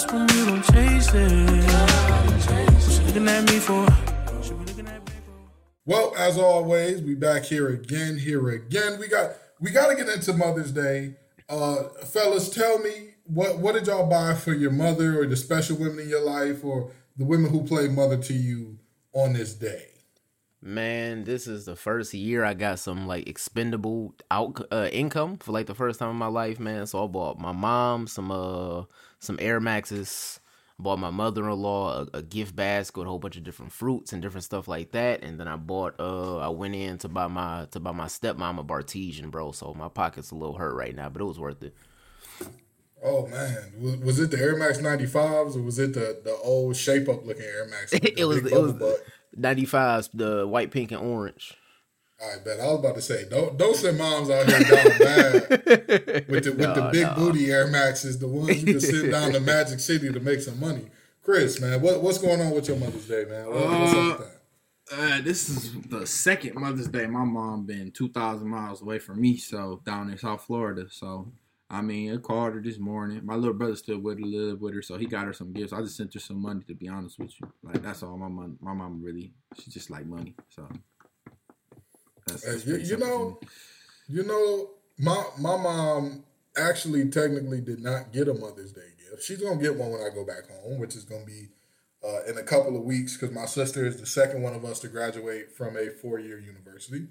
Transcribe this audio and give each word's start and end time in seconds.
lost 0.00 0.12
when 0.12 0.26
don't 0.46 0.62
chase 0.72 1.10
it. 1.14 3.06
Looking 3.06 3.28
at 3.28 3.44
me 3.44 3.58
for? 3.58 3.86
Well, 5.84 6.14
as 6.16 6.38
always, 6.38 7.02
we 7.02 7.14
back 7.14 7.44
here 7.44 7.68
again, 7.68 8.18
here 8.18 8.48
again. 8.50 8.98
We 8.98 9.08
got 9.08 9.32
we 9.60 9.70
got 9.70 9.88
to 9.88 9.96
get 9.96 10.08
into 10.08 10.32
Mother's 10.32 10.72
Day, 10.72 11.16
uh, 11.48 11.84
fellas. 12.04 12.48
Tell 12.50 12.78
me 12.78 13.14
what 13.24 13.58
what 13.58 13.74
did 13.74 13.86
y'all 13.86 14.08
buy 14.08 14.34
for 14.34 14.52
your 14.52 14.70
mother 14.70 15.20
or 15.20 15.26
the 15.26 15.36
special 15.36 15.76
women 15.76 16.00
in 16.00 16.08
your 16.08 16.24
life 16.24 16.64
or 16.64 16.90
the 17.16 17.24
women 17.24 17.50
who 17.50 17.64
play 17.64 17.88
mother 17.88 18.16
to 18.16 18.32
you 18.32 18.78
on 19.12 19.32
this 19.32 19.54
day? 19.54 19.89
Man, 20.62 21.24
this 21.24 21.46
is 21.46 21.64
the 21.64 21.74
first 21.74 22.12
year 22.12 22.44
I 22.44 22.52
got 22.52 22.78
some 22.78 23.06
like 23.06 23.26
expendable 23.26 24.14
out 24.30 24.60
uh, 24.70 24.88
income 24.92 25.38
for 25.38 25.52
like 25.52 25.66
the 25.66 25.74
first 25.74 25.98
time 25.98 26.10
in 26.10 26.16
my 26.16 26.26
life, 26.26 26.60
man. 26.60 26.86
So 26.86 27.02
I 27.02 27.06
bought 27.06 27.38
my 27.38 27.52
mom 27.52 28.06
some 28.06 28.30
uh 28.30 28.84
some 29.18 29.38
Air 29.40 29.58
Maxes. 29.58 30.40
Bought 30.78 30.98
my 30.98 31.10
mother 31.10 31.48
in 31.48 31.58
law 31.58 32.06
a, 32.14 32.18
a, 32.18 32.22
gift 32.22 32.56
basket 32.56 32.96
with 32.96 33.06
a 33.06 33.10
whole 33.10 33.18
bunch 33.18 33.36
of 33.36 33.44
different 33.44 33.70
fruits 33.70 34.14
and 34.14 34.22
different 34.22 34.44
stuff 34.44 34.66
like 34.66 34.92
that. 34.92 35.22
And 35.22 35.38
then 35.38 35.46
I 35.46 35.56
bought 35.56 35.94
uh 35.98 36.38
I 36.38 36.48
went 36.48 36.74
in 36.74 36.98
to 36.98 37.08
buy 37.08 37.26
my 37.26 37.66
to 37.70 37.80
buy 37.80 37.92
my 37.92 38.06
stepmom 38.06 38.58
a 38.58 38.64
Bartesian, 38.64 39.30
bro. 39.30 39.52
So 39.52 39.74
my 39.74 39.88
pocket's 39.88 40.30
a 40.30 40.34
little 40.34 40.56
hurt 40.56 40.74
right 40.74 40.94
now, 40.94 41.08
but 41.08 41.22
it 41.22 41.26
was 41.26 41.38
worth 41.38 41.62
it. 41.62 41.74
Oh 43.02 43.26
man, 43.28 43.72
was, 43.78 43.96
was 43.96 44.20
it 44.20 44.30
the 44.30 44.38
Air 44.38 44.56
Max 44.56 44.78
95s 44.78 45.56
or 45.56 45.62
was 45.62 45.78
it 45.78 45.94
the 45.94 46.20
the 46.22 46.34
old 46.42 46.76
shape 46.76 47.08
up 47.08 47.24
looking 47.24 47.44
Air 47.44 47.66
Max? 47.66 47.92
it 47.94 48.26
was 48.26 48.44
it 48.44 48.60
was 48.60 48.74
butt? 48.74 49.02
95s, 49.38 50.10
the 50.12 50.46
white, 50.46 50.70
pink, 50.70 50.92
and 50.92 51.00
orange. 51.00 51.54
I 52.22 52.38
bet 52.44 52.60
I 52.60 52.66
was 52.66 52.80
about 52.80 52.96
to 52.96 53.00
say 53.00 53.26
don't 53.30 53.56
don't 53.56 53.74
send 53.74 53.96
moms 53.96 54.28
out 54.28 54.46
here 54.46 54.60
down 54.60 54.98
bad 54.98 55.48
with 56.28 56.44
the 56.44 56.50
with 56.50 56.58
no, 56.58 56.74
the 56.74 56.88
big 56.92 57.06
no. 57.06 57.14
booty 57.14 57.50
Air 57.50 57.66
Maxes, 57.68 58.18
the 58.18 58.28
ones 58.28 58.62
you 58.62 58.74
can 58.74 58.80
send 58.80 59.10
down 59.10 59.32
to 59.32 59.40
Magic 59.40 59.80
City 59.80 60.12
to 60.12 60.20
make 60.20 60.40
some 60.40 60.60
money. 60.60 60.84
Chris, 61.22 61.60
man, 61.60 61.80
what 61.80 62.02
what's 62.02 62.18
going 62.18 62.40
on 62.40 62.50
with 62.50 62.68
your 62.68 62.76
Mother's 62.76 63.06
Day, 63.06 63.24
man? 63.24 63.46
What, 63.46 63.56
what's 63.56 63.94
up 63.94 64.18
with 64.18 64.28
that? 64.28 64.36
Uh, 64.92 65.20
this 65.22 65.48
is 65.48 65.72
the 65.88 66.06
second 66.06 66.56
Mother's 66.56 66.88
Day. 66.88 67.06
My 67.06 67.24
mom 67.24 67.64
been 67.64 67.90
two 67.90 68.10
thousand 68.10 68.48
miles 68.48 68.82
away 68.82 68.98
from 68.98 69.20
me, 69.20 69.38
so 69.38 69.80
down 69.86 70.10
in 70.10 70.18
South 70.18 70.42
Florida. 70.42 70.88
So 70.90 71.32
I 71.70 71.82
mean, 71.82 72.12
I 72.12 72.16
called 72.16 72.54
her 72.54 72.60
this 72.60 72.78
morning. 72.78 73.20
My 73.24 73.36
little 73.36 73.54
brother 73.54 73.76
still 73.76 74.00
with 74.00 74.18
her, 74.18 74.24
live 74.24 74.60
with 74.60 74.74
her, 74.74 74.82
so 74.82 74.98
he 74.98 75.06
got 75.06 75.26
her 75.26 75.32
some 75.32 75.52
gifts. 75.52 75.72
I 75.72 75.80
just 75.80 75.96
sent 75.96 76.12
her 76.14 76.20
some 76.20 76.42
money, 76.42 76.62
to 76.66 76.74
be 76.74 76.88
honest 76.88 77.18
with 77.18 77.32
you. 77.40 77.52
Like 77.62 77.80
that's 77.80 78.02
all 78.02 78.16
my 78.16 78.26
mom. 78.26 78.58
My 78.60 78.74
mom 78.74 79.00
really, 79.00 79.32
she 79.56 79.70
just 79.70 79.88
like 79.88 80.04
money. 80.04 80.34
So 80.48 80.68
that's, 82.26 82.42
that's 82.42 82.66
you, 82.66 82.76
you 82.78 82.96
know, 82.96 83.38
you 84.08 84.24
know, 84.24 84.70
my 84.98 85.22
my 85.38 85.56
mom 85.56 86.24
actually 86.56 87.08
technically 87.08 87.60
did 87.60 87.80
not 87.80 88.12
get 88.12 88.26
a 88.26 88.34
Mother's 88.34 88.72
Day 88.72 88.90
gift. 88.98 89.22
She's 89.22 89.40
gonna 89.40 89.62
get 89.62 89.76
one 89.76 89.92
when 89.92 90.02
I 90.02 90.12
go 90.12 90.24
back 90.26 90.50
home, 90.50 90.80
which 90.80 90.96
is 90.96 91.04
gonna 91.04 91.24
be 91.24 91.50
uh, 92.04 92.24
in 92.28 92.36
a 92.36 92.42
couple 92.42 92.76
of 92.76 92.82
weeks 92.82 93.16
because 93.16 93.32
my 93.32 93.46
sister 93.46 93.86
is 93.86 94.00
the 94.00 94.06
second 94.06 94.42
one 94.42 94.54
of 94.54 94.64
us 94.64 94.80
to 94.80 94.88
graduate 94.88 95.52
from 95.56 95.76
a 95.76 95.90
four 95.90 96.18
year 96.18 96.40
university. 96.40 97.06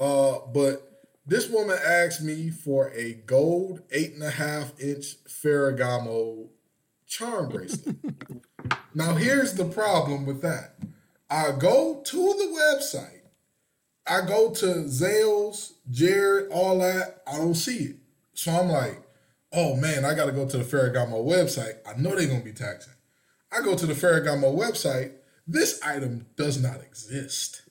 Uh, 0.00 0.38
but 0.52 0.91
this 1.26 1.48
woman 1.48 1.78
asked 1.84 2.22
me 2.22 2.50
for 2.50 2.90
a 2.90 3.14
gold 3.14 3.82
eight 3.90 4.12
and 4.14 4.22
a 4.22 4.30
half 4.30 4.78
inch 4.80 5.22
Ferragamo 5.24 6.48
charm 7.06 7.48
bracelet. 7.48 7.96
now, 8.94 9.14
here's 9.14 9.54
the 9.54 9.64
problem 9.64 10.26
with 10.26 10.42
that. 10.42 10.76
I 11.30 11.52
go 11.52 12.02
to 12.04 12.16
the 12.16 12.76
website, 12.78 13.22
I 14.06 14.26
go 14.26 14.50
to 14.50 14.66
Zales, 14.66 15.72
Jared, 15.90 16.50
all 16.50 16.78
that. 16.80 17.22
I 17.26 17.36
don't 17.36 17.54
see 17.54 17.78
it. 17.78 17.96
So 18.34 18.52
I'm 18.52 18.68
like, 18.68 19.00
oh 19.52 19.76
man, 19.76 20.04
I 20.04 20.14
got 20.14 20.26
to 20.26 20.32
go 20.32 20.48
to 20.48 20.58
the 20.58 20.64
Ferragamo 20.64 21.24
website. 21.24 21.76
I 21.86 21.98
know 22.00 22.16
they're 22.16 22.26
going 22.26 22.40
to 22.40 22.44
be 22.44 22.52
taxing. 22.52 22.94
I 23.52 23.62
go 23.62 23.76
to 23.76 23.86
the 23.86 23.94
Ferragamo 23.94 24.56
website. 24.56 25.12
This 25.46 25.80
item 25.82 26.26
does 26.36 26.60
not 26.60 26.80
exist. 26.80 27.62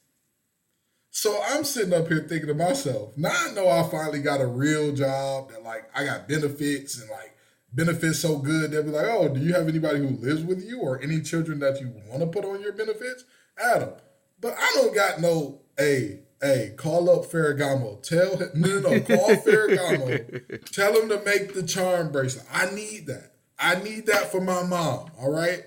So 1.22 1.40
I'm 1.50 1.64
sitting 1.64 1.94
up 1.94 2.08
here 2.08 2.26
thinking 2.28 2.48
to 2.48 2.56
myself, 2.56 3.16
now 3.16 3.30
I 3.32 3.52
know 3.52 3.70
I 3.70 3.88
finally 3.92 4.24
got 4.24 4.42
a 4.42 4.48
real 4.48 4.92
job 4.92 5.52
that 5.52 5.62
like 5.62 5.88
I 5.94 6.04
got 6.04 6.28
benefits 6.28 7.00
and 7.00 7.12
like 7.12 7.38
benefits 7.72 8.18
so 8.18 8.40
good 8.40 8.72
they'll 8.72 8.82
be 8.82 8.90
like, 8.90 9.06
oh, 9.06 9.30
do 9.30 9.40
you 9.40 9.54
have 9.54 9.68
anybody 9.68 10.00
who 10.00 10.08
lives 10.08 10.42
with 10.42 10.66
you 10.68 10.80
or 10.80 11.00
any 11.00 11.22
children 11.22 11.60
that 11.60 11.80
you 11.80 11.94
want 12.10 12.22
to 12.22 12.26
put 12.26 12.44
on 12.44 12.60
your 12.60 12.72
benefits? 12.74 13.24
Adam. 13.64 13.92
But 14.40 14.56
I 14.58 14.72
don't 14.74 14.96
got 14.96 15.22
no, 15.22 15.62
hey, 15.78 16.22
hey, 16.42 16.74
call 16.76 17.08
up 17.08 17.32
Ferragamo. 17.32 18.02
Tell 18.02 18.38
him, 18.38 18.50
no, 18.56 18.80
no, 18.80 18.90
no, 18.90 19.00
call 19.02 19.36
Ferragamo. 19.46 20.72
Tell 20.72 21.00
him 21.00 21.08
to 21.10 21.24
make 21.24 21.54
the 21.54 21.62
charm 21.62 22.12
bracelet. 22.12 22.48
I 22.52 22.74
need 22.74 23.06
that. 23.06 23.34
I 23.60 23.76
need 23.76 24.08
that 24.08 24.32
for 24.32 24.42
my 24.42 24.64
mom. 24.64 25.12
All 25.20 25.32
right. 25.32 25.66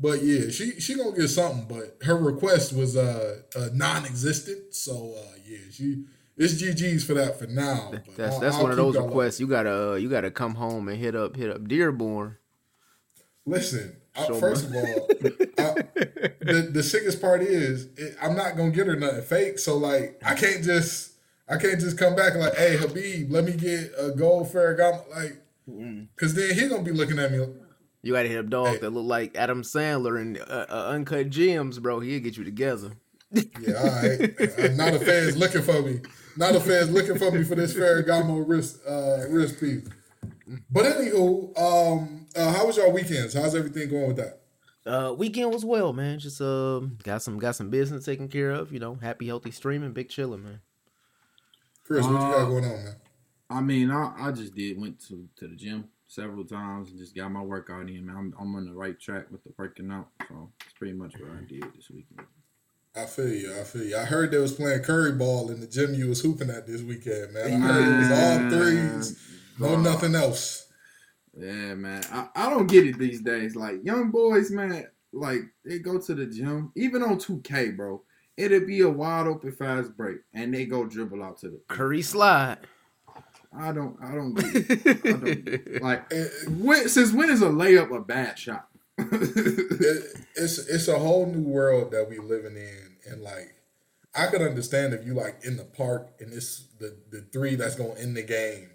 But 0.00 0.22
yeah, 0.22 0.50
she 0.50 0.78
she 0.80 0.94
gonna 0.94 1.16
get 1.16 1.28
something. 1.28 1.66
But 1.68 2.06
her 2.06 2.16
request 2.16 2.72
was 2.72 2.96
uh, 2.96 3.40
uh 3.56 3.68
non-existent. 3.72 4.74
So 4.74 5.14
uh, 5.18 5.36
yeah, 5.44 5.58
she 5.72 6.04
it's 6.36 6.62
GG's 6.62 7.04
for 7.04 7.14
that 7.14 7.38
for 7.38 7.46
now. 7.48 7.92
that's 8.16 8.34
I'll, 8.34 8.40
that's 8.40 8.56
I'll 8.56 8.62
one 8.62 8.70
of 8.70 8.76
those 8.76 8.96
requests. 8.96 9.40
You 9.40 9.48
gotta 9.48 9.92
uh, 9.92 9.94
you 9.96 10.08
gotta 10.08 10.30
come 10.30 10.54
home 10.54 10.88
and 10.88 10.96
hit 10.96 11.16
up 11.16 11.34
hit 11.34 11.50
up 11.50 11.66
Dearborn. 11.66 12.36
Listen, 13.44 13.96
I, 14.14 14.26
first 14.38 14.66
of 14.66 14.74
all, 14.74 15.08
I, 15.58 15.74
the 16.40 16.70
the 16.72 16.82
sickest 16.82 17.20
part 17.20 17.42
is 17.42 17.88
it, 17.96 18.16
I'm 18.22 18.36
not 18.36 18.56
gonna 18.56 18.70
get 18.70 18.86
her 18.86 18.94
nothing 18.94 19.22
fake. 19.22 19.58
So 19.58 19.76
like, 19.76 20.20
I 20.24 20.34
can't 20.34 20.62
just 20.62 21.14
I 21.48 21.56
can't 21.56 21.80
just 21.80 21.98
come 21.98 22.14
back 22.14 22.36
like, 22.36 22.54
hey 22.54 22.76
Habib, 22.76 23.32
let 23.32 23.44
me 23.44 23.52
get 23.52 23.92
a 23.98 24.12
gold 24.12 24.52
Ferragamo, 24.52 25.10
like, 25.10 25.42
because 26.14 26.34
then 26.34 26.54
he 26.54 26.68
gonna 26.68 26.82
be 26.82 26.92
looking 26.92 27.18
at 27.18 27.32
me 27.32 27.46
you 28.08 28.14
gotta 28.14 28.28
hit 28.28 28.38
a 28.38 28.42
dog 28.42 28.68
hey. 28.68 28.78
that 28.78 28.90
look 28.90 29.04
like 29.04 29.36
Adam 29.36 29.62
Sandler 29.62 30.18
and 30.20 30.38
uh, 30.38 30.66
uh, 30.68 30.86
Uncut 30.88 31.28
Gems, 31.28 31.78
bro. 31.78 32.00
He'll 32.00 32.20
get 32.20 32.38
you 32.38 32.44
together. 32.44 32.92
yeah, 33.30 33.74
all 33.74 33.84
right. 33.84 34.40
Uh, 34.58 34.68
not 34.72 34.94
a 34.94 34.98
fan's 34.98 35.36
looking 35.36 35.60
for 35.60 35.82
me. 35.82 36.00
Not 36.34 36.54
a 36.54 36.60
fan's 36.60 36.90
looking 36.90 37.18
for 37.18 37.30
me 37.30 37.44
for 37.44 37.54
this 37.54 37.74
Ferragamo 37.74 38.42
wrist 38.48 38.78
uh, 38.88 39.28
wrist 39.28 39.60
piece. 39.60 39.86
But 40.70 40.86
anywho, 40.86 41.58
um, 41.58 42.26
uh, 42.34 42.50
how 42.50 42.66
was 42.66 42.78
your 42.78 42.90
weekends? 42.90 43.34
How's 43.34 43.54
everything 43.54 43.90
going 43.90 44.08
with 44.08 44.16
that? 44.16 44.40
Uh, 44.86 45.12
weekend 45.12 45.52
was 45.52 45.66
well, 45.66 45.92
man. 45.92 46.18
Just 46.18 46.40
uh, 46.40 46.80
got 47.02 47.22
some 47.22 47.38
got 47.38 47.56
some 47.56 47.68
business 47.68 48.06
taken 48.06 48.28
care 48.28 48.52
of. 48.52 48.72
You 48.72 48.78
know, 48.78 48.94
happy, 48.94 49.26
healthy 49.26 49.50
streaming, 49.50 49.92
big 49.92 50.08
chilling, 50.08 50.42
man. 50.42 50.60
Chris, 51.84 52.06
what 52.06 52.12
you 52.12 52.18
got 52.18 52.40
uh, 52.40 52.44
going 52.46 52.64
on, 52.64 52.84
man? 52.84 52.96
I 53.50 53.60
mean, 53.60 53.90
I, 53.90 54.14
I 54.18 54.32
just 54.32 54.54
did 54.54 54.80
went 54.80 54.98
to 55.08 55.28
to 55.36 55.48
the 55.48 55.56
gym 55.56 55.90
several 56.08 56.44
times 56.44 56.90
and 56.90 56.98
just 56.98 57.14
got 57.14 57.30
my 57.30 57.42
workout 57.42 57.88
in. 57.88 58.06
Man, 58.06 58.16
I'm, 58.16 58.34
I'm 58.40 58.56
on 58.56 58.64
the 58.64 58.72
right 58.72 58.98
track 58.98 59.26
with 59.30 59.44
the 59.44 59.50
working 59.56 59.92
out. 59.92 60.08
So 60.28 60.50
it's 60.60 60.72
pretty 60.72 60.94
much 60.94 61.12
what 61.20 61.30
I 61.30 61.44
did 61.46 61.62
this 61.76 61.90
weekend. 61.90 62.26
I 62.96 63.04
feel 63.04 63.28
you. 63.28 63.54
I 63.54 63.62
feel 63.62 63.84
you. 63.84 63.96
I 63.96 64.04
heard 64.04 64.32
they 64.32 64.38
was 64.38 64.54
playing 64.54 64.82
curry 64.82 65.12
ball 65.12 65.50
in 65.50 65.60
the 65.60 65.66
gym 65.66 65.94
you 65.94 66.08
was 66.08 66.20
hooping 66.20 66.50
at 66.50 66.66
this 66.66 66.82
weekend, 66.82 67.32
man. 67.32 67.62
I 67.62 67.66
heard 67.66 67.94
it 67.94 67.98
was 67.98 68.10
all 68.10 68.50
threes, 68.50 69.28
no 69.58 69.76
nothing 69.76 70.16
else. 70.16 70.66
Yeah, 71.36 71.74
man. 71.74 72.02
I, 72.10 72.28
I 72.34 72.50
don't 72.50 72.66
get 72.66 72.86
it 72.86 72.98
these 72.98 73.20
days. 73.20 73.54
Like 73.54 73.84
young 73.84 74.10
boys, 74.10 74.50
man, 74.50 74.86
like 75.12 75.42
they 75.64 75.78
go 75.78 76.00
to 76.00 76.14
the 76.14 76.26
gym, 76.26 76.72
even 76.74 77.02
on 77.02 77.18
2K, 77.18 77.76
bro. 77.76 78.02
It'll 78.36 78.66
be 78.66 78.80
a 78.80 78.88
wide 78.88 79.26
open 79.26 79.52
fast 79.52 79.96
break, 79.96 80.18
and 80.32 80.54
they 80.54 80.64
go 80.64 80.86
dribble 80.86 81.22
out 81.22 81.38
to 81.40 81.50
the 81.50 81.60
curry 81.68 82.02
slide. 82.02 82.58
I 83.56 83.72
don't. 83.72 83.96
I 84.02 84.14
don't. 84.14 84.34
Get 84.34 85.06
I 85.06 85.10
don't 85.12 85.82
like 85.82 86.12
when, 86.48 86.88
since 86.88 87.12
when 87.12 87.30
is 87.30 87.42
a 87.42 87.46
layup 87.46 87.94
a 87.96 88.00
bad 88.00 88.38
shot? 88.38 88.68
it, 88.98 90.16
it's 90.36 90.58
it's 90.58 90.88
a 90.88 90.98
whole 90.98 91.26
new 91.26 91.48
world 91.48 91.92
that 91.92 92.08
we 92.08 92.18
living 92.18 92.56
in, 92.56 92.96
and 93.10 93.22
like 93.22 93.54
I 94.14 94.26
could 94.26 94.42
understand 94.42 94.92
if 94.92 95.06
you 95.06 95.14
like 95.14 95.44
in 95.44 95.56
the 95.56 95.64
park 95.64 96.10
and 96.20 96.32
it's 96.32 96.66
the 96.78 96.96
the 97.10 97.22
three 97.32 97.54
that's 97.54 97.76
going 97.76 97.94
to 97.96 98.02
end 98.02 98.16
the 98.16 98.22
game, 98.22 98.70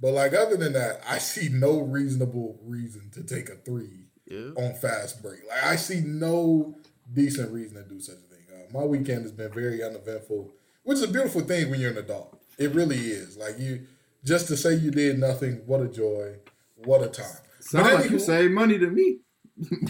but 0.00 0.12
like 0.12 0.34
other 0.34 0.56
than 0.56 0.72
that, 0.74 1.00
I 1.08 1.18
see 1.18 1.48
no 1.48 1.80
reasonable 1.80 2.58
reason 2.62 3.10
to 3.14 3.22
take 3.22 3.48
a 3.48 3.56
three 3.56 4.06
yeah. 4.26 4.50
on 4.56 4.74
fast 4.74 5.22
break. 5.22 5.40
Like 5.48 5.64
I 5.64 5.76
see 5.76 6.00
no 6.00 6.76
decent 7.12 7.52
reason 7.52 7.82
to 7.82 7.88
do 7.88 8.00
such 8.00 8.16
a 8.16 8.34
thing. 8.34 8.44
Uh, 8.52 8.78
my 8.78 8.84
weekend 8.84 9.22
has 9.22 9.32
been 9.32 9.52
very 9.52 9.82
uneventful, 9.82 10.52
which 10.84 10.98
is 10.98 11.04
a 11.04 11.08
beautiful 11.08 11.40
thing 11.40 11.70
when 11.70 11.80
you're 11.80 11.90
an 11.90 11.98
adult. 11.98 12.40
It 12.58 12.74
really 12.74 12.98
is. 12.98 13.36
Like 13.36 13.58
you 13.58 13.86
just 14.24 14.48
to 14.48 14.56
say 14.56 14.74
you 14.74 14.90
did 14.90 15.18
nothing, 15.18 15.62
what 15.66 15.80
a 15.80 15.88
joy, 15.88 16.36
what 16.84 17.02
a 17.02 17.08
time. 17.08 17.26
Sound 17.60 17.94
like 17.94 18.10
you 18.10 18.18
save 18.18 18.50
money 18.50 18.78
to 18.78 18.88
me. 18.88 19.18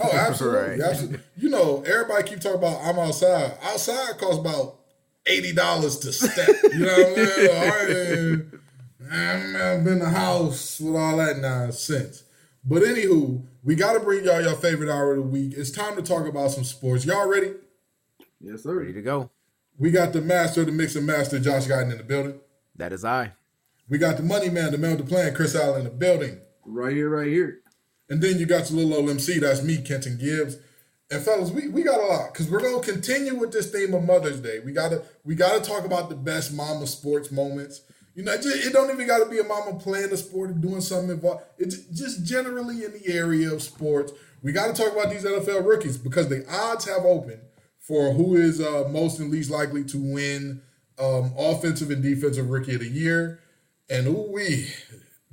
oh, 0.02 0.10
absolutely, 0.12 0.60
right. 0.60 0.80
absolutely. 0.80 1.20
You 1.36 1.48
know, 1.50 1.82
everybody 1.86 2.28
keep 2.28 2.40
talking 2.40 2.58
about 2.58 2.80
I'm 2.82 2.98
outside. 2.98 3.56
Outside 3.62 4.18
costs 4.18 4.38
about 4.38 4.78
eighty 5.26 5.52
dollars 5.52 5.98
to 6.00 6.12
step. 6.12 6.48
You 6.72 6.80
know 6.80 7.02
what 7.02 7.18
I 7.18 7.86
mean? 7.88 8.60
I've 9.10 9.84
been 9.84 9.94
in 9.94 9.98
the 9.98 10.10
house 10.10 10.80
with 10.80 10.96
all 10.96 11.16
that 11.18 11.38
nonsense. 11.38 12.24
But 12.64 12.82
anywho, 12.82 13.44
we 13.62 13.74
got 13.74 13.94
to 13.94 14.00
bring 14.00 14.24
y'all 14.24 14.40
your 14.40 14.54
favorite 14.54 14.90
hour 14.90 15.12
of 15.12 15.16
the 15.16 15.22
week. 15.22 15.54
It's 15.56 15.70
time 15.70 15.96
to 15.96 16.02
talk 16.02 16.26
about 16.26 16.52
some 16.52 16.64
sports. 16.64 17.04
Y'all 17.04 17.28
ready? 17.28 17.54
Yes, 18.40 18.62
sir. 18.62 18.78
Ready 18.78 18.92
to 18.92 19.02
go. 19.02 19.30
We 19.78 19.90
got 19.90 20.12
the 20.12 20.20
master 20.20 20.60
of 20.60 20.66
the 20.66 20.72
mix 20.72 20.94
and 20.96 21.06
master, 21.06 21.38
Josh 21.40 21.66
Guyton, 21.66 21.90
in 21.90 21.98
the 21.98 22.04
building. 22.04 22.40
That 22.76 22.92
is 22.92 23.04
I. 23.04 23.32
We 23.88 23.98
got 23.98 24.16
the 24.16 24.22
money 24.22 24.48
man, 24.48 24.72
the 24.72 24.78
man 24.78 24.96
with 24.96 25.06
the 25.06 25.14
plan, 25.14 25.34
Chris 25.34 25.54
Allen 25.54 25.80
in 25.80 25.84
the 25.84 25.90
building. 25.90 26.40
Right 26.64 26.94
here, 26.94 27.10
right 27.10 27.26
here. 27.26 27.60
And 28.08 28.22
then 28.22 28.38
you 28.38 28.46
got 28.46 28.70
your 28.70 28.80
little 28.80 28.94
old 28.94 29.10
MC, 29.10 29.38
that's 29.38 29.62
me, 29.62 29.78
Kenton 29.78 30.18
Gibbs. 30.18 30.56
And 31.10 31.22
fellas, 31.22 31.50
we, 31.50 31.68
we 31.68 31.82
got 31.82 32.00
a 32.00 32.06
lot 32.06 32.32
because 32.32 32.50
we're 32.50 32.62
gonna 32.62 32.82
continue 32.82 33.34
with 33.34 33.52
this 33.52 33.70
theme 33.70 33.92
of 33.92 34.02
Mother's 34.02 34.40
Day. 34.40 34.60
We 34.60 34.72
gotta 34.72 35.02
we 35.24 35.34
gotta 35.34 35.60
talk 35.60 35.84
about 35.84 36.08
the 36.08 36.16
best 36.16 36.54
mama 36.54 36.86
sports 36.86 37.30
moments. 37.30 37.82
You 38.14 38.24
know, 38.24 38.32
it 38.32 38.72
don't 38.72 38.90
even 38.90 39.06
got 39.06 39.24
to 39.24 39.30
be 39.30 39.38
a 39.38 39.44
mama 39.44 39.78
playing 39.78 40.12
a 40.12 40.16
sport 40.18 40.50
or 40.50 40.54
doing 40.54 40.82
something 40.82 41.10
involved. 41.10 41.44
It's 41.58 41.78
just 41.86 42.24
generally 42.26 42.84
in 42.84 42.92
the 42.92 43.06
area 43.06 43.52
of 43.52 43.62
sports. 43.62 44.12
We 44.42 44.52
got 44.52 44.74
to 44.74 44.82
talk 44.82 44.92
about 44.92 45.10
these 45.10 45.24
NFL 45.24 45.64
rookies 45.64 45.96
because 45.96 46.28
the 46.28 46.44
odds 46.50 46.86
have 46.86 47.06
opened 47.06 47.40
for 47.78 48.12
who 48.12 48.36
is 48.36 48.60
uh, 48.60 48.86
most 48.90 49.18
and 49.18 49.30
least 49.30 49.50
likely 49.50 49.84
to 49.84 49.98
win 49.98 50.60
um, 50.98 51.32
offensive 51.38 51.90
and 51.90 52.02
defensive 52.02 52.50
rookie 52.50 52.74
of 52.74 52.80
the 52.80 52.88
year. 52.88 53.40
And 53.90 54.06
ooh 54.06 54.30
wee, 54.32 54.68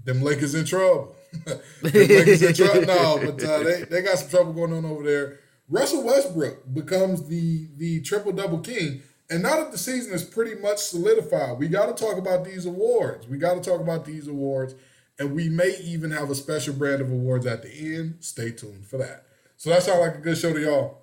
them 0.03 0.21
Lakers 0.21 0.55
in 0.55 0.65
trouble. 0.65 1.15
them 1.45 1.59
Lakers 1.81 2.41
in 2.41 2.53
trouble. 2.53 2.81
No, 2.81 3.19
but 3.23 3.43
uh, 3.43 3.63
they, 3.63 3.83
they 3.83 4.01
got 4.01 4.19
some 4.19 4.29
trouble 4.29 4.53
going 4.53 4.73
on 4.73 4.85
over 4.85 5.03
there. 5.03 5.39
Russell 5.69 6.03
Westbrook 6.03 6.73
becomes 6.73 7.27
the 7.27 7.67
the 7.77 8.01
triple 8.01 8.31
double 8.31 8.59
king. 8.59 9.03
And 9.29 9.43
now 9.43 9.57
that 9.57 9.71
the 9.71 9.77
season 9.77 10.11
is 10.13 10.23
pretty 10.23 10.59
much 10.59 10.79
solidified, 10.79 11.59
we 11.59 11.67
got 11.67 11.95
to 11.95 12.03
talk 12.03 12.17
about 12.17 12.43
these 12.43 12.65
awards. 12.65 13.27
We 13.27 13.37
got 13.37 13.61
to 13.61 13.69
talk 13.69 13.79
about 13.79 14.03
these 14.05 14.27
awards. 14.27 14.73
And 15.19 15.35
we 15.35 15.49
may 15.49 15.75
even 15.83 16.11
have 16.11 16.31
a 16.31 16.35
special 16.35 16.73
brand 16.73 17.01
of 17.01 17.11
awards 17.11 17.45
at 17.45 17.61
the 17.61 17.71
end. 17.71 18.17
Stay 18.21 18.51
tuned 18.51 18.87
for 18.87 18.97
that. 18.97 19.25
So 19.57 19.69
that 19.69 19.83
sounds 19.83 19.99
like 19.99 20.15
a 20.15 20.19
good 20.19 20.37
show 20.37 20.53
to 20.53 20.59
y'all. 20.59 21.01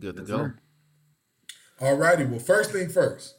Good 0.00 0.16
to 0.16 0.22
go. 0.22 0.52
All 1.80 1.96
righty. 1.96 2.24
Well, 2.24 2.38
first 2.38 2.70
thing 2.70 2.88
first, 2.88 3.34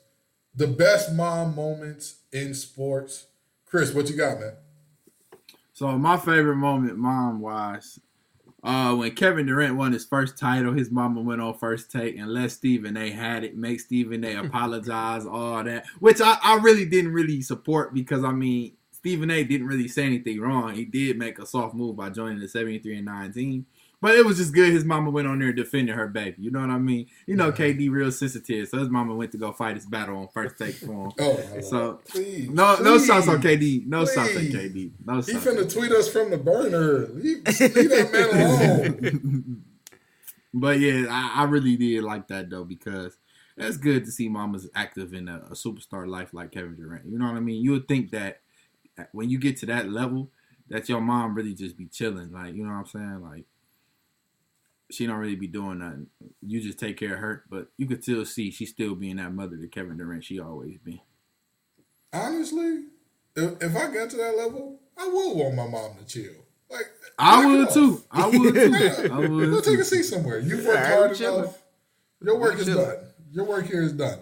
the 0.56 0.68
best 0.68 1.14
mom 1.14 1.56
moments 1.56 2.22
in 2.34 2.54
sports. 2.54 3.28
Chris, 3.70 3.94
what 3.94 4.10
you 4.10 4.18
got, 4.18 4.40
man? 4.40 4.54
So 5.74 5.98
my 5.98 6.18
favorite 6.18 6.56
moment, 6.56 6.98
mom 6.98 7.40
wise, 7.40 8.00
uh, 8.64 8.96
when 8.96 9.12
Kevin 9.12 9.46
Durant 9.46 9.78
won 9.78 9.94
his 9.94 10.06
first 10.06 10.38
title, 10.38 10.74
his 10.74 10.92
mama 10.92 11.22
went 11.22 11.40
on 11.40 11.58
first 11.58 11.92
take 11.92 12.18
and 12.18 12.34
let 12.34 12.52
Stephen 12.52 12.98
A. 12.98 13.12
had 13.12 13.44
it, 13.44 13.56
make 13.56 13.80
Stephen 13.80 14.26
A. 14.26 14.36
apologize, 14.36 15.26
all 15.32 15.64
that, 15.64 15.86
which 16.00 16.20
I, 16.20 16.38
I 16.44 16.56
really 16.58 16.86
didn't 16.86 17.14
really 17.14 17.42
support 17.42 17.94
because 17.94 18.24
I 18.24 18.32
mean 18.32 18.74
Stephen 18.92 19.32
A. 19.32 19.44
didn't 19.44 19.68
really 19.68 19.88
say 19.88 20.04
anything 20.04 20.42
wrong. 20.42 20.74
He 20.74 20.84
did 20.84 21.18
make 21.18 21.40
a 21.40 21.46
soft 21.46 21.76
move 21.76 21.96
by 21.96 22.10
joining 22.10 22.40
the 22.40 22.50
73 22.50 22.98
and 22.98 23.06
19. 23.06 23.66
But 24.02 24.16
it 24.16 24.26
was 24.26 24.38
just 24.38 24.54
good. 24.54 24.72
His 24.72 24.86
mama 24.86 25.10
went 25.10 25.28
on 25.28 25.40
there 25.40 25.52
defending 25.52 25.94
her 25.94 26.08
baby. 26.08 26.38
You 26.40 26.52
know 26.52 26.62
what 26.62 26.70
I 26.70 26.78
mean? 26.78 27.08
You 27.26 27.36
know, 27.36 27.52
KD 27.52 27.92
real 27.92 28.12
sensitive, 28.12 28.70
so 28.70 28.78
his 28.78 28.90
mama 28.90 29.14
went 29.14 29.34
to 29.34 29.38
go 29.38 29.52
fight 29.52 29.76
his 29.76 29.86
battle 29.86 30.18
on 30.18 30.30
first 30.30 30.58
take 30.58 30.76
for 30.76 31.08
him. 31.08 31.12
Oh, 31.20 31.60
so 31.62 32.00
please, 32.08 32.50
no, 32.50 32.76
please, 32.78 32.84
no 32.84 32.98
shots 33.00 33.28
on 33.28 33.42
KD. 33.42 33.86
No 33.88 34.06
please. 34.06 34.14
shots 34.14 34.36
on 34.38 34.44
KD. 34.44 34.92
No 35.06 35.16
He 35.16 35.34
shots. 35.34 35.46
finna 35.46 35.74
tweet 35.74 35.92
us 35.92 36.08
from 36.08 36.30
the 36.32 36.38
burner. 36.38 37.08
Leave, 37.08 37.46
leave 37.60 37.90
that 37.90 38.10
man 38.14 39.00
alone. 39.04 39.64
but 40.54 40.80
yeah, 40.80 41.06
I, 41.10 41.42
I 41.42 41.44
really 41.44 41.76
did 41.76 42.04
like 42.04 42.30
that 42.30 42.50
though 42.50 42.64
because 42.64 43.18
that's 43.58 43.76
good 43.76 44.06
to 44.06 44.12
see 44.12 44.30
mamas 44.30 44.70
active 44.76 45.14
in 45.14 45.28
a, 45.28 45.40
a 45.50 45.54
superstar 45.54 46.08
life 46.08 46.34
like 46.34 46.52
Kevin 46.52 46.76
Durant. 46.76 47.06
You 47.06 47.20
know 47.20 47.26
what 47.26 47.36
I 47.36 47.42
mean? 47.42 47.62
You 47.62 47.72
would 47.72 47.90
think 47.90 48.12
that 48.12 48.40
when 49.12 49.30
you 49.30 49.40
get 49.40 49.58
to 49.58 49.66
that 49.66 49.90
level, 49.90 50.30
that 50.70 50.88
your 50.88 51.02
mom 51.02 51.36
really 51.36 51.54
just 51.54 51.78
be 51.78 51.88
chilling. 51.88 52.32
Like, 52.32 52.54
you 52.54 52.64
know 52.64 52.70
what 52.70 52.80
I'm 52.80 52.86
saying? 52.86 53.22
Like, 53.22 53.46
she 54.92 55.06
don't 55.06 55.18
really 55.18 55.36
be 55.36 55.48
doing 55.48 55.80
nothing. 55.80 56.08
You 56.42 56.62
just 56.62 56.80
take 56.80 56.98
care 56.98 57.14
of 57.14 57.20
her, 57.20 57.44
but 57.50 57.68
you 57.78 57.86
could 57.86 58.04
still 58.04 58.26
see 58.26 58.52
she's 58.52 58.70
still 58.70 58.96
being 58.96 59.18
that 59.18 59.34
mother 59.34 59.58
to 59.58 59.68
Kevin 59.68 59.98
Durant 59.98 60.24
she 60.24 60.40
always 60.40 60.78
been. 60.80 61.00
Honestly, 62.12 62.86
if, 63.36 63.62
if 63.62 63.76
I 63.76 63.94
got 63.94 64.10
to 64.12 64.18
that 64.18 64.38
level, 64.38 64.80
I 64.98 65.08
would 65.08 65.38
want 65.38 65.56
my 65.56 65.68
mom 65.68 65.92
to 65.98 66.06
chill. 66.06 66.34
Like 66.70 66.88
I 67.18 67.42
knock 67.42 67.68
would 67.68 67.74
too. 67.74 68.04
I 68.12 68.28
would 68.28 68.54
too. 68.54 68.72
Yeah. 68.72 69.08
I 69.12 69.20
would 69.20 69.52
Go 69.52 69.62
take 69.62 69.80
a 69.80 69.86
seat 69.86 70.04
somewhere. 70.04 70.40
You've 70.40 70.66
worked 70.66 70.80
Yeah, 70.80 70.96
hard 70.96 71.22
enough. 71.22 71.62
Your 72.22 72.38
work 72.38 72.60
is 72.60 72.68
done. 72.68 72.98
Your 73.32 73.46
work 73.46 73.66
here 73.66 73.82
is 73.82 73.94
done. 73.94 74.20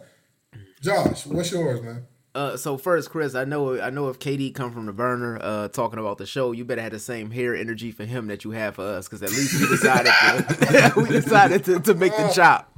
Josh, 0.81 1.25
what's 1.25 1.51
yours, 1.51 1.81
man? 1.81 2.05
Uh, 2.37 2.55
so 2.55 2.77
first, 2.77 3.09
Chris, 3.09 3.33
I 3.33 3.45
know, 3.45 3.81
I 3.81 3.89
know 3.89 4.09
if 4.09 4.19
KD 4.19 4.53
come 4.53 4.71
from 4.71 4.85
the 4.85 4.93
burner, 4.93 5.39
uh, 5.41 5.69
talking 5.69 5.97
about 5.97 6.19
the 6.19 6.27
show, 6.27 6.51
you 6.51 6.63
better 6.65 6.83
have 6.83 6.91
the 6.91 6.99
same 6.99 7.31
hair 7.31 7.55
energy 7.55 7.91
for 7.91 8.05
him 8.05 8.27
that 8.27 8.43
you 8.43 8.51
have 8.51 8.75
for 8.75 8.83
us, 8.83 9.07
because 9.07 9.23
at 9.23 9.31
least 9.31 9.59
we 9.59 9.67
decided 9.67 10.11
to, 10.11 10.93
we 10.97 11.05
decided 11.07 11.65
to, 11.65 11.79
to 11.79 11.95
make 11.95 12.15
the 12.15 12.31
chop. 12.35 12.71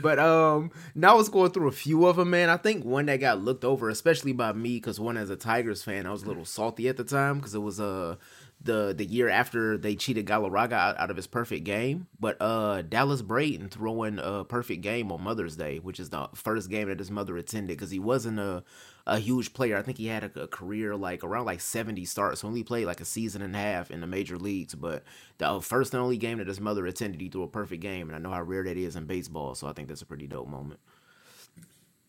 But 0.00 0.18
um, 0.18 0.70
now 0.94 1.10
I 1.10 1.14
was 1.14 1.28
going 1.28 1.50
through 1.50 1.68
a 1.68 1.72
few 1.72 2.06
of 2.06 2.16
them, 2.16 2.30
man. 2.30 2.48
I 2.48 2.56
think 2.56 2.86
one 2.86 3.04
that 3.06 3.18
got 3.18 3.42
looked 3.42 3.66
over, 3.66 3.90
especially 3.90 4.32
by 4.32 4.54
me, 4.54 4.76
because 4.76 4.98
one 4.98 5.18
as 5.18 5.28
a 5.28 5.36
Tigers 5.36 5.82
fan, 5.82 6.06
I 6.06 6.10
was 6.10 6.22
a 6.22 6.26
little 6.26 6.46
salty 6.46 6.88
at 6.88 6.96
the 6.96 7.04
time 7.04 7.36
because 7.36 7.54
it 7.54 7.60
was 7.60 7.80
uh 7.80 8.16
the 8.62 8.94
the 8.96 9.04
year 9.04 9.28
after 9.28 9.78
they 9.78 9.96
cheated 9.96 10.26
Galarraga 10.26 10.72
out, 10.72 10.98
out 10.98 11.10
of 11.10 11.16
his 11.16 11.26
perfect 11.26 11.64
game. 11.64 12.06
But 12.18 12.36
uh, 12.40 12.82
Dallas 12.82 13.22
Braden 13.22 13.68
throwing 13.68 14.18
a 14.18 14.44
perfect 14.44 14.82
game 14.82 15.10
on 15.10 15.22
Mother's 15.22 15.56
Day, 15.56 15.78
which 15.78 15.98
is 15.98 16.10
the 16.10 16.28
first 16.34 16.70
game 16.70 16.88
that 16.88 16.98
his 16.98 17.10
mother 17.10 17.36
attended, 17.36 17.76
because 17.76 17.90
he 17.90 17.98
wasn't 17.98 18.38
a 18.38 18.62
a 19.06 19.18
huge 19.18 19.54
player. 19.54 19.76
I 19.76 19.82
think 19.82 19.98
he 19.98 20.06
had 20.06 20.24
a, 20.24 20.42
a 20.42 20.46
career 20.46 20.94
like 20.94 21.24
around 21.24 21.46
like 21.46 21.60
70 21.60 22.04
starts. 22.04 22.44
Only 22.44 22.62
played 22.62 22.86
like 22.86 23.00
a 23.00 23.06
season 23.06 23.42
and 23.42 23.54
a 23.56 23.58
half 23.58 23.90
in 23.90 24.00
the 24.00 24.06
major 24.06 24.38
leagues, 24.38 24.74
but 24.74 25.04
the 25.38 25.60
first 25.60 25.94
and 25.94 26.02
only 26.02 26.18
game 26.18 26.38
that 26.38 26.46
his 26.46 26.60
mother 26.60 26.86
attended, 26.86 27.20
he 27.20 27.28
threw 27.28 27.42
a 27.42 27.48
perfect 27.48 27.82
game. 27.82 28.08
And 28.08 28.16
I 28.16 28.18
know 28.18 28.34
how 28.34 28.42
rare 28.42 28.64
that 28.64 28.76
is 28.76 28.96
in 28.96 29.06
baseball, 29.06 29.54
so 29.54 29.66
I 29.66 29.72
think 29.72 29.88
that's 29.88 30.02
a 30.02 30.06
pretty 30.06 30.26
dope 30.26 30.48
moment. 30.48 30.80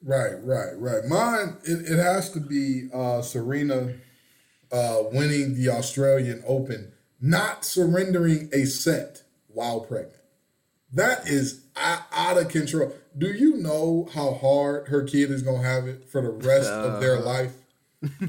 Right, 0.04 0.34
right, 0.44 0.74
right. 0.78 1.06
Mine, 1.06 1.58
it, 1.64 1.92
it 1.92 1.98
has 1.98 2.32
to 2.32 2.40
be 2.40 2.90
uh, 2.94 3.22
Serena 3.22 3.94
uh, 4.72 5.04
winning 5.12 5.56
the 5.56 5.70
Australian 5.70 6.44
Open, 6.48 6.92
not 7.20 7.66
surrendering 7.66 8.50
a 8.54 8.66
set 8.66 9.24
while 9.48 9.82
pregnant. 9.82 10.16
That 10.94 11.28
is 11.28 11.62
out 11.76 12.38
of 12.38 12.50
control. 12.50 12.94
Do 13.18 13.28
you 13.28 13.58
know 13.58 14.10
how 14.14 14.34
hard 14.34 14.88
her 14.90 15.04
kid 15.04 15.32
is 15.32 15.42
gonna 15.42 15.64
have 15.64 15.88
it 15.88 16.10
for 16.10 16.22
the 16.22 16.30
rest 16.30 16.70
of 16.70 17.00
their 17.00 17.20
life? 17.20 17.54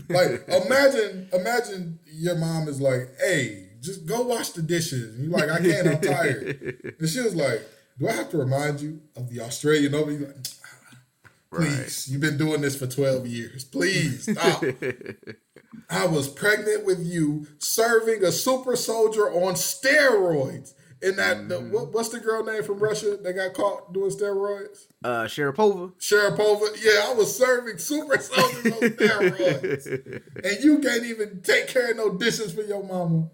Like, 0.09 0.45
imagine, 0.49 1.29
imagine 1.33 1.99
your 2.07 2.37
mom 2.37 2.69
is 2.69 2.81
like, 2.81 3.09
"Hey, 3.19 3.71
just 3.81 4.07
go 4.07 4.23
wash 4.23 4.51
the 4.51 4.63
dishes." 4.63 5.15
And 5.15 5.25
you're 5.25 5.39
like, 5.39 5.51
"I 5.51 5.59
can't. 5.59 5.89
I'm 5.89 6.01
tired." 6.01 6.95
And 7.01 7.09
she 7.09 7.21
was 7.21 7.35
like, 7.35 7.63
"Do 7.99 8.09
I 8.09 8.13
have 8.13 8.31
to 8.31 8.39
remind 8.39 8.81
you 8.81 9.01
of 9.17 9.29
the 9.29 9.41
Australian 9.41 9.95
Open?" 9.95 10.21
You're 10.21 10.29
like, 10.29 10.37
Please, 11.55 12.09
you've 12.09 12.23
been 12.23 12.39
doing 12.39 12.63
this 12.63 12.77
for 12.77 12.87
12 12.87 13.27
years. 13.27 13.65
Please 13.65 14.23
stop. 14.23 14.63
I 15.89 16.07
was 16.07 16.29
pregnant 16.29 16.85
with 16.85 17.05
you, 17.05 17.47
serving 17.59 18.25
a 18.25 18.33
super 18.33 18.77
soldier 18.77 19.31
on 19.31 19.55
steroids. 19.55 20.75
In 21.03 21.17
that, 21.17 21.49
the, 21.49 21.59
what, 21.59 21.93
what's 21.93 22.11
the 22.11 22.21
girl 22.21 22.45
name 22.45 22.63
from 22.63 22.79
Russia 22.79 23.17
that 23.21 23.33
got 23.33 23.55
caught 23.55 23.93
doing 23.93 24.11
steroids? 24.11 24.87
Uh, 25.03 25.25
Sharapova. 25.25 25.93
Sharapova. 25.99 26.69
Yeah, 26.81 27.09
I 27.11 27.15
was 27.15 27.37
serving 27.37 27.79
super 27.79 28.19
soldiers 28.19 28.67
on 28.73 28.81
steroids, 28.81 29.87
and 30.45 30.65
you 30.65 30.79
can't 30.79 31.05
even 31.05 31.41
take 31.43 31.67
care 31.67 31.91
of 31.91 31.97
no 31.97 32.15
dishes 32.15 32.53
for 32.53 32.63
your 32.63 32.85
mama. 32.85 33.29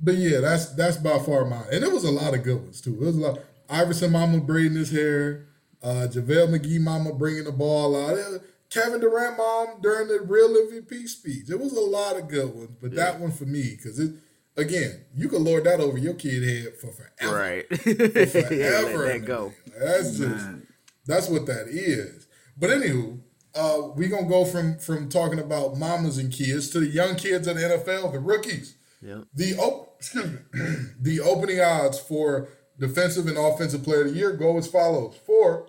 But 0.00 0.16
yeah, 0.16 0.40
that's 0.40 0.74
that's 0.74 0.96
by 0.96 1.20
far 1.20 1.44
mine, 1.44 1.66
and 1.70 1.84
it 1.84 1.92
was 1.92 2.02
a 2.02 2.10
lot 2.10 2.34
of 2.34 2.42
good 2.42 2.60
ones 2.60 2.80
too. 2.80 2.94
It 2.94 3.00
was 3.00 3.16
a 3.16 3.20
lot. 3.20 3.38
Iverson 3.70 4.10
mama 4.10 4.40
braiding 4.40 4.76
his 4.76 4.90
hair, 4.90 5.46
uh, 5.84 6.08
JaVale 6.10 6.58
McGee 6.58 6.80
mama 6.80 7.12
bringing 7.14 7.44
the 7.44 7.52
ball 7.52 7.94
out, 7.96 8.18
Uh, 8.18 8.38
Kevin 8.70 9.00
Durant 9.00 9.36
mom 9.36 9.80
during 9.82 10.08
the 10.08 10.20
real 10.20 10.48
MVP 10.50 11.06
speech. 11.08 11.48
It 11.50 11.60
was 11.60 11.72
a 11.72 11.80
lot 11.80 12.16
of 12.18 12.28
good 12.28 12.54
ones, 12.54 12.74
but 12.80 12.94
that 12.96 13.20
one 13.20 13.30
for 13.32 13.44
me 13.44 13.74
because 13.76 13.98
it 13.98 14.14
again, 14.56 15.04
you 15.14 15.28
can 15.28 15.44
lord 15.44 15.64
that 15.64 15.80
over 15.80 15.98
your 15.98 16.14
kid 16.14 16.42
head 16.42 16.74
for 16.76 16.88
forever, 16.92 17.36
Right. 17.36 17.68
for 17.80 17.90
yeah, 18.54 18.80
let 18.80 19.06
that 19.06 19.24
go. 19.26 19.52
That's 19.78 20.16
just 20.18 20.20
Man. 20.46 20.66
that's 21.06 21.28
what 21.28 21.46
that 21.46 21.68
is. 21.68 22.26
But 22.56 22.70
anywho, 22.70 23.20
uh, 23.54 23.88
we 23.94 24.08
gonna 24.08 24.28
go 24.28 24.44
from 24.44 24.78
from 24.78 25.08
talking 25.08 25.38
about 25.38 25.76
mamas 25.76 26.18
and 26.18 26.32
kids 26.32 26.70
to 26.70 26.80
the 26.80 26.86
young 26.88 27.14
kids 27.16 27.46
of 27.46 27.56
the 27.56 27.62
NFL, 27.62 28.12
the 28.12 28.18
rookies. 28.20 28.76
Yeah. 29.00 29.22
The 29.34 29.54
op- 29.56 29.96
excuse 29.98 30.30
me, 30.32 30.38
the 31.00 31.20
opening 31.20 31.60
odds 31.60 31.98
for 32.00 32.48
defensive 32.78 33.26
and 33.28 33.36
offensive 33.38 33.84
player 33.84 34.02
of 34.02 34.12
the 34.12 34.18
year 34.18 34.32
go 34.32 34.56
as 34.58 34.66
follows. 34.66 35.16
For 35.26 35.68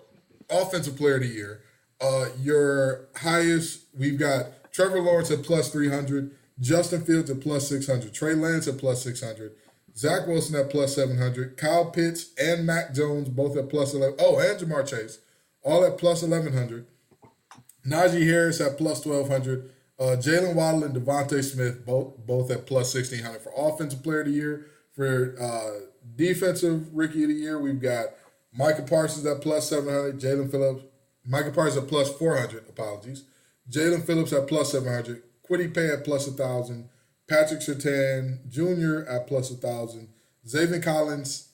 offensive 0.50 0.96
player 0.96 1.16
of 1.16 1.22
the 1.22 1.28
year, 1.28 1.60
uh, 2.00 2.26
your 2.40 3.08
highest 3.16 3.84
we've 3.96 4.18
got 4.18 4.72
Trevor 4.72 5.00
Lawrence 5.00 5.30
at 5.30 5.42
plus 5.42 5.70
three 5.70 5.88
hundred, 5.88 6.32
Justin 6.60 7.04
Fields 7.04 7.30
at 7.30 7.40
plus 7.40 7.68
six 7.68 7.86
hundred, 7.86 8.12
Trey 8.12 8.34
Lance 8.34 8.68
at 8.68 8.78
plus 8.78 9.02
six 9.02 9.22
hundred, 9.22 9.52
Zach 9.96 10.26
Wilson 10.26 10.56
at 10.56 10.70
plus 10.70 10.94
seven 10.94 11.18
hundred, 11.18 11.56
Kyle 11.56 11.90
Pitts 11.90 12.32
and 12.38 12.66
Mac 12.66 12.94
Jones 12.94 13.28
both 13.28 13.56
at 13.56 13.68
plus 13.68 13.94
eleven. 13.94 14.16
Oh, 14.18 14.38
and 14.38 14.58
Ja'Marr 14.58 14.86
Chase 14.86 15.20
all 15.62 15.84
at 15.84 15.98
plus 15.98 16.22
eleven 16.22 16.52
hundred. 16.52 16.86
Najee 17.86 18.26
Harris 18.26 18.60
at 18.60 18.78
plus 18.78 19.00
twelve 19.00 19.28
hundred. 19.28 19.70
Uh, 19.98 20.16
Jaylen 20.16 20.54
Waddle 20.54 20.84
and 20.84 20.94
DeVonta 20.94 21.42
Smith 21.42 21.86
both 21.86 22.18
both 22.26 22.50
at 22.50 22.66
plus 22.66 22.92
sixteen 22.92 23.24
hundred 23.24 23.40
for 23.40 23.52
offensive 23.56 24.02
player 24.02 24.20
of 24.20 24.26
the 24.26 24.32
year. 24.32 24.66
For 24.92 25.34
uh, 25.40 25.86
defensive 26.16 26.94
rookie 26.94 27.22
of 27.22 27.28
the 27.28 27.34
year, 27.34 27.58
we've 27.58 27.80
got 27.80 28.06
Micah 28.52 28.82
Parsons 28.82 29.24
at 29.26 29.40
plus 29.40 29.68
seven 29.68 29.92
hundred. 29.92 30.20
Jaelan 30.20 30.50
Phillips, 30.50 30.84
Micah 31.26 31.50
Parsons 31.50 31.82
at 31.82 31.88
plus 31.88 32.10
four 32.16 32.36
hundred. 32.36 32.68
Apologies. 32.68 33.24
Jaelan 33.70 34.04
Phillips 34.04 34.32
at 34.32 34.46
plus 34.46 34.72
seven 34.72 34.92
hundred. 34.92 35.22
Kwity 35.48 35.72
Paye 35.72 35.90
at 35.90 36.04
plus 36.04 36.26
a 36.26 36.32
thousand. 36.32 36.88
Patrick 37.28 37.60
Surtain 37.60 38.48
Jr. 38.48 39.08
at 39.08 39.26
plus 39.26 39.50
1,000. 39.50 40.08
Zaven 40.46 40.82
Collins 40.82 41.48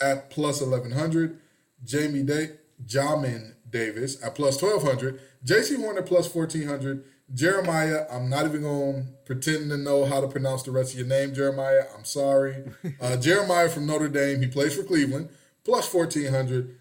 at 0.00 0.30
plus 0.30 0.60
1,100. 0.60 1.38
Jamie 1.84 2.22
Day, 2.22 2.50
Jamin 2.84 3.54
Davis 3.68 4.22
at 4.22 4.34
plus 4.34 4.60
1,200. 4.60 5.20
Jaycee 5.44 5.78
Horn 5.78 5.96
at 5.96 6.06
plus 6.06 6.32
1,400. 6.32 7.04
Jeremiah, 7.32 8.06
I'm 8.10 8.28
not 8.28 8.44
even 8.44 8.62
going 8.62 9.02
to 9.02 9.08
pretend 9.24 9.70
to 9.70 9.76
know 9.76 10.04
how 10.04 10.20
to 10.20 10.28
pronounce 10.28 10.62
the 10.62 10.70
rest 10.70 10.92
of 10.92 10.98
your 10.98 11.08
name, 11.08 11.34
Jeremiah. 11.34 11.84
I'm 11.96 12.04
sorry. 12.04 12.64
Uh, 13.00 13.16
Jeremiah 13.16 13.68
from 13.68 13.86
Notre 13.86 14.08
Dame, 14.08 14.40
he 14.40 14.46
plays 14.46 14.74
for 14.74 14.82
Cleveland, 14.82 15.28
plus 15.64 15.92
1,400. 15.92 16.74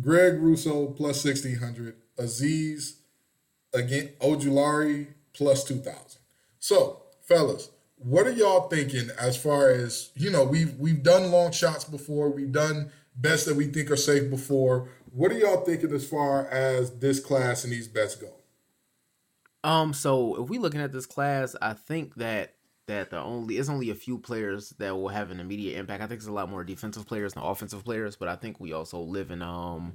Greg 0.00 0.40
Rousseau, 0.40 0.88
plus 0.88 1.24
1,600. 1.24 1.96
Azeez 2.18 2.98
again, 3.72 4.10
Ojulari, 4.20 5.08
plus 5.32 5.64
2,000. 5.64 6.20
So, 6.58 7.02
fellas, 7.22 7.70
what 7.96 8.26
are 8.26 8.32
y'all 8.32 8.68
thinking 8.68 9.10
as 9.18 9.36
far 9.36 9.70
as, 9.70 10.10
you 10.14 10.30
know, 10.30 10.44
we've, 10.44 10.74
we've 10.78 11.02
done 11.02 11.30
long 11.30 11.52
shots 11.52 11.84
before, 11.84 12.30
we've 12.30 12.52
done 12.52 12.90
bets 13.18 13.44
that 13.44 13.54
we 13.56 13.66
think 13.66 13.90
are 13.90 13.96
safe 13.96 14.30
before. 14.30 14.88
What 15.10 15.32
are 15.32 15.38
y'all 15.38 15.64
thinking 15.64 15.92
as 15.92 16.08
far 16.08 16.46
as 16.48 16.98
this 16.98 17.20
class 17.20 17.64
and 17.64 17.72
these 17.72 17.88
bets 17.88 18.14
go? 18.14 18.28
Um, 19.64 19.92
so 19.92 20.42
if 20.42 20.48
we're 20.48 20.60
looking 20.60 20.80
at 20.80 20.92
this 20.92 21.06
class, 21.06 21.56
I 21.60 21.72
think 21.74 22.14
that 22.16 22.54
that 22.88 23.10
the 23.10 23.18
only 23.22 23.58
it's 23.58 23.68
only 23.68 23.90
a 23.90 23.94
few 23.94 24.18
players 24.18 24.70
that 24.78 24.94
will 24.94 25.08
have 25.08 25.30
an 25.30 25.40
immediate 25.40 25.78
impact. 25.78 26.02
I 26.02 26.06
think 26.06 26.18
it's 26.18 26.26
a 26.28 26.32
lot 26.32 26.50
more 26.50 26.64
defensive 26.64 27.06
players 27.06 27.34
than 27.34 27.44
offensive 27.44 27.84
players, 27.84 28.16
but 28.16 28.28
I 28.28 28.36
think 28.36 28.58
we 28.60 28.72
also 28.72 28.98
live 29.00 29.30
in 29.30 29.40
um 29.42 29.94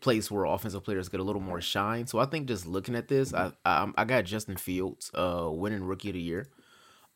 place 0.00 0.30
where 0.30 0.44
offensive 0.44 0.84
players 0.84 1.08
get 1.08 1.20
a 1.20 1.24
little 1.24 1.42
more 1.42 1.60
shine. 1.60 2.06
So 2.06 2.18
I 2.18 2.26
think 2.26 2.46
just 2.46 2.66
looking 2.66 2.94
at 2.94 3.08
this, 3.08 3.34
I 3.34 3.52
I, 3.64 3.90
I 3.96 4.04
got 4.04 4.24
Justin 4.24 4.56
Fields 4.56 5.10
uh 5.14 5.48
winning 5.50 5.84
rookie 5.84 6.10
of 6.10 6.14
the 6.14 6.20
year. 6.20 6.48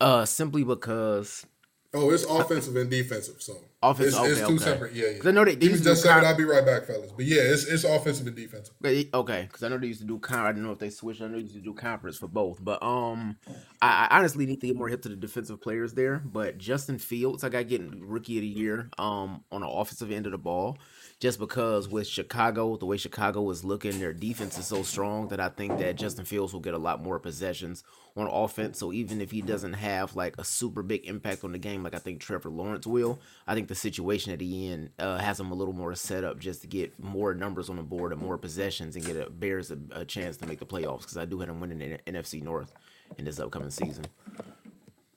Uh 0.00 0.24
simply 0.24 0.64
because 0.64 1.46
Oh, 1.94 2.10
it's 2.10 2.24
offensive 2.24 2.76
and 2.76 2.90
defensive. 2.90 3.40
So 3.40 3.56
offensive. 3.82 4.08
It's, 4.08 4.16
okay, 4.18 4.30
it's 4.30 4.40
two 4.40 4.54
okay. 4.56 4.64
separate. 4.64 4.92
Yeah, 4.92 5.08
yeah. 5.08 5.28
I 5.28 5.30
know 5.30 5.44
they, 5.44 5.54
they 5.54 5.68
used 5.68 5.84
to 5.84 5.90
just 5.90 6.02
saying, 6.02 6.20
Ky- 6.20 6.26
I'll 6.26 6.36
be 6.36 6.44
right 6.44 6.64
back, 6.64 6.84
fellas. 6.84 7.12
But 7.12 7.24
yeah, 7.24 7.40
it's 7.40 7.64
it's 7.64 7.84
offensive 7.84 8.26
and 8.26 8.36
defensive. 8.36 8.74
Okay, 8.84 9.42
because 9.42 9.62
I 9.62 9.68
know 9.68 9.78
they 9.78 9.86
used 9.86 10.00
to 10.00 10.06
do 10.06 10.18
con. 10.18 10.40
I 10.40 10.52
don't 10.52 10.62
know 10.62 10.72
if 10.72 10.78
they 10.78 10.90
switched. 10.90 11.22
I 11.22 11.28
know 11.28 11.36
they 11.36 11.42
used 11.42 11.54
to 11.54 11.60
do 11.60 11.72
conference 11.72 12.18
for 12.18 12.28
both. 12.28 12.62
But 12.62 12.82
um, 12.82 13.38
I, 13.80 14.08
I 14.10 14.18
honestly 14.18 14.44
need 14.44 14.60
to 14.60 14.66
get 14.66 14.76
more 14.76 14.88
hip 14.88 15.00
to 15.02 15.08
the 15.08 15.16
defensive 15.16 15.62
players 15.62 15.94
there. 15.94 16.18
But 16.18 16.58
Justin 16.58 16.98
Fields, 16.98 17.42
I 17.42 17.48
got 17.48 17.68
getting 17.68 18.06
rookie 18.06 18.36
of 18.36 18.42
the 18.42 18.48
year 18.48 18.90
um 18.98 19.44
on 19.50 19.62
the 19.62 19.68
offensive 19.68 20.10
end 20.10 20.26
of 20.26 20.32
the 20.32 20.38
ball, 20.38 20.76
just 21.20 21.40
because 21.40 21.88
with 21.88 22.06
Chicago, 22.06 22.76
the 22.76 22.86
way 22.86 22.96
Chicago 22.96 23.50
is 23.50 23.64
looking, 23.64 23.98
their 23.98 24.12
defense 24.12 24.56
is 24.56 24.66
so 24.66 24.84
strong 24.84 25.28
that 25.28 25.40
I 25.40 25.48
think 25.48 25.78
that 25.78 25.96
Justin 25.96 26.24
Fields 26.24 26.52
will 26.52 26.60
get 26.60 26.74
a 26.74 26.78
lot 26.78 27.02
more 27.02 27.18
possessions 27.18 27.82
on 28.16 28.28
offense. 28.28 28.78
So 28.78 28.92
even 28.92 29.20
if 29.20 29.32
he 29.32 29.42
doesn't 29.42 29.72
have 29.72 30.14
like 30.14 30.36
a 30.38 30.44
super 30.44 30.82
big 30.82 31.06
impact 31.06 31.42
on 31.42 31.50
the 31.50 31.58
game, 31.58 31.82
like 31.82 31.94
I 31.94 31.98
think 31.98 32.20
Trevor 32.20 32.50
Lawrence 32.50 32.86
will, 32.86 33.18
I 33.48 33.54
think 33.54 33.66
the 33.66 33.74
situation 33.74 34.32
at 34.32 34.38
the 34.38 34.68
end 34.70 34.90
uh, 35.00 35.18
has 35.18 35.40
him 35.40 35.50
a 35.50 35.54
little 35.54 35.74
more 35.74 35.94
set 35.96 36.22
up 36.22 36.38
just 36.38 36.60
to 36.60 36.68
get 36.68 36.96
more 37.02 37.34
numbers 37.34 37.68
on 37.68 37.76
the 37.76 37.82
board 37.82 38.12
and 38.12 38.22
more 38.22 38.38
possessions 38.38 38.94
and 38.94 39.04
get 39.04 39.16
a 39.16 39.28
Bears 39.28 39.72
a, 39.72 39.78
a 39.90 40.04
chance 40.04 40.36
to 40.36 40.46
make 40.46 40.60
the 40.60 40.66
playoffs 40.66 41.00
because 41.00 41.16
I 41.16 41.24
do 41.24 41.40
have 41.40 41.48
him 41.48 41.60
winning 41.60 41.78
the 41.78 41.98
NFC 42.10 42.42
North 42.42 42.72
in 43.16 43.24
this 43.24 43.40
upcoming 43.40 43.70
season. 43.70 44.04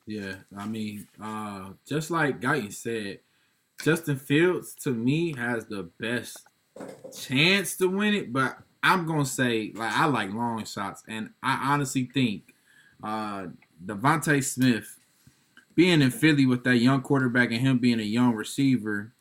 Yeah, 0.08 0.34
I 0.58 0.66
mean, 0.66 1.08
uh, 1.22 1.70
just 1.88 2.10
like 2.10 2.42
Guyton 2.42 2.74
said, 2.74 3.20
Justin 3.84 4.18
Fields 4.18 4.76
to 4.84 4.92
me 4.92 5.34
has 5.36 5.66
the 5.66 5.90
best 6.00 6.38
chance 7.18 7.76
to 7.78 7.88
win 7.88 8.14
it, 8.14 8.32
but 8.32 8.58
I'm 8.84 9.06
gonna 9.06 9.26
say 9.26 9.72
like 9.76 9.94
I 9.94 10.06
like 10.06 10.34
long 10.34 10.66
shots, 10.66 11.04
and 11.08 11.32
I 11.42 11.74
honestly 11.74 12.10
think 12.14 12.54
uh 13.04 13.48
DeVonta 13.84 14.44
Smith 14.44 14.98
being 15.76 16.02
in 16.02 16.12
Philly 16.12 16.46
with 16.46 16.64
that 16.64 16.78
young 16.78 17.02
quarterback 17.02 17.52
and 17.52 17.62
him 17.62 17.80
being 17.80 18.00
a 18.00 18.04
young 18.04 18.36
receiver, 18.36 19.14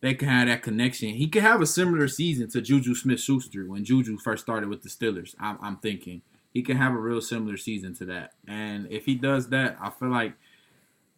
they 0.00 0.14
can 0.14 0.28
have 0.28 0.46
that 0.46 0.62
connection. 0.62 1.10
He 1.10 1.28
could 1.28 1.42
have 1.42 1.60
a 1.60 1.66
similar 1.66 2.08
season 2.08 2.48
to 2.50 2.60
Juju 2.60 2.94
Smith 2.94 3.20
Schuster 3.20 3.66
when 3.66 3.84
Juju 3.84 4.18
first 4.18 4.44
started 4.44 4.68
with 4.68 4.82
the 4.82 4.88
Steelers. 4.88 5.34
I'm, 5.40 5.58
I'm 5.60 5.76
thinking 5.76 6.22
he 6.52 6.62
can 6.62 6.76
have 6.76 6.92
a 6.92 6.98
real 6.98 7.20
similar 7.20 7.56
season 7.56 7.94
to 7.96 8.04
that. 8.06 8.32
And 8.46 8.90
if 8.90 9.04
he 9.06 9.16
does 9.16 9.48
that, 9.50 9.76
I 9.80 9.90
feel 9.90 10.08
like 10.08 10.34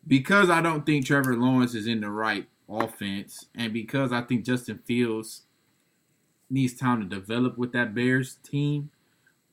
because 0.06 0.48
I 0.48 0.62
don't 0.62 0.86
think 0.86 1.06
Trevor 1.06 1.36
Lawrence 1.36 1.74
is 1.74 1.86
in 1.86 2.00
the 2.00 2.10
right 2.10 2.48
offense, 2.70 3.46
and 3.54 3.72
because 3.72 4.12
I 4.12 4.22
think 4.22 4.44
Justin 4.44 4.78
Fields 4.84 5.42
needs 6.48 6.74
time 6.74 7.00
to 7.00 7.06
develop 7.06 7.58
with 7.58 7.72
that 7.72 7.94
Bears 7.94 8.36
team, 8.42 8.90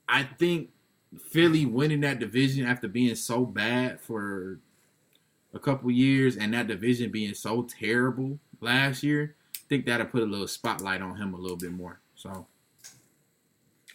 I 0.08 0.24
think 0.24 0.70
Philly 1.18 1.66
winning 1.66 2.02
that 2.02 2.20
division 2.20 2.66
after 2.66 2.88
being 2.88 3.16
so 3.16 3.46
bad 3.46 4.00
for 4.00 4.60
a 5.54 5.60
couple 5.60 5.90
years 5.92 6.38
and 6.38 6.54
that 6.54 6.68
division 6.68 7.12
being 7.12 7.34
so 7.34 7.64
terrible 7.64 8.40
last 8.62 9.04
year, 9.04 9.36
I 9.56 9.60
think 9.70 9.86
that'll 9.86 10.08
put 10.08 10.24
a 10.24 10.26
little 10.26 10.48
spotlight 10.48 11.02
on 11.02 11.18
him 11.18 11.34
a 11.34 11.38
little 11.38 11.58
bit 11.58 11.72
more. 11.72 12.00
So 12.16 12.48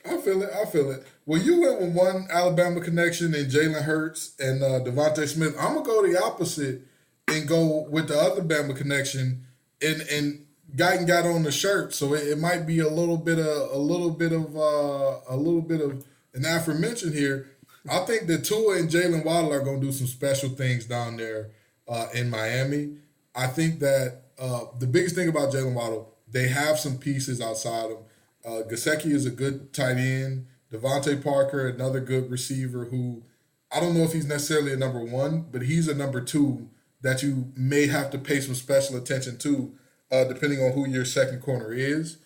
I 0.05 0.19
feel 0.19 0.43
it. 0.43 0.51
I 0.53 0.65
feel 0.67 0.91
it. 0.91 1.07
Well, 1.27 1.41
you 1.41 1.61
went 1.61 1.81
with 1.81 1.95
one 1.95 2.27
Alabama 2.31 2.81
connection 2.81 3.35
and 3.35 3.51
Jalen 3.51 3.83
Hurts 3.83 4.35
and 4.39 4.63
uh, 4.63 4.81
DeVonta 4.81 5.29
Smith. 5.29 5.55
I'm 5.59 5.75
gonna 5.75 5.87
go 5.87 6.07
the 6.07 6.23
opposite 6.23 6.83
and 7.29 7.49
go 7.49 7.87
with 7.89 8.09
the 8.09 8.19
other 8.19 8.43
Bama 8.43 8.77
connection. 8.77 9.47
And 9.81 10.03
and 10.03 10.47
Guyton 10.77 11.07
got 11.07 11.27
on 11.27 11.43
the 11.43 11.53
shirt, 11.53 11.93
so 11.95 12.15
it, 12.15 12.29
it 12.29 12.39
might 12.39 12.67
be 12.67 12.79
a 12.79 12.89
little 12.89 13.19
bit 13.19 13.39
of 13.39 13.71
a 13.73 13.79
little 13.79 14.11
bit 14.11 14.33
of 14.33 14.57
uh, 14.57 15.21
a 15.29 15.37
little 15.37 15.61
bit 15.61 15.81
of 15.81 16.05
an 16.35 16.45
aforementioned 16.45 17.15
here. 17.15 17.49
I 17.91 17.99
think 18.01 18.27
that 18.29 18.45
Tua 18.45 18.79
and 18.79 18.89
Jaylen 18.89 19.25
Waddle 19.25 19.53
are 19.53 19.61
gonna 19.61 19.81
do 19.81 19.93
some 19.93 20.07
special 20.07 20.51
things 20.51 20.87
down 20.87 21.17
there 21.17 21.51
uh, 21.89 22.07
in 22.15 22.31
Miami. 22.31 22.97
I 23.35 23.49
think 23.49 23.81
that 23.81 24.23
uh, 24.39 24.65
the 24.79 24.87
biggest 24.87 25.15
thing 25.15 25.29
about 25.29 25.53
Jaylen 25.53 25.75
Waddle, 25.75 26.15
they 26.29 26.49
have 26.49 26.79
some 26.79 26.99
pieces 26.99 27.41
outside 27.41 27.91
him. 27.91 27.99
Uh, 28.45 28.63
Gesicki 28.69 29.13
is 29.13 29.27
a 29.27 29.31
good 29.31 29.73
tight 29.73 29.97
end. 29.97 30.47
DeVante 30.73 31.23
Parker, 31.23 31.69
another 31.69 32.01
good 32.01 32.31
receiver 32.31 32.87
who 32.87 33.23
I 33.71 33.81
don't 33.81 33.95
know 33.95 34.05
if 34.05 34.13
he's 34.13 34.27
necessarily 34.27 34.73
a 34.73 34.77
number 34.77 35.05
one, 35.05 35.47
but 35.51 35.63
he's 35.63 35.89
a 35.89 35.95
number 35.95 36.21
two 36.21 36.69
that 37.03 37.23
you 37.23 37.53
may 37.57 37.87
have 37.89 38.11
to 38.13 38.19
pay 38.19 38.41
some 38.41 38.55
special 38.55 38.97
attention 38.97 39.39
to, 39.39 39.73
uh, 40.11 40.25
depending 40.25 40.61
on 40.61 40.73
who 40.73 40.89
your 40.89 41.05
second 41.05 41.43
corner 41.43 41.73
is. 41.73 42.19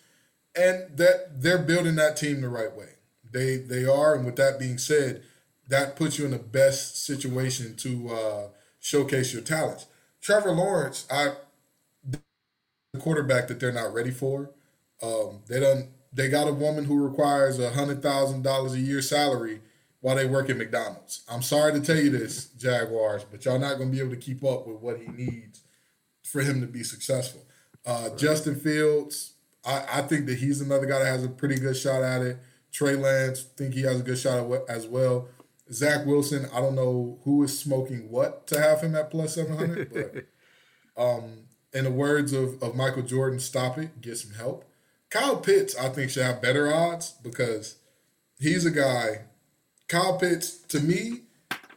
And 0.55 0.97
that 0.97 1.41
they're 1.41 1.59
building 1.59 1.95
that 1.95 2.17
team 2.17 2.41
the 2.41 2.49
right 2.49 2.75
way. 2.75 2.89
They 3.31 3.57
they 3.57 3.85
are, 3.85 4.15
and 4.15 4.25
with 4.25 4.37
that 4.37 4.59
being 4.59 4.77
said, 4.79 5.23
that 5.69 5.95
puts 5.95 6.19
you 6.19 6.25
in 6.25 6.31
the 6.31 6.39
best 6.39 7.05
situation 7.05 7.75
to 7.77 8.09
uh, 8.09 8.47
showcase 8.79 9.33
your 9.33 9.43
talents. 9.43 9.87
Trevor 10.21 10.51
Lawrence, 10.53 11.07
I 11.11 11.33
the 12.93 12.99
quarterback 12.99 13.47
that 13.47 13.59
they're 13.59 13.71
not 13.71 13.93
ready 13.93 14.11
for. 14.11 14.51
Um, 15.03 15.41
they 15.47 15.59
don't. 15.59 15.89
They 16.13 16.29
got 16.29 16.47
a 16.49 16.53
woman 16.53 16.85
who 16.85 17.03
requires 17.03 17.59
a 17.59 17.71
hundred 17.71 18.01
thousand 18.03 18.43
dollars 18.43 18.73
a 18.73 18.79
year 18.79 19.01
salary 19.01 19.61
while 20.01 20.15
they 20.15 20.25
work 20.25 20.49
at 20.49 20.57
McDonald's. 20.57 21.23
I'm 21.29 21.41
sorry 21.41 21.73
to 21.73 21.79
tell 21.79 21.97
you 21.97 22.09
this, 22.09 22.49
Jaguars, 22.49 23.23
but 23.23 23.43
y'all 23.45 23.59
not 23.59 23.77
going 23.77 23.89
to 23.89 23.95
be 23.95 24.01
able 24.01 24.11
to 24.11 24.21
keep 24.21 24.43
up 24.43 24.67
with 24.67 24.77
what 24.77 24.99
he 24.99 25.07
needs 25.07 25.61
for 26.23 26.41
him 26.41 26.61
to 26.61 26.67
be 26.67 26.83
successful. 26.83 27.41
Uh, 27.85 28.09
Justin 28.15 28.55
Fields, 28.55 29.33
I, 29.65 29.83
I 29.91 30.01
think 30.01 30.25
that 30.27 30.37
he's 30.37 30.61
another 30.61 30.85
guy 30.85 30.99
that 30.99 31.05
has 31.05 31.23
a 31.23 31.29
pretty 31.29 31.55
good 31.55 31.77
shot 31.77 32.03
at 32.03 32.21
it. 32.21 32.37
Trey 32.71 32.95
Lance, 32.95 33.41
think 33.41 33.73
he 33.73 33.81
has 33.83 33.99
a 33.99 34.03
good 34.03 34.17
shot 34.17 34.39
at 34.39 34.69
as 34.69 34.87
well. 34.87 35.29
Zach 35.71 36.05
Wilson, 36.05 36.47
I 36.53 36.59
don't 36.59 36.75
know 36.75 37.19
who 37.23 37.43
is 37.43 37.57
smoking 37.57 38.09
what 38.09 38.47
to 38.47 38.61
have 38.61 38.81
him 38.81 38.95
at 38.95 39.09
plus 39.09 39.35
700, 39.35 39.93
but 40.95 41.01
um, 41.01 41.45
in 41.73 41.83
the 41.83 41.91
words 41.91 42.33
of, 42.33 42.61
of 42.61 42.75
Michael 42.75 43.03
Jordan, 43.03 43.39
stop 43.39 43.77
it, 43.77 44.01
get 44.01 44.17
some 44.17 44.33
help. 44.33 44.65
Kyle 45.09 45.37
Pitts, 45.37 45.75
I 45.77 45.89
think, 45.89 46.11
should 46.11 46.23
have 46.23 46.41
better 46.41 46.73
odds 46.73 47.15
because 47.23 47.77
he's 48.39 48.65
a 48.65 48.71
guy. 48.71 49.26
Kyle 49.87 50.17
Pitts, 50.17 50.57
to 50.69 50.79
me, 50.79 51.21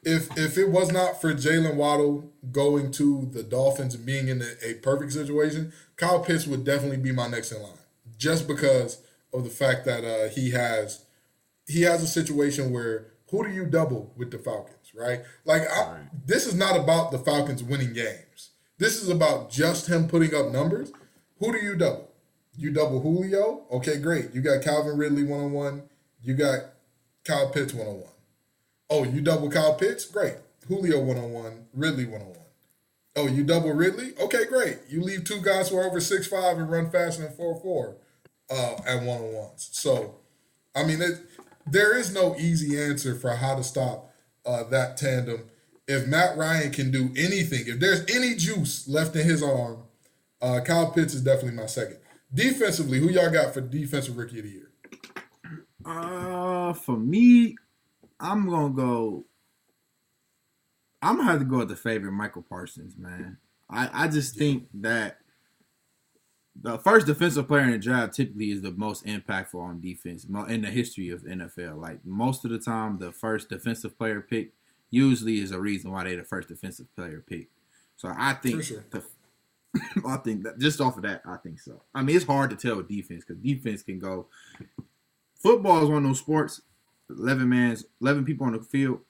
if 0.02 0.36
if 0.36 0.56
it 0.56 0.70
was 0.70 0.90
not 0.90 1.20
for 1.20 1.34
Jaylen 1.34 1.76
Waddle 1.76 2.32
going 2.50 2.90
to 2.92 3.28
the 3.32 3.42
Dolphins 3.42 3.94
and 3.94 4.06
being 4.06 4.28
in 4.28 4.42
a, 4.42 4.70
a 4.70 4.74
perfect 4.74 5.12
situation, 5.12 5.72
Kyle 5.96 6.20
Pitts 6.20 6.46
would 6.46 6.64
definitely 6.64 6.96
be 6.96 7.12
my 7.12 7.28
next 7.28 7.52
in 7.52 7.62
line. 7.62 7.72
Just 8.18 8.48
because 8.48 9.02
of 9.32 9.44
the 9.44 9.50
fact 9.50 9.84
that 9.84 10.04
uh, 10.04 10.28
he 10.30 10.50
has 10.50 11.04
he 11.66 11.82
has 11.82 12.02
a 12.02 12.06
situation 12.06 12.72
where 12.72 13.12
who 13.30 13.46
do 13.46 13.52
you 13.52 13.66
double 13.66 14.12
with 14.16 14.30
the 14.30 14.38
Falcons, 14.38 14.92
right? 14.94 15.20
Like 15.44 15.62
I, 15.70 16.00
this 16.26 16.46
is 16.46 16.54
not 16.54 16.78
about 16.78 17.12
the 17.12 17.18
Falcons 17.18 17.62
winning 17.62 17.92
games. 17.92 18.50
This 18.78 19.02
is 19.02 19.08
about 19.08 19.50
just 19.50 19.88
him 19.88 20.08
putting 20.08 20.34
up 20.34 20.50
numbers. 20.50 20.90
Who 21.38 21.52
do 21.52 21.58
you 21.58 21.76
double? 21.76 22.10
You 22.56 22.72
double 22.72 23.00
Julio? 23.00 23.66
Okay, 23.70 23.98
great. 23.98 24.34
You 24.34 24.40
got 24.40 24.62
Calvin 24.62 24.96
Ridley 24.96 25.22
one 25.24 25.40
on 25.40 25.52
one. 25.52 25.82
You 26.22 26.34
got 26.34 26.60
Kyle 27.24 27.50
Pitts 27.50 27.74
one 27.74 27.86
on 27.86 28.00
one. 28.00 28.12
Oh, 28.88 29.04
you 29.04 29.20
double 29.20 29.50
Kyle 29.50 29.74
Pitts? 29.74 30.04
Great. 30.04 30.34
Julio 30.68 31.00
one 31.00 31.16
on 31.16 31.32
one. 31.32 31.66
Ridley 31.74 32.06
one 32.06 32.22
on 32.22 32.28
one. 32.28 32.36
Oh, 33.16 33.26
you 33.26 33.44
double 33.44 33.72
Ridley? 33.72 34.12
Okay, 34.20 34.44
great. 34.46 34.78
You 34.88 35.02
leave 35.02 35.24
two 35.24 35.40
guys 35.40 35.68
who 35.68 35.76
are 35.76 35.84
over 35.84 36.00
six 36.00 36.26
five 36.26 36.58
and 36.58 36.70
run 36.70 36.90
faster 36.90 37.22
than 37.22 37.32
four 37.32 37.60
four 37.60 37.96
uh, 38.50 38.76
at 38.86 39.02
one 39.02 39.18
on 39.18 39.32
ones. 39.34 39.68
So, 39.72 40.16
I 40.74 40.84
mean, 40.84 41.02
it, 41.02 41.18
there 41.66 41.96
is 41.96 42.14
no 42.14 42.36
easy 42.36 42.80
answer 42.80 43.14
for 43.14 43.30
how 43.30 43.56
to 43.56 43.64
stop 43.64 44.12
uh, 44.46 44.64
that 44.64 44.96
tandem 44.96 45.50
if 45.90 46.06
Matt 46.06 46.36
Ryan 46.36 46.70
can 46.70 46.92
do 46.92 47.10
anything, 47.16 47.64
if 47.66 47.80
there's 47.80 48.02
any 48.14 48.36
juice 48.36 48.86
left 48.86 49.16
in 49.16 49.26
his 49.26 49.42
arm, 49.42 49.82
uh, 50.40 50.60
Kyle 50.64 50.92
Pitts 50.92 51.14
is 51.14 51.22
definitely 51.22 51.58
my 51.60 51.66
second. 51.66 51.98
Defensively, 52.32 53.00
who 53.00 53.10
y'all 53.10 53.30
got 53.30 53.52
for 53.52 53.60
defensive 53.60 54.16
rookie 54.16 54.38
of 54.38 54.44
the 54.44 54.50
year? 54.50 54.69
Uh, 55.90 56.72
for 56.72 56.96
me, 56.96 57.56
I'm 58.18 58.48
gonna 58.48 58.74
go. 58.74 59.24
I'm 61.02 61.16
gonna 61.16 61.30
have 61.30 61.40
to 61.40 61.44
go 61.44 61.58
with 61.58 61.68
the 61.68 61.76
favorite, 61.76 62.12
Michael 62.12 62.42
Parsons. 62.42 62.94
Man, 62.96 63.38
I 63.68 64.04
I 64.04 64.08
just 64.08 64.36
think 64.36 64.68
that 64.74 65.18
the 66.62 66.78
first 66.78 67.06
defensive 67.06 67.48
player 67.48 67.62
in 67.62 67.70
the 67.70 67.78
draft 67.78 68.14
typically 68.14 68.50
is 68.50 68.62
the 68.62 68.72
most 68.72 69.06
impactful 69.06 69.54
on 69.54 69.80
defense 69.80 70.26
in 70.48 70.62
the 70.62 70.68
history 70.68 71.08
of 71.10 71.22
NFL. 71.22 71.80
Like 71.80 72.04
most 72.04 72.44
of 72.44 72.50
the 72.50 72.58
time, 72.58 72.98
the 72.98 73.12
first 73.12 73.48
defensive 73.48 73.96
player 73.96 74.20
pick 74.20 74.52
usually 74.90 75.38
is 75.38 75.52
a 75.52 75.60
reason 75.60 75.90
why 75.90 76.04
they're 76.04 76.16
the 76.16 76.24
first 76.24 76.48
defensive 76.48 76.94
player 76.94 77.24
pick. 77.26 77.48
So 77.96 78.12
I 78.16 78.34
think 78.34 78.64
sure. 78.64 78.84
the, 78.90 79.02
I 80.06 80.16
think 80.16 80.42
that 80.44 80.58
just 80.58 80.80
off 80.80 80.96
of 80.96 81.02
that, 81.04 81.22
I 81.24 81.36
think 81.36 81.60
so. 81.60 81.82
I 81.94 82.02
mean, 82.02 82.16
it's 82.16 82.24
hard 82.24 82.50
to 82.50 82.56
tell 82.56 82.76
with 82.76 82.88
defense 82.88 83.24
because 83.26 83.42
defense 83.42 83.82
can 83.82 83.98
go. 83.98 84.26
Football 85.40 85.82
is 85.82 85.88
one 85.88 86.04
of 86.04 86.04
those 86.04 86.18
sports. 86.18 86.60
Eleven 87.08 87.48
man's, 87.48 87.84
eleven 88.00 88.24
people 88.24 88.46
on 88.46 88.52
the 88.52 88.60
field. 88.60 89.00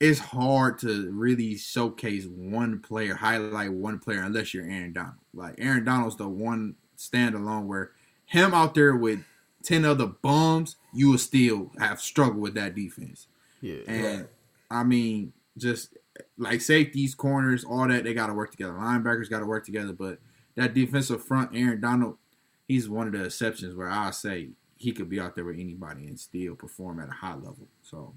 It's 0.00 0.18
hard 0.18 0.78
to 0.80 1.10
really 1.12 1.56
showcase 1.56 2.26
one 2.26 2.80
player, 2.80 3.14
highlight 3.14 3.72
one 3.72 3.98
player, 3.98 4.22
unless 4.22 4.52
you're 4.52 4.64
Aaron 4.64 4.92
Donald. 4.92 5.14
Like 5.32 5.54
Aaron 5.58 5.84
Donald's 5.84 6.16
the 6.16 6.28
one 6.28 6.76
standalone 6.96 7.66
where 7.66 7.92
him 8.26 8.54
out 8.54 8.74
there 8.74 8.96
with 8.96 9.20
ten 9.62 9.84
other 9.84 10.06
bums, 10.06 10.76
you 10.92 11.10
will 11.10 11.18
still 11.18 11.70
have 11.78 12.00
struggled 12.00 12.40
with 12.40 12.54
that 12.54 12.74
defense. 12.74 13.26
Yeah, 13.60 13.80
and 13.86 14.28
I 14.70 14.84
mean, 14.84 15.32
just 15.56 15.96
like 16.38 16.60
safeties, 16.60 17.14
corners, 17.14 17.64
all 17.64 17.88
that, 17.88 18.04
they 18.04 18.14
got 18.14 18.28
to 18.28 18.34
work 18.34 18.50
together. 18.50 18.72
Linebackers 18.72 19.30
got 19.30 19.40
to 19.40 19.46
work 19.46 19.64
together. 19.64 19.92
But 19.92 20.18
that 20.54 20.74
defensive 20.74 21.24
front, 21.24 21.50
Aaron 21.54 21.80
Donald, 21.80 22.18
he's 22.66 22.88
one 22.88 23.06
of 23.06 23.12
the 23.12 23.24
exceptions 23.24 23.74
where 23.74 23.90
I 23.90 24.10
say 24.10 24.50
he 24.84 24.92
could 24.92 25.08
be 25.08 25.18
out 25.18 25.34
there 25.34 25.46
with 25.46 25.58
anybody 25.58 26.06
and 26.06 26.20
still 26.20 26.54
perform 26.54 27.00
at 27.00 27.08
a 27.08 27.12
high 27.12 27.34
level. 27.34 27.66
So 27.80 28.14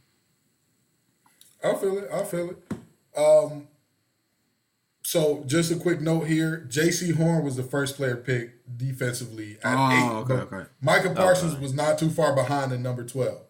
I 1.64 1.74
feel 1.76 1.98
it. 1.98 2.10
I 2.14 2.24
feel 2.26 2.52
it. 2.52 2.74
Um, 3.18 3.70
so 5.02 5.46
just 5.48 5.72
a 5.72 5.78
quick 5.78 6.02
note 6.02 6.28
here: 6.28 6.68
Jaycee 6.70 7.16
Horn 7.16 7.46
was 7.46 7.56
the 7.56 7.64
first 7.64 7.96
player 7.96 8.18
picked 8.18 8.78
defensively 8.78 9.58
at 9.64 9.78
oh, 9.78 9.92
eight. 9.92 10.34
Okay, 10.34 10.56
okay. 10.56 10.70
Micah 10.82 11.12
Parsons 11.12 11.54
okay. 11.54 11.62
was 11.62 11.74
not 11.74 11.98
too 11.98 12.10
far 12.10 12.36
behind 12.36 12.74
in 12.74 12.84
number 12.84 13.06
twelve. 13.06 13.47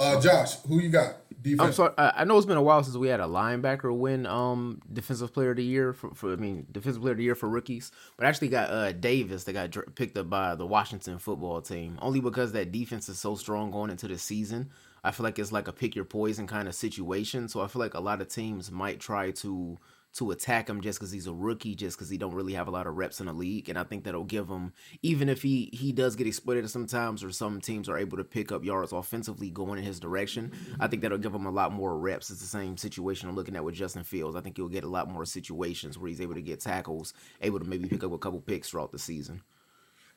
Uh, 0.00 0.18
Josh, 0.18 0.56
who 0.62 0.80
you 0.80 0.88
got? 0.88 1.16
Defense. 1.42 1.60
I'm 1.60 1.72
sorry. 1.72 1.92
I 1.96 2.24
know 2.24 2.36
it's 2.36 2.46
been 2.46 2.56
a 2.56 2.62
while 2.62 2.82
since 2.82 2.96
we 2.96 3.08
had 3.08 3.20
a 3.20 3.24
linebacker 3.24 3.96
win 3.96 4.26
um 4.26 4.80
defensive 4.92 5.32
player 5.32 5.50
of 5.50 5.56
the 5.56 5.64
year 5.64 5.92
for, 5.92 6.14
for 6.14 6.32
I 6.32 6.36
mean 6.36 6.66
defensive 6.70 7.00
player 7.00 7.12
of 7.12 7.18
the 7.18 7.24
year 7.24 7.34
for 7.34 7.48
rookies, 7.48 7.92
but 8.16 8.26
actually 8.26 8.48
got 8.48 8.70
uh 8.70 8.92
Davis 8.92 9.44
that 9.44 9.52
got 9.54 9.70
dr- 9.70 9.94
picked 9.94 10.18
up 10.18 10.28
by 10.28 10.54
the 10.54 10.66
Washington 10.66 11.18
football 11.18 11.62
team 11.62 11.98
only 12.02 12.20
because 12.20 12.52
that 12.52 12.72
defense 12.72 13.08
is 13.08 13.18
so 13.18 13.36
strong 13.36 13.70
going 13.70 13.90
into 13.90 14.08
the 14.08 14.18
season. 14.18 14.70
I 15.02 15.12
feel 15.12 15.24
like 15.24 15.38
it's 15.38 15.52
like 15.52 15.68
a 15.68 15.72
pick 15.72 15.94
your 15.96 16.04
poison 16.04 16.46
kind 16.46 16.68
of 16.68 16.74
situation. 16.74 17.48
So 17.48 17.60
I 17.60 17.68
feel 17.68 17.80
like 17.80 17.94
a 17.94 18.00
lot 18.00 18.20
of 18.20 18.28
teams 18.28 18.70
might 18.70 19.00
try 19.00 19.30
to 19.30 19.78
to 20.12 20.32
attack 20.32 20.68
him 20.68 20.80
just 20.80 20.98
because 20.98 21.12
he's 21.12 21.26
a 21.26 21.32
rookie, 21.32 21.74
just 21.74 21.96
because 21.96 22.10
he 22.10 22.18
don't 22.18 22.34
really 22.34 22.54
have 22.54 22.66
a 22.66 22.70
lot 22.70 22.86
of 22.86 22.96
reps 22.96 23.20
in 23.20 23.26
the 23.26 23.32
league. 23.32 23.68
And 23.68 23.78
I 23.78 23.84
think 23.84 24.04
that'll 24.04 24.24
give 24.24 24.48
him, 24.48 24.72
even 25.02 25.28
if 25.28 25.42
he 25.42 25.70
he 25.72 25.92
does 25.92 26.16
get 26.16 26.26
exploited 26.26 26.68
sometimes, 26.68 27.22
or 27.22 27.30
some 27.30 27.60
teams 27.60 27.88
are 27.88 27.98
able 27.98 28.16
to 28.16 28.24
pick 28.24 28.50
up 28.50 28.64
yards 28.64 28.92
offensively 28.92 29.50
going 29.50 29.78
in 29.78 29.84
his 29.84 30.00
direction. 30.00 30.52
I 30.80 30.88
think 30.88 31.02
that'll 31.02 31.18
give 31.18 31.34
him 31.34 31.46
a 31.46 31.50
lot 31.50 31.72
more 31.72 31.96
reps. 31.96 32.30
It's 32.30 32.40
the 32.40 32.46
same 32.46 32.76
situation 32.76 33.28
I'm 33.28 33.36
looking 33.36 33.56
at 33.56 33.64
with 33.64 33.74
Justin 33.74 34.04
Fields. 34.04 34.36
I 34.36 34.40
think 34.40 34.56
he'll 34.56 34.68
get 34.68 34.84
a 34.84 34.88
lot 34.88 35.08
more 35.08 35.24
situations 35.24 35.98
where 35.98 36.08
he's 36.08 36.20
able 36.20 36.34
to 36.34 36.42
get 36.42 36.60
tackles, 36.60 37.14
able 37.40 37.60
to 37.60 37.64
maybe 37.64 37.88
pick 37.88 38.02
up 38.02 38.12
a 38.12 38.18
couple 38.18 38.40
picks 38.40 38.70
throughout 38.70 38.92
the 38.92 38.98
season. 38.98 39.42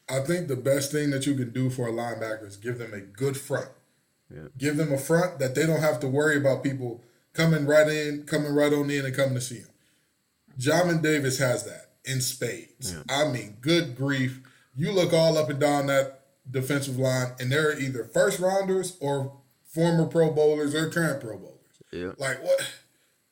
I 0.10 0.20
think 0.20 0.48
the 0.48 0.56
best 0.56 0.92
thing 0.92 1.12
that 1.12 1.26
you 1.26 1.36
can 1.36 1.52
do 1.52 1.70
for 1.70 1.88
a 1.88 1.92
linebacker 1.92 2.48
is 2.48 2.58
give 2.58 2.78
them 2.78 2.94
a 2.94 3.00
good 3.00 3.38
front. 3.38 3.70
Yeah. 4.34 4.48
Give 4.58 4.76
them 4.76 4.92
a 4.92 4.98
front 4.98 5.40
that 5.40 5.56
they 5.56 5.66
don't 5.66 5.82
have 5.82 6.00
to 6.02 6.08
worry 6.08 6.38
about 6.38 6.64
people 6.64 7.02
coming 7.34 7.66
right 7.66 7.88
in, 7.88 8.24
coming 8.24 8.54
right 8.54 8.74
on 8.74 8.90
in, 8.90 9.06
and 9.06 9.16
coming 9.16 9.36
to 9.36 9.42
see 9.42 9.60
them. 9.60 9.70
Jamin 10.58 11.02
Davis 11.02 11.40
has 11.40 11.64
that 11.66 11.92
in 12.06 12.22
spades. 12.22 12.94
Yeah. 12.94 13.04
I 13.10 13.32
mean, 13.32 13.58
good 13.62 13.96
grief. 13.96 14.42
You 14.76 14.92
look 14.92 15.14
all 15.14 15.38
up 15.38 15.50
and 15.50 15.60
down 15.60 15.88
that 15.88 16.22
defensive 16.50 16.98
line, 16.98 17.34
and 17.40 17.52
they're 17.52 17.80
either 17.80 18.04
first 18.06 18.40
rounders 18.40 18.98
or 19.00 19.38
former 19.66 20.06
Pro 20.06 20.32
Bowlers 20.32 20.76
or 20.76 20.90
current 20.90 21.22
Pro 21.22 21.38
Bowlers. 21.38 21.54
Yeah. 21.92 22.12
Like 22.18 22.44
what? 22.44 22.72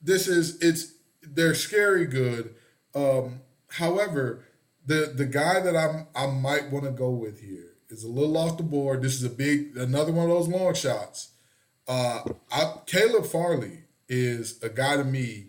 This 0.02 0.28
is 0.28 0.60
it's 0.62 0.94
they're 1.22 1.56
scary 1.56 2.06
good. 2.06 2.56
Um, 2.96 3.42
however, 3.68 4.46
the 4.86 5.12
the 5.16 5.26
guy 5.26 5.60
that 5.60 5.76
I'm 5.76 6.08
I 6.16 6.28
might 6.28 6.72
want 6.72 6.86
to 6.86 6.92
go 6.92 7.10
with 7.10 7.42
here 7.42 7.76
is 7.90 8.04
a 8.04 8.08
little 8.08 8.38
off 8.38 8.58
the 8.58 8.64
board. 8.64 9.02
This 9.02 9.16
is 9.16 9.24
a 9.24 9.30
big 9.30 9.78
another 9.78 10.12
one 10.12 10.30
of 10.30 10.32
those 10.32 10.48
long 10.48 10.74
shots. 10.74 11.30
Uh, 11.88 12.24
I, 12.52 12.76
Caleb 12.86 13.26
Farley 13.26 13.84
is 14.08 14.62
a 14.64 14.70
guy 14.70 14.98
to 14.98 15.04
me. 15.04 15.48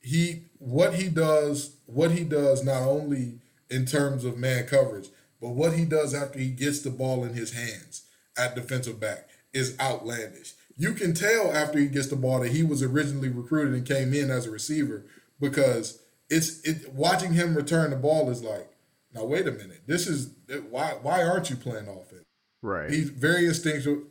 He 0.00 0.44
what 0.62 0.94
he 0.94 1.08
does, 1.08 1.76
what 1.86 2.12
he 2.12 2.22
does 2.22 2.64
not 2.64 2.82
only 2.82 3.40
in 3.68 3.84
terms 3.84 4.24
of 4.24 4.38
man 4.38 4.64
coverage, 4.66 5.08
but 5.40 5.50
what 5.50 5.72
he 5.72 5.84
does 5.84 6.14
after 6.14 6.38
he 6.38 6.50
gets 6.50 6.80
the 6.82 6.90
ball 6.90 7.24
in 7.24 7.34
his 7.34 7.52
hands 7.52 8.02
at 8.38 8.54
defensive 8.54 9.00
back 9.00 9.28
is 9.52 9.76
outlandish. 9.80 10.54
You 10.76 10.94
can 10.94 11.14
tell 11.14 11.52
after 11.52 11.78
he 11.78 11.86
gets 11.86 12.06
the 12.06 12.16
ball 12.16 12.40
that 12.40 12.52
he 12.52 12.62
was 12.62 12.80
originally 12.80 13.28
recruited 13.28 13.74
and 13.74 13.86
came 13.86 14.14
in 14.14 14.30
as 14.30 14.46
a 14.46 14.52
receiver 14.52 15.04
because 15.40 16.00
it's 16.30 16.60
it 16.62 16.92
watching 16.92 17.32
him 17.32 17.56
return 17.56 17.90
the 17.90 17.96
ball 17.96 18.30
is 18.30 18.42
like, 18.42 18.70
now 19.12 19.24
wait 19.24 19.48
a 19.48 19.52
minute, 19.52 19.82
this 19.86 20.06
is 20.06 20.30
why 20.70 20.92
why 21.02 21.24
aren't 21.24 21.50
you 21.50 21.56
playing 21.56 21.88
offense? 21.88 22.24
Right. 22.62 22.88
He's 22.88 23.10
very 23.10 23.46
instinctual 23.46 24.04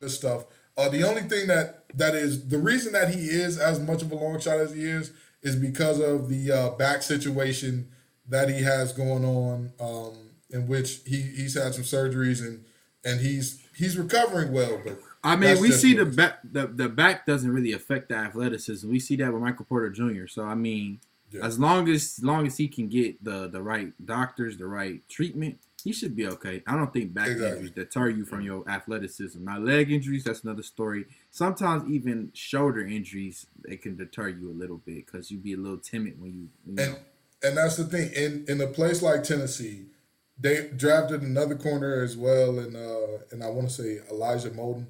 this 0.00 0.16
stuff. 0.16 0.46
Uh, 0.76 0.88
the 0.88 1.04
only 1.04 1.22
thing 1.22 1.46
that 1.46 1.84
that 1.96 2.16
is 2.16 2.48
the 2.48 2.58
reason 2.58 2.92
that 2.92 3.14
he 3.14 3.20
is 3.26 3.58
as 3.58 3.78
much 3.78 4.02
of 4.02 4.10
a 4.10 4.16
long 4.16 4.40
shot 4.40 4.58
as 4.58 4.74
he 4.74 4.82
is 4.82 5.12
is 5.44 5.54
because 5.54 6.00
of 6.00 6.28
the 6.28 6.50
uh, 6.50 6.70
back 6.70 7.02
situation 7.02 7.88
that 8.28 8.48
he 8.48 8.62
has 8.62 8.92
going 8.92 9.24
on, 9.24 9.72
um, 9.78 10.14
in 10.50 10.66
which 10.66 11.02
he, 11.06 11.20
he's 11.20 11.54
had 11.54 11.74
some 11.74 11.84
surgeries 11.84 12.40
and 12.40 12.64
and 13.04 13.20
he's 13.20 13.62
he's 13.76 13.96
recovering 13.98 14.52
well. 14.52 14.80
But 14.82 14.98
I 15.22 15.36
mean, 15.36 15.60
we 15.60 15.70
see 15.70 15.94
the 15.94 16.06
back 16.06 16.38
the, 16.42 16.66
the 16.66 16.88
back 16.88 17.26
doesn't 17.26 17.50
really 17.50 17.72
affect 17.72 18.08
the 18.08 18.16
athleticism. 18.16 18.90
We 18.90 18.98
see 18.98 19.16
that 19.16 19.32
with 19.32 19.42
Michael 19.42 19.66
Porter 19.66 19.90
Jr. 19.90 20.26
So 20.26 20.44
I 20.44 20.54
mean, 20.54 21.00
yeah. 21.30 21.44
as 21.44 21.58
long 21.58 21.88
as, 21.88 22.16
as 22.18 22.24
long 22.24 22.46
as 22.46 22.56
he 22.56 22.66
can 22.66 22.88
get 22.88 23.22
the 23.22 23.46
the 23.46 23.62
right 23.62 23.92
doctors, 24.04 24.56
the 24.56 24.66
right 24.66 25.06
treatment, 25.08 25.58
he 25.82 25.92
should 25.92 26.16
be 26.16 26.26
okay. 26.26 26.62
I 26.66 26.76
don't 26.76 26.92
think 26.92 27.12
back 27.12 27.28
exactly. 27.28 27.58
injuries 27.58 27.70
deter 27.72 28.08
you 28.08 28.24
from 28.24 28.40
your 28.40 28.68
athleticism. 28.68 29.44
Now, 29.44 29.58
leg 29.58 29.92
injuries, 29.92 30.24
that's 30.24 30.42
another 30.42 30.62
story. 30.62 31.04
Sometimes 31.34 31.90
even 31.90 32.30
shoulder 32.32 32.86
injuries, 32.86 33.46
it 33.64 33.82
can 33.82 33.96
deter 33.96 34.28
you 34.28 34.52
a 34.52 34.54
little 34.54 34.76
bit 34.76 35.04
because 35.04 35.32
you'd 35.32 35.42
be 35.42 35.54
a 35.54 35.56
little 35.56 35.78
timid 35.78 36.20
when 36.20 36.32
you. 36.32 36.48
you 36.64 36.80
and, 36.80 36.96
and 37.42 37.56
that's 37.56 37.76
the 37.76 37.82
thing. 37.82 38.12
In 38.12 38.44
in 38.46 38.60
a 38.60 38.68
place 38.68 39.02
like 39.02 39.24
Tennessee, 39.24 39.86
they 40.38 40.68
drafted 40.76 41.22
another 41.22 41.56
corner 41.56 42.04
as 42.04 42.16
well, 42.16 42.60
and 42.60 42.76
uh, 42.76 43.24
and 43.32 43.42
I 43.42 43.48
want 43.48 43.68
to 43.68 43.74
say 43.74 43.98
Elijah 44.08 44.50
Molden, 44.50 44.86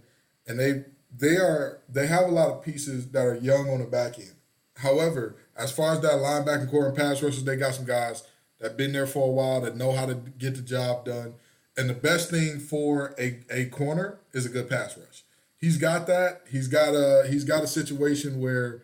and 0.46 0.60
they 0.60 0.84
they 1.16 1.38
are 1.38 1.78
they 1.88 2.08
have 2.08 2.26
a 2.26 2.32
lot 2.32 2.50
of 2.50 2.62
pieces 2.62 3.08
that 3.12 3.24
are 3.24 3.36
young 3.36 3.70
on 3.70 3.78
the 3.78 3.86
back 3.86 4.18
end. 4.18 4.34
However, 4.76 5.36
as 5.56 5.72
far 5.72 5.92
as 5.92 6.00
that 6.00 6.12
linebacking 6.12 6.70
corps 6.70 6.88
and 6.88 6.96
pass 6.96 7.22
rushers, 7.22 7.44
they 7.44 7.56
got 7.56 7.74
some 7.74 7.86
guys 7.86 8.22
that 8.60 8.76
been 8.76 8.92
there 8.92 9.06
for 9.06 9.28
a 9.28 9.32
while, 9.32 9.62
that 9.62 9.78
know 9.78 9.92
how 9.92 10.04
to 10.04 10.16
get 10.36 10.56
the 10.56 10.60
job 10.60 11.06
done. 11.06 11.36
And 11.74 11.88
the 11.88 11.94
best 11.94 12.28
thing 12.28 12.58
for 12.58 13.14
a, 13.18 13.40
a 13.48 13.64
corner 13.70 14.18
is 14.34 14.44
a 14.44 14.50
good 14.50 14.68
pass 14.68 14.98
rush. 14.98 15.22
He's 15.64 15.78
got 15.78 16.06
that. 16.08 16.42
He's 16.50 16.68
got 16.68 16.90
a 16.90 17.26
he's 17.26 17.44
got 17.44 17.64
a 17.64 17.66
situation 17.66 18.38
where, 18.38 18.82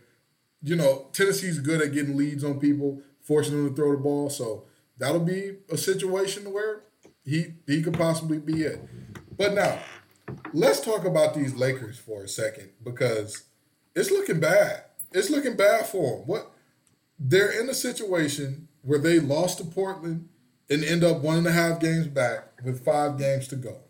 you 0.62 0.75
know, 0.75 1.09
Tennessee's 1.12 1.59
good 1.59 1.83
at 1.83 1.93
getting 1.93 2.16
leads 2.16 2.43
on 2.43 2.59
people, 2.59 3.03
forcing 3.21 3.55
them 3.55 3.69
to 3.69 3.77
throw 3.77 3.93
the 3.93 3.99
ball. 3.99 4.31
So 4.31 4.64
that'll 4.97 5.21
be 5.21 5.59
a 5.71 5.77
situation 5.77 6.55
where 6.55 6.85
he 7.23 7.49
he 7.66 7.83
could 7.83 7.99
possibly 7.99 8.38
be 8.38 8.62
it. 8.62 8.81
But 9.37 9.53
now, 9.53 9.79
let's 10.55 10.81
talk 10.81 11.05
about 11.05 11.35
these 11.35 11.55
Lakers 11.55 11.99
for 11.99 12.25
a 12.25 12.29
second 12.29 12.71
because 12.83 13.45
it's 13.95 14.11
looking 14.11 14.40
bad. 14.40 14.85
It's 15.12 15.29
looking 15.29 15.57
bad 15.59 15.85
for 15.85 16.16
them. 16.16 16.27
What 16.27 16.51
they're 17.19 17.61
in 17.61 17.69
a 17.69 17.75
situation 17.75 18.69
where 18.81 18.99
they 18.99 19.21
lost 19.21 19.59
to 19.59 19.64
Portland 19.64 20.31
and 20.71 20.83
end 20.83 21.05
up 21.05 21.19
one 21.19 21.37
and 21.37 21.47
a 21.47 21.53
half 21.53 21.79
games 21.79 22.07
back 22.07 22.62
with 22.64 22.83
five 22.83 23.19
games 23.19 23.49
to 23.49 23.57
go. 23.57 23.83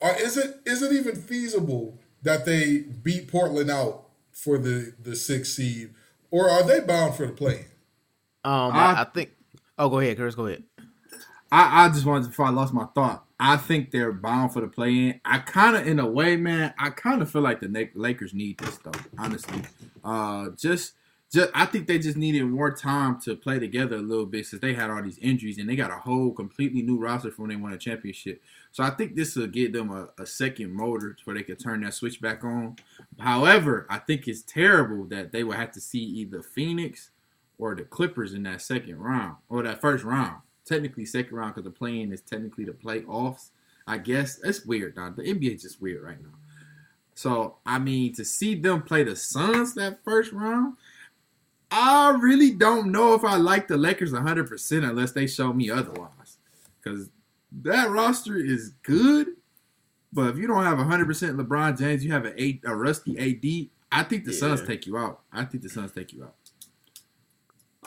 Or 0.00 0.14
is 0.16 0.36
it 0.36 0.60
is 0.64 0.82
it 0.82 0.92
even 0.92 1.16
feasible 1.16 1.98
that 2.22 2.44
they 2.44 2.78
beat 2.78 3.28
Portland 3.28 3.70
out 3.70 4.08
for 4.32 4.58
the 4.58 4.94
the 5.02 5.14
sixth 5.14 5.52
seed, 5.52 5.94
or 6.30 6.48
are 6.48 6.62
they 6.62 6.80
bound 6.80 7.14
for 7.14 7.26
the 7.26 7.32
play? 7.32 7.66
Um, 8.44 8.72
I, 8.72 9.02
I, 9.02 9.04
think. 9.04 9.30
Oh, 9.78 9.88
go 9.90 9.98
ahead, 9.98 10.16
Chris. 10.16 10.34
Go 10.34 10.46
ahead. 10.46 10.64
I, 11.52 11.84
I 11.84 11.88
just 11.88 12.06
wanted 12.06 12.28
before 12.28 12.46
I 12.46 12.50
lost 12.50 12.72
my 12.72 12.86
thought. 12.94 13.26
I 13.38 13.56
think 13.56 13.90
they're 13.90 14.12
bound 14.12 14.52
for 14.52 14.60
the 14.60 14.68
play 14.68 14.90
in. 14.90 15.20
I 15.24 15.38
kind 15.38 15.76
of, 15.76 15.86
in 15.86 15.98
a 15.98 16.06
way, 16.06 16.36
man, 16.36 16.74
I 16.78 16.90
kind 16.90 17.22
of 17.22 17.30
feel 17.30 17.42
like 17.42 17.60
the 17.60 17.90
Lakers 17.94 18.34
need 18.34 18.58
this 18.58 18.78
though. 18.78 18.92
Honestly, 19.18 19.62
uh, 20.04 20.50
just, 20.56 20.92
just 21.32 21.50
I 21.54 21.64
think 21.64 21.86
they 21.86 21.98
just 21.98 22.16
needed 22.16 22.44
more 22.44 22.70
time 22.70 23.20
to 23.22 23.34
play 23.36 23.58
together 23.58 23.96
a 23.96 24.00
little 24.00 24.26
bit 24.26 24.46
since 24.46 24.60
they 24.60 24.74
had 24.74 24.90
all 24.90 25.02
these 25.02 25.18
injuries 25.18 25.58
and 25.58 25.68
they 25.68 25.76
got 25.76 25.90
a 25.90 25.96
whole 25.96 26.32
completely 26.32 26.82
new 26.82 26.98
roster 26.98 27.30
for 27.30 27.42
when 27.42 27.50
they 27.50 27.56
won 27.56 27.72
a 27.72 27.78
championship. 27.78 28.42
So 28.72 28.84
I 28.84 28.90
think 28.90 29.16
this 29.16 29.34
will 29.34 29.48
give 29.48 29.72
them 29.72 29.90
a, 29.90 30.08
a 30.22 30.26
second 30.26 30.72
motor 30.72 31.16
where 31.24 31.34
they 31.34 31.42
can 31.42 31.56
turn 31.56 31.82
that 31.82 31.94
switch 31.94 32.20
back 32.20 32.44
on. 32.44 32.76
However, 33.18 33.86
I 33.90 33.98
think 33.98 34.28
it's 34.28 34.42
terrible 34.42 35.04
that 35.06 35.32
they 35.32 35.42
will 35.42 35.54
have 35.54 35.72
to 35.72 35.80
see 35.80 35.98
either 35.98 36.42
Phoenix 36.42 37.10
or 37.58 37.74
the 37.74 37.82
Clippers 37.82 38.32
in 38.32 38.44
that 38.44 38.62
second 38.62 38.98
round 38.98 39.36
or 39.48 39.62
that 39.64 39.80
first 39.80 40.04
round 40.04 40.42
technically 40.70 41.04
second 41.04 41.36
round 41.36 41.54
because 41.54 41.64
the 41.64 41.76
playing 41.76 42.12
is 42.12 42.20
technically 42.20 42.64
the 42.64 42.72
playoffs. 42.72 43.50
I 43.86 43.98
guess 43.98 44.40
it's 44.44 44.64
weird 44.64 44.96
now. 44.96 45.10
The 45.10 45.22
NBA 45.22 45.56
is 45.56 45.62
just 45.62 45.82
weird 45.82 46.02
right 46.02 46.20
now. 46.22 46.38
So 47.14 47.56
I 47.66 47.78
mean, 47.78 48.14
to 48.14 48.24
see 48.24 48.54
them 48.54 48.82
play 48.82 49.02
the 49.02 49.16
Suns 49.16 49.74
that 49.74 50.02
first 50.04 50.32
round, 50.32 50.76
I 51.70 52.16
really 52.20 52.52
don't 52.52 52.92
know 52.92 53.14
if 53.14 53.24
I 53.24 53.36
like 53.36 53.68
the 53.68 53.76
Lakers 53.76 54.12
100 54.12 54.48
percent 54.48 54.84
unless 54.84 55.12
they 55.12 55.26
show 55.26 55.52
me 55.52 55.70
otherwise. 55.70 56.38
Because 56.82 57.10
that 57.52 57.90
roster 57.90 58.36
is 58.36 58.70
good, 58.82 59.28
but 60.12 60.30
if 60.30 60.38
you 60.38 60.46
don't 60.46 60.64
have 60.64 60.78
100 60.78 61.06
percent 61.06 61.36
LeBron 61.36 61.78
James, 61.78 62.04
you 62.04 62.12
have 62.12 62.24
a 62.24 62.42
eight 62.42 62.62
a 62.64 62.74
rusty 62.74 63.18
AD. 63.18 63.70
I 63.92 64.04
think 64.04 64.24
the 64.24 64.32
yeah. 64.32 64.38
Suns 64.38 64.66
take 64.66 64.86
you 64.86 64.96
out. 64.96 65.20
I 65.32 65.44
think 65.44 65.62
the 65.62 65.68
Suns 65.68 65.92
take 65.92 66.12
you 66.12 66.24
out. 66.24 66.34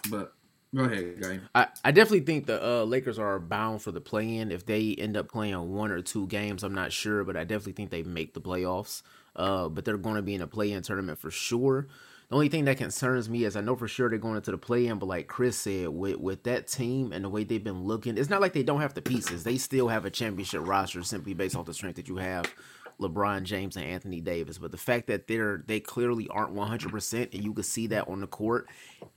But 0.09 0.33
Go 0.75 0.85
ahead, 0.85 1.21
guy. 1.21 1.39
I, 1.53 1.67
I 1.85 1.91
definitely 1.91 2.21
think 2.21 2.47
the 2.47 2.63
uh, 2.65 2.83
Lakers 2.83 3.19
are 3.19 3.39
bound 3.39 3.83
for 3.83 3.91
the 3.91 4.01
play 4.01 4.37
in. 4.37 4.51
If 4.51 4.65
they 4.65 4.95
end 4.97 5.15
up 5.15 5.29
playing 5.29 5.71
one 5.71 5.91
or 5.91 6.01
two 6.01 6.25
games, 6.25 6.63
I'm 6.63 6.73
not 6.73 6.91
sure, 6.91 7.23
but 7.23 7.37
I 7.37 7.43
definitely 7.43 7.73
think 7.73 7.91
they 7.91 8.01
make 8.01 8.33
the 8.33 8.41
playoffs. 8.41 9.03
Uh, 9.35 9.69
but 9.69 9.85
they're 9.85 9.97
going 9.97 10.15
to 10.15 10.23
be 10.23 10.33
in 10.33 10.41
a 10.41 10.47
play 10.47 10.71
in 10.71 10.81
tournament 10.81 11.19
for 11.19 11.29
sure. 11.29 11.87
The 12.33 12.37
only 12.37 12.49
thing 12.49 12.65
that 12.65 12.77
concerns 12.77 13.29
me 13.29 13.43
is 13.43 13.55
I 13.55 13.61
know 13.61 13.75
for 13.75 13.87
sure 13.87 14.09
they're 14.09 14.17
going 14.17 14.37
into 14.37 14.49
the 14.49 14.57
play 14.57 14.87
in, 14.87 14.97
but 14.97 15.05
like 15.05 15.27
Chris 15.27 15.55
said, 15.55 15.89
with 15.89 16.17
with 16.17 16.41
that 16.45 16.65
team 16.65 17.13
and 17.13 17.23
the 17.23 17.29
way 17.29 17.43
they've 17.43 17.63
been 17.63 17.83
looking, 17.83 18.17
it's 18.17 18.27
not 18.27 18.41
like 18.41 18.53
they 18.53 18.63
don't 18.63 18.81
have 18.81 18.95
the 18.95 19.03
pieces. 19.03 19.43
They 19.43 19.59
still 19.59 19.87
have 19.87 20.03
a 20.03 20.09
championship 20.09 20.61
roster 20.65 21.03
simply 21.03 21.35
based 21.35 21.55
off 21.55 21.67
the 21.67 21.75
strength 21.75 21.97
that 21.97 22.07
you 22.07 22.15
have 22.15 22.51
LeBron 22.99 23.43
James 23.43 23.77
and 23.77 23.85
Anthony 23.85 24.19
Davis. 24.19 24.57
But 24.57 24.71
the 24.71 24.77
fact 24.77 25.05
that 25.07 25.27
they're 25.27 25.63
they 25.67 25.79
clearly 25.79 26.27
aren't 26.29 26.55
100% 26.55 27.33
and 27.35 27.43
you 27.43 27.53
can 27.53 27.63
see 27.63 27.85
that 27.85 28.07
on 28.07 28.21
the 28.21 28.25
court, 28.25 28.67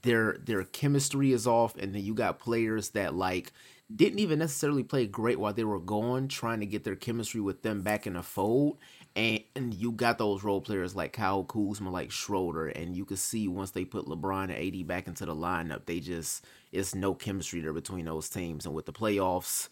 their 0.03 0.37
their 0.45 0.63
chemistry 0.65 1.33
is 1.33 1.47
off 1.47 1.75
and 1.75 1.95
then 1.95 2.03
you 2.03 2.13
got 2.13 2.37
players 2.37 2.89
that 2.89 3.15
like 3.15 3.51
didn't 3.95 4.19
even 4.19 4.37
necessarily 4.37 4.83
play 4.83 5.07
great 5.07 5.39
while 5.39 5.53
they 5.53 5.63
were 5.63 5.79
gone 5.79 6.27
trying 6.27 6.59
to 6.59 6.67
get 6.67 6.83
their 6.83 6.95
chemistry 6.95 7.41
with 7.41 7.63
them 7.63 7.81
back 7.81 8.05
in 8.05 8.13
the 8.13 8.21
fold. 8.21 8.77
And, 9.17 9.73
you 9.73 9.91
got 9.91 10.19
those 10.19 10.43
role 10.43 10.61
players 10.61 10.95
like 10.95 11.11
Kyle 11.11 11.43
Kuzma, 11.43 11.89
like 11.89 12.11
Schroeder, 12.11 12.67
and 12.67 12.95
you 12.95 13.03
could 13.03 13.17
see 13.17 13.47
once 13.47 13.71
they 13.71 13.83
put 13.83 14.05
LeBron 14.05 14.43
and 14.43 14.51
AD 14.51 14.87
back 14.87 15.07
into 15.07 15.25
the 15.25 15.35
lineup, 15.35 15.85
they 15.85 15.99
just 15.99 16.45
it's 16.71 16.93
no 16.93 17.15
chemistry 17.15 17.59
there 17.61 17.73
between 17.73 18.05
those 18.05 18.29
teams. 18.29 18.65
And 18.65 18.75
with 18.75 18.85
the 18.85 18.93
playoffs, 18.93 19.69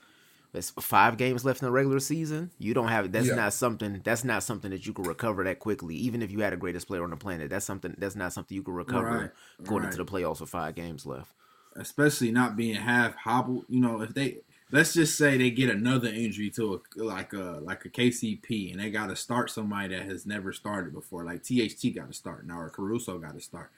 it's 0.56 0.72
five 0.72 1.18
games 1.18 1.46
left 1.46 1.62
in 1.62 1.68
the 1.68 1.72
regular 1.72 2.00
season. 2.00 2.50
You 2.58 2.74
don't 2.74 2.88
have 2.88 3.12
that's 3.12 3.28
yeah. 3.28 3.36
not 3.36 3.54
something 3.54 4.02
that's 4.04 4.24
not 4.24 4.42
something 4.42 4.72
that 4.72 4.88
you 4.88 4.94
can 4.94 5.06
recover 5.06 5.44
that 5.44 5.60
quickly. 5.60 5.96
Even 5.96 6.22
if 6.22 6.32
you 6.32 6.40
had 6.40 6.54
a 6.54 6.58
greatest 6.58 6.88
player 6.88 7.04
on 7.04 7.12
the 7.12 7.18
planet, 7.18 7.50
that's 7.52 7.66
something 7.66 7.94
that's 7.98 8.16
not 8.16 8.34
something 8.34 8.56
you 8.56 8.64
can 8.64 8.74
recover 8.74 9.32
right. 9.60 9.66
going 9.68 9.84
right. 9.84 9.94
into 9.94 10.04
the 10.04 10.12
playoffs 10.12 10.42
with 10.42 10.50
five 10.50 10.74
games 10.74 11.06
left. 11.06 11.32
Especially 11.76 12.32
not 12.32 12.56
being 12.56 12.76
half 12.76 13.16
hobbled. 13.16 13.66
You 13.70 13.82
know, 13.82 14.02
if 14.02 14.14
they 14.14 14.40
let's 14.72 14.94
just 14.94 15.18
say 15.18 15.38
they 15.38 15.52
get 15.52 15.70
another 15.70 16.08
injury 16.08 16.50
to 16.52 16.82
a 17.00 17.04
like 17.04 17.34
a 17.34 17.60
like 17.62 17.86
a 17.86 17.90
KCP 17.90 18.72
and 18.72 18.82
they 18.82 18.90
got 18.90 19.08
to 19.08 19.16
start 19.16 19.52
somebody 19.52 19.96
that 19.96 20.06
has 20.06 20.26
never 20.26 20.52
started 20.52 20.94
before, 20.94 21.24
like 21.24 21.44
THT 21.44 21.96
got 21.96 22.08
to 22.08 22.14
start 22.14 22.46
now 22.46 22.60
or 22.60 22.70
Caruso 22.70 23.18
got 23.18 23.34
to 23.34 23.42
start. 23.42 23.72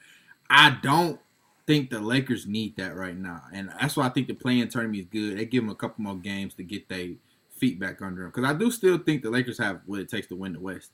I 0.50 0.78
don't 0.82 1.20
think 1.66 1.90
the 1.90 2.00
Lakers 2.00 2.46
need 2.46 2.76
that 2.76 2.96
right 2.96 3.16
now, 3.16 3.42
and 3.52 3.70
that's 3.80 3.96
why 3.96 4.06
I 4.06 4.08
think 4.08 4.26
the 4.26 4.34
play-in 4.34 4.68
tournament 4.68 5.00
is 5.00 5.06
good. 5.06 5.38
They 5.38 5.44
give 5.44 5.62
them 5.62 5.70
a 5.70 5.74
couple 5.74 6.02
more 6.02 6.16
games 6.16 6.54
to 6.54 6.62
get 6.62 6.88
their 6.88 7.10
feet 7.50 7.78
back 7.78 8.00
under 8.00 8.22
them, 8.22 8.30
because 8.34 8.48
I 8.48 8.54
do 8.54 8.70
still 8.70 8.96
think 8.96 9.22
the 9.22 9.30
Lakers 9.30 9.58
have 9.58 9.82
what 9.84 10.00
it 10.00 10.08
takes 10.08 10.28
to 10.28 10.36
win 10.36 10.54
the 10.54 10.60
West. 10.60 10.92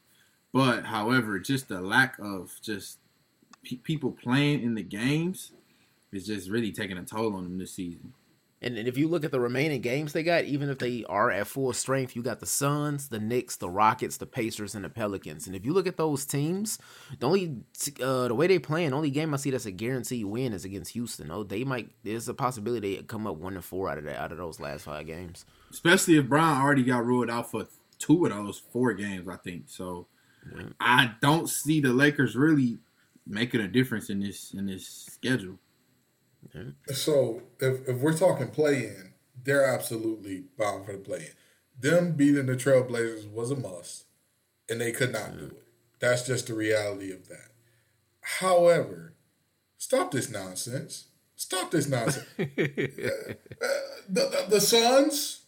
But 0.52 0.86
however, 0.86 1.38
just 1.38 1.68
the 1.68 1.80
lack 1.80 2.18
of 2.18 2.52
just 2.60 2.98
pe- 3.64 3.76
people 3.76 4.10
playing 4.10 4.62
in 4.62 4.74
the 4.74 4.82
games 4.82 5.52
is 6.12 6.26
just 6.26 6.50
really 6.50 6.72
taking 6.72 6.98
a 6.98 7.04
toll 7.04 7.36
on 7.36 7.44
them 7.44 7.58
this 7.58 7.72
season. 7.72 8.12
And, 8.64 8.78
and 8.78 8.88
if 8.88 8.96
you 8.96 9.08
look 9.08 9.24
at 9.24 9.30
the 9.30 9.40
remaining 9.40 9.82
games 9.82 10.14
they 10.14 10.22
got, 10.22 10.44
even 10.44 10.70
if 10.70 10.78
they 10.78 11.04
are 11.06 11.30
at 11.30 11.46
full 11.46 11.74
strength, 11.74 12.16
you 12.16 12.22
got 12.22 12.40
the 12.40 12.46
Suns, 12.46 13.10
the 13.10 13.20
Knicks, 13.20 13.56
the 13.56 13.68
Rockets, 13.68 14.16
the 14.16 14.24
Pacers, 14.24 14.74
and 14.74 14.82
the 14.82 14.88
Pelicans. 14.88 15.46
And 15.46 15.54
if 15.54 15.66
you 15.66 15.74
look 15.74 15.86
at 15.86 15.98
those 15.98 16.24
teams, 16.24 16.78
the 17.18 17.26
only 17.26 17.58
uh, 18.02 18.28
the 18.28 18.34
way 18.34 18.46
they 18.46 18.58
play, 18.58 18.88
the 18.88 18.96
only 18.96 19.10
game 19.10 19.34
I 19.34 19.36
see 19.36 19.50
that's 19.50 19.66
a 19.66 19.70
guaranteed 19.70 20.24
win 20.24 20.54
is 20.54 20.64
against 20.64 20.92
Houston. 20.92 21.30
Oh, 21.30 21.42
they 21.42 21.62
might. 21.62 21.90
There's 22.04 22.26
a 22.26 22.32
possibility 22.32 22.96
they 22.96 23.02
come 23.02 23.26
up 23.26 23.36
one 23.36 23.52
and 23.52 23.64
four 23.64 23.90
out 23.90 23.98
of 23.98 24.04
that 24.04 24.18
out 24.18 24.32
of 24.32 24.38
those 24.38 24.58
last 24.58 24.84
five 24.84 25.06
games. 25.06 25.44
Especially 25.70 26.16
if 26.16 26.26
Bron 26.26 26.62
already 26.62 26.84
got 26.84 27.04
ruled 27.04 27.28
out 27.28 27.50
for 27.50 27.66
two 27.98 28.24
of 28.24 28.32
those 28.32 28.62
four 28.72 28.94
games, 28.94 29.28
I 29.28 29.36
think. 29.36 29.64
So 29.66 30.06
yeah. 30.56 30.68
I 30.80 31.10
don't 31.20 31.50
see 31.50 31.82
the 31.82 31.92
Lakers 31.92 32.34
really 32.34 32.78
making 33.26 33.60
a 33.60 33.68
difference 33.68 34.08
in 34.08 34.20
this 34.20 34.54
in 34.54 34.64
this 34.64 34.86
schedule. 34.88 35.58
So 36.92 37.42
if, 37.60 37.88
if 37.88 37.98
we're 37.98 38.16
talking 38.16 38.48
play 38.48 38.86
in, 38.86 39.12
they're 39.42 39.66
absolutely 39.66 40.44
bound 40.58 40.86
for 40.86 40.92
the 40.92 40.98
play 40.98 41.18
in. 41.18 41.32
Them 41.80 42.12
beating 42.12 42.46
the 42.46 42.56
Trailblazers 42.56 43.30
was 43.30 43.50
a 43.50 43.56
must, 43.56 44.04
and 44.68 44.80
they 44.80 44.92
could 44.92 45.12
not 45.12 45.36
do 45.36 45.46
it. 45.46 45.62
That's 46.00 46.26
just 46.26 46.46
the 46.46 46.54
reality 46.54 47.12
of 47.12 47.28
that. 47.28 47.50
However, 48.20 49.14
stop 49.76 50.10
this 50.10 50.30
nonsense. 50.30 51.08
Stop 51.36 51.70
this 51.70 51.88
nonsense. 51.88 52.26
uh, 52.38 52.44
the, 52.48 53.34
the, 54.08 54.46
the 54.48 54.60
Suns, 54.60 55.42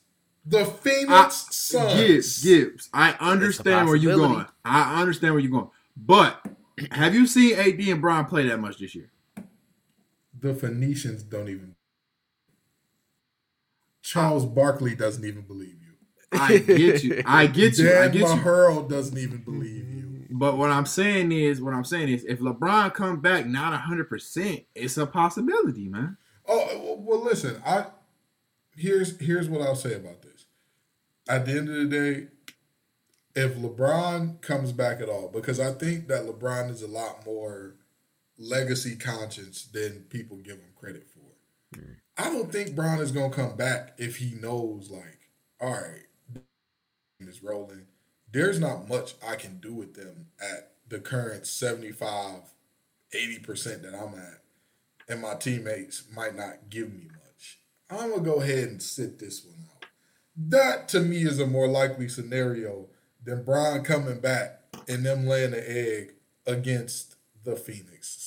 the 0.45 0.65
Phoenix 0.65 1.11
I, 1.11 1.29
Suns. 1.29 1.95
Gibbs, 1.95 2.43
Gibbs. 2.43 2.91
I 2.93 3.13
understand 3.21 3.87
where 3.87 3.97
you're 3.97 4.17
going. 4.17 4.47
I 4.65 5.01
understand 5.01 5.35
where 5.35 5.41
you're 5.41 5.53
going. 5.53 5.71
But 5.97 6.45
have 6.91 7.15
you 7.15 7.27
seen 7.27 7.59
AD 7.59 7.81
and 7.81 8.01
Brian 8.01 8.27
play 8.27 8.49
that 8.49 8.59
much 8.59 8.79
this 8.79 8.95
year? 8.95 9.11
The 10.47 10.55
Phoenicians 10.55 11.23
don't 11.23 11.49
even. 11.49 11.75
Charles 14.03 14.47
Barkley 14.47 14.95
doesn't 14.95 15.25
even 15.25 15.43
believe 15.43 15.77
you. 15.81 15.87
I 16.33 16.59
get 16.59 17.03
you. 17.03 17.23
I 17.27 17.47
get 17.47 17.79
you. 17.79 17.89
Dan 17.89 18.03
I 18.03 18.09
get 18.09 18.89
doesn't 18.89 19.19
even 19.19 19.39
believe 19.39 19.89
you. 19.89 20.27
But 20.31 20.59
what 20.59 20.71
I'm 20.71 20.87
saying 20.87 21.33
is, 21.33 21.61
what 21.63 21.75
I'm 21.75 21.85
saying 21.85 22.09
is, 22.09 22.25
if 22.25 22.41
LeBron 22.41 22.93
comes 22.95 23.21
back 23.21 23.47
not 23.47 23.73
100, 23.73 24.09
percent 24.09 24.65
it's 24.75 24.97
a 24.97 25.07
possibility, 25.07 25.89
man. 25.89 26.17
Oh 26.47 26.97
well, 27.01 27.23
listen. 27.23 27.61
I 27.65 27.87
here's 28.77 29.19
here's 29.19 29.49
what 29.49 29.63
I'll 29.63 29.75
say 29.75 29.95
about 29.95 30.23
this. 30.23 30.47
At 31.29 31.47
the 31.47 31.53
end 31.53 31.69
of 31.69 31.75
the 31.75 31.87
day, 31.87 32.29
if 33.35 33.57
LeBron 33.57 34.41
comes 34.41 34.73
back 34.73 35.01
at 35.01 35.09
all, 35.09 35.29
because 35.29 35.59
I 35.59 35.73
think 35.73 36.09
that 36.09 36.27
LeBron 36.27 36.71
is 36.71 36.83
a 36.83 36.89
lot 36.89 37.25
more 37.27 37.77
legacy 38.39 38.97
conscience 38.97 39.65
than 39.65 40.05
people 40.11 40.37
give 40.39 40.57
him 40.57 40.73
credit 40.79 41.07
for. 41.09 41.79
Mm. 41.79 41.97
I 42.19 42.25
don't 42.31 42.53
think 42.53 42.75
Bron 42.75 43.01
is 43.01 43.13
gonna 43.13 43.31
come 43.31 43.57
back 43.57 43.95
if 43.99 44.17
he 44.17 44.35
knows 44.35 44.91
like, 44.91 45.31
all 45.61 45.73
right, 45.73 46.07
is 47.21 47.43
rolling. 47.43 47.87
There's 48.33 48.61
not 48.61 48.89
much 48.89 49.15
I 49.27 49.37
can 49.37 49.59
do 49.59 49.73
with 49.73 49.95
them 49.95 50.27
at 50.41 50.73
the 50.89 50.99
current 50.99 51.47
75, 51.47 52.41
80% 53.15 53.83
that 53.83 53.95
I'm 53.95 54.19
at. 54.19 54.43
And 55.09 55.23
my 55.23 55.35
teammates 55.35 56.05
might 56.15 56.37
not 56.37 56.69
give 56.69 56.93
me 56.93 57.05
much. 57.09 57.59
I'm 57.89 58.11
gonna 58.11 58.23
go 58.23 58.41
ahead 58.41 58.69
and 58.69 58.83
sit 58.83 59.19
this 59.19 59.45
one 59.45 59.65
out. 59.75 59.87
That 60.37 60.89
to 60.89 61.01
me 61.01 61.19
is 61.23 61.39
a 61.39 61.47
more 61.47 61.69
likely 61.69 62.09
scenario 62.09 62.87
than 63.25 63.45
Brian 63.45 63.85
coming 63.85 64.21
back 64.21 64.61
and 64.89 65.05
them 65.05 65.27
laying 65.27 65.53
the 65.53 65.71
egg 65.71 66.15
against 66.47 67.17
the 67.45 67.57
Phoenix. 67.57 68.26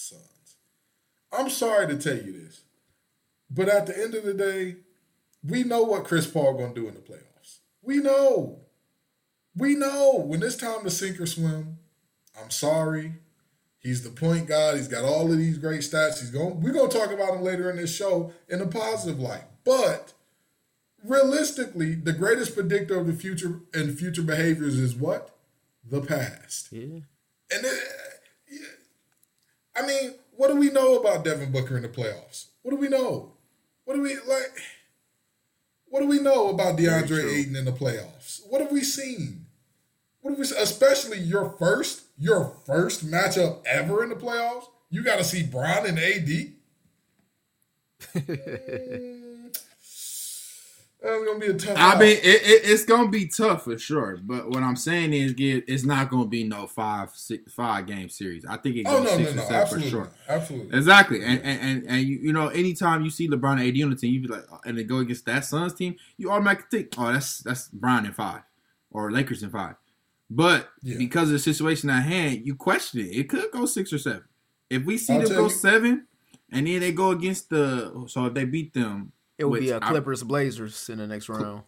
I'm 1.32 1.50
sorry 1.50 1.88
to 1.88 1.98
tell 1.98 2.18
you 2.18 2.34
this, 2.34 2.62
but 3.50 3.70
at 3.70 3.86
the 3.86 3.98
end 3.98 4.16
of 4.16 4.24
the 4.24 4.34
day, 4.34 4.78
we 5.44 5.64
know 5.64 5.84
what 5.84 6.06
Chris 6.06 6.28
Paul 6.28 6.56
gonna 6.56 6.74
do 6.74 6.88
in 6.88 6.96
the 6.96 7.02
playoffs. 7.02 7.60
We 7.82 7.98
know. 7.98 8.62
We 9.56 9.76
know 9.76 10.24
when 10.26 10.44
it's 10.44 10.56
time 10.56 10.84
to 10.84 10.90
sink 10.90 11.20
or 11.20 11.26
swim. 11.26 11.80
I'm 12.42 12.50
sorry. 12.50 13.16
He's 13.80 14.04
the 14.04 14.10
point 14.10 14.48
guard. 14.48 14.78
He's 14.78 14.88
got 14.88 15.06
all 15.06 15.32
of 15.32 15.38
these 15.38 15.58
great 15.58 15.82
stats. 15.82 16.20
He's 16.20 16.32
going. 16.32 16.62
We're 16.62 16.74
gonna 16.74 16.90
talk 16.90 17.12
about 17.12 17.36
him 17.36 17.42
later 17.42 17.70
in 17.70 17.78
this 17.78 17.96
show 17.96 18.34
in 18.48 18.62
a 18.62 18.68
positive 18.68 19.20
light. 19.20 19.46
But 19.64 20.14
realistically, 21.04 21.96
the 21.96 22.14
greatest 22.14 22.56
predictor 22.56 23.00
of 23.00 23.08
the 23.08 23.14
future 23.14 23.62
and 23.74 23.98
future 23.98 24.22
behaviors 24.22 24.78
is 24.78 24.96
what? 24.96 25.38
The 25.90 26.02
past. 26.02 26.72
Yeah. 26.72 27.00
And 27.52 27.66
it, 27.66 27.80
I 29.76 29.86
mean, 29.86 30.16
what 30.40 30.48
do 30.48 30.56
we 30.56 30.70
know 30.70 30.96
about 30.96 31.26
Devin 31.26 31.52
Booker 31.52 31.76
in 31.76 31.82
the 31.82 31.90
playoffs? 31.90 32.46
What 32.62 32.72
do 32.72 32.78
we 32.78 32.88
know? 32.88 33.34
What 33.84 33.96
do 33.96 34.02
we 34.02 34.16
like? 34.16 34.54
What 35.88 36.00
do 36.00 36.08
we 36.08 36.22
know 36.22 36.48
about 36.48 36.78
DeAndre 36.78 37.40
Ayton 37.40 37.58
in 37.58 37.66
the 37.66 37.74
playoffs? 37.74 38.40
What 38.48 38.62
have 38.62 38.72
we 38.72 38.80
seen? 38.80 39.48
What 40.22 40.30
have 40.32 40.40
we, 40.40 40.46
especially 40.46 41.20
your 41.20 41.50
first, 41.60 42.04
your 42.18 42.54
first 42.66 43.06
matchup 43.06 43.66
ever 43.66 44.02
in 44.02 44.08
the 44.08 44.16
playoffs? 44.16 44.68
You 44.90 45.04
got 45.04 45.18
to 45.18 45.26
see 45.26 45.44
Bron 45.44 45.86
and 45.86 46.00
AD. 46.00 46.30
That's 51.02 51.26
gonna 51.26 51.40
be 51.40 51.48
a 51.48 51.54
tough. 51.54 51.78
I 51.78 51.98
mean, 51.98 52.18
it, 52.18 52.26
it, 52.26 52.62
it's 52.66 52.84
gonna 52.84 53.08
be 53.08 53.28
tough 53.28 53.64
for 53.64 53.78
sure. 53.78 54.20
But 54.22 54.50
what 54.50 54.64
I'm 54.64 54.76
saying 54.76 55.14
is, 55.14 55.34
it's 55.38 55.86
not 55.86 56.10
gonna 56.10 56.26
be 56.26 56.44
no 56.44 56.68
five 56.68 57.12
six, 57.12 57.54
five 57.54 57.86
game 57.86 58.10
series. 58.10 58.46
I 58.46 58.58
think 58.58 58.76
it 58.76 58.86
oh, 58.86 59.04
goes 59.04 59.14
oh, 59.14 59.18
no, 59.18 59.24
six 59.24 59.24
no, 59.24 59.32
or 59.32 59.36
no, 59.36 59.42
seven 59.44 59.56
absolutely, 59.56 59.90
for 59.90 59.96
sure. 59.96 60.10
Absolutely, 60.28 60.78
exactly. 60.78 61.24
And 61.24 61.42
and 61.42 61.62
and, 61.62 61.86
and 61.88 62.02
you, 62.02 62.20
you 62.22 62.34
know, 62.34 62.50
anytime 62.50 63.04
you 63.04 63.10
see 63.10 63.30
LeBron 63.30 63.66
AD 63.66 63.82
on 63.82 63.92
the 63.92 63.96
team, 63.96 64.14
you 64.14 64.22
be 64.22 64.28
like, 64.28 64.44
and 64.66 64.78
they 64.78 64.84
go 64.84 64.98
against 64.98 65.26
that 65.26 65.46
Suns 65.46 65.74
team, 65.74 65.96
you 66.18 66.32
automatically 66.32 66.80
think, 66.80 66.94
oh, 66.98 67.14
that's 67.14 67.40
that's 67.40 67.70
Bron 67.70 68.06
in 68.06 68.12
five, 68.12 68.42
or 68.92 69.10
Lakers 69.10 69.42
in 69.42 69.52
five. 69.52 69.76
But 70.30 70.70
yeah. 70.84 70.98
because 70.98 71.30
of 71.30 71.34
the 71.34 71.40
situation 71.40 71.90
at 71.90 72.04
hand, 72.04 72.46
you 72.46 72.56
question 72.56 73.00
it. 73.00 73.16
It 73.16 73.30
could 73.30 73.52
go 73.52 73.66
six 73.66 73.94
or 73.94 74.00
seven. 74.00 74.26
If 74.70 74.84
we 74.84 74.98
see 74.98 75.14
I'll 75.14 75.22
them 75.22 75.30
go 75.30 75.44
you. 75.44 75.50
seven, 75.50 76.08
and 76.52 76.68
then 76.68 76.82
they 76.82 76.92
go 76.92 77.12
against 77.12 77.50
the, 77.50 78.06
so 78.08 78.26
if 78.26 78.34
they 78.34 78.46
beat 78.46 78.74
them 78.74 79.14
it 79.40 79.46
would 79.46 79.62
be 79.62 79.72
a 79.72 79.80
Clippers 79.80 80.22
I, 80.22 80.26
Blazers 80.26 80.90
in 80.90 81.00
the 81.00 81.08
next 81.08 81.30
round. 81.30 81.64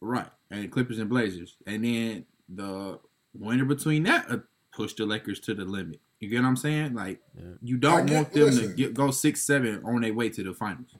Right. 0.00 0.28
And 0.50 0.70
Clippers 0.70 0.98
and 0.98 1.08
Blazers. 1.08 1.56
And 1.66 1.84
then 1.84 2.26
the 2.48 3.00
winner 3.32 3.64
between 3.64 4.04
that 4.04 4.30
uh, 4.30 4.38
push 4.72 4.92
the 4.92 5.06
Lakers 5.06 5.40
to 5.40 5.54
the 5.54 5.64
limit. 5.64 6.00
You 6.20 6.28
get 6.28 6.42
what 6.42 6.48
I'm 6.48 6.56
saying? 6.56 6.94
Like 6.94 7.20
yeah. 7.36 7.54
you 7.62 7.76
don't 7.76 8.06
get, 8.06 8.14
want 8.14 8.32
them 8.32 8.44
listen, 8.44 8.68
to 8.68 8.74
get, 8.74 8.94
go 8.94 9.10
six 9.10 9.42
seven 9.42 9.82
on 9.84 10.02
their 10.02 10.14
way 10.14 10.28
to 10.30 10.42
the 10.42 10.54
finals. 10.54 10.94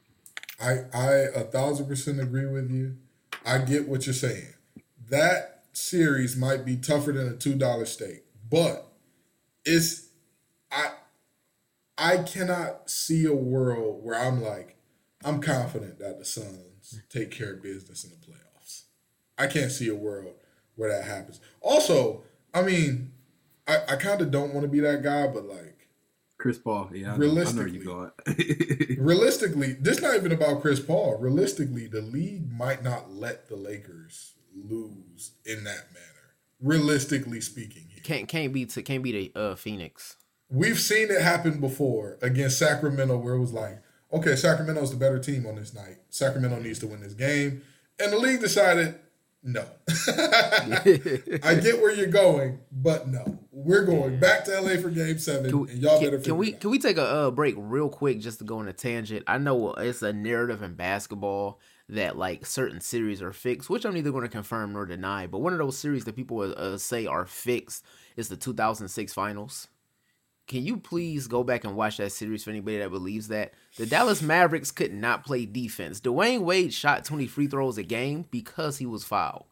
I 0.60 0.80
I 0.92 1.12
a 1.34 1.44
thousand 1.44 1.86
percent 1.86 2.20
agree 2.20 2.46
with 2.46 2.70
you. 2.70 2.96
I 3.44 3.58
get 3.58 3.88
what 3.88 4.06
you're 4.06 4.14
saying. 4.14 4.54
That 5.08 5.64
series 5.72 6.36
might 6.36 6.64
be 6.64 6.76
tougher 6.76 7.12
than 7.12 7.28
a 7.28 7.36
two 7.36 7.54
dollar 7.54 7.86
stake, 7.86 8.24
but 8.50 8.88
it's 9.64 10.08
I 10.70 10.92
I 11.96 12.18
cannot 12.18 12.90
see 12.90 13.24
a 13.24 13.34
world 13.34 14.04
where 14.04 14.18
I'm 14.18 14.42
like, 14.42 14.73
I'm 15.24 15.40
confident 15.40 15.98
that 15.98 16.18
the 16.18 16.24
Suns 16.24 17.00
take 17.08 17.30
care 17.30 17.54
of 17.54 17.62
business 17.62 18.04
in 18.04 18.10
the 18.10 18.16
playoffs. 18.16 18.82
I 19.38 19.46
can't 19.46 19.72
see 19.72 19.88
a 19.88 19.94
world 19.94 20.34
where 20.76 20.90
that 20.90 21.04
happens. 21.04 21.40
Also, 21.60 22.22
I 22.52 22.62
mean, 22.62 23.12
I, 23.66 23.78
I 23.88 23.96
kind 23.96 24.20
of 24.20 24.30
don't 24.30 24.52
want 24.52 24.64
to 24.64 24.68
be 24.68 24.80
that 24.80 25.02
guy, 25.02 25.26
but 25.26 25.44
like 25.46 25.88
Chris 26.38 26.58
Paul, 26.58 26.90
yeah, 26.92 27.16
realistically, 27.16 27.78
you 27.78 28.12
realistically, 28.98 29.72
this 29.80 30.02
not 30.02 30.16
even 30.16 30.32
about 30.32 30.60
Chris 30.60 30.80
Paul. 30.80 31.16
Realistically, 31.18 31.86
the 31.86 32.02
league 32.02 32.52
might 32.52 32.82
not 32.82 33.10
let 33.10 33.48
the 33.48 33.56
Lakers 33.56 34.34
lose 34.54 35.32
in 35.46 35.64
that 35.64 35.92
manner. 35.92 36.34
Realistically 36.60 37.40
speaking, 37.40 37.86
here. 37.88 38.02
can't 38.02 38.28
can't 38.28 38.52
be 38.52 38.66
to 38.66 38.82
can't 38.82 39.02
be 39.02 39.12
the 39.12 39.40
uh, 39.40 39.54
Phoenix. 39.54 40.16
We've 40.50 40.78
seen 40.78 41.10
it 41.10 41.20
happen 41.22 41.60
before 41.60 42.18
against 42.20 42.58
Sacramento, 42.58 43.16
where 43.16 43.34
it 43.34 43.40
was 43.40 43.52
like 43.52 43.82
okay, 44.14 44.36
Sacramento's 44.36 44.90
the 44.90 44.96
better 44.96 45.18
team 45.18 45.46
on 45.46 45.56
this 45.56 45.74
night. 45.74 45.98
Sacramento 46.10 46.60
needs 46.60 46.78
to 46.78 46.86
win 46.86 47.00
this 47.00 47.14
game. 47.14 47.62
And 47.98 48.12
the 48.12 48.18
league 48.18 48.40
decided, 48.40 48.94
no. 49.42 49.66
I 50.08 51.58
get 51.62 51.80
where 51.80 51.92
you're 51.92 52.06
going, 52.06 52.60
but 52.72 53.08
no. 53.08 53.38
We're 53.52 53.84
going 53.84 54.18
back 54.18 54.44
to 54.46 54.60
LA 54.60 54.80
for 54.80 54.90
game 54.90 55.18
seven, 55.18 55.50
can, 55.50 55.68
and 55.68 55.82
y'all 55.82 56.00
can, 56.00 56.10
better 56.10 56.22
Can 56.22 56.36
we 56.36 56.52
can 56.52 56.70
we 56.70 56.78
take 56.78 56.96
a 56.96 57.04
uh, 57.04 57.30
break 57.30 57.54
real 57.56 57.88
quick 57.88 58.20
just 58.20 58.38
to 58.38 58.44
go 58.44 58.58
on 58.58 58.68
a 58.68 58.72
tangent? 58.72 59.24
I 59.26 59.38
know 59.38 59.74
it's 59.74 60.02
a 60.02 60.12
narrative 60.12 60.62
in 60.62 60.74
basketball 60.74 61.60
that 61.88 62.16
like 62.16 62.46
certain 62.46 62.80
series 62.80 63.22
are 63.22 63.32
fixed, 63.32 63.70
which 63.70 63.84
I'm 63.84 63.94
neither 63.94 64.10
going 64.10 64.22
to 64.22 64.28
confirm 64.28 64.72
nor 64.72 64.86
deny. 64.86 65.26
But 65.26 65.40
one 65.40 65.52
of 65.52 65.58
those 65.58 65.78
series 65.78 66.04
that 66.04 66.16
people 66.16 66.40
uh, 66.40 66.78
say 66.78 67.06
are 67.06 67.26
fixed 67.26 67.84
is 68.16 68.28
the 68.28 68.36
2006 68.36 69.12
finals. 69.12 69.68
Can 70.46 70.64
you 70.64 70.76
please 70.76 71.26
go 71.26 71.42
back 71.42 71.64
and 71.64 71.74
watch 71.74 71.96
that 71.96 72.12
series 72.12 72.44
for 72.44 72.50
anybody 72.50 72.78
that 72.78 72.90
believes 72.90 73.28
that? 73.28 73.52
The 73.78 73.86
Dallas 73.86 74.20
Mavericks 74.20 74.70
could 74.70 74.92
not 74.92 75.24
play 75.24 75.46
defense. 75.46 76.00
Dwyane 76.00 76.40
Wade 76.40 76.74
shot 76.74 77.04
20 77.04 77.26
free 77.26 77.46
throws 77.46 77.78
a 77.78 77.82
game 77.82 78.26
because 78.30 78.76
he 78.78 78.86
was 78.86 79.04
fouled. 79.04 79.46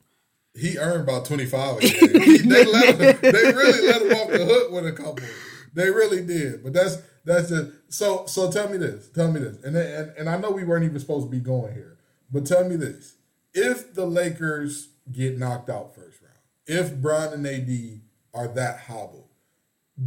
He 0.55 0.77
earned 0.77 1.05
about 1.05 1.25
25 1.25 1.79
a 1.79 1.81
game. 1.81 1.93
they, 2.49 2.65
let 2.67 3.01
him, 3.01 3.19
they 3.23 3.53
really 3.53 3.87
let 3.87 4.03
him 4.03 4.13
off 4.13 4.31
the 4.31 4.45
hook 4.45 4.71
with 4.71 4.87
a 4.87 4.93
couple. 4.93 5.25
They 5.73 5.89
really 5.89 6.23
did. 6.25 6.63
But 6.63 6.75
that's 6.75 6.99
that's 7.25 7.49
just 7.49 7.71
so 7.89 8.27
so 8.27 8.51
tell 8.51 8.69
me 8.69 8.77
this. 8.77 9.09
Tell 9.09 9.31
me 9.31 9.41
this. 9.41 9.63
And, 9.65 9.77
and 9.77 10.13
and 10.17 10.29
I 10.29 10.37
know 10.37 10.51
we 10.51 10.65
weren't 10.65 10.85
even 10.85 11.01
supposed 11.01 11.27
to 11.27 11.31
be 11.31 11.41
going 11.41 11.73
here. 11.75 11.99
But 12.31 12.47
tell 12.47 12.69
me 12.69 12.77
this. 12.77 13.17
If 13.55 13.95
the 13.95 14.07
Lakers 14.07 14.89
get 15.11 15.39
knocked 15.39 15.71
out 15.71 15.95
first 15.95 16.21
round, 16.21 16.37
if 16.67 16.95
Bron 16.97 17.33
and 17.33 17.47
AD 17.47 18.01
are 18.35 18.49
that 18.49 18.81
hobbled, 18.81 19.22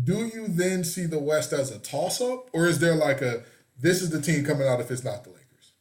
do 0.04 0.26
you 0.26 0.48
then 0.48 0.84
see 0.84 1.06
the 1.06 1.20
West 1.20 1.54
as 1.54 1.72
a 1.72 1.80
toss 1.80 2.22
up, 2.22 2.50
or 2.54 2.68
is 2.68 2.80
there 2.80 2.96
like 2.96 3.22
a 3.22 3.44
this 3.80 4.02
is 4.02 4.10
the 4.10 4.22
team 4.22 4.44
coming 4.46 4.68
out 4.68 4.80
if 4.80 4.90
it's 4.90 5.04
not 5.04 5.24
the 5.24 5.30
Lakers? 5.30 5.74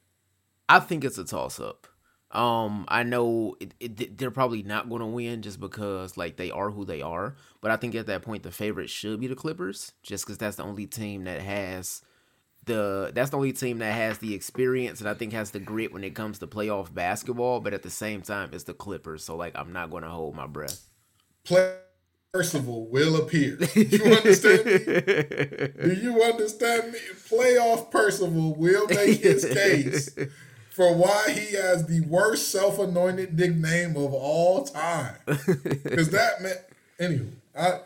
I 0.68 0.80
think 0.80 1.04
it's 1.04 1.18
a 1.18 1.24
toss 1.24 1.60
up. 1.60 1.86
Um, 2.30 2.84
I 2.88 3.04
know 3.04 3.54
it, 3.60 3.74
it, 3.78 4.18
they're 4.18 4.32
probably 4.32 4.64
not 4.64 4.88
going 4.88 5.00
to 5.00 5.06
win 5.06 5.42
just 5.42 5.60
because 5.60 6.16
like 6.16 6.36
they 6.36 6.50
are 6.50 6.70
who 6.70 6.84
they 6.84 7.00
are, 7.00 7.36
but 7.60 7.70
I 7.70 7.76
think 7.76 7.94
at 7.94 8.06
that 8.06 8.22
point 8.22 8.42
the 8.42 8.50
favorite 8.50 8.90
should 8.90 9.20
be 9.20 9.28
the 9.28 9.36
Clippers, 9.36 9.92
just 10.02 10.26
because 10.26 10.38
that's 10.38 10.56
the 10.56 10.64
only 10.64 10.86
team 10.86 11.24
that 11.24 11.40
has 11.40 12.02
the 12.66 13.12
that's 13.14 13.30
the 13.30 13.36
only 13.36 13.52
team 13.52 13.78
that 13.78 13.92
has 13.92 14.18
the 14.18 14.34
experience 14.34 15.00
and 15.00 15.08
I 15.08 15.14
think 15.14 15.32
has 15.32 15.52
the 15.52 15.60
grit 15.60 15.92
when 15.92 16.02
it 16.02 16.14
comes 16.14 16.40
to 16.40 16.46
playoff 16.46 16.92
basketball. 16.92 17.60
But 17.60 17.72
at 17.72 17.82
the 17.82 17.90
same 17.90 18.20
time, 18.20 18.50
it's 18.52 18.64
the 18.64 18.74
Clippers, 18.74 19.24
so 19.24 19.36
like 19.36 19.56
I'm 19.56 19.72
not 19.72 19.90
going 19.90 20.02
to 20.02 20.10
hold 20.10 20.34
my 20.34 20.48
breath. 20.48 20.88
Play 21.44 21.76
Percival 22.34 22.86
will 22.88 23.16
appear. 23.16 23.56
Do 23.56 23.80
you 23.80 24.04
understand 24.04 24.66
me? 24.66 24.78
Do 24.78 25.94
you 26.02 26.22
understand 26.22 26.92
me? 26.92 26.98
Playoff 27.30 27.90
Percival 27.90 28.54
will 28.56 28.86
make 28.88 29.20
his 29.20 29.44
case 29.44 30.10
for 30.70 30.94
why 30.94 31.30
he 31.30 31.54
has 31.54 31.86
the 31.86 32.00
worst 32.00 32.50
self-anointed 32.50 33.38
nickname 33.38 33.90
of 33.96 34.12
all 34.12 34.64
time. 34.64 35.14
Because 35.26 36.10
that 36.10 36.42
meant 36.42 36.58
Anywho, 36.98 37.28
I. 37.58 37.80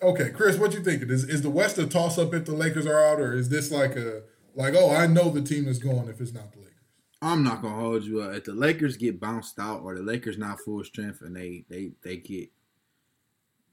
Okay, 0.00 0.30
Chris, 0.30 0.58
what 0.58 0.74
you 0.74 0.82
thinking? 0.82 1.10
Is 1.10 1.24
is 1.24 1.42
the 1.42 1.50
West 1.50 1.78
a 1.78 1.86
toss 1.86 2.18
up 2.18 2.32
if 2.32 2.44
the 2.44 2.54
Lakers 2.54 2.86
are 2.86 3.04
out, 3.04 3.20
or 3.20 3.34
is 3.34 3.48
this 3.48 3.70
like 3.70 3.96
a 3.96 4.22
like 4.54 4.74
oh 4.76 4.94
I 4.94 5.06
know 5.06 5.28
the 5.28 5.42
team 5.42 5.66
is 5.66 5.78
going 5.78 6.08
if 6.08 6.20
it's 6.20 6.32
not 6.32 6.52
the 6.52 6.58
Lakers? 6.58 6.74
I'm 7.20 7.42
not 7.42 7.62
gonna 7.62 7.80
hold 7.80 8.04
you 8.04 8.20
up. 8.20 8.34
If 8.34 8.44
the 8.44 8.54
Lakers 8.54 8.96
get 8.96 9.18
bounced 9.18 9.58
out 9.58 9.82
or 9.82 9.96
the 9.96 10.02
Lakers 10.02 10.38
not 10.38 10.60
full 10.60 10.84
strength 10.84 11.20
and 11.20 11.34
they 11.34 11.64
they 11.68 11.90
they 12.04 12.16
get 12.18 12.50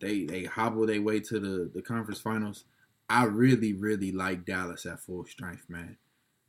they 0.05 0.25
they 0.25 0.43
hobble 0.43 0.85
their 0.85 1.01
way 1.01 1.19
to 1.19 1.39
the 1.39 1.71
the 1.73 1.81
conference 1.81 2.19
finals. 2.19 2.65
I 3.09 3.25
really 3.25 3.73
really 3.73 4.11
like 4.11 4.45
Dallas 4.45 4.85
at 4.85 4.99
full 4.99 5.25
strength, 5.25 5.69
man. 5.69 5.97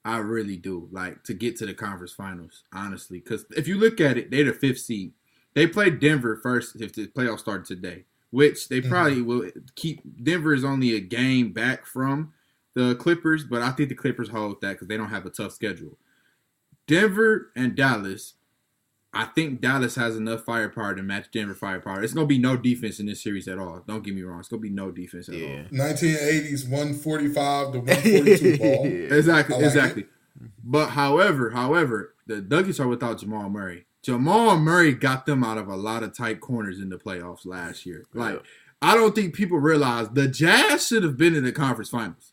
I 0.04 0.18
really 0.18 0.56
do 0.56 0.88
like 0.92 1.24
to 1.24 1.34
get 1.34 1.56
to 1.56 1.66
the 1.66 1.74
conference 1.74 2.12
finals, 2.12 2.62
honestly. 2.72 3.18
Because 3.18 3.44
if 3.56 3.66
you 3.66 3.76
look 3.76 4.00
at 4.00 4.16
it, 4.16 4.30
they're 4.30 4.44
the 4.44 4.52
fifth 4.52 4.80
seed. 4.80 5.12
They 5.54 5.66
played 5.66 5.98
Denver 5.98 6.38
first 6.42 6.80
if 6.80 6.92
the 6.92 7.08
playoffs 7.08 7.40
started 7.40 7.66
today, 7.66 8.04
which 8.30 8.68
they 8.68 8.80
mm-hmm. 8.80 8.90
probably 8.90 9.16
mm-hmm. 9.16 9.26
will 9.26 9.50
keep. 9.74 10.02
Denver 10.22 10.54
is 10.54 10.64
only 10.64 10.94
a 10.94 11.00
game 11.00 11.52
back 11.52 11.86
from 11.86 12.32
the 12.74 12.94
Clippers, 12.96 13.42
but 13.42 13.62
I 13.62 13.70
think 13.70 13.88
the 13.88 13.94
Clippers 13.94 14.28
hold 14.28 14.60
that 14.60 14.72
because 14.72 14.86
they 14.86 14.98
don't 14.98 15.08
have 15.08 15.26
a 15.26 15.30
tough 15.30 15.52
schedule. 15.52 15.96
Denver 16.86 17.50
and 17.56 17.74
Dallas 17.74 18.34
I 19.16 19.24
think 19.24 19.62
Dallas 19.62 19.94
has 19.94 20.14
enough 20.14 20.44
firepower 20.44 20.94
to 20.94 21.02
match 21.02 21.30
Denver 21.32 21.54
firepower. 21.54 22.02
It's 22.02 22.12
gonna 22.12 22.26
be 22.26 22.38
no 22.38 22.54
defense 22.54 23.00
in 23.00 23.06
this 23.06 23.22
series 23.22 23.48
at 23.48 23.58
all. 23.58 23.82
Don't 23.88 24.04
get 24.04 24.14
me 24.14 24.22
wrong. 24.22 24.40
It's 24.40 24.48
gonna 24.48 24.60
be 24.60 24.68
no 24.68 24.90
defense 24.90 25.30
at 25.30 25.36
yeah. 25.36 25.64
all. 25.72 25.78
1980s 25.78 26.68
145 26.68 27.72
to 27.72 27.78
142 27.78 28.58
ball. 28.58 28.86
Exactly, 28.86 29.56
like 29.56 29.64
exactly. 29.64 30.02
It. 30.02 30.08
But 30.62 30.90
however, 30.90 31.50
however, 31.50 32.14
the 32.26 32.42
Nuggets 32.42 32.78
are 32.78 32.88
without 32.88 33.18
Jamal 33.18 33.48
Murray. 33.48 33.86
Jamal 34.02 34.58
Murray 34.58 34.92
got 34.92 35.24
them 35.24 35.42
out 35.42 35.56
of 35.56 35.68
a 35.68 35.76
lot 35.76 36.02
of 36.02 36.14
tight 36.14 36.40
corners 36.42 36.78
in 36.78 36.90
the 36.90 36.98
playoffs 36.98 37.46
last 37.46 37.86
year. 37.86 38.04
Like, 38.12 38.34
yeah. 38.34 38.40
I 38.82 38.94
don't 38.94 39.14
think 39.14 39.34
people 39.34 39.58
realize 39.58 40.10
the 40.10 40.28
Jazz 40.28 40.86
should 40.86 41.02
have 41.02 41.16
been 41.16 41.34
in 41.34 41.44
the 41.44 41.52
conference 41.52 41.88
finals. 41.88 42.32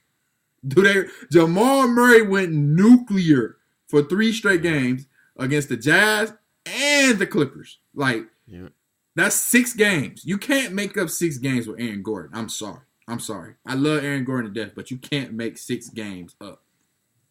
Do 0.67 0.81
they? 0.81 1.09
Jamal 1.31 1.87
Murray 1.87 2.23
went 2.23 2.51
nuclear 2.51 3.55
for 3.87 4.03
three 4.03 4.33
straight 4.33 4.61
games 4.61 5.07
against 5.37 5.69
the 5.69 5.77
Jazz 5.77 6.33
and 6.65 7.19
the 7.19 7.27
Clippers. 7.27 7.79
Like, 7.93 8.25
yeah. 8.47 8.69
that's 9.15 9.35
six 9.35 9.73
games. 9.73 10.23
You 10.25 10.37
can't 10.37 10.73
make 10.73 10.97
up 10.97 11.09
six 11.09 11.37
games 11.37 11.67
with 11.67 11.79
Aaron 11.79 12.03
Gordon. 12.03 12.31
I'm 12.33 12.49
sorry. 12.49 12.81
I'm 13.07 13.19
sorry. 13.19 13.55
I 13.65 13.75
love 13.75 14.03
Aaron 14.03 14.23
Gordon 14.23 14.53
to 14.53 14.63
death, 14.63 14.73
but 14.75 14.91
you 14.91 14.97
can't 14.97 15.33
make 15.33 15.57
six 15.57 15.89
games 15.89 16.35
up. 16.39 16.61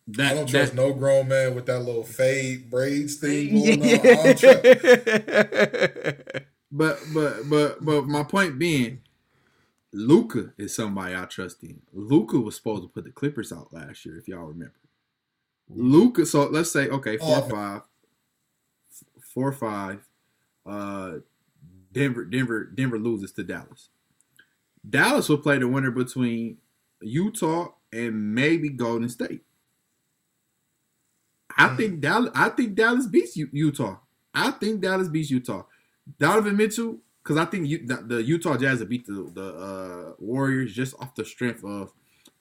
That, 0.08 0.32
I 0.32 0.34
don't 0.34 0.48
trust 0.48 0.74
that, 0.74 0.82
no 0.82 0.92
grown 0.92 1.28
man 1.28 1.54
with 1.54 1.66
that 1.66 1.78
little 1.80 2.02
fade 2.02 2.68
braids 2.70 3.14
thing 3.16 3.54
going 3.54 3.82
on. 3.82 4.34
but 6.72 6.98
but 7.14 7.48
but 7.48 7.84
but 7.84 8.06
my 8.06 8.24
point 8.24 8.58
being, 8.58 9.00
Luka 9.92 10.52
is 10.58 10.74
somebody 10.74 11.14
I 11.14 11.26
trust 11.26 11.62
in. 11.62 11.82
Luka 11.92 12.40
was 12.40 12.56
supposed 12.56 12.82
to 12.82 12.88
put 12.88 13.04
the 13.04 13.12
Clippers 13.12 13.52
out 13.52 13.72
last 13.72 14.04
year, 14.04 14.18
if 14.18 14.26
y'all 14.26 14.44
remember. 14.44 14.74
Luka, 15.70 16.26
so 16.26 16.48
let's 16.48 16.72
say 16.72 16.88
okay, 16.88 17.16
four 17.16 17.36
oh, 17.36 17.48
five 17.48 17.82
four 19.32 19.52
five. 19.52 20.06
Uh, 20.64 21.14
Denver, 21.92 22.24
Denver, 22.24 22.64
Denver 22.64 22.98
loses 22.98 23.32
to 23.32 23.42
Dallas. 23.42 23.90
Dallas 24.88 25.28
will 25.28 25.38
play 25.38 25.58
the 25.58 25.68
winner 25.68 25.90
between 25.90 26.58
Utah 27.00 27.68
and 27.92 28.34
maybe 28.34 28.68
Golden 28.70 29.08
State. 29.08 29.42
I 31.56 31.68
mm. 31.68 31.76
think 31.76 32.00
Dallas. 32.00 32.30
I 32.34 32.48
think 32.48 32.74
Dallas 32.74 33.06
beats 33.06 33.36
Utah. 33.36 33.98
I 34.34 34.52
think 34.52 34.80
Dallas 34.80 35.08
beats 35.08 35.30
Utah. 35.30 35.64
Donovan 36.18 36.56
Mitchell, 36.56 36.98
because 37.22 37.36
I 37.36 37.44
think 37.44 37.68
you, 37.68 37.86
the, 37.86 37.96
the, 37.96 38.22
Utah 38.22 38.56
Jazz 38.56 38.80
will 38.80 38.86
beat 38.86 39.06
the, 39.06 39.30
the 39.34 39.54
uh, 39.54 40.12
Warriors 40.18 40.72
just 40.72 40.94
off 40.98 41.14
the 41.14 41.24
strength 41.24 41.62
of 41.64 41.92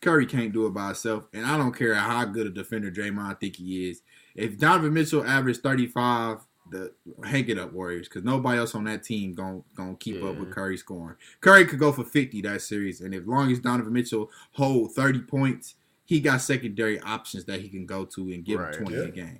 Curry 0.01 0.25
can't 0.25 0.51
do 0.51 0.65
it 0.65 0.73
by 0.73 0.87
himself, 0.87 1.27
and 1.33 1.45
I 1.45 1.57
don't 1.57 1.77
care 1.77 1.93
how 1.93 2.25
good 2.25 2.47
a 2.47 2.49
defender 2.49 2.89
Draymond 2.89 3.39
think 3.39 3.57
he 3.57 3.89
is. 3.89 4.01
If 4.33 4.57
Donovan 4.57 4.93
Mitchell 4.93 5.23
averaged 5.23 5.61
thirty 5.61 5.85
five, 5.85 6.39
the 6.71 6.91
hang 7.23 7.47
it 7.47 7.59
up 7.59 7.73
Warriors, 7.73 8.07
because 8.07 8.23
nobody 8.23 8.57
else 8.57 8.73
on 8.73 8.85
that 8.85 9.03
team 9.03 9.33
gonna 9.33 9.61
gonna 9.75 9.95
keep 9.95 10.15
yeah. 10.15 10.29
up 10.29 10.37
with 10.37 10.51
Curry 10.51 10.77
scoring. 10.77 11.17
Curry 11.41 11.65
could 11.65 11.79
go 11.79 11.91
for 11.91 12.03
fifty 12.03 12.41
that 12.41 12.61
series, 12.61 13.01
and 13.01 13.13
as 13.13 13.27
long 13.27 13.51
as 13.51 13.59
Donovan 13.59 13.93
Mitchell 13.93 14.31
hold 14.53 14.93
thirty 14.93 15.19
points, 15.19 15.75
he 16.05 16.19
got 16.19 16.41
secondary 16.41 16.99
options 17.01 17.45
that 17.45 17.61
he 17.61 17.69
can 17.69 17.85
go 17.85 18.05
to 18.05 18.31
and 18.31 18.43
give 18.43 18.59
right, 18.59 18.73
him 18.73 18.85
twenty 18.85 18.97
yeah. 18.97 19.07
a 19.07 19.11
game. 19.11 19.39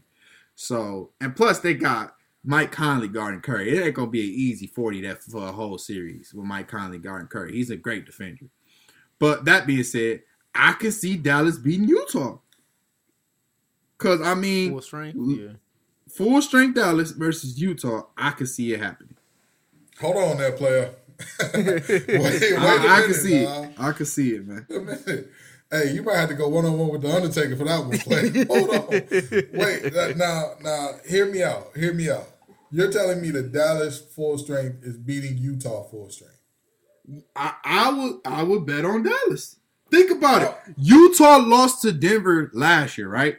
So, 0.56 1.10
and 1.20 1.36
plus 1.36 1.60
they 1.60 1.74
got 1.74 2.16
Mike 2.44 2.72
Conley 2.72 3.08
guarding 3.08 3.42
Curry. 3.42 3.76
It 3.76 3.86
ain't 3.86 3.96
gonna 3.96 4.12
be 4.12 4.22
an 4.22 4.36
easy 4.36 4.68
forty 4.68 5.02
that 5.02 5.24
for 5.24 5.48
a 5.48 5.52
whole 5.52 5.78
series 5.78 6.34
with 6.34 6.46
Mike 6.46 6.68
Conley 6.68 7.00
guarding 7.00 7.28
Curry. 7.28 7.54
He's 7.54 7.72
a 7.72 7.78
great 7.78 8.06
defender. 8.06 8.46
But 9.18 9.46
that 9.46 9.66
being 9.68 9.84
said, 9.84 10.24
I 10.54 10.74
can 10.74 10.92
see 10.92 11.18
Dallas 11.18 11.58
beating 11.58 11.88
Utah. 11.88 12.40
Cause 13.98 14.20
I 14.20 14.34
mean, 14.34 14.72
full 14.72 14.82
strength, 14.82 15.18
yeah. 15.20 15.50
Full 16.16 16.42
strength 16.42 16.76
Dallas 16.76 17.12
versus 17.12 17.60
Utah. 17.60 18.04
I 18.18 18.32
can 18.32 18.48
see 18.48 18.74
it 18.74 18.80
happening. 18.80 19.16
Hold 20.00 20.18
on, 20.18 20.38
there, 20.38 20.52
player. 20.54 20.92
wait, 21.54 21.90
wait 21.90 22.58
I, 22.58 22.98
I 22.98 23.06
can 23.06 23.14
see 23.14 23.36
it. 23.36 23.72
I 23.78 23.92
can 23.92 24.06
see 24.06 24.36
it, 24.36 24.48
man. 24.48 24.66
Hey, 25.72 25.94
you 25.94 26.04
might 26.04 26.18
have 26.18 26.28
to 26.28 26.36
go 26.36 26.50
one 26.50 26.66
on 26.66 26.78
one 26.78 26.90
with 26.90 27.02
the 27.02 27.16
Undertaker 27.16 27.56
for 27.56 27.64
that 27.64 27.80
one. 27.80 27.98
Play. 28.00 28.46
Hold 28.50 28.70
on. 28.76 28.90
Wait. 28.90 30.18
Now, 30.18 30.56
now, 30.62 30.90
hear 31.08 31.32
me 31.32 31.44
out. 31.44 31.70
Hear 31.78 31.94
me 31.94 32.10
out. 32.10 32.28
You're 32.72 32.92
telling 32.92 33.22
me 33.22 33.32
that 33.32 33.54
Dallas 33.54 34.00
full 34.00 34.38
strength 34.38 34.84
is 34.84 34.98
beating 34.98 35.38
Utah 35.38 35.84
full 35.84 36.10
strength. 36.10 36.40
I, 37.36 37.54
I 37.64 37.92
would 37.92 38.20
I 38.26 38.44
would 38.44 38.66
bet 38.66 38.86
on 38.86 39.04
Dallas. 39.04 39.58
Think 39.90 40.12
about 40.12 40.42
it. 40.42 40.48
Uh, 40.48 40.74
Utah 40.78 41.38
lost 41.38 41.82
to 41.82 41.92
Denver 41.92 42.50
last 42.54 42.98
year, 42.98 43.10
right? 43.10 43.38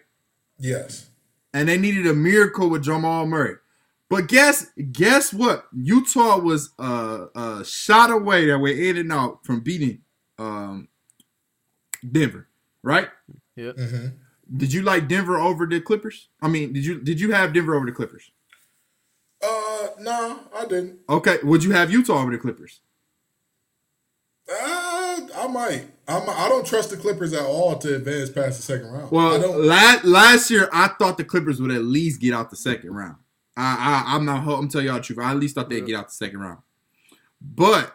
Yes. 0.59 1.09
And 1.55 1.69
they 1.69 1.77
needed 1.77 2.07
a 2.07 2.15
miracle 2.15 2.71
with 2.71 2.85
Jamal 2.85 3.27
Murray. 3.27 3.57
But 4.09 4.29
guess 4.29 4.67
guess 4.93 5.33
what? 5.33 5.67
Utah 5.75 6.39
was 6.39 6.71
uh, 6.79 7.27
a 7.35 7.65
shot 7.65 8.11
away 8.11 8.47
that 8.47 8.59
way 8.59 8.89
in 8.89 8.99
and 8.99 9.11
out 9.11 9.45
from 9.45 9.61
beating 9.61 10.03
um, 10.39 10.89
Denver, 12.11 12.47
right? 12.83 13.09
Yeah. 13.57 13.73
Mm-hmm. 13.73 14.07
Did 14.55 14.73
you 14.73 14.83
like 14.83 15.09
Denver 15.09 15.39
over 15.39 15.67
the 15.67 15.81
Clippers? 15.81 16.29
I 16.43 16.49
mean, 16.49 16.75
did 16.75 16.85
you 16.85 17.01
did 17.01 17.21
you 17.21 17.33
have 17.33 17.55
Denver 17.55 17.75
over 17.75 17.87
the 17.87 17.93
Clippers? 17.93 18.31
Uh, 19.43 19.89
no, 19.99 20.41
I 20.55 20.67
didn't. 20.67 20.99
Okay, 21.09 21.39
would 21.43 21.65
you 21.65 21.73
have 21.73 21.91
Utah 21.91 22.21
over 22.21 22.31
the 22.31 22.39
Clippers? 22.39 22.81
Uh, 24.49 24.82
I 25.37 25.47
might. 25.49 25.87
I'm, 26.09 26.29
I 26.29 26.49
don't 26.49 26.67
trust 26.67 26.91
the 26.91 26.97
Clippers 26.97 27.33
at 27.33 27.45
all 27.45 27.79
to 27.79 27.97
advance 27.97 28.31
past 28.31 28.59
the 28.59 28.63
second 28.63 28.89
round. 28.89 29.11
Well, 29.11 29.39
last, 29.59 30.05
last 30.05 30.51
year 30.51 30.69
I 30.73 30.89
thought 30.89 31.17
the 31.17 31.25
Clippers 31.25 31.61
would 31.61 31.71
at 31.71 31.85
least 31.85 32.21
get 32.21 32.35
out 32.35 32.51
the 32.51 32.57
second 32.57 32.93
round. 32.95 33.17
I, 33.57 34.05
I 34.07 34.17
am 34.17 34.25
not. 34.25 34.47
I'm 34.47 34.69
telling 34.69 34.87
y'all 34.87 34.97
the 34.97 35.03
truth. 35.03 35.19
I 35.19 35.31
at 35.31 35.37
least 35.37 35.55
thought 35.55 35.69
they'd 35.69 35.87
get 35.87 35.97
out 35.97 36.09
the 36.09 36.15
second 36.15 36.41
round. 36.41 36.59
But 37.41 37.95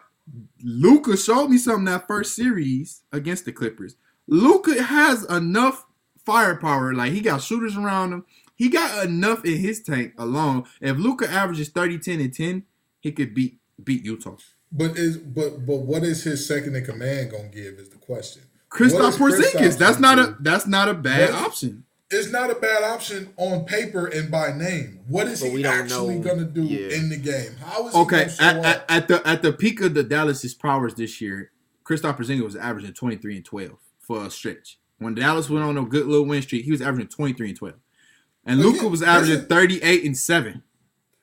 Luka 0.62 1.16
showed 1.16 1.48
me 1.48 1.58
something 1.58 1.86
that 1.86 2.06
first 2.06 2.34
series 2.34 3.02
against 3.12 3.44
the 3.44 3.52
Clippers. 3.52 3.96
Luka 4.26 4.82
has 4.82 5.24
enough 5.24 5.84
firepower. 6.24 6.94
Like 6.94 7.12
he 7.12 7.20
got 7.20 7.42
shooters 7.42 7.76
around 7.76 8.12
him. 8.12 8.24
He 8.54 8.68
got 8.68 9.04
enough 9.06 9.44
in 9.44 9.56
his 9.56 9.82
tank 9.82 10.14
alone. 10.18 10.64
If 10.80 10.96
Luka 10.98 11.28
averages 11.30 11.68
30, 11.70 11.98
10, 11.98 12.20
and 12.20 12.34
10, 12.34 12.62
he 13.00 13.12
could 13.12 13.34
beat 13.34 13.58
beat 13.82 14.04
Utah. 14.04 14.36
But 14.70 14.98
is 14.98 15.16
but 15.16 15.64
but 15.66 15.78
what 15.78 16.02
is 16.02 16.24
his 16.24 16.46
second 16.46 16.76
in 16.76 16.84
command 16.84 17.30
gonna 17.30 17.48
give 17.48 17.74
is 17.74 17.88
the 17.88 17.96
question. 17.96 18.42
Kristaps 18.70 19.16
Porzingis. 19.16 19.78
That's 19.78 19.98
not 19.98 20.18
a 20.18 20.36
that's 20.40 20.66
not 20.66 20.88
a 20.88 20.94
bad 20.94 21.30
option. 21.30 21.84
It's 22.10 22.30
not 22.30 22.50
a 22.50 22.54
bad 22.54 22.84
option 22.84 23.32
on 23.36 23.66
paper 23.66 24.06
and 24.06 24.30
by 24.30 24.52
name. 24.52 25.00
What 25.08 25.26
is 25.26 25.42
but 25.42 25.50
he 25.50 25.64
actually 25.64 26.20
gonna 26.20 26.44
do 26.44 26.64
yeah. 26.64 26.96
in 26.96 27.10
the 27.10 27.16
game? 27.16 27.54
How 27.56 27.88
is 27.88 27.94
okay 27.94 28.28
at, 28.40 28.64
at, 28.64 28.84
at, 28.88 29.08
the 29.08 29.26
at 29.26 29.42
the 29.42 29.52
peak 29.52 29.80
of 29.80 29.94
the 29.94 30.02
Dallas's 30.02 30.54
powers 30.54 30.94
this 30.94 31.20
year? 31.20 31.50
Kristaps 31.84 32.16
Porzingis 32.16 32.44
was 32.44 32.56
averaging 32.56 32.92
twenty 32.92 33.16
three 33.16 33.36
and 33.36 33.44
twelve 33.44 33.78
for 34.00 34.24
a 34.24 34.30
stretch. 34.30 34.78
When 34.98 35.14
Dallas 35.14 35.48
went 35.48 35.64
on 35.64 35.78
a 35.78 35.82
good 35.82 36.06
little 36.06 36.26
win 36.26 36.42
streak, 36.42 36.64
he 36.64 36.70
was 36.70 36.82
averaging 36.82 37.08
twenty 37.08 37.32
three 37.34 37.48
and 37.48 37.58
twelve, 37.58 37.76
and 38.44 38.60
Luka 38.60 38.88
was 38.88 39.02
averaging 39.02 39.46
thirty 39.46 39.82
eight 39.82 40.04
and 40.04 40.16
seven. 40.16 40.62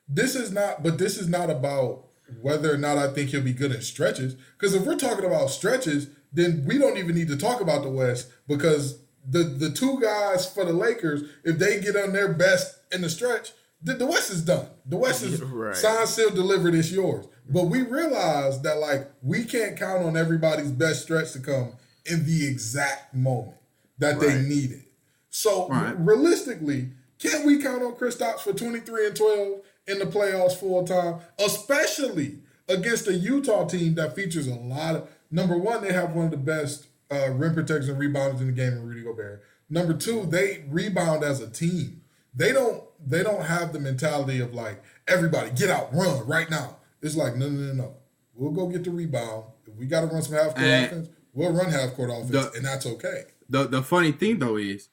This 0.08 0.36
is 0.36 0.52
not, 0.52 0.84
but 0.84 0.98
this 0.98 1.18
is 1.18 1.28
not 1.28 1.50
about 1.50 2.05
whether 2.40 2.72
or 2.72 2.78
not 2.78 2.98
I 2.98 3.12
think 3.12 3.30
he'll 3.30 3.42
be 3.42 3.52
good 3.52 3.72
in 3.72 3.82
stretches. 3.82 4.34
Because 4.58 4.74
if 4.74 4.84
we're 4.84 4.96
talking 4.96 5.24
about 5.24 5.50
stretches, 5.50 6.08
then 6.32 6.64
we 6.66 6.78
don't 6.78 6.98
even 6.98 7.14
need 7.14 7.28
to 7.28 7.36
talk 7.36 7.60
about 7.60 7.82
the 7.82 7.90
West 7.90 8.30
because 8.46 9.00
the 9.28 9.42
the 9.42 9.70
two 9.70 10.00
guys 10.00 10.50
for 10.52 10.64
the 10.64 10.72
Lakers, 10.72 11.22
if 11.44 11.58
they 11.58 11.80
get 11.80 11.96
on 11.96 12.12
their 12.12 12.32
best 12.32 12.78
in 12.92 13.00
the 13.00 13.10
stretch, 13.10 13.52
the, 13.82 13.94
the 13.94 14.06
West 14.06 14.30
is 14.30 14.42
done. 14.42 14.66
The 14.84 14.96
West 14.96 15.22
is 15.22 15.40
right. 15.42 15.76
signed, 15.76 16.08
sealed, 16.08 16.34
delivered. 16.34 16.74
It's 16.74 16.92
yours. 16.92 17.26
But 17.48 17.64
we 17.64 17.82
realize 17.82 18.60
that 18.62 18.78
like 18.78 19.10
we 19.22 19.44
can't 19.44 19.78
count 19.78 20.04
on 20.04 20.16
everybody's 20.16 20.70
best 20.72 21.02
stretch 21.02 21.32
to 21.32 21.40
come 21.40 21.72
in 22.04 22.24
the 22.26 22.46
exact 22.46 23.14
moment 23.14 23.56
that 23.98 24.18
right. 24.18 24.28
they 24.28 24.42
need 24.42 24.72
it. 24.72 24.82
So 25.30 25.68
right. 25.68 25.94
realistically, 25.98 26.90
can 27.18 27.46
we 27.46 27.62
count 27.62 27.82
on 27.82 27.94
Kristaps 27.94 28.40
for 28.40 28.52
23 28.52 29.06
and 29.08 29.16
12 29.16 29.60
in 29.86 29.98
the 29.98 30.04
playoffs 30.06 30.56
full 30.56 30.84
time, 30.84 31.20
especially 31.38 32.38
against 32.68 33.06
a 33.06 33.14
Utah 33.14 33.66
team 33.66 33.94
that 33.94 34.14
features 34.14 34.46
a 34.46 34.54
lot 34.54 34.96
of. 34.96 35.08
Number 35.30 35.56
one, 35.56 35.82
they 35.82 35.92
have 35.92 36.14
one 36.14 36.26
of 36.26 36.30
the 36.30 36.36
best 36.36 36.86
uh, 37.10 37.30
rim 37.30 37.54
protectors 37.54 37.88
and 37.88 38.00
rebounders 38.00 38.40
in 38.40 38.46
the 38.46 38.52
game 38.52 38.72
in 38.72 38.86
Rudy 38.86 39.02
Gobert. 39.02 39.42
Number 39.68 39.94
two, 39.94 40.26
they 40.26 40.64
rebound 40.68 41.24
as 41.24 41.40
a 41.40 41.50
team. 41.50 42.02
They 42.34 42.52
don't. 42.52 42.82
They 43.04 43.22
don't 43.22 43.42
have 43.42 43.72
the 43.72 43.78
mentality 43.78 44.40
of 44.40 44.54
like 44.54 44.82
everybody 45.06 45.50
get 45.50 45.70
out, 45.70 45.92
run 45.94 46.26
right 46.26 46.50
now. 46.50 46.76
It's 47.02 47.16
like 47.16 47.36
no, 47.36 47.48
no, 47.48 47.60
no, 47.60 47.72
no. 47.72 47.94
We'll 48.34 48.52
go 48.52 48.66
get 48.68 48.84
the 48.84 48.90
rebound. 48.90 49.44
If 49.66 49.74
we 49.74 49.86
got 49.86 50.02
to 50.02 50.06
run 50.06 50.22
some 50.22 50.34
half 50.34 50.54
court 50.54 50.66
offense, 50.66 51.08
we'll 51.32 51.52
run 51.52 51.70
half 51.70 51.94
court 51.94 52.10
offense, 52.10 52.30
the, 52.30 52.52
and 52.52 52.64
that's 52.64 52.86
okay. 52.86 53.24
The 53.48 53.64
the 53.64 53.82
funny 53.82 54.12
thing 54.12 54.38
though 54.38 54.56
is, 54.56 54.88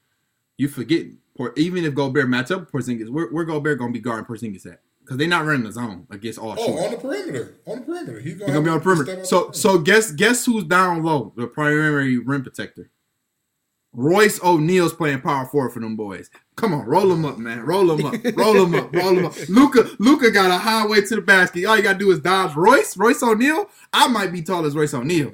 you 0.58 0.68
forget 1.36 1.58
even 1.58 1.86
if 1.86 1.96
Gobert 1.96 2.30
match 2.30 2.52
up 2.52 2.62
with 2.62 2.72
Porzingis, 2.72 3.10
where, 3.10 3.28
where 3.28 3.46
Gobert 3.46 3.80
gonna 3.80 3.92
be 3.92 4.00
guarding 4.00 4.26
Porzingis 4.26 4.66
at? 4.66 4.82
Because 5.02 5.18
they're 5.18 5.28
not 5.28 5.46
running 5.46 5.64
the 5.64 5.72
zone 5.72 6.08
against 6.10 6.40
all. 6.40 6.56
Oh, 6.58 6.78
on 6.78 6.92
the 6.92 6.98
perimeter, 6.98 7.56
on 7.66 7.80
the 7.80 7.86
perimeter, 7.86 8.20
he's 8.20 8.36
gonna, 8.36 8.54
gonna 8.54 8.64
be 8.64 8.70
on 8.70 8.78
the 8.78 8.84
perimeter. 8.84 9.26
So, 9.26 9.48
the 9.48 9.54
so 9.54 9.78
guess 9.78 10.12
guess 10.12 10.46
who's 10.46 10.64
down 10.64 11.04
low? 11.04 11.34
The 11.36 11.48
primary 11.48 12.18
rim 12.18 12.44
protector. 12.44 12.90
Royce 13.96 14.44
O'Neale's 14.44 14.94
playing 14.94 15.22
power 15.22 15.46
forward 15.46 15.70
for 15.70 15.80
them 15.80 15.96
boys. 15.96 16.32
Come 16.56 16.74
on, 16.74 16.86
roll 16.86 17.08
them 17.10 17.26
up, 17.26 17.38
man. 17.38 17.62
Roll 17.62 17.86
them 17.96 18.06
up. 18.06 18.16
Roll 18.36 18.54
them 18.54 18.74
up. 18.74 18.94
Roll 18.94 19.16
them 19.16 19.26
up. 19.26 19.36
Luka, 19.50 19.88
Luka 20.00 20.32
got 20.32 20.50
a 20.50 20.58
highway 20.58 21.02
to 21.02 21.16
the 21.16 21.22
basket. 21.22 21.66
All 21.66 21.78
you 21.78 21.84
gotta 21.84 22.00
do 22.00 22.12
is 22.12 22.20
dodge 22.20 22.56
Royce. 22.56 22.98
Royce 22.98 23.22
O'Neale. 23.22 23.70
I 23.92 24.08
might 24.08 24.32
be 24.32 24.42
tall 24.42 24.66
as 24.66 24.76
Royce 24.76 24.94
O'Neale. 24.94 25.34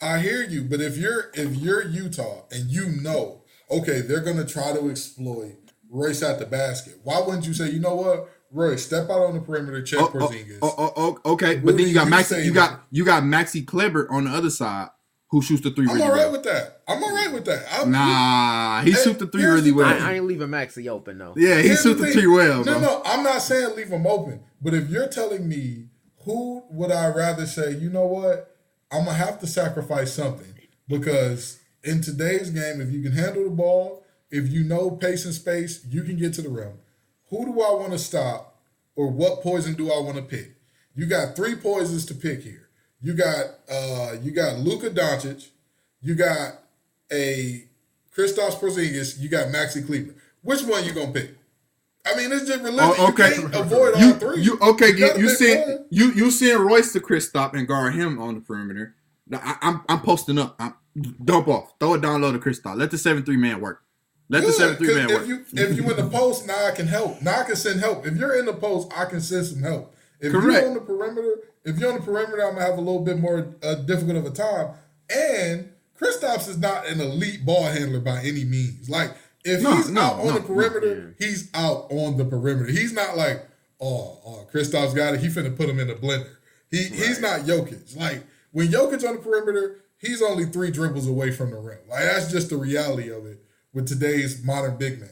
I 0.00 0.18
hear 0.18 0.42
you, 0.42 0.64
but 0.64 0.80
if 0.80 0.96
you're 0.96 1.30
if 1.34 1.56
you're 1.56 1.82
Utah 1.82 2.44
and 2.50 2.70
you 2.70 2.88
know 2.88 3.41
okay, 3.72 4.00
they're 4.00 4.20
gonna 4.20 4.44
try 4.44 4.72
to 4.72 4.90
exploit 4.90 5.58
Royce 5.90 6.22
at 6.22 6.38
the 6.38 6.46
basket. 6.46 6.98
Why 7.02 7.20
wouldn't 7.20 7.46
you 7.46 7.54
say, 7.54 7.70
you 7.70 7.80
know 7.80 7.94
what, 7.94 8.30
Royce, 8.50 8.84
step 8.84 9.04
out 9.10 9.26
on 9.26 9.34
the 9.34 9.40
perimeter, 9.40 9.82
check 9.82 10.00
oh, 10.00 10.10
oh 10.14 10.18
Porzingis. 10.18 10.58
Oh, 10.62 10.74
oh, 10.78 10.92
oh, 10.96 11.32
okay, 11.32 11.56
but 11.56 11.76
then 11.76 11.88
you 11.88 11.94
got 11.94 12.08
Maxi, 12.08 12.44
you 12.44 12.52
got 12.52 12.84
you 12.90 13.04
got 13.04 13.22
Maxi 13.22 13.66
Kleber 13.66 14.10
on 14.10 14.24
the 14.24 14.30
other 14.30 14.50
side 14.50 14.88
who 15.32 15.40
shoots 15.40 15.62
the 15.62 15.70
three. 15.70 15.86
I'm 15.88 15.96
really 15.96 16.02
all 16.06 16.10
right 16.10 16.18
well. 16.18 16.32
with 16.32 16.42
that. 16.44 16.82
I'm 16.86 17.02
all 17.02 17.14
right 17.14 17.32
with 17.32 17.46
that. 17.46 17.66
I'm, 17.72 17.90
nah, 17.90 18.82
he 18.82 18.92
shoots 18.92 19.18
the 19.18 19.26
three 19.26 19.44
really 19.44 19.72
well. 19.72 19.88
I, 19.88 20.10
I, 20.10 20.12
ain't 20.14 20.26
leaving 20.26 20.48
Maxi 20.48 20.88
open 20.88 21.18
though. 21.18 21.32
Yeah, 21.36 21.60
he 21.60 21.70
shoots 21.70 21.84
the, 21.84 21.94
the 21.94 22.12
three 22.12 22.26
well. 22.26 22.58
No, 22.64 22.78
bro. 22.78 22.80
no, 22.80 23.02
I'm 23.06 23.24
not 23.24 23.40
saying 23.40 23.74
leave 23.74 23.88
him 23.88 24.06
open. 24.06 24.40
But 24.60 24.74
if 24.74 24.90
you're 24.90 25.08
telling 25.08 25.48
me 25.48 25.88
who 26.24 26.62
would 26.70 26.92
I 26.92 27.08
rather 27.08 27.46
say, 27.46 27.72
you 27.72 27.88
know 27.88 28.06
what, 28.06 28.54
I'm 28.92 29.06
gonna 29.06 29.16
have 29.16 29.40
to 29.40 29.46
sacrifice 29.46 30.12
something 30.12 30.54
because 30.86 31.58
in 31.84 32.00
today's 32.00 32.50
game, 32.50 32.80
if 32.80 32.90
you 32.90 33.02
can 33.02 33.12
handle 33.12 33.44
the 33.44 33.50
ball, 33.50 34.04
if 34.30 34.48
you 34.48 34.64
know 34.64 34.90
pace 34.90 35.24
and 35.24 35.34
space, 35.34 35.84
you 35.88 36.02
can 36.02 36.16
get 36.16 36.34
to 36.34 36.42
the 36.42 36.48
rim. 36.48 36.72
Who 37.30 37.44
do 37.44 37.60
I 37.60 37.72
want 37.74 37.92
to 37.92 37.98
stop, 37.98 38.60
or 38.94 39.08
what 39.08 39.42
poison 39.42 39.74
do 39.74 39.90
I 39.90 40.00
want 40.00 40.16
to 40.16 40.22
pick? 40.22 40.56
You 40.94 41.06
got 41.06 41.34
three 41.34 41.56
poisons 41.56 42.04
to 42.06 42.14
pick 42.14 42.42
here. 42.42 42.68
You 43.00 43.14
got 43.14 43.46
uh, 43.70 44.16
you 44.22 44.30
got 44.30 44.58
Luka 44.58 44.90
Doncic, 44.90 45.48
you 46.00 46.14
got 46.14 46.60
a 47.10 47.64
Kristaps 48.16 48.58
Porzingis, 48.60 49.18
you 49.18 49.28
got 49.28 49.48
Maxi 49.48 49.84
Kleber. 49.84 50.14
Which 50.42 50.62
one 50.62 50.84
you 50.84 50.92
gonna 50.92 51.12
pick? 51.12 51.36
I 52.04 52.16
mean, 52.16 52.32
it's 52.32 52.46
just 52.46 52.62
realistic. 52.62 53.00
Oh, 53.00 53.08
okay. 53.10 53.36
You 53.36 53.48
can't 53.48 53.54
avoid 53.54 53.98
you, 53.98 54.12
all 54.12 54.18
three. 54.18 54.42
You 54.42 54.58
okay? 54.60 54.88
You, 54.88 55.06
you, 55.06 55.18
you 55.18 55.28
send 55.30 55.84
you 55.90 56.12
you 56.12 56.30
send 56.30 56.60
Royce 56.60 56.92
to 56.92 57.00
Kristaps 57.00 57.54
and 57.54 57.66
guard 57.66 57.94
him 57.94 58.18
on 58.18 58.34
the 58.34 58.40
perimeter. 58.40 58.94
I, 59.32 59.36
am 59.36 59.56
I'm, 59.62 59.82
I'm 59.88 60.00
posting 60.00 60.38
up. 60.38 60.56
I'm, 60.58 60.74
dump 61.24 61.48
off. 61.48 61.74
Throw 61.78 61.94
it 61.94 62.00
down 62.00 62.22
low 62.22 62.32
to 62.32 62.38
Kristaps. 62.38 62.76
Let 62.76 62.90
the 62.90 62.98
seven 62.98 63.24
three 63.24 63.36
man 63.36 63.60
work. 63.60 63.82
Let 64.28 64.40
Good, 64.40 64.48
the 64.48 64.52
seven 64.52 64.76
three 64.76 64.94
man 64.94 65.10
if 65.10 65.18
work. 65.18 65.26
You, 65.26 65.44
if 65.52 65.76
you 65.76 65.90
in 65.90 65.96
the 65.96 66.08
post, 66.08 66.46
now 66.46 66.66
I 66.66 66.70
can 66.70 66.86
help. 66.86 67.20
Now 67.22 67.40
I 67.40 67.44
can 67.44 67.56
send 67.56 67.80
help. 67.80 68.06
If 68.06 68.16
you're 68.16 68.38
in 68.38 68.46
the 68.46 68.54
post, 68.54 68.92
I 68.96 69.04
can 69.04 69.20
send 69.20 69.46
some 69.46 69.62
help. 69.62 69.94
If 70.20 70.32
Correct. 70.32 70.60
you're 70.60 70.68
on 70.68 70.74
the 70.74 70.80
perimeter, 70.80 71.38
if 71.64 71.78
you're 71.78 71.92
on 71.92 71.98
the 71.98 72.04
perimeter, 72.04 72.42
I'm 72.46 72.54
gonna 72.54 72.64
have 72.64 72.78
a 72.78 72.80
little 72.80 73.04
bit 73.04 73.18
more 73.18 73.54
uh, 73.62 73.74
difficult 73.74 74.16
of 74.16 74.26
a 74.26 74.30
time. 74.30 74.74
And 75.10 75.72
Kristaps 76.00 76.48
is 76.48 76.58
not 76.58 76.86
an 76.86 77.00
elite 77.00 77.44
ball 77.44 77.64
handler 77.64 78.00
by 78.00 78.20
any 78.20 78.44
means. 78.44 78.88
Like 78.88 79.12
if 79.44 79.62
no, 79.62 79.76
he's 79.76 79.90
no, 79.90 80.00
out 80.00 80.20
on 80.20 80.26
no, 80.26 80.32
the 80.34 80.40
perimeter, 80.40 81.14
he's 81.18 81.50
out 81.54 81.86
on 81.90 82.16
the 82.16 82.24
perimeter. 82.24 82.70
He's 82.70 82.92
not 82.92 83.16
like, 83.16 83.46
oh, 83.80 84.20
oh, 84.24 84.48
Kristaps 84.52 84.94
got 84.94 85.14
it. 85.14 85.20
He 85.20 85.28
finna 85.28 85.56
put 85.56 85.68
him 85.68 85.80
in 85.80 85.88
the 85.88 85.94
blender. 85.94 86.30
He 86.70 86.84
right. 86.84 86.92
he's 86.92 87.20
not 87.20 87.40
Jokic. 87.40 87.96
Like 87.96 88.24
when 88.52 88.68
Jokic 88.68 89.06
on 89.06 89.16
the 89.16 89.22
perimeter, 89.22 89.80
he's 90.02 90.20
only 90.20 90.44
three 90.44 90.70
dribbles 90.70 91.08
away 91.08 91.30
from 91.30 91.50
the 91.50 91.56
rim. 91.56 91.78
Like 91.88 92.04
that's 92.04 92.30
just 92.30 92.50
the 92.50 92.56
reality 92.56 93.10
of 93.10 93.24
it 93.24 93.42
with 93.72 93.88
today's 93.88 94.44
modern 94.44 94.76
big 94.76 95.00
man. 95.00 95.08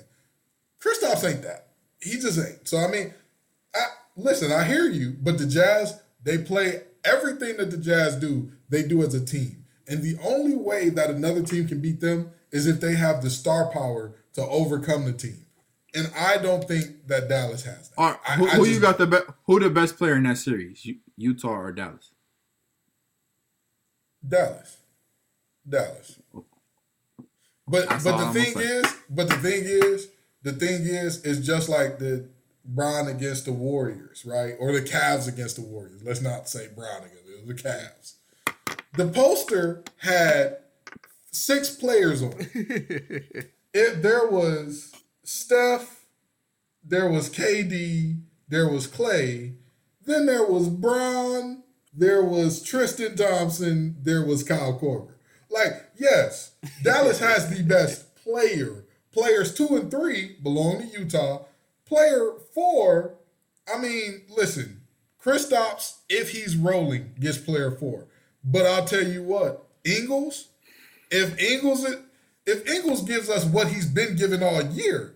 Kristaps 0.85 1.29
ain't 1.29 1.43
that. 1.43 1.69
He 2.03 2.19
just 2.19 2.39
ain't. 2.39 2.69
So 2.69 2.79
I 2.79 2.91
mean, 2.91 3.15
I, 3.75 3.87
listen, 4.17 4.53
I 4.53 4.65
hear 4.65 4.87
you, 4.87 5.17
but 5.23 5.39
the 5.39 5.47
Jazz 5.47 6.01
they 6.23 6.37
play 6.37 6.83
everything 7.05 7.57
that 7.57 7.71
the 7.71 7.79
Jazz 7.79 8.17
do. 8.17 8.53
They 8.69 8.83
do 8.83 9.03
as 9.03 9.15
a 9.15 9.25
team, 9.25 9.65
and 9.89 10.03
the 10.03 10.17
only 10.23 10.57
way 10.57 10.91
that 10.91 11.11
another 11.11 11.43
team 11.43 11.67
can 11.67 11.81
beat 11.81 12.01
them 12.01 12.31
is 12.53 12.67
if 12.67 12.81
they 12.81 12.95
have 12.95 13.23
the 13.23 13.31
star 13.31 13.71
power 13.73 14.15
to 14.35 14.43
overcome 14.43 15.07
the 15.07 15.13
team. 15.13 15.47
And 15.93 16.09
I 16.17 16.37
don't 16.39 16.63
think 16.69 17.09
that 17.09 17.29
Dallas 17.29 17.65
has 17.65 17.91
that. 17.91 17.99
All 17.99 18.11
right, 18.11 18.39
who, 18.39 18.47
I, 18.47 18.51
I 18.51 18.55
who 18.57 18.65
you 18.67 18.79
got 18.79 18.99
the 18.99 19.07
best? 19.07 19.25
Who 19.47 19.59
the 19.59 19.71
best 19.71 19.97
player 19.97 20.15
in 20.15 20.23
that 20.25 20.39
series? 20.39 20.87
Utah 21.17 21.49
or 21.49 21.73
Dallas? 21.73 22.13
Dallas. 24.27 24.77
Dallas. 25.71 26.19
But 27.67 27.89
That's 27.89 28.05
but 28.05 28.33
the 28.33 28.33
thing 28.33 28.55
is, 28.59 28.97
but 29.09 29.29
the 29.29 29.37
thing 29.37 29.63
is, 29.65 30.09
the 30.43 30.53
thing 30.53 30.83
is, 30.83 31.25
it's 31.25 31.47
just 31.47 31.69
like 31.69 31.99
the 31.99 32.29
Bron 32.65 33.09
against 33.09 33.45
the 33.45 33.53
Warriors, 33.53 34.25
right? 34.27 34.55
Or 34.59 34.73
the 34.73 34.83
Cavs 34.83 35.29
against 35.29 35.57
the 35.57 35.63
Warriors. 35.63 36.03
Let's 36.03 36.21
not 36.21 36.49
say 36.49 36.69
Bron 36.75 37.05
against 37.05 37.29
it, 37.29 37.47
the 37.47 37.55
Cavs. 37.55 38.15
The 38.95 39.07
poster 39.07 39.85
had 39.99 40.59
six 41.31 41.71
players 41.71 42.23
on 42.23 42.35
it. 42.39 43.51
it 43.75 44.03
there 44.03 44.27
was 44.27 44.93
Steph, 45.23 46.05
there 46.85 47.09
was 47.09 47.31
KD, 47.31 48.21
there 48.49 48.69
was 48.69 48.87
Clay, 48.87 49.55
then 50.05 50.27
there 50.27 50.45
was 50.45 50.69
Bron, 50.69 51.63
there 51.95 52.25
was 52.25 52.63
Tristan 52.63 53.17
Thompson, 53.17 53.97
there 54.03 54.25
was 54.25 54.43
Kyle 54.43 54.79
Korver. 54.79 55.15
Like, 55.51 55.91
yes, 55.99 56.53
Dallas 56.83 57.19
has 57.19 57.51
the 57.51 57.63
best 57.63 58.15
player. 58.17 58.85
Players 59.13 59.53
two 59.55 59.77
and 59.77 59.91
three 59.91 60.37
belong 60.43 60.79
to 60.79 60.99
Utah. 60.99 61.45
Player 61.85 62.33
four, 62.55 63.15
I 63.73 63.79
mean, 63.79 64.23
listen, 64.29 64.83
Kristaps, 65.23 65.99
if 66.09 66.31
he's 66.31 66.57
rolling, 66.57 67.15
gets 67.19 67.39
player 67.39 67.71
four. 67.71 68.07
But 68.45 68.67
I'll 68.67 68.85
tell 68.85 69.07
you 69.07 69.23
what, 69.23 69.67
Ingles, 69.85 70.49
if 71.11 71.39
Ingles 71.41 71.85
if 72.47 72.69
Ingles 72.69 73.03
gives 73.03 73.29
us 73.29 73.45
what 73.45 73.69
he's 73.69 73.87
been 73.87 74.17
given 74.17 74.43
all 74.43 74.63
year, 74.63 75.15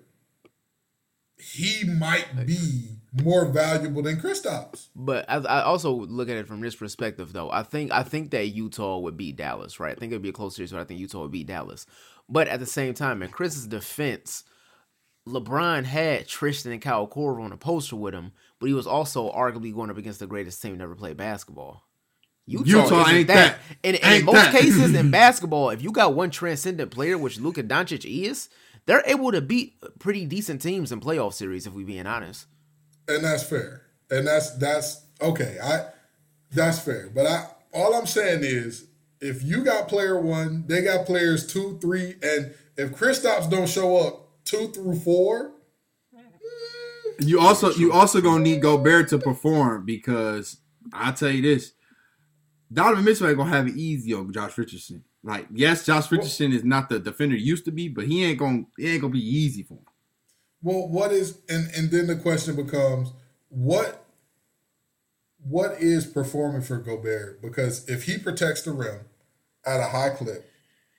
he 1.39 1.85
might 1.85 2.47
be 2.47 2.94
more 3.23 3.47
valuable 3.47 4.03
than 4.03 4.21
Kristaps. 4.21 4.89
But 4.97 5.25
I, 5.29 5.37
I, 5.37 5.63
also 5.63 5.93
look 5.93 6.29
at 6.29 6.37
it 6.37 6.49
from 6.49 6.61
this 6.61 6.75
perspective, 6.75 7.33
though. 7.33 7.51
I 7.51 7.63
think 7.63 7.93
I 7.93 8.03
think 8.03 8.31
that 8.33 8.49
Utah 8.49 8.99
would 8.99 9.17
beat 9.17 9.37
Dallas, 9.37 9.79
right? 9.79 9.97
I 9.97 9.99
think 9.99 10.13
it'd 10.13 10.23
be 10.23 10.31
a 10.31 10.33
close 10.33 10.57
series, 10.57 10.73
but 10.73 10.81
I 10.81 10.85
think 10.85 11.01
Utah 11.01 11.23
would 11.23 11.31
beat 11.31 11.47
Dallas. 11.47 11.87
But 12.29 12.49
at 12.49 12.61
the 12.61 12.67
same 12.67 12.95
time, 12.95 13.23
in 13.23 13.31
Chris's 13.31 13.67
defense, 13.67 14.45
LeBron 15.29 15.85
had 15.85 16.27
Tristan 16.27 16.73
and 16.73 16.83
Kyle 16.83 17.07
Korver 17.07 17.43
on 17.43 17.53
a 17.53 17.57
poster 17.57 17.97
with 17.97 18.15
him, 18.15 18.33
but 18.59 18.67
he 18.67 18.75
was 18.75 18.87
also 18.87 19.31
arguably 19.31 19.75
going 19.75 19.91
up 19.91 19.99
against 19.99 20.21
the 20.21 20.27
greatest 20.27 20.61
team 20.61 20.79
to 20.79 20.85
ever 20.85 20.95
play 20.95 21.13
basketball. 21.15 21.83
Utah, 22.47 22.83
Utah 22.83 23.09
ain't 23.09 23.29
that. 23.29 23.59
that. 23.59 23.77
And, 23.83 23.97
and 23.97 24.05
ain't 24.05 24.21
in 24.21 24.27
most 24.27 24.35
that. 24.35 24.53
cases 24.61 24.95
in 24.95 25.11
basketball, 25.11 25.71
if 25.71 25.83
you 25.83 25.93
got 25.93 26.15
one 26.15 26.31
transcendent 26.31 26.91
player, 26.91 27.17
which 27.17 27.39
Luka 27.39 27.63
Doncic 27.63 28.05
is, 28.05 28.49
they're 28.87 29.03
able 29.07 29.33
to 29.33 29.41
beat 29.41 29.81
pretty 29.99 30.27
decent 30.27 30.61
teams 30.61 30.93
in 30.93 31.01
playoff 31.01 31.33
series. 31.33 31.67
If 31.67 31.73
we 31.73 31.85
being 31.85 32.07
honest, 32.07 32.47
and 33.09 33.25
that's 33.25 33.43
fair, 33.43 33.83
and 34.11 34.27
that's 34.27 34.57
that's 34.57 35.05
okay. 35.21 35.59
I 35.63 35.87
that's 36.53 36.79
fair, 36.79 37.11
but 37.15 37.27
I 37.27 37.47
all 37.73 37.95
I'm 37.95 38.07
saying 38.07 38.41
is 38.43 38.87
if 39.21 39.43
you 39.43 39.65
got 39.65 39.89
player 39.89 40.21
one, 40.21 40.65
they 40.67 40.83
got 40.83 41.07
players 41.07 41.47
two, 41.47 41.79
three, 41.81 42.17
and 42.23 42.55
if 42.77 42.93
Kristaps 42.93 43.51
don't 43.51 43.69
show 43.69 43.97
up 43.97 44.29
two 44.45 44.69
through 44.69 44.97
four, 44.97 45.53
mm. 46.15 47.27
you 47.27 47.41
also 47.41 47.73
you 47.73 47.93
also 47.93 48.21
gonna 48.21 48.43
need 48.43 48.63
Gobert 48.63 49.09
to 49.09 49.19
perform 49.19 49.85
because 49.85 50.59
I 50.93 51.13
tell 51.13 51.31
you 51.31 51.43
this, 51.43 51.73
Donovan 52.73 53.05
Mitchell 53.05 53.29
ain't 53.29 53.39
gonna 53.39 53.51
have 53.51 53.69
it 53.69 53.77
easy 53.77 54.13
on 54.13 54.33
Josh 54.33 54.59
Richardson. 54.59 55.05
Like, 55.23 55.47
yes, 55.53 55.87
Josh 55.87 56.11
Richardson 56.13 56.53
is 56.53 56.65
not 56.65 56.91
the 56.91 56.99
defender 56.99 57.35
he 57.35 57.43
used 57.43 57.65
to 57.65 57.71
be, 57.73 57.89
but 57.89 58.05
he 58.05 58.25
ain't 58.25 58.39
gonna 58.39 58.65
it 58.79 58.89
ain't 58.89 59.01
gonna 59.01 59.13
be 59.13 59.27
easy 59.27 59.63
for 59.63 59.75
him. 59.75 59.87
Well, 60.65 60.89
what 60.89 61.13
is 61.13 61.39
and 61.49 61.71
and 61.77 61.91
then 61.91 62.07
the 62.09 62.17
question 62.17 62.57
becomes 62.57 63.13
what 63.51 64.07
what 65.39 65.73
is 65.79 66.07
performing 66.07 66.63
for 66.63 66.79
Gobert? 66.79 67.43
Because 67.43 67.87
if 67.87 68.05
he 68.05 68.17
protects 68.17 68.63
the 68.63 68.73
rim 68.73 69.01
at 69.67 69.81
a 69.81 69.85
high 69.85 70.09
clip 70.09 70.51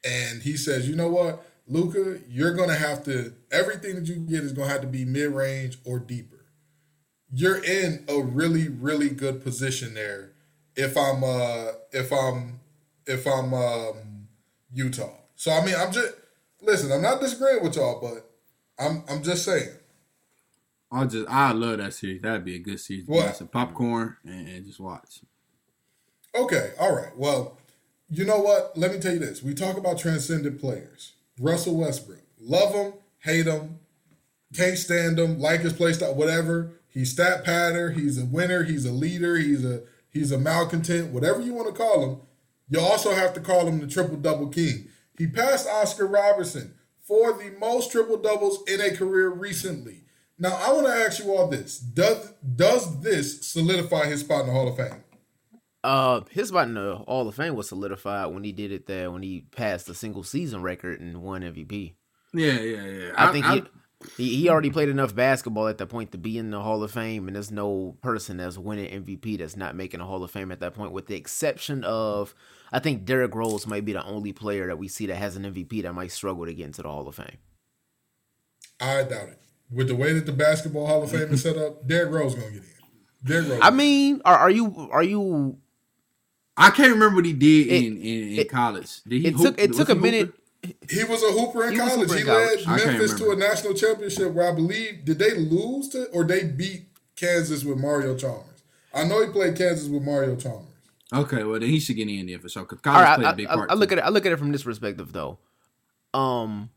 and 0.03 0.43
he 0.43 0.55
says, 0.55 0.88
you 0.88 0.95
know 0.95 1.09
what, 1.09 1.43
Luka, 1.68 2.20
you're 2.30 2.53
gonna 2.53 2.76
have 2.76 3.03
to 3.05 3.34
everything 3.51 3.95
that 3.95 4.05
you 4.07 4.18
get 4.18 4.43
is 4.43 4.53
gonna 4.53 4.72
have 4.72 4.82
to 4.82 4.88
be 4.88 5.03
mid 5.03 5.32
range 5.32 5.80
or 5.84 5.97
deeper. 5.97 6.45
You're 7.32 7.63
in 7.63 8.05
a 8.07 8.22
really, 8.22 8.70
really 8.70 9.09
good 9.09 9.43
position 9.43 9.95
there 9.95 10.34
if 10.76 10.95
I'm 10.95 11.24
uh 11.24 11.72
if 11.91 12.13
I'm 12.13 12.59
if 13.07 13.26
I'm 13.26 13.51
um 13.53 14.28
Utah. 14.72 15.09
So 15.36 15.51
I 15.51 15.66
mean 15.66 15.76
I'm 15.76 15.91
just 15.91 16.13
listen, 16.61 16.91
I'm 16.91 17.01
not 17.01 17.20
disagreeing 17.20 17.63
with 17.63 17.78
y'all, 17.78 17.99
but 17.99 18.24
I'm 18.78 19.03
I'm 19.09 19.23
just 19.23 19.45
saying. 19.45 19.69
I 20.91 21.05
just 21.05 21.28
I 21.30 21.51
love 21.51 21.78
that 21.80 21.93
series. 21.93 22.21
That'd 22.21 22.45
be 22.45 22.55
a 22.55 22.59
good 22.59 22.80
series. 22.80 23.07
What? 23.07 23.36
Some 23.36 23.47
popcorn 23.47 24.17
and, 24.23 24.47
and 24.47 24.65
just 24.65 24.80
watch. 24.80 25.21
Okay, 26.34 26.73
all 26.80 26.95
right. 26.95 27.15
Well, 27.17 27.57
you 28.09 28.26
know 28.26 28.39
what? 28.39 28.78
Let 28.78 28.91
me 28.91 28.99
tell 28.99 29.13
you 29.13 29.19
this. 29.19 29.41
We 29.41 29.53
talk 29.53 29.78
about 29.78 29.97
transcendent 29.97 30.59
players. 30.59 31.13
Russell 31.39 31.78
Westbrook. 31.78 32.19
Love 32.39 32.73
him, 32.73 32.93
hate 33.19 33.45
him, 33.45 33.80
can't 34.53 34.78
stand 34.78 35.17
him, 35.19 35.39
like 35.39 35.61
his 35.61 35.73
play 35.73 35.93
style, 35.93 36.15
whatever. 36.15 36.80
He's 36.88 37.11
stat 37.11 37.43
patter, 37.43 37.91
he's 37.91 38.21
a 38.21 38.26
winner, 38.26 38.63
he's 38.63 38.86
a 38.86 38.91
leader, 38.91 39.38
he's 39.38 39.65
a 39.65 39.84
he's 40.11 40.32
a 40.32 40.38
malcontent, 40.38 41.11
whatever 41.11 41.41
you 41.41 41.53
want 41.53 41.67
to 41.67 41.73
call 41.73 42.03
him. 42.03 42.21
You 42.69 42.80
also 42.80 43.13
have 43.13 43.34
to 43.34 43.41
call 43.41 43.67
him 43.67 43.80
the 43.80 43.88
triple 43.88 44.17
double 44.17 44.47
king. 44.47 44.88
He 45.17 45.28
passed 45.28 45.67
Oscar 45.67 46.07
Robertson 46.07 46.76
for 47.07 47.33
the 47.33 47.55
most 47.59 47.91
triple 47.91 48.17
doubles 48.17 48.63
in 48.67 48.81
a 48.81 48.95
career 48.95 49.29
recently. 49.29 50.01
Now, 50.37 50.55
I 50.55 50.73
want 50.73 50.87
to 50.87 50.93
ask 50.93 51.23
you 51.23 51.31
all 51.33 51.47
this: 51.47 51.79
Does 51.79 52.33
does 52.55 53.01
this 53.01 53.47
solidify 53.47 54.07
his 54.07 54.21
spot 54.21 54.41
in 54.41 54.47
the 54.47 54.53
Hall 54.53 54.67
of 54.67 54.75
Fame? 54.75 55.03
Uh, 55.83 56.21
his 56.31 56.49
spot 56.49 56.67
in 56.67 56.73
the 56.73 56.95
Hall 56.95 57.27
of 57.27 57.35
Fame 57.35 57.55
was 57.55 57.69
solidified 57.69 58.33
when 58.33 58.43
he 58.43 58.51
did 58.51 58.71
it 58.71 58.87
there 58.87 59.11
when 59.11 59.21
he 59.21 59.41
passed 59.51 59.85
the 59.85 59.93
single 59.93 60.23
season 60.23 60.61
record 60.61 60.99
and 60.99 61.21
won 61.21 61.41
MVP. 61.41 61.93
Yeah, 62.33 62.59
yeah, 62.59 62.85
yeah. 62.85 63.11
I, 63.15 63.29
I 63.29 63.31
think 63.31 63.45
I, 63.45 63.55
he, 63.55 63.63
he 64.17 64.35
he 64.35 64.49
already 64.49 64.71
played 64.71 64.89
enough 64.89 65.15
basketball 65.15 65.67
at 65.67 65.77
that 65.77 65.87
point 65.87 66.11
to 66.11 66.17
be 66.17 66.37
in 66.37 66.49
the 66.49 66.61
Hall 66.61 66.83
of 66.83 66.91
Fame, 66.91 67.27
and 67.27 67.35
there's 67.35 67.51
no 67.51 67.95
person 68.01 68.37
that's 68.37 68.57
winning 68.57 69.03
MVP 69.03 69.37
that's 69.37 69.55
not 69.55 69.75
making 69.75 70.01
a 70.01 70.05
Hall 70.05 70.23
of 70.23 70.31
Fame 70.31 70.51
at 70.51 70.59
that 70.59 70.73
point, 70.73 70.91
with 70.91 71.07
the 71.07 71.15
exception 71.15 71.83
of 71.83 72.35
I 72.72 72.80
think 72.80 73.05
Derrick 73.05 73.34
Rose 73.36 73.68
might 73.68 73.86
be 73.86 73.93
the 73.93 74.03
only 74.03 74.34
player 74.34 74.68
that 74.68 74.78
we 74.78 74.88
see 74.88 75.05
that 75.07 75.16
has 75.16 75.36
an 75.36 75.43
MVP 75.43 75.84
that 75.84 75.93
might 75.93 76.11
struggle 76.11 76.45
to 76.45 76.53
get 76.53 76.66
into 76.66 76.82
the 76.82 76.89
Hall 76.89 77.07
of 77.07 77.16
Fame. 77.16 77.38
I 78.80 79.03
doubt 79.03 79.30
it. 79.30 79.41
With 79.72 79.88
the 79.88 79.95
way 79.95 80.13
that 80.13 80.26
the 80.26 80.32
basketball 80.32 80.86
Hall 80.88 81.03
of 81.03 81.11
Fame 81.11 81.34
is 81.34 81.41
set 81.41 81.57
up, 81.57 81.88
Derrick 81.88 82.11
Rose 82.11 82.36
gonna 82.36 82.51
get 82.51 82.61
in. 82.61 82.70
Derrick 83.24 83.49
Rose. 83.49 83.59
I 83.61 83.70
mean, 83.72 84.22
are, 84.26 84.38
are 84.38 84.51
you 84.51 84.89
are 84.91 85.03
you? 85.03 85.57
I 86.57 86.70
can't 86.70 86.91
remember 86.91 87.18
what 87.18 87.26
he 87.26 87.34
did 87.34 87.68
it, 87.68 87.84
in, 87.84 87.97
in, 87.97 88.34
in 88.34 88.39
it, 88.39 88.49
college. 88.49 89.01
Did 89.03 89.22
he? 89.22 89.28
It 89.28 89.34
hoop, 89.34 89.43
took 89.43 89.59
it 89.59 89.74
took 89.74 89.89
a 89.89 89.95
minute. 89.95 90.34
He 90.89 91.03
was 91.03 91.22
a 91.24 91.32
hooper 91.32 91.66
in 91.66 91.74
he 91.74 91.80
college. 91.80 92.09
Hooper 92.09 92.16
he 92.16 92.24
led 92.24 92.66
Memphis 92.66 93.13
to 93.16 93.32
a 93.32 93.36
national 93.36 93.74
championship 93.74 94.34
where 94.34 94.51
I 94.51 94.55
believe 94.55 95.05
did 95.05 95.20
they 95.20 95.36
lose 95.36 95.89
to 95.89 96.07
or 96.11 96.24
they 96.24 96.43
beat 96.43 96.86
Kansas 97.16 97.63
with 97.63 97.78
Mario 97.78 98.16
Chalmers. 98.16 98.63
I 98.93 99.03
know 99.03 99.26
he 99.26 99.32
played 99.32 99.57
Kansas 99.57 99.88
with 99.88 100.03
Mario 100.03 100.36
Chalmers. 100.36 100.74
Okay, 101.13 101.43
well 101.43 101.59
then 101.59 101.69
he 101.69 101.79
should 101.79 101.95
get 101.95 102.07
in 102.07 102.25
there 102.25 102.39
for 102.39 102.49
sure 102.49 102.63
because 102.63 102.81
college 102.81 103.05
right, 103.05 103.15
played 103.15 103.27
I, 103.27 103.31
a 103.31 103.35
big 103.35 103.47
part. 103.47 103.69
I, 103.69 103.73
I 103.73 103.75
look 103.75 103.91
at 103.91 103.99
it. 103.99 104.03
I 104.03 104.09
look 104.09 104.25
at 104.25 104.31
it 104.31 104.37
from 104.37 104.51
this 104.51 104.63
perspective 104.63 105.13
though. 105.13 105.37
Um, 106.13 106.69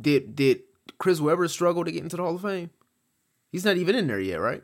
did 0.00 0.34
did 0.34 0.60
Chris 0.98 1.20
Webber 1.20 1.48
struggle 1.48 1.84
to 1.84 1.92
get 1.92 2.02
into 2.02 2.16
the 2.16 2.22
Hall 2.22 2.36
of 2.36 2.42
Fame? 2.42 2.70
He's 3.50 3.64
not 3.64 3.76
even 3.76 3.94
in 3.94 4.06
there 4.06 4.20
yet, 4.20 4.36
right? 4.36 4.62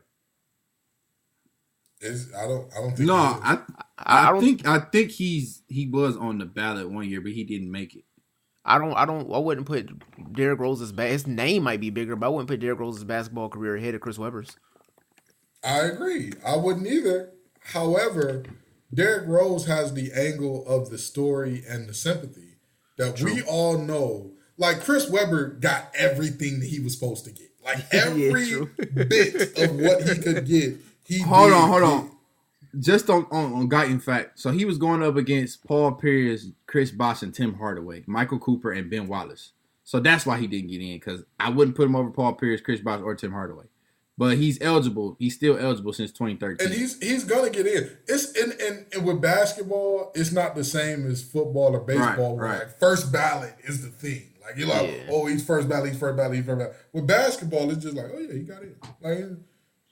Is 2.01 2.33
I 2.35 2.47
don't 2.47 2.73
I 2.73 2.81
don't 2.81 2.97
think 2.97 3.07
No. 3.07 3.15
I 3.15 3.59
I, 3.99 4.33
I, 4.33 4.41
think 4.41 4.67
I 4.67 4.81
think 4.81 5.11
he's 5.11 5.63
he 5.69 5.87
was 5.87 6.17
on 6.17 6.39
the 6.39 6.47
ballot 6.47 6.91
one 6.91 7.09
year, 7.09 7.21
but 7.21 7.33
he 7.33 7.45
didn't 7.45 7.71
make 7.71 7.95
it. 7.95 8.05
I 8.65 8.79
don't. 8.79 8.95
I 8.95 9.05
don't. 9.05 9.33
I 9.33 9.39
wouldn't 9.39 9.67
put 9.67 9.91
Derrick 10.33 10.61
Rose's 10.61 10.93
ba- 10.93 11.09
his 11.09 11.27
name 11.27 11.65
might 11.65 11.81
be 11.81 11.91
bigger, 11.91 12.15
but 12.17 12.27
I 12.27 12.29
wouldn't 12.29 12.49
put 12.49 12.61
Derrick 12.61 12.79
Rose's 12.79 13.05
basketball 13.05 13.49
career 13.49 13.77
ahead 13.77 13.95
of 13.95 14.01
Chris 14.01 14.19
Webber's. 14.19 14.57
I 15.65 15.81
agree. 15.81 16.33
I 16.47 16.57
wouldn't 16.57 16.87
either. 16.87 17.33
However, 17.61 18.45
Derrick 18.95 19.27
Rose 19.27 19.67
has 19.67 19.95
the 19.95 20.13
angle 20.13 20.67
of 20.67 20.91
the 20.91 20.99
story 20.99 21.65
and 21.69 21.89
the 21.89 21.95
sympathy 21.95 22.57
that 22.99 23.21
we 23.21 23.43
all 23.43 23.79
know. 23.79 24.33
Like 24.59 24.83
Chris 24.83 25.09
Webber 25.09 25.49
got 25.49 25.91
everything 25.95 26.61
that 26.61 26.69
he 26.69 26.79
was 26.79 26.95
supposed 26.95 27.25
to 27.25 27.33
get. 27.33 27.49
Like 27.65 27.85
every 27.93 28.47
true. 28.51 28.71
bit 28.95 29.59
of 29.59 29.77
what 29.77 30.09
he 30.09 30.19
could 30.21 30.47
get, 30.47 30.77
he 31.05 31.21
Hold 31.23 31.51
did 31.51 31.57
on, 31.57 31.69
hold 31.69 31.83
on. 31.83 32.11
Just 32.81 33.11
on 33.11 33.27
on, 33.31 33.53
on 33.53 33.69
Guyton 33.71 34.03
fact. 34.03 34.39
So 34.39 34.51
he 34.51 34.65
was 34.65 34.79
going 34.79 35.03
up 35.03 35.17
against 35.17 35.65
Paul 35.65 35.93
Pierce, 35.93 36.49
Chris 36.67 36.91
Bosh, 36.91 37.23
and 37.23 37.35
Tim 37.35 37.55
Hardaway, 37.55 38.03
Michael 38.07 38.39
Cooper, 38.39 38.73
and 38.73 38.91
Ben 38.91 39.09
Wallace. 39.09 39.53
So 39.85 40.01
that's 40.01 40.25
why 40.25 40.39
he 40.39 40.47
didn't 40.47 40.71
get 40.71 40.81
in 40.81 40.95
because 40.95 41.23
I 41.41 41.51
wouldn't 41.51 41.77
put 41.77 41.87
him 41.87 41.97
over 41.97 42.11
Paul 42.11 42.35
Pierce, 42.35 42.61
Chris 42.61 42.81
Bosh, 42.81 43.01
or 43.01 43.15
Tim 43.15 43.33
Hardaway. 43.33 43.65
But 44.19 44.37
he's 44.37 44.59
eligible. 44.61 45.17
He's 45.19 45.35
still 45.35 45.57
eligible 45.59 45.93
since 45.95 46.13
2013. 46.13 46.67
And 46.67 46.75
he's 46.77 46.99
he's 47.01 47.25
gonna 47.25 47.51
get 47.51 47.67
in. 47.67 47.91
It's 48.07 48.33
and, 48.41 48.53
and 48.61 48.87
and 48.93 49.07
with 49.07 49.21
basketball, 49.23 50.13
it's 50.15 50.33
not 50.33 50.55
the 50.55 50.65
same 50.65 51.07
as 51.11 51.23
football 51.23 51.75
or 51.75 51.81
baseball. 51.81 52.37
where 52.37 52.45
right. 52.47 52.59
Like 52.61 52.79
first 52.79 53.11
ballot 53.13 53.55
is 53.65 53.83
the 53.83 53.89
thing. 53.89 54.29
Like 54.43 54.59
you're 54.59 54.69
like, 54.69 54.91
Yeah. 54.91 55.11
oh, 55.11 55.27
he's 55.27 55.45
first 55.45 55.69
ballot, 55.69 55.91
he's 55.91 55.99
first 55.99 56.17
ballot, 56.17 56.37
he's 56.37 56.45
first 56.45 56.59
ballot. 56.59 56.77
With 56.93 57.07
basketball, 57.07 57.71
it's 57.71 57.83
just 57.83 57.97
like, 57.97 58.07
oh 58.15 58.19
yeah, 58.19 58.33
he 58.35 58.41
got 58.41 58.63
in. 58.63 58.77
Like 59.01 59.39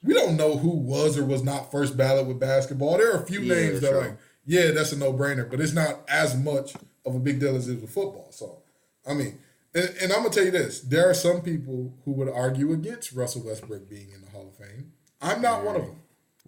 we 0.03 0.13
don't 0.13 0.37
know 0.37 0.55
who 0.57 0.69
was 0.69 1.17
or 1.17 1.25
was 1.25 1.43
not 1.43 1.71
first 1.71 1.97
ballot 1.97 2.27
with 2.27 2.39
basketball. 2.39 2.97
There 2.97 3.15
are 3.15 3.23
a 3.23 3.25
few 3.25 3.39
Yeah, 3.41 3.55
names 3.55 3.81
that 3.81 3.89
true. 3.91 3.99
like, 4.01 4.17
yeah, 4.45 4.71
that's 4.71 4.91
a 4.91 4.97
no 4.97 5.13
brainer, 5.13 5.49
but 5.49 5.59
it's 5.59 5.73
not 5.73 6.01
as 6.07 6.35
much 6.35 6.73
of 7.05 7.15
a 7.15 7.19
big 7.19 7.39
deal 7.39 7.55
as 7.55 7.67
it 7.67 7.75
is 7.77 7.81
with 7.81 7.91
football. 7.91 8.27
So 8.31 8.61
I 9.07 9.13
mean, 9.15 9.39
and, 9.73 9.89
and 10.01 10.11
I'm 10.11 10.19
gonna 10.19 10.29
tell 10.29 10.45
you 10.45 10.51
this: 10.51 10.81
there 10.81 11.09
are 11.09 11.13
some 11.13 11.41
people 11.41 11.93
who 12.05 12.11
would 12.13 12.29
argue 12.29 12.71
against 12.73 13.13
Russell 13.13 13.43
Westbrook 13.43 13.89
being 13.89 14.11
in 14.13 14.21
the 14.21 14.29
Hall 14.29 14.47
of 14.47 14.57
Fame. 14.57 14.93
I'm 15.21 15.41
not 15.41 15.63
one 15.63 15.75
of 15.75 15.81
them. 15.83 15.99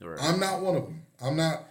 Right. 0.02 0.20
I'm 0.22 0.40
not 0.40 0.62
one 0.62 0.76
of 0.76 0.84
them. 0.84 1.06
I'm 1.22 1.38
not. 1.38 1.64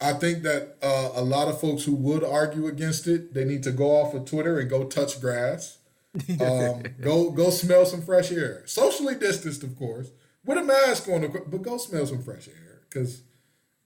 I 0.00 0.12
think 0.12 0.42
that 0.44 0.76
uh, 0.80 1.10
a 1.14 1.22
lot 1.22 1.48
of 1.48 1.60
folks 1.60 1.84
who 1.84 1.94
would 1.96 2.22
argue 2.22 2.66
against 2.68 3.08
it, 3.08 3.34
they 3.34 3.44
need 3.44 3.64
to 3.64 3.72
go 3.72 3.96
off 3.96 4.14
of 4.14 4.24
Twitter 4.24 4.58
and 4.58 4.70
go 4.70 4.84
touch 4.84 5.20
grass, 5.20 5.78
um, 6.40 6.82
go 7.00 7.30
go 7.30 7.50
smell 7.50 7.84
some 7.84 8.02
fresh 8.02 8.32
air, 8.32 8.62
socially 8.66 9.14
distanced, 9.14 9.62
of 9.62 9.76
course, 9.76 10.10
with 10.44 10.58
a 10.58 10.62
mask 10.62 11.08
on, 11.08 11.30
but 11.46 11.62
go 11.62 11.78
smell 11.78 12.06
some 12.06 12.22
fresh 12.22 12.48
air 12.48 12.82
because 12.88 13.22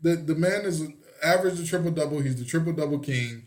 the 0.01 0.17
the 0.17 0.35
man 0.35 0.63
is 0.63 0.87
average 1.23 1.59
a 1.61 1.67
triple 1.67 1.91
double. 1.91 2.21
He's 2.21 2.39
the 2.39 2.45
triple 2.45 2.73
double 2.73 2.99
king, 2.99 3.47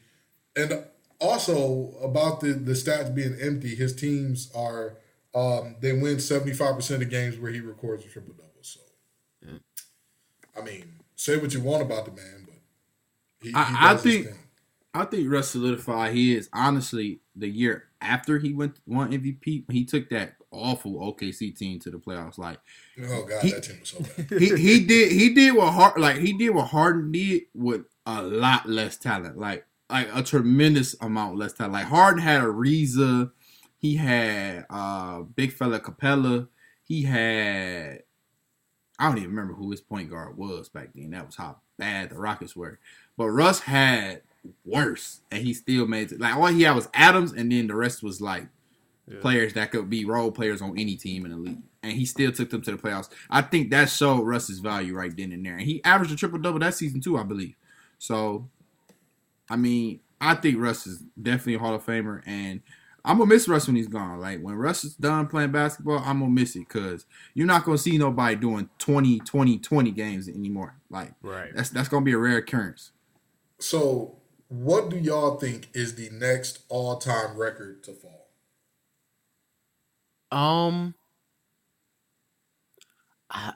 and 0.55 0.85
also 1.29 1.93
about 2.01 2.39
the 2.41 2.53
the 2.53 2.73
stats 2.73 3.13
being 3.13 3.35
empty, 3.41 3.75
his 3.75 3.95
teams 3.95 4.51
are 4.55 4.97
um, 5.33 5.75
they 5.81 5.91
win 5.93 6.19
seventy 6.19 6.53
five 6.53 6.75
percent 6.75 7.03
of 7.03 7.09
games 7.09 7.37
where 7.37 7.51
he 7.51 7.59
records 7.59 8.05
a 8.05 8.07
triple 8.07 8.33
double. 8.33 8.51
So, 8.61 8.79
I 10.57 10.61
mean, 10.63 10.99
say 11.15 11.37
what 11.37 11.53
you 11.53 11.61
want 11.61 11.81
about 11.81 12.05
the 12.05 12.11
man, 12.11 12.45
but 12.45 12.55
he, 13.41 13.49
he 13.49 13.55
I- 13.55 13.93
I 13.93 13.97
think-. 13.97 14.27
I 14.93 15.03
think 15.03 15.29
Russ 15.29 15.49
solidified 15.49 16.13
he 16.13 16.33
is 16.33 16.47
honestly 16.53 17.19
the 17.35 17.49
year 17.49 17.89
after 17.99 18.39
he 18.39 18.53
went 18.53 18.77
won 18.87 19.11
MVP. 19.11 19.69
He 19.69 19.83
took 19.83 20.07
that 20.11 20.35
awful 20.51 20.93
OKC 20.93 21.53
team 21.53 21.79
to 21.81 21.91
the 21.91 21.97
playoffs. 21.97 22.37
Like 22.37 22.59
Oh 23.03 23.25
god, 23.25 23.43
he- 23.43 23.51
that 23.51 23.63
team 23.63 23.77
was 23.81 23.89
so 23.89 23.99
bad. 23.99 24.39
he 24.39 24.55
he 24.55 24.79
did 24.85 25.11
he 25.11 25.33
did 25.33 25.53
what 25.53 25.73
hard 25.73 25.99
like 25.99 26.15
he 26.19 26.31
did 26.37 26.51
what 26.51 26.67
Harden 26.69 27.11
did 27.11 27.41
with 27.53 27.81
a 28.05 28.21
lot 28.23 28.69
less 28.69 28.95
talent, 28.95 29.37
like 29.37 29.65
like 29.89 30.09
a 30.13 30.23
tremendous 30.23 30.95
amount 31.01 31.37
less 31.37 31.53
talent. 31.53 31.73
Like 31.73 31.85
Harden 31.85 32.21
had 32.21 32.41
Ariza, 32.41 33.31
he 33.77 33.95
had 33.95 34.65
uh 34.69 35.21
big 35.21 35.51
fella 35.51 35.79
Capela, 35.79 36.47
he 36.83 37.03
had 37.03 38.03
I 38.97 39.09
don't 39.09 39.17
even 39.17 39.31
remember 39.31 39.53
who 39.53 39.71
his 39.71 39.81
point 39.81 40.09
guard 40.09 40.37
was 40.37 40.69
back 40.69 40.89
then. 40.95 41.11
That 41.11 41.25
was 41.25 41.35
how 41.35 41.57
bad 41.77 42.09
the 42.09 42.17
Rockets 42.17 42.55
were. 42.55 42.79
But 43.17 43.29
Russ 43.29 43.59
had 43.61 44.21
worse, 44.63 45.21
and 45.31 45.43
he 45.43 45.53
still 45.53 45.87
made 45.87 46.11
it. 46.11 46.19
Like 46.19 46.35
all 46.35 46.47
he 46.47 46.63
had 46.63 46.75
was 46.75 46.87
Adams, 46.93 47.33
and 47.33 47.51
then 47.51 47.67
the 47.67 47.75
rest 47.75 48.03
was 48.03 48.21
like 48.21 48.47
players 49.21 49.53
that 49.53 49.71
could 49.71 49.89
be 49.89 50.05
role 50.05 50.31
players 50.31 50.61
on 50.61 50.77
any 50.79 50.95
team 50.95 51.25
in 51.25 51.31
the 51.31 51.37
league. 51.37 51.61
And 51.83 51.93
he 51.93 52.05
still 52.05 52.31
took 52.31 52.49
them 52.49 52.61
to 52.63 52.71
the 52.71 52.77
playoffs. 52.77 53.09
I 53.29 53.41
think 53.41 53.69
that 53.69 53.89
showed 53.89 54.23
Russ's 54.23 54.59
value 54.59 54.95
right 54.95 55.15
then 55.15 55.31
and 55.31 55.45
there. 55.45 55.53
And 55.53 55.61
he 55.61 55.83
averaged 55.83 56.13
a 56.13 56.15
triple 56.15 56.39
double 56.39 56.59
that 56.59 56.73
season 56.73 57.01
too, 57.01 57.17
I 57.17 57.23
believe. 57.23 57.55
So, 57.99 58.49
I 59.49 59.55
mean, 59.55 59.99
I 60.19 60.35
think 60.35 60.59
Russ 60.59 60.87
is 60.87 61.03
definitely 61.21 61.55
a 61.55 61.59
Hall 61.59 61.75
of 61.75 61.85
Famer, 61.85 62.21
and 62.25 62.61
I'm 63.03 63.19
gonna 63.19 63.29
miss 63.29 63.47
Russ 63.47 63.67
when 63.67 63.75
he's 63.75 63.87
gone. 63.87 64.19
Like 64.19 64.41
when 64.41 64.55
Russ 64.55 64.83
is 64.83 64.95
done 64.95 65.27
playing 65.27 65.51
basketball, 65.51 65.99
I'm 65.99 66.19
gonna 66.19 66.31
miss 66.31 66.55
it 66.55 66.67
because 66.67 67.05
you're 67.35 67.45
not 67.45 67.63
gonna 67.63 67.77
see 67.77 67.97
nobody 67.97 68.35
doing 68.35 68.69
20, 68.79 69.19
20, 69.19 69.59
20 69.59 69.91
games 69.91 70.27
anymore. 70.27 70.75
Like 70.89 71.13
Right. 71.21 71.55
that's 71.55 71.69
that's 71.69 71.87
gonna 71.89 72.05
be 72.05 72.13
a 72.13 72.17
rare 72.17 72.37
occurrence. 72.37 72.91
So, 73.59 74.17
what 74.47 74.89
do 74.89 74.97
y'all 74.97 75.37
think 75.37 75.69
is 75.73 75.95
the 75.95 76.09
next 76.09 76.63
all 76.67 76.97
time 76.97 77.37
record 77.37 77.83
to 77.83 77.93
fall? 77.93 78.27
Um, 80.31 80.95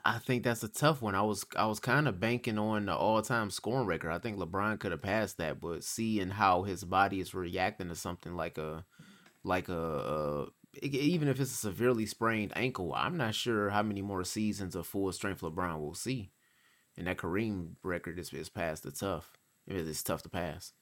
I, 0.03 0.19
think 0.19 0.43
that's 0.43 0.63
a 0.63 0.67
tough 0.67 1.01
one. 1.01 1.15
I 1.15 1.21
was 1.21 1.45
I 1.55 1.65
was 1.65 1.79
kind 1.79 2.07
of 2.07 2.19
banking 2.19 2.59
on 2.59 2.87
the 2.87 2.95
all 2.95 3.21
time 3.21 3.49
scoring 3.49 3.87
record. 3.87 4.11
I 4.11 4.19
think 4.19 4.37
LeBron 4.37 4.79
could 4.79 4.91
have 4.91 5.01
passed 5.01 5.37
that, 5.37 5.61
but 5.61 5.83
seeing 5.83 6.31
how 6.31 6.63
his 6.63 6.83
body 6.83 7.21
is 7.21 7.33
reacting 7.33 7.87
to 7.87 7.95
something 7.95 8.35
like 8.35 8.57
a 8.57 8.85
like 9.43 9.69
a 9.69 9.79
uh, 9.79 10.45
even 10.81 11.27
if 11.27 11.39
it's 11.39 11.51
a 11.51 11.55
severely 11.55 12.05
sprained 12.05 12.51
ankle, 12.55 12.93
I'm 12.93 13.17
not 13.17 13.35
sure 13.35 13.69
how 13.69 13.81
many 13.81 14.01
more 14.01 14.23
seasons 14.23 14.75
of 14.75 14.85
full 14.85 15.11
strength 15.13 15.41
LeBron 15.41 15.79
will 15.79 15.95
see. 15.95 16.31
And 16.97 17.07
that 17.07 17.17
Kareem 17.17 17.75
record 17.81 18.19
is, 18.19 18.33
is 18.33 18.49
past 18.49 18.83
the 18.83 18.91
tough. 18.91 19.37
It 19.65 19.77
is 19.77 20.03
tough 20.03 20.23
to 20.23 20.29
pass. 20.29 20.73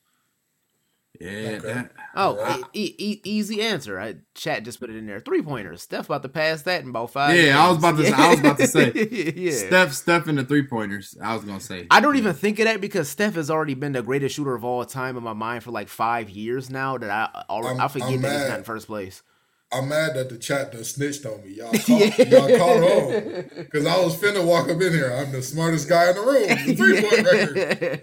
Yeah, 1.20 1.58
uh, 1.58 1.62
that, 1.66 1.92
Oh, 2.16 2.38
Alright. 2.38 2.64
e- 2.74 2.96
e- 2.98 3.22
easy 3.24 3.62
answer. 3.62 4.00
I 4.00 4.16
chat 4.34 4.64
just 4.64 4.80
put 4.80 4.90
it 4.90 4.96
in 4.96 5.06
there. 5.06 5.20
Three 5.20 5.42
pointers. 5.42 5.82
Steph 5.84 6.06
about 6.08 6.24
to 6.24 6.30
pass 6.30 6.64
that 6.64 6.82
in 6.84 6.90
about 6.90 7.12
five. 7.12 7.36
Yeah, 7.38 7.64
I 7.64 7.70
was 7.70 7.78
about 7.78 7.98
to- 7.98 8.04
games. 8.04 8.16
I 8.16 8.30
was 8.32 8.40
about 8.40 8.58
to 8.60 8.68
say, 8.68 8.92
yeah. 9.36 9.52
Steph 9.52 9.94
Steph 9.94 10.28
in 10.28 10.36
the 10.36 10.44
three 10.44 10.64
pointers. 10.66 11.16
I 11.22 11.36
was 11.36 11.44
gonna 11.46 11.60
say. 11.60 11.88
I 11.92 12.00
don't 12.00 12.16
even 12.18 12.34
think 12.34 12.60
of 12.60 12.66
that 12.66 12.82
because 12.82 13.08
Steph 13.10 13.36
has 13.36 13.50
already 13.52 13.74
been 13.76 13.92
the 13.94 14.02
greatest 14.02 14.36
shooter 14.36 14.56
of 14.56 14.64
all 14.66 14.84
time 14.86 15.16
in 15.18 15.24
my 15.24 15.34
mind 15.34 15.64
for 15.64 15.72
like 15.72 15.90
five 15.90 16.30
years 16.30 16.70
now. 16.70 16.98
That 16.98 17.10
I 17.10 17.44
already, 17.50 17.80
I'm- 17.80 17.82
I 17.82 17.88
forget 17.88 18.08
I'm 18.10 18.22
that 18.22 18.40
he's 18.40 18.50
not 18.50 18.58
in 18.60 18.64
first 18.64 18.88
place. 18.88 19.22
I'm 19.72 19.90
mad 19.90 20.16
that 20.16 20.30
the 20.30 20.38
chat 20.38 20.72
done 20.72 20.86
snitched 20.86 21.26
on 21.26 21.44
me. 21.44 21.56
Y'all 21.56 21.72
caught, 21.74 22.18
y'all 22.30 22.58
caught 22.58 22.84
on. 22.84 23.46
Because 23.58 23.86
I 23.86 23.98
was 24.00 24.16
finna 24.16 24.46
walk 24.46 24.70
up 24.70 24.82
in 24.82 24.94
here. 24.94 25.12
I'm 25.14 25.32
the 25.34 25.42
smartest 25.42 25.90
guy 25.90 26.10
in 26.10 26.16
the 26.16 26.22
room. 26.22 26.48
The 26.48 26.76
three 26.78 27.02
point 27.02 27.26
record 27.26 27.58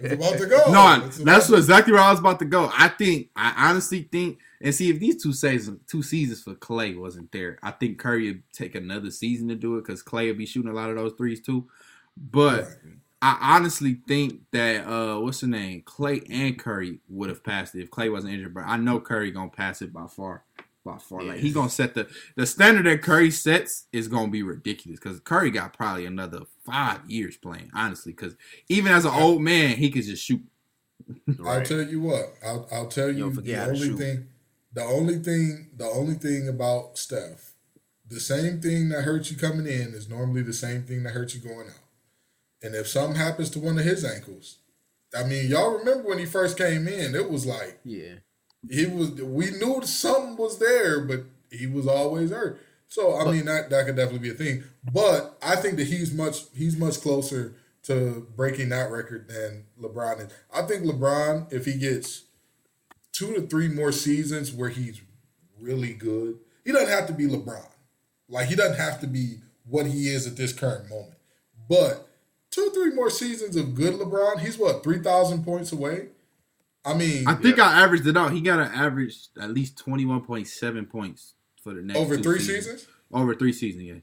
is 0.05 0.11
about 0.11 0.37
to 0.37 0.45
go. 0.45 0.71
No, 0.71 1.05
It's 1.07 1.17
that's 1.17 1.47
about- 1.49 1.57
exactly 1.57 1.93
where 1.93 2.03
I 2.03 2.11
was 2.11 2.19
about 2.19 2.37
to 2.39 2.45
go. 2.45 2.69
I 2.71 2.89
think, 2.89 3.29
I 3.35 3.69
honestly 3.69 4.07
think, 4.11 4.37
and 4.61 4.75
see 4.75 4.91
if 4.91 4.99
these 4.99 5.21
two 5.21 5.33
seasons, 5.33 5.79
two 5.87 6.03
seasons 6.03 6.43
for 6.43 6.53
Clay 6.53 6.93
wasn't 6.95 7.31
there, 7.31 7.57
I 7.63 7.71
think 7.71 7.97
Curry 7.97 8.27
would 8.27 8.43
take 8.53 8.75
another 8.75 9.09
season 9.09 9.47
to 9.47 9.55
do 9.55 9.77
it 9.77 9.81
because 9.85 10.03
Clay 10.03 10.27
would 10.27 10.37
be 10.37 10.45
shooting 10.45 10.69
a 10.71 10.75
lot 10.75 10.91
of 10.91 10.95
those 10.97 11.13
threes 11.13 11.41
too. 11.41 11.67
But 12.15 12.63
Right. 12.65 12.73
I 13.21 13.55
honestly 13.57 14.01
think 14.07 14.41
that 14.51 14.85
uh, 14.85 15.19
what's 15.19 15.41
the 15.41 15.47
name, 15.47 15.81
Clay 15.83 16.21
and 16.29 16.59
Curry 16.59 16.99
would 17.09 17.29
have 17.29 17.43
passed 17.43 17.73
it 17.73 17.81
if 17.81 17.89
Clay 17.89 18.09
wasn't 18.09 18.33
injured. 18.33 18.53
But 18.53 18.65
I 18.67 18.77
know 18.77 18.99
Curry 18.99 19.31
gonna 19.31 19.49
pass 19.49 19.81
it 19.81 19.91
by 19.91 20.05
far, 20.05 20.43
by 20.85 20.97
far. 20.97 21.23
Like 21.23 21.39
he 21.39 21.51
gonna 21.51 21.69
set 21.69 21.95
the 21.95 22.07
the 22.35 22.45
standard 22.45 22.85
that 22.85 23.01
Curry 23.01 23.31
sets 23.31 23.87
is 23.91 24.07
gonna 24.07 24.31
be 24.31 24.43
ridiculous 24.43 24.99
because 24.99 25.19
Curry 25.19 25.51
got 25.51 25.73
probably 25.73 26.05
another 26.05 26.41
five 26.63 27.01
years 27.09 27.35
playing, 27.35 27.71
honestly. 27.73 28.13
Because 28.13 28.35
even 28.69 28.93
as 28.93 29.03
an 29.03 29.13
old 29.13 29.41
man, 29.41 29.75
he 29.75 29.89
could 29.89 30.03
just 30.03 30.23
shoot. 30.23 30.41
I'll 31.45 31.63
tell 31.63 31.81
you 31.81 32.01
what. 32.01 32.33
I'll, 32.45 32.69
I'll 32.71 32.87
tell 32.87 33.11
you 33.11 33.31
don't 33.31 33.43
the 33.43 33.67
only 33.67 33.89
thing. 33.89 34.27
The 34.71 34.83
only 34.83 35.17
thing. 35.17 35.67
The 35.75 35.87
only 35.87 36.15
thing 36.15 36.47
about 36.47 36.97
Steph. 36.97 37.51
The 38.07 38.19
same 38.19 38.61
thing 38.61 38.89
that 38.89 39.01
hurts 39.01 39.31
you 39.31 39.37
coming 39.37 39.65
in 39.65 39.93
is 39.93 40.07
normally 40.07 40.43
the 40.43 40.53
same 40.53 40.83
thing 40.83 41.03
that 41.03 41.13
hurts 41.13 41.33
you 41.33 41.41
going 41.41 41.67
out. 41.67 41.83
And 42.61 42.75
if 42.75 42.87
something 42.87 43.19
happens 43.19 43.49
to 43.51 43.59
one 43.59 43.79
of 43.79 43.83
his 43.83 44.05
ankles, 44.05 44.59
I 45.15 45.23
mean, 45.23 45.49
y'all 45.49 45.77
remember 45.77 46.07
when 46.07 46.19
he 46.19 46.25
first 46.25 46.57
came 46.57 46.87
in? 46.87 47.15
It 47.15 47.29
was 47.29 47.45
like 47.45 47.79
Yeah. 47.83 48.15
He 48.69 48.85
was. 48.85 49.11
We 49.11 49.51
knew 49.51 49.81
something 49.83 50.37
was 50.37 50.59
there, 50.59 51.01
but 51.01 51.25
he 51.51 51.67
was 51.67 51.87
always 51.87 52.31
hurt. 52.31 52.59
So 52.87 53.17
I 53.17 53.31
mean, 53.31 53.45
that 53.45 53.69
that 53.69 53.85
could 53.85 53.95
definitely 53.95 54.29
be 54.29 54.31
a 54.31 54.37
thing. 54.37 54.63
But 54.91 55.37
I 55.41 55.55
think 55.55 55.77
that 55.77 55.87
he's 55.87 56.13
much 56.13 56.45
he's 56.53 56.77
much 56.77 57.01
closer 57.01 57.55
to 57.83 58.27
breaking 58.35 58.69
that 58.69 58.91
record 58.91 59.27
than 59.27 59.65
LeBron 59.79 60.25
is. 60.25 60.33
I 60.53 60.63
think 60.63 60.85
LeBron, 60.85 61.51
if 61.53 61.65
he 61.65 61.77
gets 61.77 62.23
two 63.11 63.33
to 63.33 63.41
three 63.41 63.67
more 63.67 63.91
seasons 63.91 64.51
where 64.51 64.69
he's 64.69 65.01
really 65.59 65.93
good, 65.93 66.39
he 66.63 66.71
doesn't 66.71 66.89
have 66.89 67.07
to 67.07 67.13
be 67.13 67.27
LeBron. 67.27 67.67
Like 68.27 68.47
he 68.47 68.55
doesn't 68.55 68.77
have 68.77 68.99
to 69.01 69.07
be 69.07 69.39
what 69.67 69.85
he 69.85 70.09
is 70.09 70.25
at 70.25 70.35
this 70.35 70.53
current 70.53 70.89
moment. 70.89 71.17
But 71.69 72.07
two, 72.51 72.71
three 72.73 72.91
more 72.91 73.09
seasons 73.09 73.55
of 73.55 73.75
good 73.75 73.95
LeBron, 73.95 74.39
he's 74.39 74.57
what 74.57 74.83
three 74.83 74.99
thousand 74.99 75.43
points 75.43 75.71
away. 75.71 76.07
I 76.85 76.93
mean, 76.93 77.27
I 77.27 77.33
think 77.35 77.57
yeah. 77.57 77.67
I 77.67 77.81
averaged 77.81 78.05
it 78.05 78.15
out. 78.15 78.31
He 78.31 78.41
got 78.41 78.59
an 78.59 78.71
average 78.71 79.15
at 79.41 79.51
least 79.51 79.77
twenty 79.77 80.05
one 80.05 80.21
point 80.21 80.47
seven 80.47 80.85
points 80.85 81.33
for 81.63 81.73
the 81.73 81.81
next 81.81 81.99
over 81.99 82.17
three 82.17 82.39
seasons. 82.39 82.65
seasons. 82.81 82.87
Over 83.11 83.33
three 83.35 83.53
seasons, 83.53 83.83
yeah. 83.83 83.95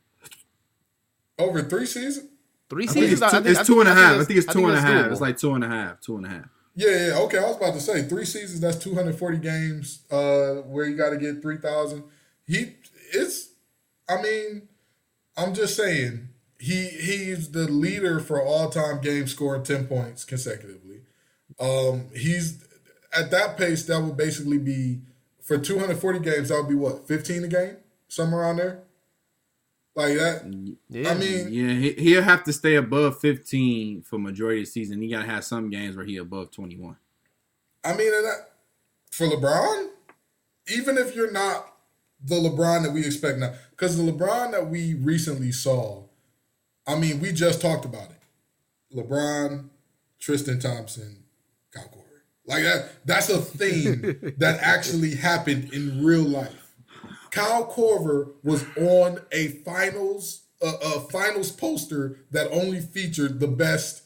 Over 1.38 1.62
three 1.62 1.86
seasons. 1.86 2.28
Three 2.68 2.86
seasons. 2.86 3.12
it's, 3.14 3.22
I 3.22 3.30
think- 3.30 3.46
it's 3.46 3.60
I 3.60 3.64
think- 3.64 3.78
and 3.80 3.88
a 3.88 3.92
I 3.92 3.94
half. 3.94 4.04
I 4.04 4.10
it's- 4.12 4.26
think 4.26 4.38
it's 4.38 4.48
I 4.48 4.52
two 4.52 4.58
think 4.60 4.68
and 4.68 4.76
a 4.76 4.78
it's 4.80 4.86
half. 4.88 5.06
doable. 5.06 5.12
It's 5.12 5.20
like 5.20 5.36
two 5.38 5.54
and 5.54 5.64
a 5.64 5.68
half. 5.68 6.00
Two 6.00 6.16
and 6.16 6.26
a 6.26 6.28
half. 6.28 6.44
Yeah, 6.74 7.06
yeah, 7.08 7.18
okay. 7.20 7.38
I 7.38 7.42
was 7.48 7.56
about 7.56 7.74
to 7.74 7.80
say 7.80 8.02
three 8.08 8.24
seasons. 8.24 8.60
That's 8.60 8.78
two 8.78 8.94
hundred 8.94 9.16
forty 9.18 9.36
games. 9.38 10.00
Uh, 10.10 10.62
where 10.62 10.86
you 10.86 10.96
got 10.96 11.10
to 11.10 11.18
get 11.18 11.42
three 11.42 11.58
thousand. 11.58 12.04
He, 12.46 12.76
it's. 13.12 13.50
I 14.08 14.20
mean, 14.22 14.68
I'm 15.36 15.52
just 15.54 15.76
saying 15.76 16.30
he 16.58 16.86
he's 16.88 17.50
the 17.50 17.70
leader 17.70 18.20
for 18.20 18.42
all 18.42 18.70
time 18.70 19.00
game 19.02 19.26
scoring 19.26 19.64
ten 19.64 19.86
points 19.86 20.24
consecutively. 20.24 21.02
Um, 21.60 22.08
he's 22.14 22.64
at 23.12 23.30
that 23.30 23.56
pace. 23.56 23.84
That 23.84 24.00
would 24.00 24.16
basically 24.16 24.58
be 24.58 25.00
for 25.40 25.58
two 25.58 25.78
hundred 25.78 25.98
forty 25.98 26.18
games. 26.18 26.48
That 26.48 26.56
would 26.56 26.68
be 26.68 26.74
what 26.74 27.06
fifteen 27.06 27.44
a 27.44 27.48
game, 27.48 27.76
somewhere 28.08 28.42
around 28.42 28.56
there. 28.56 28.82
Like 29.94 30.14
that. 30.14 30.74
Yeah. 30.88 31.10
I 31.10 31.14
mean, 31.14 31.52
Yeah, 31.52 31.74
he, 31.74 31.92
he'll 31.92 32.22
have 32.22 32.44
to 32.44 32.52
stay 32.52 32.76
above 32.76 33.20
fifteen 33.20 34.02
for 34.02 34.18
majority 34.18 34.60
of 34.60 34.66
the 34.66 34.70
season. 34.70 35.02
He 35.02 35.08
got 35.08 35.22
to 35.22 35.28
have 35.28 35.44
some 35.44 35.68
games 35.68 35.96
where 35.96 36.06
he 36.06 36.16
above 36.16 36.50
twenty 36.50 36.76
one. 36.76 36.96
I 37.84 37.94
mean, 37.94 38.12
and 38.14 38.24
that, 38.24 38.52
for 39.10 39.26
LeBron, 39.26 39.88
even 40.74 40.96
if 40.96 41.14
you're 41.14 41.32
not 41.32 41.74
the 42.24 42.36
LeBron 42.36 42.84
that 42.84 42.92
we 42.92 43.04
expect 43.04 43.38
now, 43.38 43.52
because 43.70 43.96
the 43.96 44.10
LeBron 44.10 44.52
that 44.52 44.68
we 44.68 44.94
recently 44.94 45.52
saw, 45.52 46.04
I 46.86 46.94
mean, 46.94 47.20
we 47.20 47.32
just 47.32 47.60
talked 47.60 47.84
about 47.84 48.10
it. 48.10 48.96
LeBron, 48.96 49.68
Tristan 50.18 50.60
Thompson, 50.60 51.24
Kyle 51.72 51.84
Korver. 51.84 52.01
Like 52.46 52.64
that, 52.64 52.90
that's 53.04 53.28
a 53.28 53.38
thing 53.38 54.34
that 54.38 54.58
actually 54.60 55.14
happened 55.14 55.72
in 55.72 56.04
real 56.04 56.22
life. 56.22 56.72
Kyle 57.30 57.66
Korver 57.72 58.32
was 58.42 58.64
on 58.76 59.20
a 59.32 59.48
finals 59.64 60.40
a, 60.60 60.66
a 60.66 61.00
finals 61.10 61.50
poster 61.50 62.18
that 62.30 62.48
only 62.52 62.80
featured 62.80 63.40
the 63.40 63.48
best 63.48 64.02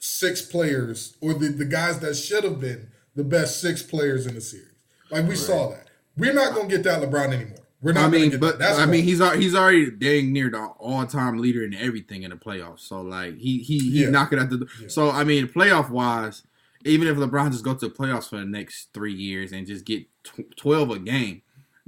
six 0.00 0.42
players 0.42 1.16
or 1.20 1.34
the, 1.34 1.48
the 1.48 1.64
guys 1.64 1.98
that 2.00 2.14
should 2.14 2.44
have 2.44 2.60
been 2.60 2.88
the 3.16 3.24
best 3.24 3.60
six 3.60 3.82
players 3.82 4.26
in 4.26 4.34
the 4.34 4.40
series. 4.40 4.66
Like 5.10 5.26
we 5.26 5.34
saw 5.34 5.70
that. 5.70 5.88
We're 6.16 6.34
not 6.34 6.54
gonna 6.54 6.68
get 6.68 6.82
that 6.84 7.00
LeBron 7.02 7.32
anymore. 7.32 7.58
We're 7.80 7.92
not 7.92 8.04
I 8.04 8.08
mean, 8.08 8.30
but 8.38 8.40
that. 8.40 8.58
That's 8.58 8.78
I 8.78 8.86
mean, 8.86 9.04
he's 9.04 9.18
he's 9.36 9.54
already 9.54 9.90
dang 9.90 10.32
near 10.32 10.50
the 10.50 10.64
all 10.78 11.06
time 11.06 11.38
leader 11.38 11.64
in 11.64 11.74
everything 11.74 12.22
in 12.24 12.30
the 12.30 12.36
playoffs. 12.36 12.80
So 12.80 13.00
like 13.02 13.36
he 13.38 13.58
he 13.58 13.78
he 13.78 14.02
Yeah. 14.02 14.10
knocked 14.10 14.32
it 14.32 14.38
out 14.40 14.50
the. 14.50 14.66
Yeah. 14.82 14.88
So 14.88 15.10
I 15.10 15.24
mean, 15.24 15.46
playoff 15.48 15.88
wise, 15.90 16.42
even 16.88 17.06
if 17.08 17.16
LeBron 17.16 17.52
just 17.52 17.64
go 17.64 17.74
to 17.74 17.88
the 17.88 17.94
playoffs 17.94 18.28
for 18.28 18.36
the 18.38 18.44
next 18.44 18.88
three 18.94 19.12
years 19.14 19.52
and 19.52 19.66
just 19.66 19.84
get 19.84 20.04
tw- 20.24 20.56
twelve 20.56 20.90
a 20.90 20.98
game, 20.98 21.42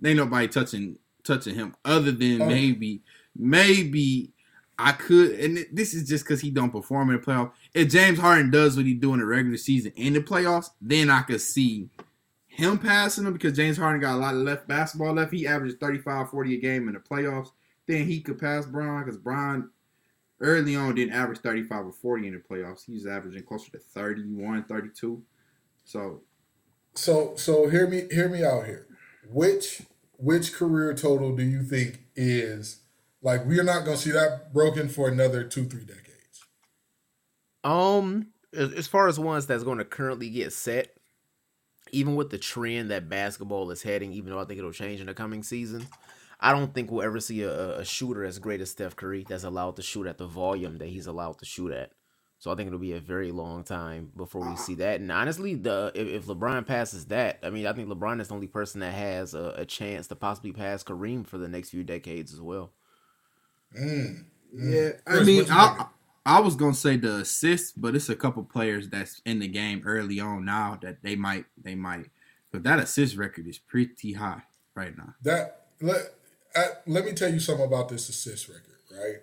ain't 0.05 0.17
nobody 0.17 0.47
touching 0.49 0.97
touching 1.25 1.55
him 1.55 1.75
other 1.85 2.13
than 2.13 2.43
Oh. 2.43 2.47
maybe 2.47 3.03
maybe. 3.37 4.33
I 4.83 4.93
could, 4.93 5.33
and 5.33 5.67
this 5.71 5.93
is 5.93 6.09
just 6.09 6.25
because 6.25 6.41
he 6.41 6.51
don't 6.51 6.71
perform 6.71 7.11
in 7.11 7.17
the 7.17 7.23
playoff. 7.23 7.53
If 7.75 7.91
James 7.91 8.19
Harden 8.19 8.51
does 8.51 8.79
what 8.79 8.87
he 8.87 8.95
do 8.95 9.13
in 9.13 9.21
the 9.21 9.27
regular 9.27 9.59
season 9.59 9.93
in 9.95 10.15
the 10.15 10.21
playoffs, 10.21 10.71
then 10.81 11.11
I 11.11 11.21
could 11.21 11.43
see 11.43 11.91
him 12.47 12.79
passing 12.79 13.27
him 13.27 13.35
because 13.35 13.53
James 13.55 13.77
Harden 13.77 14.01
got 14.01 14.15
a 14.15 14.17
lot 14.17 14.33
of 14.35 14.41
left 14.41 14.67
basketball 14.67 15.13
left. 15.13 15.35
He 15.35 15.47
averages 15.47 15.77
35, 15.79 16.31
40 16.31 16.57
a 16.57 16.61
game 16.63 16.89
in 16.89 16.95
the 16.95 17.01
playoffs. 17.01 17.49
Then 17.87 18.07
he 18.07 18.23
could 18.23 18.39
pass 18.39 18.65
Bron 18.65 19.05
because 19.05 19.19
Bron 19.19 19.69
early 20.41 20.77
on 20.77 20.95
didn't 20.95 21.15
average 21.15 21.39
35 21.39 21.87
or 21.87 21.93
40 21.93 22.29
in 22.29 22.35
the 22.35 22.41
playoffs. 22.41 22.87
He's 22.87 23.07
averaging 23.07 23.45
closer 23.45 23.71
to 23.73 23.79
31, 23.79 24.65
32. 24.65 25.23
So 25.85 26.23
So 26.95 27.35
so 27.37 27.69
hear 27.69 27.87
me 27.87 28.07
hear 28.11 28.29
me 28.29 28.45
out 28.45 28.67
here. 28.67 28.87
Which 29.29 29.83
which 30.17 30.53
career 30.53 30.95
total 30.95 31.35
do 31.35 31.43
you 31.43 31.63
think 31.63 32.01
is 32.17 32.81
like 33.23 33.45
we're 33.47 33.65
not 33.65 33.85
gonna 33.85 33.97
see 33.97 34.11
that 34.13 34.53
broken 34.53 34.89
for 34.89 35.09
another 35.09 35.45
two, 35.45 35.65
three 35.65 35.85
decades? 35.85 36.45
Um, 37.63 38.29
as, 38.55 38.73
as 38.73 38.87
far 38.87 39.09
as 39.09 39.19
ones 39.19 39.47
that's 39.47 39.65
going 39.65 39.79
to 39.79 39.85
currently 39.85 40.31
get 40.31 40.53
set, 40.53 40.95
even 41.93 42.17
with 42.17 42.31
the 42.31 42.39
trend 42.39 42.91
that 42.91 43.09
basketball 43.09 43.71
is 43.71 43.83
heading, 43.83 44.13
even 44.13 44.31
though 44.31 44.39
I 44.39 44.45
think 44.45 44.59
it'll 44.59 44.73
change 44.73 45.01
in 45.01 45.07
the 45.07 45.15
coming 45.15 45.43
season, 45.43 45.87
I 46.41 46.53
don't 46.53 46.75
think 46.75 46.91
we'll 46.91 47.03
ever 47.03 47.21
see 47.21 47.43
a, 47.43 47.79
a 47.79 47.85
shooter 47.85 48.25
as 48.25 48.39
great 48.39 48.61
as 48.61 48.71
Steph 48.71 48.97
Curry 48.97 49.27
that's 49.29 49.45
allowed 49.45 49.77
to 49.77 49.83
shoot 49.83 50.07
at 50.07 50.19
the 50.19 50.27
volume 50.27 50.79
that 50.79 50.89
he's 50.89 51.07
allowed 51.07 51.39
to 51.39 51.45
shoot 51.45 51.73
at. 51.73 51.93
So 52.39 52.51
I 52.51 52.55
think 52.55 52.69
it'll 52.69 52.79
be 52.79 52.95
a 52.95 53.01
very 53.01 53.33
long 53.33 53.65
time 53.65 54.13
before 54.17 54.49
we 54.49 54.57
see 54.57 54.75
that. 54.77 55.01
And 55.01 55.13
honestly, 55.13 55.55
the 55.55 55.93
if, 55.95 56.09
if 56.09 56.27
LeBron 56.27 56.67
passes 56.67 57.07
that, 57.07 57.39
I 57.43 57.51
mean, 57.51 57.67
I 57.67 57.75
think 57.75 57.89
LeBron 57.91 58.19
is 58.19 58.29
the 58.29 58.35
only 58.35 58.47
person 58.47 58.81
that 58.81 58.95
has 58.95 59.35
a, 59.35 59.55
a 59.59 59.67
chance 59.67 60.07
to 60.07 60.17
possibly 60.17 60.53
pass 60.53 60.83
Kareem 60.83 61.27
for 61.27 61.37
the 61.37 61.49
next 61.49 61.69
few 61.69 61.85
decades 61.85 62.33
as 62.33 62.41
well. 62.41 62.73
Mm. 63.79 64.25
yeah, 64.55 64.93
I 65.07 65.11
Chris, 65.11 65.27
mean, 65.27 65.45
I. 65.51 65.87
I 66.27 66.41
was 66.41 66.55
gonna 66.55 66.75
say 66.75 66.97
the 66.97 67.17
assist, 67.17 67.81
but 67.81 67.97
it's 67.97 68.11
a 68.11 68.15
couple 68.15 68.45
players 68.45 68.91
that's 68.91 69.23
in 69.25 69.39
the 69.39 69.49
game 69.49 69.83
early 69.87 70.21
on 70.21 70.45
now 70.45 70.79
that 70.83 71.03
they 71.03 71.17
might 71.17 71.47
they 71.57 71.75
might. 71.75 72.11
But 72.53 72.63
that 72.65 72.79
assist 72.79 73.17
record 73.17 73.47
is 73.47 73.59
pretty 73.59 74.13
high 74.13 74.43
right 74.75 74.97
now. 74.97 75.15
That 75.23 75.63
let 75.81 76.15
I, 76.55 76.65
let 76.87 77.05
me 77.05 77.13
tell 77.13 77.33
you 77.33 77.41
something 77.41 77.65
about 77.67 77.89
this 77.89 78.09
assist 78.09 78.49
record, 78.49 78.79
right? 78.91 79.17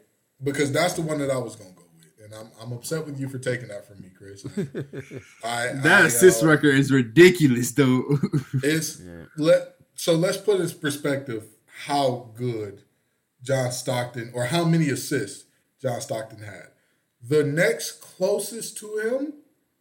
Because 0.43 0.71
that's 0.71 0.93
the 0.93 1.01
one 1.01 1.19
that 1.19 1.29
I 1.31 1.37
was 1.37 1.55
gonna 1.55 1.71
go 1.71 1.83
with, 1.95 2.23
and 2.25 2.33
I'm 2.33 2.49
I'm 2.61 2.71
upset 2.73 3.05
with 3.05 3.19
you 3.19 3.27
for 3.27 3.39
taking 3.39 3.67
that 3.69 3.87
from 3.87 4.01
me, 4.01 4.09
Chris. 4.17 4.45
I 5.43 5.73
That 5.73 6.01
I, 6.03 6.05
assist 6.07 6.43
uh, 6.43 6.47
record 6.47 6.75
is 6.75 6.91
ridiculous, 6.91 7.71
though. 7.71 8.19
It's 8.63 8.99
Yeah. 8.99 9.25
let 9.37 9.75
so 9.95 10.13
let's 10.13 10.37
put 10.37 10.59
it 10.61 10.71
in 10.71 10.79
perspective 10.79 11.45
how 11.85 12.31
good 12.35 12.83
John 13.43 13.71
Stockton 13.71 14.31
or 14.33 14.45
how 14.45 14.63
many 14.65 14.89
assists 14.89 15.45
John 15.81 16.01
Stockton 16.01 16.39
had. 16.43 16.67
The 17.21 17.43
next 17.43 18.01
closest 18.01 18.77
to 18.77 18.97
him 18.99 19.33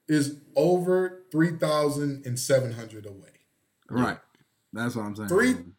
is 0.09 0.38
over 0.57 1.22
three 1.30 1.53
thousand 1.59 2.24
and 2.26 2.38
seven 2.38 2.72
hundred 2.72 3.07
away. 3.07 3.28
right. 3.90 4.18
That's 4.72 4.94
what 4.97 5.07
I'm 5.07 5.16
saying. 5.16 5.28
Three 5.28 5.53
and 5.53 5.72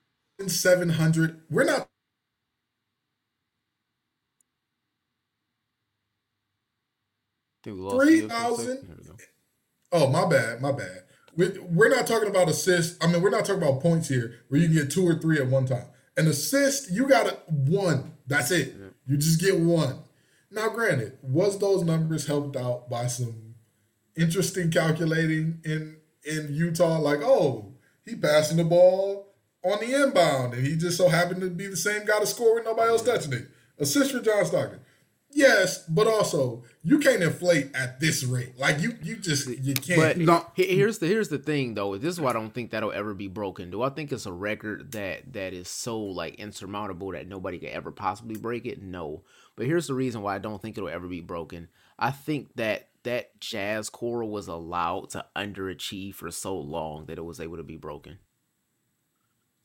seven 0.49 0.89
hundred. 0.89 1.41
We're 1.49 1.65
not 1.65 1.81
I 1.81 1.87
think 7.63 7.77
we 7.77 7.83
lost 7.83 7.95
you 8.11 8.17
for 8.17 8.25
a 8.25 8.29
3,000? 8.29 8.57
second. 8.57 8.87
There 8.87 8.97
we 8.97 9.03
go. 9.05 9.15
Oh, 9.91 10.07
my 10.09 10.27
bad, 10.27 10.61
my 10.61 10.71
bad. 10.71 11.03
We- 11.35 11.59
We're 11.59 11.89
not 11.89 12.07
talking 12.07 12.29
about 12.29 12.49
assists. 12.49 12.97
I 13.01 13.07
mean, 13.11 13.21
we're 13.21 13.29
not 13.31 13.45
talking 13.45 13.63
about 13.63 13.81
points 13.81 14.09
here 14.09 14.35
where 14.49 14.59
you 14.61 14.67
can 14.67 14.75
get 14.77 14.91
two 14.91 15.07
or 15.07 15.15
three 15.15 15.39
at 15.39 15.47
one 15.47 15.65
time. 15.65 15.87
An 16.17 16.27
assist, 16.27 16.91
you 16.91 17.07
got 17.07 17.27
a 17.27 17.37
one. 17.49 18.13
That's 18.27 18.51
it. 18.51 18.75
You 19.07 19.17
just 19.17 19.39
get 19.41 19.59
one. 19.59 19.99
Now, 20.51 20.69
granted, 20.69 21.17
was 21.21 21.59
those 21.59 21.83
numbers 21.83 22.27
helped 22.27 22.57
out 22.57 22.89
by 22.89 23.07
some 23.07 23.55
interesting 24.17 24.71
calculating 24.71 25.61
in 25.65 25.97
in 26.25 26.53
Utah? 26.53 26.99
Like, 26.99 27.21
oh, 27.23 27.73
he 28.05 28.15
passing 28.15 28.57
the 28.57 28.65
ball 28.65 29.27
on 29.63 29.79
the 29.79 29.93
inbound, 30.03 30.53
and 30.53 30.65
he 30.65 30.75
just 30.75 30.97
so 30.97 31.09
happened 31.09 31.41
to 31.41 31.49
be 31.49 31.67
the 31.67 31.75
same 31.77 32.05
guy 32.05 32.19
to 32.19 32.25
score 32.25 32.55
with 32.55 32.65
nobody 32.65 32.89
else 32.89 33.01
touching 33.03 33.33
it. 33.33 33.47
Assist 33.79 34.11
for 34.11 34.21
John 34.21 34.45
Stockton. 34.45 34.79
Yes, 35.31 35.85
but 35.87 36.07
also 36.07 36.63
you 36.83 36.99
can't 36.99 37.21
inflate 37.21 37.69
at 37.75 37.99
this 37.99 38.23
rate. 38.23 38.57
Like 38.57 38.79
you, 38.79 38.93
you 39.03 39.17
just 39.17 39.47
you 39.47 39.73
can't. 39.73 39.99
But 39.99 40.17
No. 40.17 40.47
here's 40.55 40.99
the 40.99 41.07
here's 41.07 41.27
the 41.29 41.37
thing 41.37 41.73
though. 41.73 41.97
This 41.97 42.13
is 42.13 42.21
why 42.21 42.29
I 42.29 42.33
don't 42.33 42.53
think 42.53 42.71
that'll 42.71 42.93
ever 42.93 43.13
be 43.13 43.27
broken. 43.27 43.69
Do 43.69 43.81
I 43.81 43.89
think 43.89 44.11
it's 44.11 44.25
a 44.25 44.31
record 44.31 44.93
that 44.93 45.33
that 45.33 45.53
is 45.53 45.67
so 45.67 45.99
like 45.99 46.35
insurmountable 46.35 47.11
that 47.11 47.27
nobody 47.27 47.59
could 47.59 47.69
ever 47.69 47.91
possibly 47.91 48.39
break 48.39 48.65
it? 48.65 48.81
No. 48.81 49.23
But 49.55 49.65
here's 49.65 49.87
the 49.87 49.93
reason 49.93 50.21
why 50.21 50.35
I 50.35 50.39
don't 50.39 50.61
think 50.61 50.77
it'll 50.77 50.89
ever 50.89 51.07
be 51.07 51.21
broken. 51.21 51.67
I 51.99 52.11
think 52.11 52.55
that 52.55 52.87
that 53.03 53.39
jazz 53.39 53.89
core 53.89 54.23
was 54.23 54.47
allowed 54.47 55.09
to 55.11 55.25
underachieve 55.35 56.15
for 56.15 56.31
so 56.31 56.57
long 56.57 57.05
that 57.07 57.17
it 57.17 57.25
was 57.25 57.39
able 57.39 57.57
to 57.57 57.63
be 57.63 57.77
broken. 57.77 58.19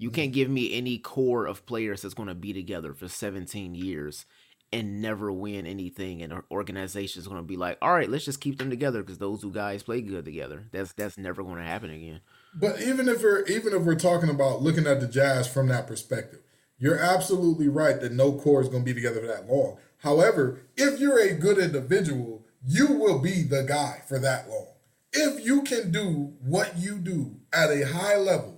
You 0.03 0.11
can't 0.11 0.33
give 0.33 0.51
me 0.51 0.75
any 0.75 0.99
core 0.99 1.47
of 1.47 1.65
players 1.65 2.03
that's 2.03 2.15
going 2.15 2.29
to 2.29 2.35
be 2.35 2.53
together 2.53 2.93
for 2.93 3.07
17 3.07 3.75
years 3.75 4.27
and 4.73 5.01
never 5.01 5.31
win 5.31 5.67
anything 5.67 6.23
and 6.23 6.33
our 6.33 6.45
organization 6.51 7.21
is 7.21 7.29
going 7.29 7.39
to 7.39 7.47
be 7.47 7.57
like 7.59 7.77
all 7.83 7.93
right 7.93 8.09
let's 8.09 8.25
just 8.25 8.41
keep 8.41 8.59
them 8.59 8.71
together 8.71 9.03
because 9.03 9.19
those 9.19 9.43
two 9.43 9.53
guys 9.53 9.83
play 9.83 10.01
good 10.01 10.25
together 10.25 10.65
that's 10.73 10.95
that's 10.95 11.19
never 11.19 11.43
going 11.43 11.59
to 11.59 11.63
happen 11.63 11.91
again 11.91 12.21
But 12.55 12.81
even 12.81 13.09
if 13.09 13.23
we're 13.23 13.45
even 13.45 13.73
if 13.73 13.83
we're 13.83 13.95
talking 13.95 14.29
about 14.29 14.63
looking 14.63 14.87
at 14.87 15.01
the 15.01 15.07
Jazz 15.07 15.47
from 15.47 15.69
that 15.69 15.87
perspective, 15.87 16.41
you're 16.79 16.99
absolutely 16.99 17.69
right 17.69 18.01
that 18.01 18.13
no 18.13 18.33
core 18.33 18.61
is 18.61 18.69
going 18.69 18.83
to 18.83 18.85
be 18.85 18.95
together 18.95 19.21
for 19.21 19.27
that 19.27 19.49
long. 19.49 19.79
However, 19.99 20.61
if 20.77 21.01
you're 21.01 21.21
a 21.21 21.35
good 21.35 21.59
individual, 21.59 22.45
you 22.65 22.89
will 22.89 23.21
be 23.21 23.43
the 23.43 23.63
guy 23.63 24.03
for 24.07 24.19
that 24.19 24.49
long. 24.49 24.67
If 25.13 25.45
you 25.45 25.63
can 25.63 25.91
do 25.91 26.35
what 26.45 26.77
you 26.77 26.99
do 26.99 27.37
at 27.53 27.71
a 27.71 27.87
high 27.87 28.17
level, 28.17 28.52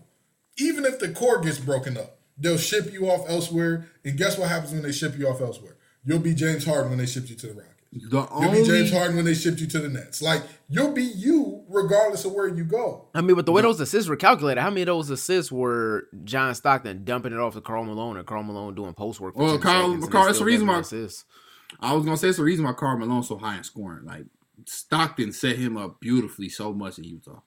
even 0.56 0.84
if 0.84 0.98
the 0.98 1.08
core 1.10 1.40
gets 1.40 1.58
broken 1.58 1.96
up, 1.96 2.18
they'll 2.38 2.58
ship 2.58 2.92
you 2.92 3.10
off 3.10 3.28
elsewhere. 3.28 3.86
And 4.04 4.16
guess 4.16 4.38
what 4.38 4.48
happens 4.48 4.72
when 4.72 4.82
they 4.82 4.92
ship 4.92 5.16
you 5.18 5.28
off 5.28 5.40
elsewhere? 5.40 5.76
You'll 6.04 6.18
be 6.18 6.34
James 6.34 6.64
Harden 6.64 6.90
when 6.90 6.98
they 6.98 7.06
shipped 7.06 7.30
you 7.30 7.36
to 7.36 7.46
the 7.48 7.54
Rockets. 7.54 7.70
The 7.92 8.26
You'll 8.40 8.50
be 8.50 8.64
James 8.64 8.92
Harden 8.92 9.14
when 9.16 9.24
they 9.24 9.34
shipped 9.34 9.60
you 9.60 9.68
to 9.68 9.78
the 9.78 9.88
Nets. 9.88 10.20
Like 10.20 10.42
you'll 10.68 10.92
be 10.92 11.04
you 11.04 11.62
regardless 11.68 12.24
of 12.24 12.32
where 12.32 12.48
you 12.48 12.64
go. 12.64 13.06
I 13.14 13.20
mean, 13.20 13.36
but 13.36 13.46
the 13.46 13.52
way 13.52 13.62
those 13.62 13.78
assists 13.80 14.08
were 14.08 14.16
calculated, 14.16 14.60
how 14.60 14.68
many 14.70 14.82
of 14.82 14.86
those 14.86 15.10
assists 15.10 15.52
were 15.52 16.08
John 16.24 16.54
Stockton 16.56 17.04
dumping 17.04 17.32
it 17.32 17.38
off 17.38 17.54
to 17.54 17.60
Karl 17.60 17.84
Malone 17.84 18.16
or 18.16 18.24
Karl 18.24 18.42
Malone 18.42 18.74
doing 18.74 18.94
post 18.94 19.20
work? 19.20 19.36
Well, 19.36 19.58
Karl- 19.58 19.96
Karl- 20.08 20.26
that's 20.26 20.40
the 20.40 20.44
reason 20.44 20.66
why- 20.66 20.80
Assists. 20.80 21.24
I 21.80 21.92
was 21.94 22.04
gonna 22.04 22.16
say 22.16 22.28
it's 22.28 22.38
the 22.38 22.44
reason 22.44 22.64
why 22.64 22.72
Karl 22.72 22.98
Malone's 22.98 23.28
so 23.28 23.38
high 23.38 23.56
in 23.58 23.62
scoring. 23.64 24.04
Like 24.04 24.24
Stockton 24.66 25.32
set 25.32 25.56
him 25.56 25.76
up 25.76 26.00
beautifully 26.00 26.48
so 26.48 26.72
much 26.72 26.98
in 26.98 27.04
Utah. 27.04 27.40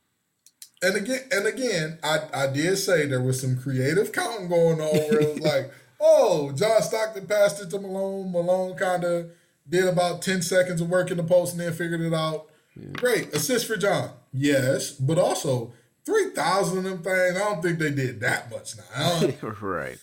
And 0.82 0.96
again, 0.96 1.22
and 1.32 1.48
again, 1.48 2.00
I, 2.04 2.20
I 2.34 2.48
did 2.48 2.78
say 2.78 3.06
there 3.08 3.22
was 3.22 3.42
some 3.42 3.58
creative 3.58 4.12
counting 4.12 4.48
going 4.48 4.80
on 4.80 4.96
where 5.10 5.22
it 5.22 5.34
was 5.36 5.40
like, 5.54 5.72
oh, 6.00 6.52
John 6.52 6.82
Stockton 6.82 7.26
passed 7.28 7.62
it 7.62 7.70
to 7.72 7.80
Malone. 7.80 8.32
Malone 8.32 8.76
kind 8.78 9.04
of 9.04 9.32
did 9.68 9.88
about 9.88 10.22
10 10.22 10.42
seconds 10.44 10.80
of 10.82 10.90
work 10.90 11.10
in 11.12 11.18
the 11.18 11.24
post 11.24 11.54
and 11.54 11.62
then 11.62 11.74
figured 11.74 12.02
it 12.02 12.14
out. 12.14 12.48
Great. 12.94 13.34
Assist 13.34 13.66
for 13.66 13.76
John. 13.76 14.12
Yes. 14.32 14.92
But 14.92 15.18
also, 15.18 15.74
3,000 16.06 16.78
of 16.78 16.84
them 16.84 16.98
things, 17.04 17.36
I 17.36 17.40
don't 17.40 17.62
think 17.62 17.80
they 17.80 17.92
did 17.92 18.20
that 18.22 18.52
much 18.52 18.78
now. 18.78 18.84
I 18.96 19.20
don't- 19.42 19.62
right. 19.62 19.98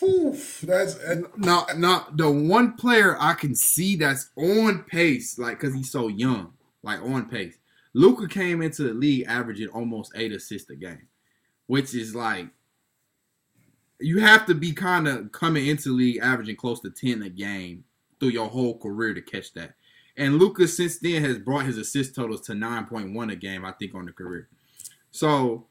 Whew, 0.00 0.36
that's 0.62 0.96
and 0.96 1.26
Now, 1.36 1.66
now 1.76 2.06
the 2.12 2.30
one 2.30 2.72
player 2.72 3.16
I 3.20 3.34
can 3.34 3.54
see 3.54 3.96
that's 3.96 4.30
on 4.36 4.84
pace, 4.84 5.38
like 5.38 5.60
because 5.60 5.74
he's 5.74 5.90
so 5.90 6.08
young, 6.08 6.54
like 6.82 7.02
on 7.02 7.28
pace. 7.28 7.56
Luka 7.94 8.28
came 8.28 8.60
into 8.60 8.82
the 8.82 8.92
league 8.92 9.26
averaging 9.26 9.68
almost 9.68 10.12
eight 10.16 10.32
assists 10.32 10.68
a 10.70 10.76
game, 10.76 11.08
which 11.66 11.94
is 11.94 12.14
like 12.14 12.48
you 14.00 14.20
have 14.20 14.44
to 14.46 14.54
be 14.54 14.72
kind 14.72 15.08
of 15.08 15.32
coming 15.32 15.68
into 15.68 15.90
the 15.90 15.94
league 15.94 16.20
averaging 16.20 16.56
close 16.56 16.80
to 16.80 16.90
ten 16.90 17.22
a 17.22 17.28
game 17.28 17.84
through 18.18 18.30
your 18.30 18.48
whole 18.48 18.76
career 18.78 19.14
to 19.14 19.22
catch 19.22 19.52
that. 19.54 19.74
And 20.16 20.38
Luka 20.38 20.68
since 20.68 20.98
then 20.98 21.22
has 21.24 21.38
brought 21.38 21.66
his 21.66 21.78
assist 21.78 22.14
totals 22.14 22.42
to 22.42 22.54
nine 22.54 22.86
point 22.86 23.14
one 23.14 23.30
a 23.30 23.36
game, 23.36 23.64
I 23.64 23.72
think, 23.72 23.94
on 23.94 24.06
the 24.06 24.12
career. 24.12 24.48
So 25.10 25.66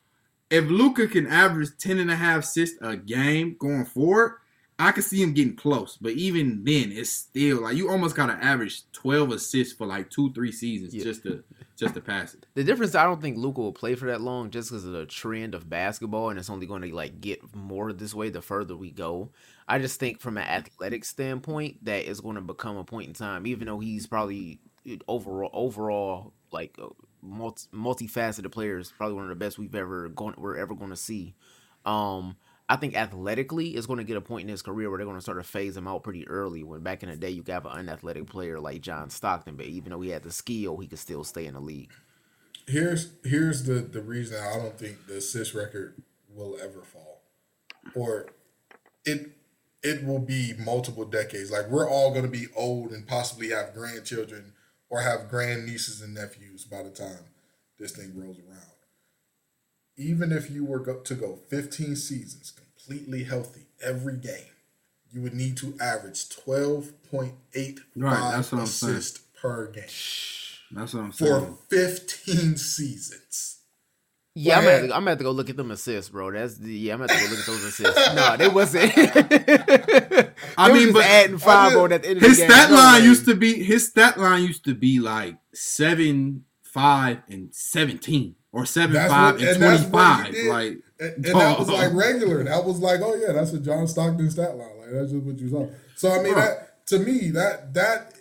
if 0.50 0.66
Luka 0.66 1.08
can 1.08 1.28
average 1.28 1.70
10 1.80 2.00
and 2.00 2.12
a 2.12 2.16
half 2.16 2.44
assists 2.44 2.78
a 2.82 2.96
game 2.96 3.56
going 3.60 3.86
forward, 3.86 4.38
I 4.80 4.92
can 4.92 5.04
see 5.04 5.22
him 5.22 5.34
getting 5.34 5.56
close. 5.56 5.98
But 6.00 6.14
even 6.14 6.64
then, 6.64 6.92
it's 6.92 7.10
still 7.10 7.62
like 7.62 7.76
you 7.78 7.90
almost 7.90 8.16
gotta 8.16 8.34
average 8.34 8.92
12 8.94 9.32
assists 9.32 9.74
for 9.74 9.86
like 9.86 10.10
two, 10.10 10.34
three 10.34 10.52
seasons 10.52 10.94
Yeah. 10.94 11.04
just 11.04 11.24
to 11.24 11.44
just 11.76 11.96
to 11.96 12.02
pass 12.02 12.34
it. 12.34 12.46
The 12.54 12.64
difference, 12.64 12.94
I 12.96 13.04
don't 13.04 13.22
think 13.22 13.38
Luka 13.38 13.62
will 13.62 13.72
play 13.74 13.96
for 13.96 14.06
that 14.06 14.22
long 14.22 14.52
just 14.52 14.70
because 14.70 14.86
of 14.86 14.92
the 14.92 15.06
trend 15.08 15.56
of 15.56 15.70
basketball, 15.70 16.30
and 16.30 16.38
it's 16.38 16.50
only 16.50 16.68
going 16.68 16.84
to 16.84 16.96
like 16.96 17.20
get 17.20 17.56
more 17.56 17.92
this 17.94 18.14
way 18.14 18.30
the 18.30 18.42
further 18.42 18.76
we 18.76 18.92
go. 18.92 19.30
I 19.68 19.80
just 19.80 20.00
think 20.00 20.20
from 20.20 20.38
an 20.38 20.44
athletic 20.48 21.04
standpoint 21.06 21.84
that 21.86 22.06
is 22.06 22.22
going 22.22 22.36
to 22.36 22.42
become 22.42 22.78
a 22.78 22.84
point 22.84 23.08
in 23.08 23.14
time, 23.14 23.48
even 23.48 23.68
though 23.68 23.80
he's 23.80 24.06
probably 24.08 24.60
overall 25.08 25.50
overall 25.54 26.34
like 26.52 26.76
uh, 26.82 26.90
multi, 27.22 27.68
multifaceted 27.74 28.52
player 28.52 28.78
is 28.78 28.92
probably 28.92 29.16
one 29.16 29.24
of 29.24 29.30
the 29.30 29.36
best 29.36 29.58
we've 29.58 29.76
ever 29.76 30.10
going 30.10 30.36
we're 30.38 30.58
ever 30.58 30.76
going 30.76 30.90
to 30.92 30.96
see. 30.96 31.34
Um, 31.86 32.38
I 32.70 32.78
think 32.78 32.96
athletically 32.96 33.76
is 33.76 33.86
going 33.88 33.98
to 34.00 34.04
get 34.06 34.18
a 34.18 34.22
point 34.22 34.44
in 34.44 34.50
his 34.50 34.62
career 34.62 34.90
where 34.90 34.98
they're 34.98 35.06
going 35.06 35.18
to 35.18 35.22
start 35.22 35.38
to 35.38 35.44
phase 35.44 35.78
him 35.78 35.88
out 35.88 36.04
pretty 36.04 36.28
early. 36.28 36.64
When 36.64 36.82
back 36.82 37.04
in 37.04 37.10
the 37.10 37.16
day, 37.18 37.30
you 37.30 37.44
could 37.44 37.54
have 37.54 37.66
an 37.66 37.74
unathletic 37.74 38.28
player 38.28 38.60
like 38.60 38.82
John 38.82 39.10
Stockton, 39.10 39.56
but 39.58 39.66
even 39.68 39.92
though 39.92 40.02
he 40.02 40.10
had 40.12 40.24
the 40.24 40.32
skill, 40.32 40.78
he 40.78 40.88
could 40.88 41.00
still 41.00 41.24
stay 41.24 41.46
in 41.46 41.54
the 41.56 41.60
league. 41.62 41.92
here's 42.68 43.12
here's 43.24 43.64
the 43.66 43.76
the 43.76 44.02
reason 44.02 44.38
I 44.42 44.58
don't 44.58 44.78
think 44.78 45.08
the 45.08 45.18
assist 45.18 45.54
record 45.54 46.02
will 46.30 46.58
ever 46.62 46.82
fall, 46.84 47.24
or 47.96 48.28
it 49.06 49.32
it 49.84 50.06
will 50.06 50.20
be 50.20 50.54
multiple 50.58 51.06
decades. 51.06 51.52
Like 51.52 51.70
we're 51.70 51.90
all 51.90 52.12
going 52.12 52.24
to 52.26 52.32
be 52.32 52.48
old 52.56 52.92
and 52.92 53.08
possibly 53.08 53.50
have 53.50 53.74
grandchildren 53.74 54.54
or 54.90 55.02
have 55.02 55.30
grand 55.30 55.66
nieces 55.66 56.02
and 56.02 56.14
nephews 56.14 56.66
by 56.66 56.84
the 56.84 56.90
time 56.90 57.26
this 57.80 57.92
thing 57.94 58.14
rolls 58.16 58.40
around. 58.40 58.63
Even 59.98 60.32
if 60.32 60.50
you 60.50 60.66
were 60.66 60.80
go, 60.80 60.96
to 61.00 61.14
go 61.16 61.40
15 61.50 61.96
seasons 61.96 62.52
completely 62.52 63.24
healthy 63.24 63.68
every 63.82 64.18
game, 64.18 64.52
you 65.12 65.22
would 65.22 65.34
need 65.34 65.56
to 65.58 65.76
average 65.80 66.28
12.85 66.30 67.78
Right, 67.96 68.32
that's 68.36 68.52
what 68.52 68.62
I'm 68.62 68.66
saying. 68.68 68.94
assists 68.96 69.20
per 69.40 69.68
game 69.68 69.84
That's 70.72 70.94
what 70.94 71.04
I'm 71.04 71.12
saying. 71.12 71.46
for 71.46 71.58
15 71.70 72.58
seasons. 72.58 73.58
Yeah, 74.36 74.58
I'm 74.58 74.64
gonna, 74.64 74.72
have 74.78 74.82
to, 74.82 74.96
I'm 74.96 75.02
gonna 75.02 75.10
have 75.12 75.18
to 75.20 75.24
go 75.26 75.30
look 75.32 75.52
at 75.52 75.58
them 75.58 75.70
assists, 75.70 76.10
bro. 76.10 76.32
That's 76.32 76.58
the 76.58 76.74
yeah. 76.74 76.94
I'm 76.94 77.02
gonna 77.02 77.14
have 77.14 77.22
to 77.22 77.28
go 77.28 77.32
look 77.36 77.40
at 77.42 77.46
those 77.46 77.64
assists. 77.66 78.16
no, 78.16 78.36
they 78.36 78.48
wasn't. 78.50 78.92
I 80.58 80.68
They 80.70 80.74
mean, 80.74 80.86
was 80.88 80.94
but 80.94 81.06
adding 81.06 81.38
five 81.38 81.74
just- 81.74 81.78
on 81.84 81.92
at 81.92 82.02
the 82.02 82.10
end 82.10 82.18
of 82.18 82.24
His 82.24 82.38
the 82.40 82.42
game. 82.48 82.50
stat 82.52 82.70
No 82.72 82.76
line 82.78 83.02
way. 83.04 83.08
used 83.08 83.26
to 83.26 83.36
be 83.36 83.64
his 83.64 83.88
stat 83.90 84.20
line 84.20 84.44
used 84.44 84.66
to 84.66 84.74
be 84.74 85.00
like 85.00 85.38
seven, 85.54 86.46
five, 86.64 87.20
and 87.30 87.54
seventeen, 87.54 88.34
or 88.54 88.66
seven, 88.66 88.94
That's 88.94 89.12
five, 89.12 89.34
what- 89.36 89.42
and 89.42 89.50
and 89.52 89.62
that's 89.62 89.82
twenty 89.90 89.94
what 89.94 90.18
he 90.18 90.24
five. 90.24 90.34
did. 90.34 90.48
Like 90.50 90.78
And, 91.00 91.26
and 91.26 91.26
that 91.42 91.60
was 91.60 91.70
like 91.70 91.94
regular. 91.94 92.44
That 92.46 92.64
was 92.64 92.80
like, 92.80 93.02
oh 93.02 93.16
yeah, 93.16 93.34
that's 93.34 93.52
a 93.52 93.60
John 93.60 93.86
Stockton 93.88 94.32
stat 94.32 94.56
line. 94.56 94.70
Like 94.80 94.92
that's 94.92 95.12
just 95.12 95.26
what 95.26 95.38
you 95.40 95.50
saw. 95.50 95.68
So 95.96 96.12
I 96.12 96.24
mean, 96.24 96.34
Huh. 96.36 96.40
that 96.42 96.86
to 96.88 97.00
me, 97.00 97.30
that 97.32 97.74
that 97.74 98.14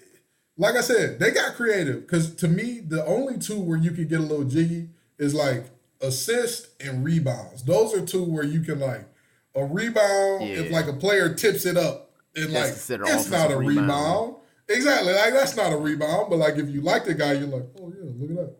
like 0.58 0.74
I 0.76 0.80
said, 0.80 1.18
they 1.18 1.30
got 1.30 1.54
creative 1.54 2.00
because 2.02 2.34
to 2.36 2.48
me, 2.48 2.80
the 2.80 3.04
only 3.06 3.38
two 3.38 3.60
where 3.60 3.78
you 3.78 3.90
could 3.92 4.08
get 4.08 4.20
a 4.20 4.22
little 4.22 4.44
jiggy 4.44 4.88
is 5.18 5.34
like 5.34 5.64
assist 6.00 6.68
and 6.82 7.04
rebounds. 7.04 7.62
Those 7.64 7.94
are 7.94 8.04
two 8.04 8.24
where 8.24 8.44
you 8.44 8.60
can 8.60 8.80
like 8.80 9.06
a 9.54 9.64
rebound 9.64 10.42
yeah. 10.48 10.56
if 10.60 10.72
like 10.72 10.86
a 10.88 10.92
player 10.94 11.32
tips 11.34 11.66
it 11.66 11.76
up 11.76 12.10
and 12.34 12.44
That's 12.46 12.54
like 12.54 12.72
considered 12.72 13.06
it's 13.08 13.30
not 13.30 13.50
a 13.50 13.56
rebound. 13.56 13.76
rebound. 13.88 14.36
Exactly, 14.68 15.12
like 15.12 15.32
that's 15.34 15.56
not 15.56 15.72
a 15.72 15.76
rebound. 15.76 16.28
But 16.30 16.36
like 16.36 16.56
if 16.56 16.68
you 16.70 16.80
like 16.80 17.04
the 17.04 17.14
guy, 17.14 17.32
you're 17.34 17.48
like, 17.48 17.64
oh 17.80 17.92
yeah, 17.96 18.01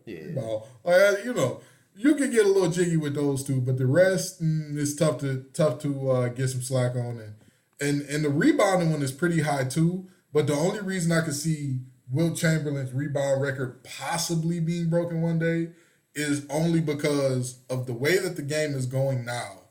Yeah. 0.05 0.27
Like 0.35 0.63
uh, 0.85 1.15
you 1.23 1.33
know, 1.33 1.61
you 1.95 2.15
can 2.15 2.31
get 2.31 2.45
a 2.45 2.49
little 2.49 2.71
jiggy 2.71 2.97
with 2.97 3.15
those 3.15 3.43
two, 3.43 3.61
but 3.61 3.77
the 3.77 3.85
rest 3.85 4.41
mm, 4.41 4.77
it's 4.77 4.95
tough 4.95 5.19
to 5.19 5.45
tough 5.53 5.79
to 5.79 6.09
uh, 6.11 6.27
get 6.29 6.49
some 6.49 6.61
slack 6.61 6.95
on 6.95 7.19
and 7.19 7.33
and 7.79 8.01
and 8.09 8.23
the 8.23 8.29
rebounding 8.29 8.91
one 8.91 9.01
is 9.01 9.11
pretty 9.11 9.41
high 9.41 9.65
too. 9.65 10.07
But 10.31 10.47
the 10.47 10.53
only 10.53 10.81
reason 10.81 11.11
I 11.11 11.21
could 11.21 11.35
see 11.35 11.79
Wilt 12.11 12.37
Chamberlain's 12.37 12.93
rebound 12.93 13.41
record 13.41 13.83
possibly 13.83 14.59
being 14.59 14.89
broken 14.89 15.21
one 15.21 15.39
day 15.39 15.69
is 16.15 16.45
only 16.49 16.79
because 16.79 17.59
of 17.69 17.85
the 17.87 17.93
way 17.93 18.17
that 18.17 18.35
the 18.35 18.41
game 18.41 18.75
is 18.75 18.85
going 18.85 19.25
now. 19.25 19.61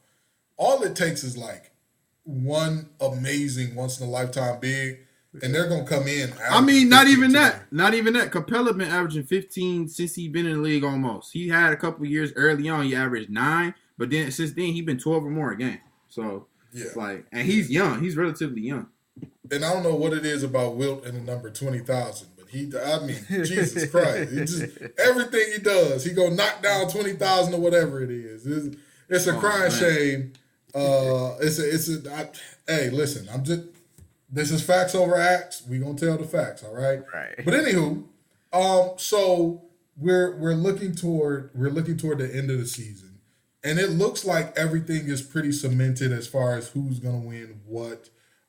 All 0.56 0.82
it 0.82 0.96
takes 0.96 1.24
is 1.24 1.36
like 1.36 1.70
one 2.24 2.90
amazing 3.00 3.74
once 3.74 4.00
in 4.00 4.06
a 4.06 4.10
lifetime 4.10 4.60
big, 4.60 4.98
and 5.42 5.54
they're 5.54 5.68
gonna 5.68 5.84
come 5.86 6.06
in. 6.08 6.32
I 6.50 6.60
mean, 6.60 6.88
not 6.88 7.06
even 7.08 7.32
that. 7.32 7.72
Not 7.72 7.94
even 7.94 8.12
that. 8.14 8.30
Capela 8.30 8.76
been 8.76 8.88
averaging 8.90 9.24
15 9.24 9.88
since 9.88 10.14
he 10.14 10.28
been 10.28 10.46
in 10.46 10.56
the 10.56 10.62
league 10.62 10.84
almost. 10.84 11.32
He 11.32 11.48
had 11.48 11.72
a 11.72 11.76
couple 11.76 12.04
years 12.06 12.32
early 12.36 12.68
on, 12.68 12.84
he 12.84 12.94
averaged 12.94 13.30
nine, 13.30 13.74
but 13.96 14.10
then 14.10 14.30
since 14.30 14.52
then 14.52 14.66
he 14.72 14.82
been 14.82 14.98
12 14.98 15.24
or 15.24 15.30
more 15.30 15.52
a 15.52 15.56
game. 15.56 15.80
So 16.08 16.46
Yeah. 16.72 16.84
it's 16.84 16.96
like 16.96 17.24
and 17.32 17.46
he's 17.46 17.70
young. 17.70 18.02
He's 18.02 18.16
relatively 18.16 18.60
young. 18.62 18.88
and 19.50 19.64
I 19.64 19.72
don't 19.72 19.82
know 19.82 19.94
what 19.94 20.12
it 20.12 20.26
is 20.26 20.42
about 20.42 20.76
Wilt 20.76 21.04
and 21.06 21.16
the 21.16 21.20
number 21.32 21.50
twenty 21.50 21.78
thousand, 21.80 22.28
but 22.36 22.48
he, 22.48 22.70
I 22.78 23.00
mean, 23.06 23.44
Jesus 23.44 23.90
Christ, 23.90 24.32
just 24.34 24.62
everything 24.98 25.52
he 25.52 25.58
does, 25.58 26.04
he 26.04 26.12
gonna 26.12 26.34
knock 26.34 26.62
down 26.62 26.88
twenty 26.90 27.12
thousand 27.14 27.54
or 27.54 27.60
whatever 27.60 28.02
it 28.02 28.10
is. 28.10 28.46
It's, 28.46 28.76
it's 29.08 29.26
a 29.26 29.34
Oh, 29.36 29.40
crying 29.40 29.70
shame. 29.70 30.32
Uh, 30.74 31.36
it's 31.40 31.58
a, 31.58 31.68
it's 31.74 31.88
a. 31.90 32.14
I, 32.14 32.28
hey, 32.66 32.90
listen, 32.90 33.28
I'm 33.32 33.44
just. 33.44 33.62
This 34.32 34.50
is 34.50 34.62
facts 34.62 34.94
over 34.94 35.16
acts. 35.16 35.62
We're 35.68 35.82
gonna 35.82 35.98
tell 35.98 36.16
the 36.16 36.24
facts, 36.24 36.64
all 36.64 36.74
right? 36.74 37.02
Right. 37.12 37.34
But 37.44 37.52
anywho, 37.52 38.04
um, 38.52 38.92
so 38.96 39.64
we're 39.96 40.36
we're 40.36 40.54
looking 40.54 40.94
toward 40.94 41.50
we're 41.54 41.70
looking 41.70 41.98
toward 41.98 42.18
the 42.18 42.34
end 42.34 42.50
of 42.50 42.58
the 42.58 42.66
season, 42.66 43.20
and 43.62 43.78
it 43.78 43.90
looks 43.90 44.24
like 44.24 44.56
everything 44.56 45.08
is 45.08 45.20
pretty 45.20 45.52
cemented 45.52 46.12
as 46.12 46.26
far 46.26 46.56
as 46.56 46.68
who's 46.70 46.98
gonna 46.98 47.18
win 47.18 47.60
what. 47.66 48.08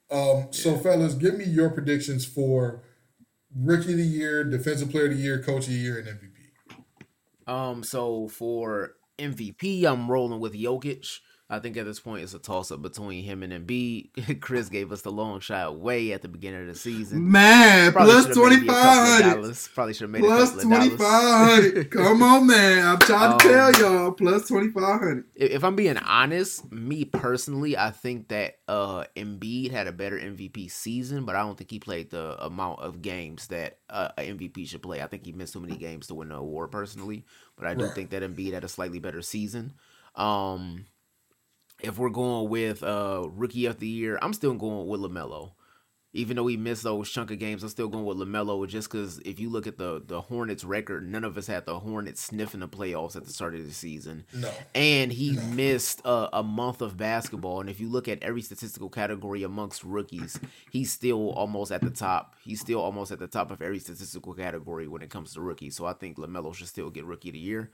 Um, 0.09 0.47
so 0.51 0.77
fellas, 0.77 1.15
give 1.15 1.37
me 1.37 1.45
your 1.45 1.69
predictions 1.69 2.23
for 2.23 2.83
rookie 3.53 3.91
of 3.91 3.97
the 3.97 4.05
year, 4.05 4.43
defensive 4.43 4.89
player 4.89 5.05
of 5.05 5.11
the 5.11 5.17
year, 5.17 5.41
coach 5.41 5.67
of 5.67 5.73
the 5.73 5.79
year, 5.79 5.97
and 5.97 6.07
MVP. 6.07 7.51
Um, 7.51 7.83
so 7.83 8.29
for 8.29 8.95
MVP, 9.19 9.83
I'm 9.83 10.09
rolling 10.09 10.39
with 10.39 10.53
Jokic. 10.53 11.19
I 11.49 11.59
think 11.59 11.77
at 11.77 11.85
this 11.85 11.99
point 11.99 12.23
it's 12.23 12.33
a 12.33 12.39
toss 12.39 12.71
up 12.71 12.81
between 12.81 13.23
him 13.23 13.43
and 13.43 13.53
Embiid. 13.53 14.39
Chris 14.41 14.69
gave 14.69 14.91
us 14.91 15.01
the 15.01 15.11
long 15.11 15.39
shot 15.39 15.77
way 15.77 16.11
at 16.13 16.21
the 16.23 16.27
beginning 16.27 16.61
of 16.61 16.67
the 16.67 16.75
season. 16.75 17.29
Man, 17.29 17.91
Probably 17.91 18.11
plus 18.13 18.27
should've 18.27 18.49
made 18.49 18.61
me 18.61 18.67
a 18.69 18.71
couple 18.71 19.45
of 19.45 19.57
2500. 19.59 19.75
Probably 19.75 19.93
should 19.93 20.01
have 20.03 20.09
made 20.09 20.19
Plus 20.23 20.49
a 20.49 20.55
couple 20.55 20.73
of 20.73 20.79
twenty 20.79 20.97
five 20.97 21.49
hundred. 21.63 21.91
Come 21.91 22.23
on, 22.23 22.47
man. 22.47 22.87
I'm 22.87 22.99
trying 22.99 23.37
to 23.37 23.45
Um, 23.45 23.51
tell 23.51 23.71
y'all. 23.73 24.11
Plus 24.13 24.47
twenty 24.47 24.69
five 24.71 24.99
hundred. 24.99 25.25
if 25.35 25.51
if 25.51 25.63
I'm 25.63 25.75
being 25.75 25.97
honest, 25.97 26.71
me 26.71 27.05
personally, 27.05 27.77
I 27.77 27.91
think 27.91 28.29
that 28.29 28.55
uh 28.67 29.03
Embiid 29.15 29.71
had 29.71 29.87
a 29.87 29.91
better 29.91 30.17
MVP 30.17 30.71
season, 30.71 31.25
but 31.25 31.35
I 31.35 31.41
don't 31.41 31.57
think 31.57 31.69
he 31.69 31.77
played 31.79 32.09
the 32.09 32.43
amount 32.43 32.79
of 32.79 33.01
games 33.01 33.47
that 33.47 33.77
uh, 33.89 34.09
an 34.17 34.39
MVP 34.39 34.67
should 34.67 34.81
play. 34.81 35.01
I 35.01 35.07
think 35.07 35.25
he 35.25 35.33
missed 35.33 35.53
too 35.53 35.59
many 35.59 35.75
games 35.77 36.07
to 36.07 36.15
win 36.15 36.29
the 36.29 36.35
award 36.35 36.71
personally, 36.71 37.25
but 37.57 37.67
I 37.67 37.75
do 37.75 37.85
Right. 37.85 37.93
think 37.93 38.09
that 38.11 38.23
Embiid 38.23 38.53
had 38.53 38.63
a 38.63 38.69
slightly 38.69 38.99
better 38.99 39.21
season. 39.21 39.73
Um 40.15 40.85
if 41.83 41.97
we're 41.97 42.09
going 42.09 42.49
with 42.49 42.81
uh 42.81 43.27
rookie 43.31 43.65
of 43.65 43.79
the 43.79 43.87
year, 43.87 44.17
I'm 44.21 44.33
still 44.33 44.53
going 44.53 44.87
with 44.87 45.01
Lamelo. 45.01 45.51
Even 46.15 46.35
though 46.35 46.45
he 46.45 46.57
missed 46.57 46.83
those 46.83 47.09
chunk 47.09 47.31
of 47.31 47.39
games, 47.39 47.63
I'm 47.63 47.69
still 47.69 47.87
going 47.87 48.05
with 48.05 48.17
Lamelo 48.17 48.67
just 48.67 48.89
because 48.89 49.19
if 49.19 49.39
you 49.39 49.49
look 49.49 49.65
at 49.65 49.77
the 49.77 50.01
the 50.05 50.21
Hornets 50.21 50.63
record, 50.63 51.09
none 51.09 51.23
of 51.23 51.37
us 51.37 51.47
had 51.47 51.65
the 51.65 51.79
Hornets 51.79 52.21
sniffing 52.21 52.59
the 52.59 52.67
playoffs 52.67 53.15
at 53.15 53.25
the 53.25 53.33
start 53.33 53.55
of 53.55 53.65
the 53.65 53.73
season. 53.73 54.25
No, 54.31 54.51
and 54.75 55.11
he 55.11 55.31
no. 55.31 55.41
missed 55.41 56.01
a, 56.05 56.29
a, 56.33 56.43
month 56.43 56.81
of 56.81 56.97
basketball. 56.97 57.61
And 57.61 57.69
if 57.69 57.79
you 57.79 57.89
look 57.89 58.07
at 58.07 58.21
every 58.21 58.43
statistical 58.43 58.89
category 58.89 59.41
amongst 59.41 59.83
rookies, 59.83 60.39
he's 60.71 60.91
still 60.91 61.31
almost 61.31 61.71
at 61.71 61.81
the 61.81 61.89
top. 61.89 62.35
He's 62.43 62.61
still 62.61 62.79
almost 62.79 63.11
at 63.11 63.17
the 63.17 63.27
top 63.27 63.49
of 63.49 63.61
every 63.61 63.79
statistical 63.79 64.33
category 64.33 64.87
when 64.87 65.01
it 65.01 65.09
comes 65.09 65.33
to 65.33 65.41
rookies. 65.41 65.75
So 65.75 65.85
I 65.85 65.93
think 65.93 66.17
Lamelo 66.17 66.53
should 66.53 66.67
still 66.67 66.91
get 66.91 67.05
Rookie 67.05 67.29
of 67.29 67.33
the 67.33 67.39
Year. 67.39 67.71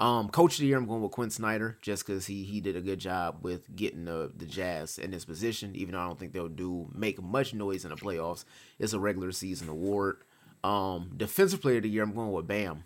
Um, 0.00 0.30
Coach 0.30 0.54
of 0.54 0.60
the 0.60 0.66
Year, 0.66 0.78
I'm 0.78 0.86
going 0.86 1.02
with 1.02 1.12
Quin 1.12 1.30
Snyder 1.30 1.76
just 1.82 2.06
because 2.06 2.26
he 2.26 2.44
he 2.44 2.60
did 2.60 2.76
a 2.76 2.80
good 2.80 2.98
job 2.98 3.38
with 3.42 3.74
getting 3.76 4.06
the 4.06 4.32
the 4.34 4.46
Jazz 4.46 4.98
in 4.98 5.10
this 5.10 5.24
position. 5.24 5.76
Even 5.76 5.94
though 5.94 6.00
I 6.00 6.06
don't 6.06 6.18
think 6.18 6.32
they'll 6.32 6.48
do 6.48 6.90
make 6.94 7.22
much 7.22 7.52
noise 7.52 7.81
in 7.84 7.90
the 7.90 7.96
playoffs, 7.96 8.44
it's 8.78 8.92
a 8.92 9.00
regular 9.00 9.32
season 9.32 9.68
award. 9.68 10.18
Um, 10.64 11.12
Defensive 11.16 11.60
Player 11.60 11.78
of 11.78 11.82
the 11.82 11.88
Year, 11.88 12.02
I'm 12.02 12.14
going 12.14 12.32
with 12.32 12.46
Bam. 12.46 12.84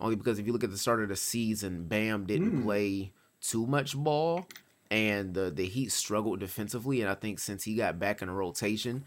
Only 0.00 0.16
because 0.16 0.38
if 0.38 0.46
you 0.46 0.52
look 0.52 0.64
at 0.64 0.70
the 0.70 0.78
start 0.78 1.02
of 1.02 1.08
the 1.08 1.16
season, 1.16 1.84
Bam 1.84 2.24
didn't 2.24 2.60
mm. 2.60 2.62
play 2.62 3.12
too 3.40 3.66
much 3.66 3.96
ball, 3.96 4.46
and 4.90 5.34
the 5.34 5.50
the 5.50 5.66
Heat 5.66 5.90
struggled 5.90 6.38
defensively. 6.40 7.00
And 7.00 7.10
I 7.10 7.14
think 7.14 7.40
since 7.40 7.64
he 7.64 7.74
got 7.74 7.98
back 7.98 8.22
in 8.22 8.28
the 8.28 8.34
rotation, 8.34 9.04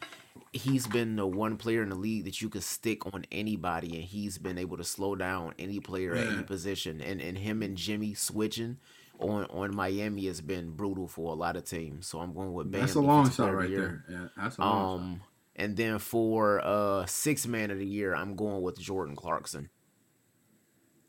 he's 0.51 0.87
been 0.87 1.15
the 1.15 1.25
one 1.25 1.55
player 1.55 1.81
in 1.81 1.89
the 1.89 1.95
league 1.95 2.25
that 2.25 2.41
you 2.41 2.49
could 2.49 2.63
stick 2.63 3.05
on 3.13 3.25
anybody, 3.31 3.95
and 3.95 4.03
he's 4.03 4.37
been 4.37 4.57
able 4.57 4.75
to 4.77 4.83
slow 4.83 5.15
down 5.15 5.53
any 5.57 5.79
player 5.79 6.13
at 6.13 6.27
any 6.27 6.43
position. 6.43 6.99
And 6.99 7.21
and 7.21 7.37
him 7.37 7.61
and 7.63 7.77
Jimmy 7.77 8.13
switching 8.13 8.77
on 9.21 9.45
on 9.45 9.75
Miami 9.75 10.25
has 10.25 10.41
been 10.41 10.71
brutal 10.71 11.07
for 11.07 11.31
a 11.31 11.35
lot 11.35 11.55
of 11.55 11.65
teams. 11.65 12.07
So 12.07 12.19
I'm 12.19 12.33
going 12.33 12.53
with 12.53 12.71
Bam. 12.71 12.81
That's 12.81 12.95
a 12.95 13.01
long 13.01 13.29
shot 13.29 13.53
right 13.53 13.69
there. 13.69 14.03
Yeah, 14.09 14.27
that's 14.37 14.57
a 14.57 14.61
long 14.61 14.99
um, 14.99 15.15
shot. 15.15 15.27
And 15.55 15.77
then 15.77 15.99
for 15.99 16.61
uh 16.63 17.05
six 17.05 17.45
man 17.45 17.71
of 17.71 17.77
the 17.77 17.85
year, 17.85 18.15
I'm 18.15 18.35
going 18.35 18.61
with 18.61 18.79
Jordan 18.79 19.15
Clarkson. 19.15 19.69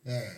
Yeah. 0.04 0.28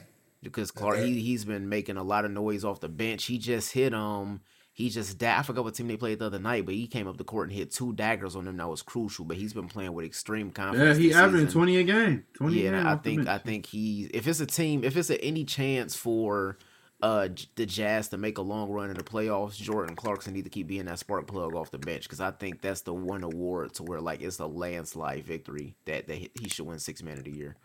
Because 0.43 0.71
Clark, 0.71 0.99
okay. 0.99 1.11
he 1.11 1.21
he's 1.21 1.45
been 1.45 1.69
making 1.69 1.97
a 1.97 2.03
lot 2.03 2.25
of 2.25 2.31
noise 2.31 2.65
off 2.65 2.81
the 2.81 2.89
bench. 2.89 3.25
He 3.25 3.39
just 3.39 3.73
hit 3.73 3.95
um 3.95 4.41
he 4.75 4.91
just 4.91 5.19
da- 5.19 5.39
I 5.39 5.43
forgot 5.43 5.65
what 5.65 5.75
team 5.75 5.87
they 5.87 5.97
played 5.97 6.19
the 6.19 6.27
other 6.27 6.41
night, 6.41 6.67
but 6.67 6.75
he 6.75 6.89
came 6.89 7.07
up 7.07 7.17
the 7.17 7.25
court 7.25 7.49
and 7.49 7.57
hit 7.57 7.71
two 7.71 7.93
daggers 7.93 8.35
on 8.35 8.45
them. 8.45 8.57
That 8.57 8.69
was 8.69 8.83
crucial. 8.83 9.25
But 9.25 9.37
he's 9.37 9.53
been 9.53 9.69
playing 9.69 9.93
with 9.93 10.05
extreme 10.05 10.51
confidence. 10.51 10.99
Yeah, 10.99 11.03
he 11.03 11.15
averaging 11.15 11.49
twenty 11.49 11.77
a 11.79 11.85
game. 11.85 12.25
Twenty. 12.35 12.65
Yeah, 12.65 12.93
I 12.93 12.97
think 12.97 13.27
I 13.27 13.39
think 13.39 13.67
he 13.67 14.11
if 14.13 14.27
it's 14.27 14.41
a 14.41 14.47
team 14.47 14.85
if 14.85 14.97
it's 14.97 15.11
a, 15.11 15.25
any 15.25 15.45
chance 15.45 15.97
for 15.97 16.59
uh 17.05 17.29
the 17.57 17.67
Jazz 17.67 18.09
to 18.09 18.17
make 18.17 18.39
a 18.39 18.43
long 18.43 18.71
run 18.71 18.89
in 18.89 18.97
the 18.97 19.05
playoffs, 19.05 19.57
Jordan 19.57 19.95
Clarkson 19.95 20.33
need 20.33 20.45
to 20.45 20.51
keep 20.51 20.67
being 20.67 20.87
that 20.87 20.99
spark 20.99 21.27
plug 21.27 21.55
off 21.55 21.71
the 21.71 21.79
bench 21.79 22.05
because 22.05 22.21
I 22.21 22.31
think 22.31 22.63
that's 22.63 22.81
the 22.81 22.95
one 22.95 23.23
award 23.23 23.75
to 23.75 23.83
where 23.83 24.01
like 24.01 24.23
it's 24.23 24.39
a 24.39 24.47
landslide 24.47 25.23
victory 25.23 25.77
that 25.85 26.09
that 26.09 26.17
he 26.17 26.49
should 26.49 26.67
win 26.67 26.79
six 26.79 27.03
man 27.03 27.19
of 27.19 27.25
the 27.25 27.31
year. 27.31 27.57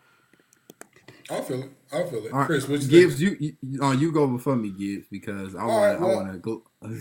I 1.30 1.40
feel 1.40 1.62
it. 1.62 1.70
I 1.90 2.02
feel 2.02 2.26
it. 2.26 2.32
Right. 2.32 2.44
Chris, 2.44 2.68
what 2.68 2.82
you 2.82 2.88
Gibbs, 2.88 3.18
think? 3.18 3.40
you, 3.40 3.56
you 3.62 3.78
oh 3.80 3.92
you 3.92 4.12
go 4.12 4.26
before 4.26 4.56
me, 4.56 4.72
Gibbs, 4.78 5.06
because 5.10 5.54
I 5.54 5.64
want 5.64 5.70
right, 5.70 6.00
well, 6.00 6.10
I 6.10 6.14
want 6.16 6.32
to 6.32 6.38
go. 6.38 6.62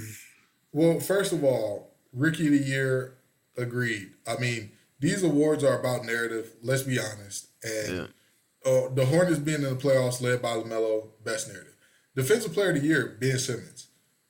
well, 0.71 0.99
first 1.01 1.33
of 1.33 1.43
all, 1.43 1.91
Ricky 2.13 2.45
of 2.45 2.53
the 2.53 2.59
Year, 2.59 3.17
agreed. 3.57 4.11
I 4.25 4.37
mean, 4.37 4.71
these 5.01 5.23
awards 5.23 5.65
are 5.65 5.77
about 5.77 6.05
narrative. 6.05 6.53
Let's 6.63 6.83
be 6.83 6.99
honest, 6.99 7.47
and 7.63 7.97
yeah. 8.65 8.71
uh, 8.71 8.87
the 8.93 9.07
Hornets 9.07 9.39
being 9.39 9.63
in 9.63 9.69
the 9.69 9.75
playoffs, 9.75 10.21
led 10.21 10.41
by 10.41 10.53
Lamelo, 10.53 11.07
best 11.25 11.49
narrative. 11.49 11.68
Defensive 12.19 12.53
Player 12.53 12.71
of 12.71 12.81
the 12.81 12.85
Year, 12.85 13.17
Ben 13.19 13.39
Simmons. 13.39 13.87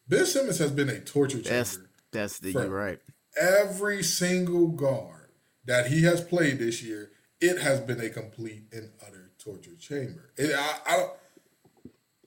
Ben 0.08 0.26
Simmons 0.26 0.60
has 0.60 0.72
been 0.72 0.90
a 0.90 1.00
torture 1.00 1.42
chamber. 1.42 1.50
That's 1.50 1.80
that's 2.12 2.40
the 2.40 2.52
you're 2.52 2.70
right. 2.70 3.00
Every 3.40 4.04
single 4.04 4.68
guard 4.68 5.32
that 5.66 5.88
he 5.88 6.04
has 6.04 6.22
played 6.22 6.60
this 6.60 6.84
year, 6.84 7.12
it 7.42 7.60
has 7.60 7.80
been 7.80 8.00
a 8.00 8.10
complete 8.10 8.66
and 8.72 8.92
utter 9.06 9.32
torture 9.40 9.76
chamber. 9.80 10.32
It, 10.38 10.54
I, 10.56 10.80
I 10.86 10.98
don't, 10.98 11.12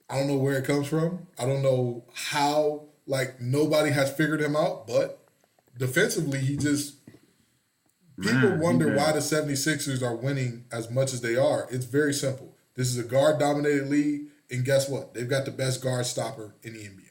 I 0.09 0.17
don't 0.17 0.27
know 0.27 0.37
where 0.37 0.57
it 0.57 0.65
comes 0.65 0.87
from. 0.87 1.27
I 1.39 1.45
don't 1.45 1.61
know 1.61 2.05
how. 2.13 2.89
Like 3.05 3.41
nobody 3.41 3.91
has 3.91 4.13
figured 4.13 4.41
him 4.41 4.55
out, 4.55 4.87
but 4.87 5.25
defensively, 5.77 6.39
he 6.39 6.57
just. 6.57 6.95
People 8.21 8.49
Man, 8.49 8.59
wonder 8.59 8.95
why 8.95 9.11
the 9.11 9.19
76ers 9.19 10.03
are 10.03 10.15
winning 10.15 10.65
as 10.71 10.91
much 10.91 11.13
as 11.13 11.21
they 11.21 11.35
are. 11.35 11.67
It's 11.71 11.85
very 11.85 12.13
simple. 12.13 12.55
This 12.75 12.89
is 12.89 12.97
a 12.99 13.03
guard 13.03 13.39
dominated 13.39 13.89
league, 13.89 14.27
and 14.53 14.63
guess 14.63 14.87
what? 14.87 15.13
They've 15.13 15.27
got 15.27 15.45
the 15.45 15.51
best 15.51 15.83
guard 15.83 16.05
stopper 16.05 16.53
in 16.63 16.73
the 16.73 16.79
NBA. 16.79 17.01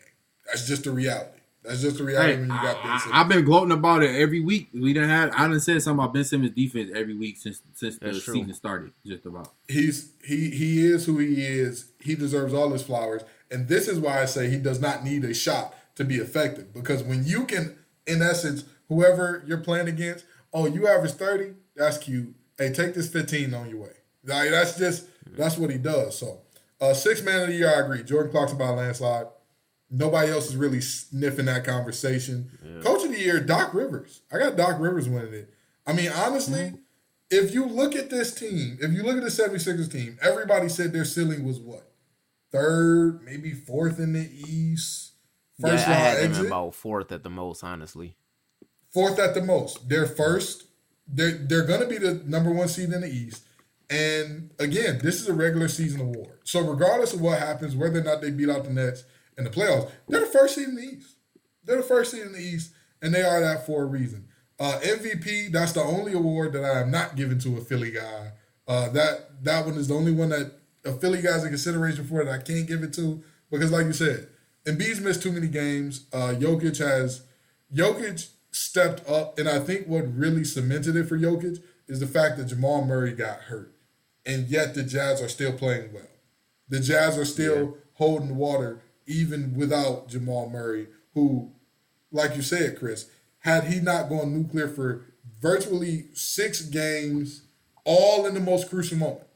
That's 0.47 0.67
just 0.67 0.85
the 0.85 0.93
reality. 0.93 1.41
That's 1.65 1.81
just 1.81 1.99
the 1.99 2.05
reality 2.05 2.35
hey, 2.35 2.41
when 2.41 2.49
you 2.49 2.55
got 2.55 2.83
Ben 2.83 2.99
Simmons. 2.99 3.11
I've 3.13 3.29
been 3.29 3.45
gloating 3.45 3.73
about 3.73 4.03
it 4.03 4.15
every 4.17 4.41
week. 4.41 4.69
We 4.75 4.93
done 4.93 5.09
had 5.09 5.31
I 5.31 5.47
done 5.47 5.61
said 5.61 5.81
something 5.83 6.03
about 6.03 6.15
Ben 6.15 6.25
Simmons 6.25 6.55
defense 6.55 6.91
every 6.95 7.15
week 7.15 7.37
since 7.39 7.63
since 7.75 7.99
That's 7.99 8.19
the 8.19 8.23
true. 8.23 8.35
season 8.35 8.55
started. 8.55 8.93
Just 9.07 9.27
about. 9.27 9.53
He's 9.69 10.13
he 10.25 10.51
he 10.51 10.85
is 10.87 11.07
who 11.07 11.19
he 11.19 11.45
is. 11.45 11.93
He 12.01 12.15
deserves 12.15 12.53
all 12.53 12.71
his 12.71 12.83
flowers. 12.83 13.23
And 13.51 13.69
this 13.69 13.87
is 13.87 14.01
why 14.01 14.23
I 14.23 14.25
say 14.25 14.49
he 14.49 14.59
does 14.59 14.81
not 14.81 15.05
need 15.05 15.25
a 15.25 15.35
shot 15.35 15.75
to 15.97 16.05
be 16.05 16.17
effective. 16.17 16.73
Because 16.73 17.03
when 17.03 17.25
you 17.25 17.45
can, 17.45 17.77
in 18.07 18.23
essence, 18.23 18.65
whoever 18.89 19.45
you're 19.47 19.59
playing 19.59 19.89
against, 19.89 20.25
oh, 20.53 20.67
you 20.67 20.89
average 20.89 21.13
30, 21.13 21.55
that's 21.77 21.99
cute. 21.99 22.35
Hey, 22.59 22.73
take 22.73 22.95
this 22.95 23.09
15 23.09 23.53
on 23.55 23.69
your 23.69 23.83
way. 23.83 23.93
Like 24.25 24.51
that's 24.51 24.79
just 24.79 25.07
that's 25.27 25.59
what 25.59 25.71
he 25.71 25.79
does. 25.79 26.19
So 26.19 26.41
uh 26.83 26.93
six 26.93 27.23
man 27.23 27.43
of 27.43 27.49
the 27.49 27.55
year, 27.55 27.73
I 27.75 27.81
agree. 27.81 28.03
Jordan 28.03 28.33
Clarkson 28.33 28.59
by 28.59 28.69
a 28.69 28.73
landslide. 28.73 29.27
Nobody 29.89 30.33
else 30.33 30.49
is 30.49 30.57
really 30.57 30.81
sniffing 30.81 31.47
that 31.47 31.65
conversation. 31.65 32.51
Yeah. 32.65 32.83
Coach 32.83 33.05
of 33.05 33.13
the 33.13 33.21
year, 33.21 33.41
Doc 33.41 33.73
Rivers. 33.73 34.23
I 34.33 34.39
got 34.39 34.57
Doc 34.57 34.81
Rivers 34.81 35.09
winning 35.09 35.35
it. 35.35 35.55
I 35.87 35.93
mean, 35.93 36.11
honestly, 36.11 36.61
mm-hmm. 36.61 36.77
if 37.31 37.55
you 37.55 37.67
look 37.67 37.95
at 37.95 38.11
this 38.11 38.35
team, 38.35 38.79
if 38.81 38.93
you 38.93 39.03
look 39.03 39.17
at 39.17 39.23
the 39.23 39.29
76ers 39.29 39.93
team, 39.93 40.19
everybody 40.23 40.69
said 40.69 40.93
their 40.93 41.05
ceiling 41.05 41.45
was 41.45 41.61
what? 41.61 41.93
Third, 42.51 43.23
maybe 43.23 43.53
fourth 43.53 43.99
in 43.99 44.15
the 44.15 44.29
East. 44.31 45.13
First 45.61 45.87
yeah, 45.87 45.93
I 45.93 45.97
had 45.97 46.19
exit. 46.19 46.37
them 46.37 46.47
about 46.47 46.75
fourth 46.75 47.13
at 47.13 47.23
the 47.23 47.31
most, 47.31 47.63
honestly. 47.63 48.17
Fourth 48.93 49.19
at 49.19 49.35
the 49.35 49.43
most. 49.43 49.89
They're 49.89 50.07
first. 50.07 50.65
They're 51.07 51.33
they're 51.33 51.67
gonna 51.67 51.87
be 51.87 51.99
the 51.99 52.23
number 52.27 52.51
one 52.51 52.69
seed 52.69 52.91
in 52.91 53.01
the 53.01 53.09
East. 53.11 53.45
And 53.93 54.51
again, 54.59 55.01
this 55.03 55.21
is 55.21 55.29
a 55.29 55.35
regular 55.35 55.69
season 55.69 56.01
award. 56.01 56.39
So 56.45 56.61
regardless 56.61 57.13
of 57.13 57.21
what 57.21 57.39
happens, 57.39 57.77
whether 57.77 58.01
or 58.01 58.05
not 58.05 58.23
they 58.23 58.31
beat 58.31 58.49
out 58.49 58.65
the 58.65 58.71
Nets, 58.71 59.05
in 59.37 59.45
the 59.45 59.51
playoffs. 59.51 59.91
They're 60.09 60.21
the 60.21 60.27
first 60.27 60.55
seed 60.55 60.69
in 60.69 60.77
the 60.77 60.83
East. 60.83 61.17
They're 61.65 61.79
the 61.79 61.83
first 61.83 62.11
seed 62.11 62.23
in 62.23 62.33
the 62.33 62.41
East, 62.41 62.73
and 63.01 63.15
they 63.15 63.23
are 63.23 63.41
that 63.41 63.67
for 63.67 63.83
a 63.83 63.87
reason. 63.87 64.29
Uh, 64.59 64.79
MVP, 64.83 65.51
that's 65.51 65.73
the 65.73 65.83
only 65.83 66.13
award 66.13 66.53
that 66.53 66.65
I 66.65 66.81
am 66.81 66.91
not 66.91 67.17
giving 67.17 67.39
to 67.41 67.57
a 67.57 67.61
Philly 67.61 67.91
guy. 67.91 68.33
Uh, 68.69 68.89
that 68.91 69.43
that 69.45 69.67
one 69.67 69.75
is 69.75 69.89
the 69.89 69.95
only 69.95 70.13
one 70.13 70.29
that 70.29 70.53
a 70.85 70.93
Philly 70.93 71.21
guy's 71.21 71.43
in 71.43 71.49
consideration 71.49 72.05
for 72.05 72.25
that 72.25 72.33
I 72.33 72.39
can't 72.39 72.67
give 72.67 72.83
it 72.83 72.93
to 72.95 73.23
because, 73.51 73.73
like 73.73 73.87
you 73.87 73.93
said, 73.93 74.29
Embiid's 74.65 75.01
missed 75.01 75.23
too 75.23 75.33
many 75.33 75.49
games. 75.49 76.07
Uh, 76.13 76.35
Jokic 76.39 76.79
has 76.79 77.23
Jokic 77.75 78.29
stepped 78.53 79.09
up, 79.09 79.39
and 79.39 79.49
I 79.49 79.59
think 79.59 79.89
what 79.89 80.17
really 80.17 80.45
cemented 80.45 80.95
it 80.95 81.09
for 81.09 81.19
Jokic 81.19 81.63
is 81.89 81.99
the 81.99 82.07
fact 82.07 82.37
that 82.37 82.45
Jamal 82.45 82.85
Murray 82.85 83.13
got 83.13 83.41
hurt, 83.41 83.75
and 84.25 84.49
yet 84.49 84.75
the 84.75 84.83
Jazz 84.83 85.21
are 85.21 85.29
still 85.29 85.53
playing 85.53 85.93
well. 85.93 86.09
The 86.69 86.81
Jazz 86.81 87.19
are 87.19 87.25
still 87.25 87.63
yeah. 87.63 87.71
holding 87.95 88.37
water 88.37 88.81
even 89.07 89.55
without 89.57 90.09
Jamal 90.09 90.49
Murray, 90.49 90.87
who, 91.15 91.53
like 92.11 92.37
you 92.37 92.43
said, 92.43 92.79
Chris, 92.79 93.11
had 93.41 93.65
he 93.65 93.81
not 93.81 94.09
gone 94.09 94.33
nuclear 94.33 94.69
for 94.69 95.05
virtually 95.41 96.07
six 96.15 96.63
games, 96.63 97.43
all 97.85 98.27
in 98.27 98.35
the 98.35 98.41
most 98.41 98.71
crucial 98.71 98.99
moment, 98.99 99.27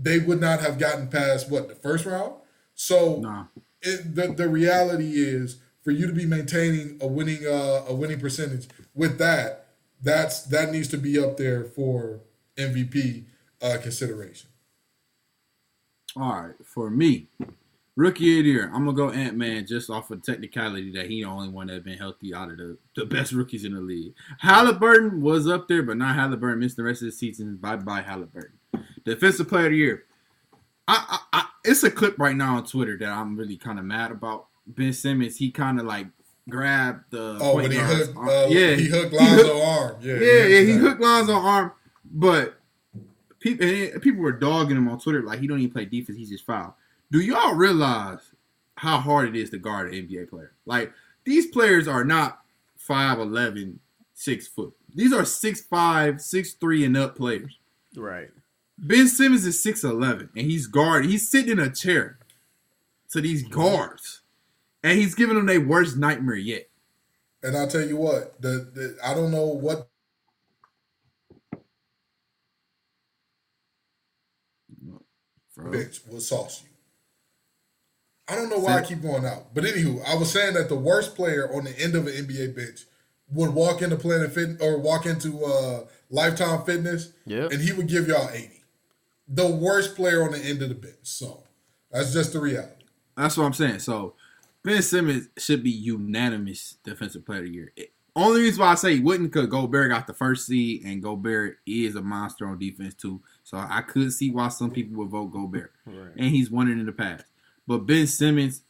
they 0.00 0.18
would 0.18 0.40
not 0.40 0.60
have 0.60 0.78
gotten 0.78 1.08
past 1.08 1.50
what 1.50 1.68
the 1.68 1.74
first 1.74 2.06
round. 2.06 2.34
So 2.74 3.20
nah. 3.20 3.44
it, 3.82 4.14
the 4.14 4.28
the 4.28 4.48
reality 4.48 5.14
is 5.16 5.58
for 5.82 5.90
you 5.90 6.06
to 6.06 6.12
be 6.12 6.24
maintaining 6.24 6.98
a 7.00 7.06
winning 7.06 7.44
uh, 7.44 7.84
a 7.88 7.94
winning 7.94 8.20
percentage 8.20 8.68
with 8.94 9.18
that, 9.18 9.66
that's 10.00 10.42
that 10.44 10.70
needs 10.72 10.88
to 10.88 10.96
be 10.96 11.18
up 11.18 11.36
there 11.36 11.64
for 11.64 12.20
MVP 12.56 13.24
uh, 13.62 13.78
consideration. 13.78 14.50
All 16.16 16.42
right, 16.42 16.54
for 16.64 16.90
me, 16.90 17.28
Rookie 17.94 18.38
of 18.38 18.44
the 18.44 18.50
year, 18.50 18.70
I'm 18.74 18.84
gonna 18.84 18.92
go 18.92 19.10
Ant 19.10 19.36
Man 19.36 19.66
just 19.66 19.90
off 19.90 20.10
of 20.10 20.22
technicality 20.22 20.92
that 20.92 21.06
he 21.06 21.22
the 21.22 21.28
only 21.28 21.48
one 21.48 21.66
that 21.66 21.84
been 21.84 21.98
healthy 21.98 22.34
out 22.34 22.50
of 22.50 22.56
the, 22.56 22.78
the 22.96 23.04
best 23.04 23.32
rookies 23.32 23.64
in 23.64 23.74
the 23.74 23.80
league. 23.80 24.14
Halliburton 24.38 25.20
was 25.20 25.46
up 25.46 25.68
there, 25.68 25.82
but 25.82 25.98
not 25.98 26.14
Halliburton. 26.14 26.58
Missed 26.58 26.76
the 26.76 26.82
rest 26.82 27.02
of 27.02 27.06
the 27.06 27.12
season. 27.12 27.56
Bye 27.56 27.76
bye 27.76 28.00
Halliburton. 28.00 28.58
Defensive 29.04 29.48
Player 29.48 29.66
of 29.66 29.72
the 29.72 29.76
Year. 29.78 30.04
I, 30.88 31.18
I, 31.32 31.38
I 31.40 31.46
it's 31.64 31.82
a 31.82 31.90
clip 31.90 32.18
right 32.18 32.36
now 32.36 32.56
on 32.56 32.64
Twitter 32.64 32.96
that 32.98 33.08
I'm 33.08 33.36
really 33.36 33.56
kind 33.56 33.78
of 33.78 33.84
mad 33.84 34.10
about. 34.10 34.46
Ben 34.66 34.92
Simmons, 34.92 35.36
he 35.36 35.50
kind 35.50 35.80
of 35.80 35.86
like 35.86 36.06
grabbed 36.48 37.10
the 37.10 37.38
oh 37.40 37.56
when 37.56 37.70
he 37.70 37.76
hooked 37.76 38.16
uh, 38.16 38.46
yeah 38.48 38.74
he 38.74 38.86
hooked 38.86 39.12
Lonzo 39.12 39.62
arm 39.62 39.96
yeah 40.00 40.14
yeah 40.14 40.44
yeah 40.44 40.60
he 40.60 40.72
hooked 40.72 41.00
Lonzo 41.00 41.34
arm, 41.34 41.72
but 42.04 42.58
people 43.42 44.00
people 44.00 44.22
were 44.22 44.32
dogging 44.32 44.76
him 44.76 44.88
on 44.88 44.98
Twitter 44.98 45.22
like 45.22 45.40
he 45.40 45.46
don't 45.46 45.58
even 45.58 45.72
play 45.72 45.84
defense. 45.84 46.16
He's 46.16 46.30
just 46.30 46.46
foul 46.46 46.76
do 47.12 47.20
y'all 47.20 47.54
realize 47.54 48.32
how 48.76 48.98
hard 48.98 49.28
it 49.28 49.38
is 49.38 49.50
to 49.50 49.58
guard 49.58 49.92
an 49.92 50.08
NBA 50.08 50.30
player? 50.30 50.52
Like 50.64 50.92
these 51.24 51.46
players 51.46 51.86
are 51.86 52.04
not 52.04 52.40
5'11, 52.88 53.76
six 54.14 54.48
foot. 54.48 54.72
These 54.94 55.12
are 55.12 55.24
six 55.24 55.60
five, 55.60 56.20
six 56.20 56.54
three, 56.54 56.84
and 56.84 56.96
up 56.96 57.16
players. 57.16 57.58
Right. 57.96 58.30
Ben 58.78 59.06
Simmons 59.06 59.46
is 59.46 59.62
six 59.62 59.84
eleven, 59.84 60.30
and 60.34 60.50
he's 60.50 60.66
guard. 60.66 61.04
He's 61.04 61.30
sitting 61.30 61.52
in 61.52 61.58
a 61.58 61.70
chair 61.70 62.18
to 63.10 63.20
these 63.20 63.44
mm-hmm. 63.44 63.54
guards, 63.54 64.22
and 64.82 64.98
he's 64.98 65.14
giving 65.14 65.36
them 65.36 65.46
their 65.46 65.60
worst 65.60 65.96
nightmare 65.96 66.36
yet. 66.36 66.68
And 67.42 67.56
I'll 67.56 67.68
tell 67.68 67.86
you 67.86 67.96
what, 67.96 68.40
the, 68.40 68.70
the 68.74 68.96
I 69.04 69.14
don't 69.14 69.30
know 69.30 69.46
what 69.46 69.88
bench 75.56 76.00
will 76.10 76.20
sauce 76.20 76.62
you. 76.62 76.68
I 78.28 78.36
don't 78.36 78.48
know 78.48 78.58
why 78.58 78.78
I 78.78 78.82
keep 78.82 79.02
going 79.02 79.24
out. 79.26 79.52
But 79.54 79.64
anywho, 79.64 80.02
I 80.06 80.14
was 80.14 80.30
saying 80.32 80.54
that 80.54 80.68
the 80.68 80.76
worst 80.76 81.14
player 81.16 81.52
on 81.54 81.64
the 81.64 81.78
end 81.78 81.94
of 81.94 82.06
an 82.06 82.12
NBA 82.12 82.54
bench 82.54 82.80
would 83.30 83.50
walk 83.52 83.82
into 83.82 83.96
Planet 83.96 84.32
Fit 84.32 84.60
or 84.62 84.78
walk 84.78 85.06
into 85.06 85.44
uh, 85.44 85.84
Lifetime 86.10 86.64
Fitness, 86.64 87.12
Yep. 87.26 87.52
and 87.52 87.60
he 87.60 87.72
would 87.72 87.88
give 87.88 88.06
y'all 88.08 88.30
eighty. 88.30 88.62
The 89.28 89.48
worst 89.48 89.96
player 89.96 90.22
on 90.22 90.32
the 90.32 90.38
end 90.38 90.62
of 90.62 90.68
the 90.68 90.74
bench. 90.74 90.94
So 91.02 91.42
that's 91.90 92.12
just 92.12 92.32
the 92.32 92.40
reality. 92.40 92.84
That's 93.16 93.36
what 93.36 93.44
I'm 93.44 93.52
saying. 93.52 93.80
So 93.80 94.14
Ben 94.62 94.82
Simmons 94.82 95.28
should 95.38 95.62
be 95.62 95.70
unanimous 95.70 96.76
defensive 96.84 97.24
player 97.26 97.40
of 97.40 97.46
the 97.46 97.52
year. 97.52 97.72
It- 97.76 97.92
only 98.14 98.42
reason 98.42 98.60
why 98.60 98.72
I 98.72 98.74
say 98.74 98.94
he 98.96 99.00
wouldn't 99.00 99.32
because 99.32 99.48
Gobert 99.48 99.88
got 99.90 100.06
the 100.06 100.12
first 100.12 100.44
seed, 100.46 100.82
and 100.84 101.02
Gobert 101.02 101.56
is 101.66 101.94
a 101.96 102.02
monster 102.02 102.46
on 102.46 102.58
defense 102.58 102.92
too. 102.94 103.22
So 103.52 103.58
I 103.58 103.82
could 103.82 104.10
see 104.12 104.30
why 104.30 104.48
some 104.48 104.70
people 104.70 104.96
would 104.96 105.10
vote 105.10 105.26
Gobert, 105.30 105.72
Right. 105.86 106.08
and 106.16 106.30
he's 106.30 106.50
won 106.50 106.68
it 106.68 106.72
in 106.72 106.86
the 106.86 106.92
past. 106.92 107.26
But 107.66 107.80
Ben 107.86 108.06
Simmons, 108.06 108.62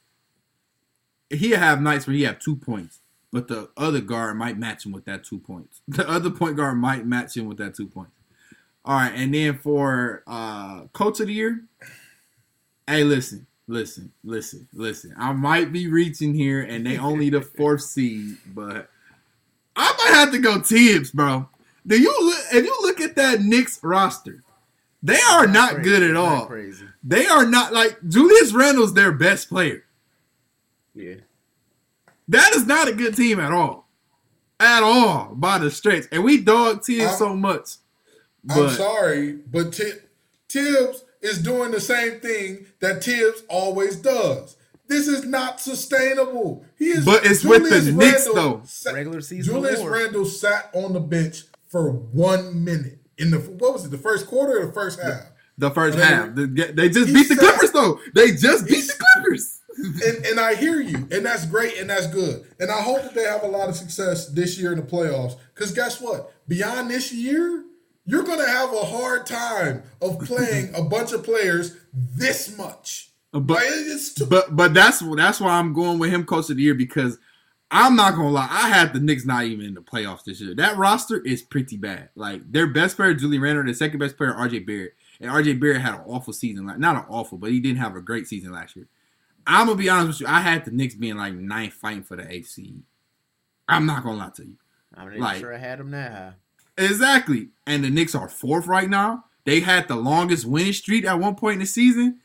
he'll 1.31 1.59
have 1.59 1.81
nights 1.81 2.07
where 2.07 2.17
he 2.17 2.25
have 2.25 2.41
two 2.41 2.57
points, 2.57 2.99
but 3.31 3.47
the 3.49 3.71
other 3.77 4.01
guard 4.01 4.37
might 4.37 4.59
match 4.59 4.85
him 4.85 4.91
with 4.93 5.05
that 5.07 5.23
two 5.25 5.39
points. 5.39 5.81
The 5.89 6.09
other 6.09 6.31
point 6.31 6.57
guard 6.57 6.77
might 6.79 7.07
match 7.07 7.37
him 7.37 7.47
with 7.47 7.59
that 7.59 7.75
two 7.77 7.87
points. 7.87 8.13
All 8.85 8.97
right, 8.97 9.13
and 9.15 9.33
then 9.33 9.57
for 9.59 10.25
uh 10.27 10.87
coach 10.93 11.21
of 11.21 11.29
the 11.29 11.33
year, 11.33 11.63
hey, 12.89 13.05
listen, 13.05 13.47
listen, 13.69 14.11
listen, 14.25 14.67
listen. 14.75 15.15
I 15.17 15.33
might 15.33 15.71
be 15.73 15.87
reaching 15.87 16.35
here, 16.35 16.61
and 16.63 16.85
they 16.85 16.99
only 16.99 17.31
the 17.31 17.41
fourth 17.57 17.83
seed, 17.83 18.37
but 18.53 18.91
I 19.77 19.95
might 19.97 20.15
have 20.19 20.33
to 20.33 20.39
go 20.41 20.61
Thibs, 20.61 21.13
bro. 21.13 21.49
Do 21.87 21.97
you 22.01 22.13
look 22.21 22.39
if 22.53 22.65
you 22.65 22.77
look 22.83 23.01
at 23.01 23.15
that 23.15 23.43
Knicks 23.43 23.79
roster? 23.85 24.43
They 25.03 25.19
are 25.21 25.47
not 25.47 25.75
Crazy. 25.75 25.89
good 25.91 26.03
at 26.05 26.17
all. 26.17 26.47
Crazy. 26.47 26.87
They 27.03 27.27
are 27.27 27.45
not 27.47 27.73
like 27.73 27.99
Julius 28.09 28.53
Randle's 28.53 28.95
their 28.95 29.11
best 29.13 29.49
player. 29.49 29.83
Yeah. 30.95 31.17
That 32.29 32.55
is 32.55 32.67
not 32.67 32.89
a 32.89 32.93
good 32.93 33.17
team 33.17 33.41
at 33.41 33.53
all. 33.53 33.89
At 34.61 34.83
all, 34.85 35.35
by 35.35 35.59
the 35.59 35.71
stretch. 35.71 36.05
And 36.13 36.23
we 36.23 36.41
dog 36.41 36.85
Thibs 36.85 37.05
I'm- 37.05 37.19
so 37.19 37.35
much. 37.35 37.77
I'm 38.49 38.57
But 38.59 38.77
sorry, 38.77 39.33
but 39.33 39.73
Ti- 39.73 40.01
Thibs 40.49 41.05
is 41.21 41.39
doing 41.39 41.71
the 41.73 41.81
same 41.81 42.21
thing 42.21 42.67
that 42.81 43.03
Thibs 43.03 43.43
always 43.49 43.97
does. 43.97 44.57
This 44.89 45.09
is 45.09 45.25
not 45.25 45.61
sustainable. 45.61 46.65
He 46.77 46.91
is, 46.91 47.05
But 47.05 47.25
it's 47.25 47.45
with 47.45 47.69
the 47.69 47.93
Knicks, 47.93 48.25
though. 48.27 48.63
sat- 48.65 48.95
Regular 48.95 49.21
season 49.21 49.55
Julius 49.55 49.79
award. 49.81 49.93
Randle 49.93 50.25
sat 50.27 50.71
on 50.75 50.93
the 50.93 51.01
bench 51.01 51.45
for 51.69 51.91
one 51.91 52.65
minute 52.65 52.99
in 53.19 53.31
the 53.31 53.39
what 53.39 53.73
was 53.75 53.85
it? 53.85 53.91
The 53.91 53.99
first 53.99 54.27
quarter 54.27 54.61
or 54.63 54.67
the 54.67 54.73
first 54.73 55.01
half? 55.01 55.23
the 55.59 55.71
first 55.71 55.97
But 55.99 56.35
they- 56.35 56.63
half. 56.63 56.75
They, 56.75 56.89
just 56.89 57.13
beat 57.13 57.29
the 57.29 57.35
said- 57.37 57.39
Clippers 57.39 57.73
though. 57.73 58.01
They 58.15 58.33
just 58.33 58.67
beat 58.67 58.87
the 58.87 58.95
Clippers. 59.15 59.59
and, 59.79 60.27
and 60.27 60.41
I 60.41 60.55
hear 60.55 60.81
you, 60.81 61.09
and 61.11 61.25
that's 61.25 61.47
great, 61.47 61.79
and 61.79 61.89
that's 61.91 62.07
good, 62.07 62.45
and 62.61 62.71
I 62.71 62.81
hope 62.83 63.03
that 63.03 63.15
they 63.15 63.25
have 63.25 63.43
a 63.43 63.47
lot 63.49 63.69
of 63.69 63.77
success 63.77 64.29
this 64.29 64.59
year 64.59 64.73
in 64.73 64.79
the 64.79 64.85
playoffs. 64.85 65.37
Because 65.55 65.73
guess 65.73 66.01
what? 66.01 66.33
Beyond 66.49 66.91
this 66.91 67.13
year, 67.13 67.65
you're 68.05 68.23
gonna 68.25 68.47
have 68.49 68.73
a 68.73 68.85
hard 68.85 69.27
time 69.27 69.83
of 70.01 70.19
playing 70.21 70.75
a 70.75 70.83
bunch 70.83 71.13
of 71.13 71.23
players 71.23 71.77
this 71.93 72.57
much. 72.57 73.11
But- 73.33 73.49
Like, 73.49 73.65
too, 74.17 74.27
But 74.27 74.55
but 74.57 74.75
that's 74.75 75.03
that's 75.17 75.41
why 75.41 75.53
I'm 75.53 75.73
going 75.73 75.99
with 75.99 76.11
him 76.11 76.25
coach 76.25 76.51
of 76.51 76.57
the 76.57 76.63
year 76.63 76.75
because 76.75 77.19
I'm 77.75 77.97
not 77.97 78.15
gonna 78.15 78.29
lie, 78.31 78.49
I 78.51 78.69
had 78.69 78.93
the 78.93 79.01
Knicks 79.01 79.25
not 79.25 79.45
even 79.45 79.65
in 79.65 79.75
the 79.75 79.81
playoffs 79.81 80.25
this 80.25 80.41
year. 80.43 80.55
That 80.55 80.77
roster 80.77 81.21
is 81.23 81.41
pretty 81.43 81.79
bad. 81.79 82.11
Like 82.15 82.53
their 82.53 82.67
best 82.67 82.97
player, 82.97 83.15
Julie 83.15 83.39
Randle, 83.39 83.65
their 83.65 83.73
second 83.75 83.99
best 83.99 84.17
player, 84.19 84.33
RJ 84.35 84.67
Barrett. 84.67 84.93
And 85.21 85.31
RJ 85.31 85.59
Barrett 85.59 85.81
had 85.81 85.95
an 85.95 86.03
awful 86.07 86.35
season. 86.35 86.67
Like 86.67 86.79
not 86.79 86.97
an 86.97 87.05
awful, 87.09 87.39
but 87.39 87.51
he 87.51 87.61
didn't 87.61 87.79
have 87.79 87.97
a 87.97 88.03
great 88.03 88.27
season 88.29 88.53
last 88.53 88.77
year. 88.77 88.87
I'm 89.47 89.67
gonna 89.69 89.79
be 89.79 89.89
honest 89.89 90.21
with 90.21 90.29
you. 90.29 90.35
I 90.35 90.41
had 90.41 90.65
the 90.67 90.71
Knicks 90.71 90.95
being 90.95 91.17
like 91.17 91.33
ninth 91.35 91.73
fighting 91.73 92.03
for 92.03 92.15
the 92.17 92.31
eighth 92.31 92.49
seed. 92.49 92.83
I'm 93.69 93.87
not 93.87 94.03
gonna 94.05 94.19
lie 94.19 94.31
to 94.37 94.45
you. 94.45 94.57
I'm 94.95 95.09
not 95.13 95.19
Like- 95.19 95.41
sure 95.41 95.55
I 95.55 95.59
had 95.59 95.79
them 95.79 95.91
that 95.93 96.13
high. 96.13 96.35
Exactly. 96.77 97.49
And 97.67 97.83
the 97.85 97.91
Knicks 97.91 98.15
are 98.15 98.29
fourth 98.29 98.67
right 98.67 98.89
now. 98.91 99.25
They 99.45 99.61
had 99.61 99.89
the 99.89 99.97
longest 99.97 100.45
winning 100.45 100.73
streak 100.75 101.05
at 101.07 101.19
one 101.19 101.35
point 101.37 101.55
in 101.55 101.61
the 101.61 101.67
season. 101.67 102.19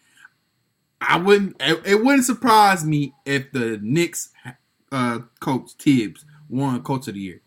I 1.00 1.18
wouldn't. 1.18 1.56
It, 1.60 1.82
it 1.86 2.04
wouldn't 2.04 2.26
surprise 2.26 2.84
me 2.86 3.14
if 3.26 3.52
the 3.52 3.80
Knicks 3.82 4.30
uh, 4.92 5.20
coach 5.40 5.72
Thibs 5.80 6.26
won 6.50 6.82
Coach 6.84 7.08
of 7.08 7.14
the 7.14 7.20
Year. 7.20 7.42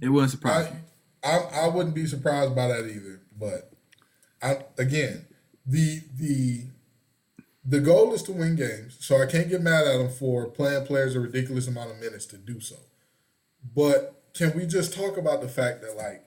It 0.00 0.08
wouldn't 0.08 0.30
surprise 0.30 0.70
me. 0.70 0.78
I, 1.22 1.36
I 1.36 1.38
I 1.64 1.68
wouldn't 1.68 1.94
be 1.94 2.06
surprised 2.06 2.54
by 2.54 2.68
that 2.68 2.84
either. 2.84 3.20
But 3.38 3.72
I 4.42 4.58
again, 4.78 5.26
the 5.66 6.00
the 6.16 6.64
the 7.64 7.80
goal 7.80 8.12
is 8.12 8.22
to 8.24 8.32
win 8.32 8.56
games, 8.56 8.96
so 9.00 9.22
I 9.22 9.26
can't 9.26 9.48
get 9.48 9.62
mad 9.62 9.86
at 9.86 9.98
them 9.98 10.10
for 10.10 10.46
playing 10.46 10.86
players 10.86 11.16
a 11.16 11.20
ridiculous 11.20 11.66
amount 11.66 11.90
of 11.90 11.98
minutes 11.98 12.26
to 12.26 12.36
do 12.36 12.60
so. 12.60 12.76
But 13.74 14.22
can 14.34 14.54
we 14.54 14.66
just 14.66 14.92
talk 14.92 15.16
about 15.16 15.40
the 15.40 15.48
fact 15.48 15.80
that 15.80 15.96
like, 15.96 16.24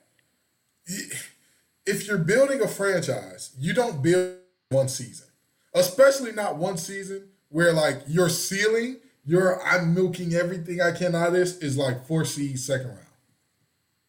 if 1.85 2.07
you're 2.07 2.17
building 2.17 2.61
a 2.61 2.67
franchise, 2.67 3.51
you 3.59 3.73
don't 3.73 4.01
build 4.01 4.37
one 4.69 4.89
season, 4.89 5.27
especially 5.73 6.31
not 6.31 6.55
one 6.55 6.77
season 6.77 7.29
where 7.49 7.71
like 7.71 8.01
your 8.07 8.29
ceiling, 8.29 8.97
your 9.27 9.61
I'm 9.63 9.93
milking 9.93 10.33
everything 10.33 10.81
I 10.81 10.91
can 10.91 11.13
out 11.13 11.27
of 11.27 11.33
this 11.33 11.57
is 11.57 11.77
like 11.77 12.07
four 12.07 12.25
seed 12.25 12.59
second 12.59 12.87
round. 12.87 12.99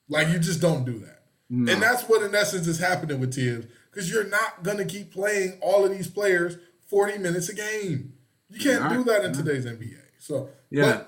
Like 0.09 0.29
you 0.29 0.39
just 0.39 0.61
don't 0.63 0.85
do 0.85 0.99
that. 1.01 1.23
No. 1.51 1.73
And 1.73 1.83
that's 1.83 2.05
what 2.05 2.23
in 2.23 2.35
essence 2.35 2.67
is 2.67 2.79
happening 2.79 3.21
with 3.21 3.35
Thibs. 3.35 3.67
Because 3.91 4.11
you're 4.11 4.29
not 4.29 4.63
gonna 4.63 4.85
keep 4.85 5.13
playing 5.13 5.59
all 5.61 5.85
of 5.85 5.91
these 5.91 6.09
players 6.09 6.57
40 6.87 7.19
minutes 7.19 7.49
a 7.49 7.55
game. 7.55 8.15
You 8.49 8.61
can't 8.61 8.83
Right. 8.83 8.93
do 8.95 9.05
that 9.05 9.25
in 9.25 9.33
today's 9.35 9.67
NBA. 9.67 9.99
So 10.19 10.51
Yeah. 10.71 11.05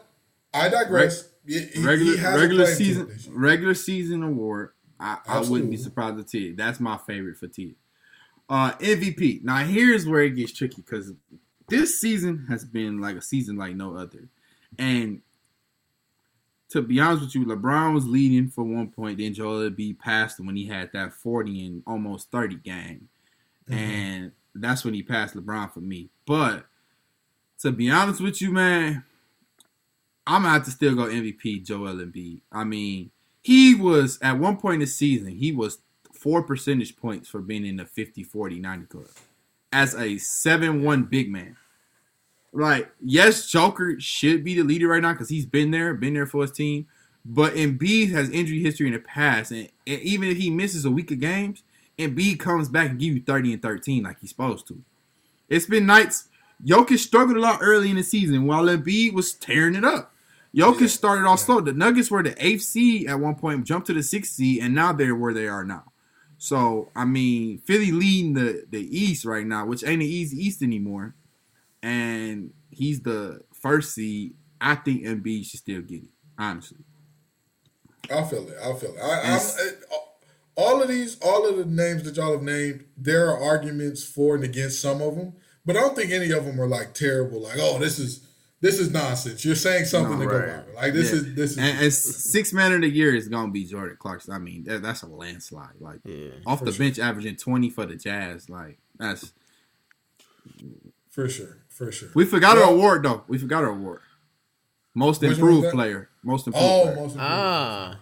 I 0.52 0.68
digress. 0.68 1.28
He- 1.46 1.58
he- 1.60 1.82
regular 1.84 2.16
he 2.16 2.24
regular 2.24 2.64
claim 2.64 2.66
to 2.66 2.72
it 2.72 2.76
season 2.76 3.18
regular 3.30 3.74
season 3.74 4.22
award. 4.22 4.70
I, 4.98 5.18
I 5.26 5.40
wouldn't 5.40 5.70
be 5.70 5.78
surprised 5.78 6.18
to 6.18 6.24
Thibs. 6.24 6.56
That's 6.58 6.80
my 6.80 6.98
favorite 6.98 7.38
for 7.38 7.48
Thibs. 7.48 7.76
Uh, 8.48 8.72
MVP. 8.80 9.40
Now 9.44 9.64
here's 9.64 10.04
where 10.06 10.22
it 10.22 10.30
gets 10.36 10.52
tricky 10.52 10.82
because 10.82 11.12
this 11.70 12.00
season 12.00 12.46
has 12.48 12.64
been 12.64 13.00
like 13.00 13.16
a 13.16 13.22
season 13.22 13.56
like 13.56 13.74
no 13.74 13.96
other, 13.96 14.28
and 14.78 15.22
to 16.70 16.82
be 16.82 17.00
honest 17.00 17.22
with 17.22 17.34
you, 17.34 17.44
LeBron 17.46 17.94
was 17.94 18.06
leading 18.06 18.48
for 18.48 18.62
one 18.62 18.88
point. 18.88 19.18
Then 19.18 19.34
Joel 19.34 19.70
Embiid 19.70 19.98
passed 19.98 20.38
him 20.38 20.46
when 20.46 20.56
he 20.56 20.66
had 20.66 20.90
that 20.92 21.12
forty 21.12 21.66
and 21.66 21.82
almost 21.86 22.30
thirty 22.30 22.56
game, 22.56 23.08
mm-hmm. 23.68 23.74
and 23.74 24.32
that's 24.54 24.84
when 24.84 24.94
he 24.94 25.02
passed 25.02 25.34
LeBron 25.34 25.72
for 25.72 25.80
me. 25.80 26.10
But 26.26 26.66
to 27.60 27.72
be 27.72 27.90
honest 27.90 28.20
with 28.20 28.40
you, 28.42 28.52
man, 28.52 29.04
I'm 30.26 30.42
gonna 30.42 30.54
have 30.54 30.64
to 30.64 30.70
still 30.70 30.94
go 30.94 31.04
MVP 31.04 31.64
Joel 31.64 31.94
Embiid. 31.94 32.40
I 32.52 32.64
mean, 32.64 33.10
he 33.42 33.74
was 33.74 34.18
at 34.22 34.38
one 34.38 34.56
point 34.56 34.74
in 34.74 34.80
the 34.80 34.86
season, 34.86 35.36
he 35.36 35.52
was 35.52 35.78
four 36.12 36.42
percentage 36.42 36.96
points 36.96 37.28
for 37.28 37.40
being 37.40 37.64
in 37.64 37.76
the 37.76 37.86
50, 37.86 38.22
40, 38.22 38.60
90 38.60 38.86
club 38.86 39.06
as 39.72 39.94
a 39.94 40.16
7-1 40.16 41.08
big 41.08 41.30
man. 41.30 41.56
Like, 42.52 42.90
yes, 43.00 43.48
Joker 43.48 44.00
should 44.00 44.42
be 44.42 44.54
the 44.54 44.64
leader 44.64 44.88
right 44.88 45.02
now 45.02 45.12
because 45.12 45.28
he's 45.28 45.46
been 45.46 45.70
there, 45.70 45.94
been 45.94 46.14
there 46.14 46.26
for 46.26 46.42
his 46.42 46.52
team. 46.52 46.86
But 47.24 47.54
Embiid 47.54 48.10
has 48.12 48.30
injury 48.30 48.60
history 48.60 48.86
in 48.86 48.94
the 48.94 48.98
past, 48.98 49.52
and, 49.52 49.68
and 49.86 50.00
even 50.00 50.28
if 50.28 50.38
he 50.38 50.50
misses 50.50 50.84
a 50.84 50.90
week 50.90 51.10
of 51.10 51.20
games, 51.20 51.62
Embiid 51.98 52.40
comes 52.40 52.68
back 52.68 52.90
and 52.90 52.98
give 52.98 53.14
you 53.14 53.22
30 53.22 53.54
and 53.54 53.62
13 53.62 54.02
like 54.02 54.18
he's 54.20 54.30
supposed 54.30 54.66
to. 54.68 54.82
It's 55.48 55.66
been 55.66 55.86
nights. 55.86 56.28
Jokic 56.64 56.98
struggled 56.98 57.36
a 57.36 57.40
lot 57.40 57.58
early 57.62 57.90
in 57.90 57.96
the 57.96 58.02
season 58.02 58.46
while 58.46 58.64
Embiid 58.64 59.12
was 59.12 59.32
tearing 59.34 59.74
it 59.74 59.84
up. 59.84 60.12
Jokic 60.54 60.80
Yeah, 60.80 60.86
started 60.88 61.26
off 61.26 61.40
yeah. 61.40 61.44
slow. 61.44 61.60
The 61.60 61.72
Nuggets 61.72 62.10
were 62.10 62.22
the 62.22 62.34
eighth 62.44 62.62
seed 62.62 63.08
at 63.08 63.20
one 63.20 63.36
point, 63.36 63.64
jumped 63.64 63.86
to 63.88 63.92
the 63.92 64.02
sixth 64.02 64.32
seed, 64.32 64.62
and 64.62 64.74
now 64.74 64.92
they're 64.92 65.14
where 65.14 65.34
they 65.34 65.46
are 65.46 65.64
now. 65.64 65.84
So 66.38 66.90
I 66.96 67.04
mean, 67.04 67.58
Philly 67.58 67.92
leading 67.92 68.34
the 68.34 68.66
the 68.68 68.80
East 68.98 69.24
right 69.24 69.46
now, 69.46 69.66
which 69.66 69.84
ain't 69.84 70.02
an 70.02 70.08
easy 70.08 70.38
East 70.38 70.62
anymore, 70.62 71.14
and 71.82 72.52
he's 72.70 73.00
the 73.00 73.40
first 73.52 73.94
seed. 73.94 74.34
I 74.60 74.74
think 74.74 75.04
Embiid 75.04 75.46
should 75.46 75.60
still 75.60 75.82
get 75.82 76.02
it, 76.04 76.10
honestly. 76.38 76.84
I 78.12 78.22
feel 78.24 78.48
it. 78.48 78.56
I 78.62 78.72
feel 78.74 78.94
it. 78.94 79.00
I, 79.00 79.20
I'm, 79.34 79.40
uh, 79.40 79.96
all 80.56 80.82
of 80.82 80.88
these, 80.88 81.18
all 81.20 81.48
of 81.48 81.56
the 81.56 81.64
names 81.64 82.02
that 82.02 82.16
y'all 82.16 82.32
have 82.32 82.42
named, 82.42 82.84
there 82.96 83.30
are 83.30 83.42
arguments 83.42 84.04
for 84.04 84.34
and 84.34 84.44
against 84.44 84.80
some 84.82 85.00
of 85.00 85.16
them, 85.16 85.34
but 85.64 85.76
I 85.76 85.80
don't 85.80 85.96
think 85.96 86.10
any 86.10 86.30
of 86.32 86.44
them 86.44 86.60
are 86.60 86.66
like 86.66 86.92
terrible. 86.92 87.40
Like, 87.42 87.56
oh, 87.58 87.78
this 87.78 87.98
is 87.98 88.26
this 88.60 88.78
is 88.78 88.90
nonsense. 88.90 89.42
You're 89.42 89.54
saying 89.54 89.86
something 89.86 90.18
No, 90.18 90.24
to 90.26 90.30
go 90.30 90.38
viral. 90.38 90.74
Like 90.74 90.92
this 90.92 91.10
Yeah. 91.10 91.16
is 91.16 91.34
this 91.34 91.50
is 91.52 91.58
And, 91.58 91.78
and 91.82 91.92
six 91.92 92.52
man 92.52 92.74
of 92.74 92.82
the 92.82 92.90
year 92.90 93.14
is 93.14 93.28
gonna 93.28 93.50
be 93.52 93.64
Jordan 93.64 93.96
Clarkson. 93.98 94.34
I 94.34 94.38
mean, 94.38 94.64
that, 94.64 94.82
that's 94.82 95.02
a 95.02 95.06
landslide. 95.06 95.76
Like 95.80 96.00
Yeah. 96.04 96.30
off 96.46 96.62
the 96.62 96.72
sure. 96.72 96.78
bench, 96.84 96.98
averaging 96.98 97.36
twenty 97.36 97.70
for 97.70 97.86
the 97.86 97.96
Jazz. 97.96 98.50
Like 98.50 98.78
that's 98.98 99.32
for 101.08 101.28
sure, 101.28 101.59
for 101.86 101.90
sure. 101.92 102.10
we 102.14 102.24
forgot 102.26 102.56
Well- 102.56 102.66
our 102.68 102.74
award 102.74 103.02
though. 103.02 103.24
We 103.26 103.38
forgot 103.38 103.64
our 103.64 103.70
award. 103.70 104.00
Most 104.94 105.20
Which 105.22 105.32
improved 105.32 105.70
player. 105.72 106.08
Most 106.22 106.46
improved 106.46 106.66
Oh, 106.66 106.82
player. 106.82 106.96
most 106.96 107.16
Ah, 107.18 107.98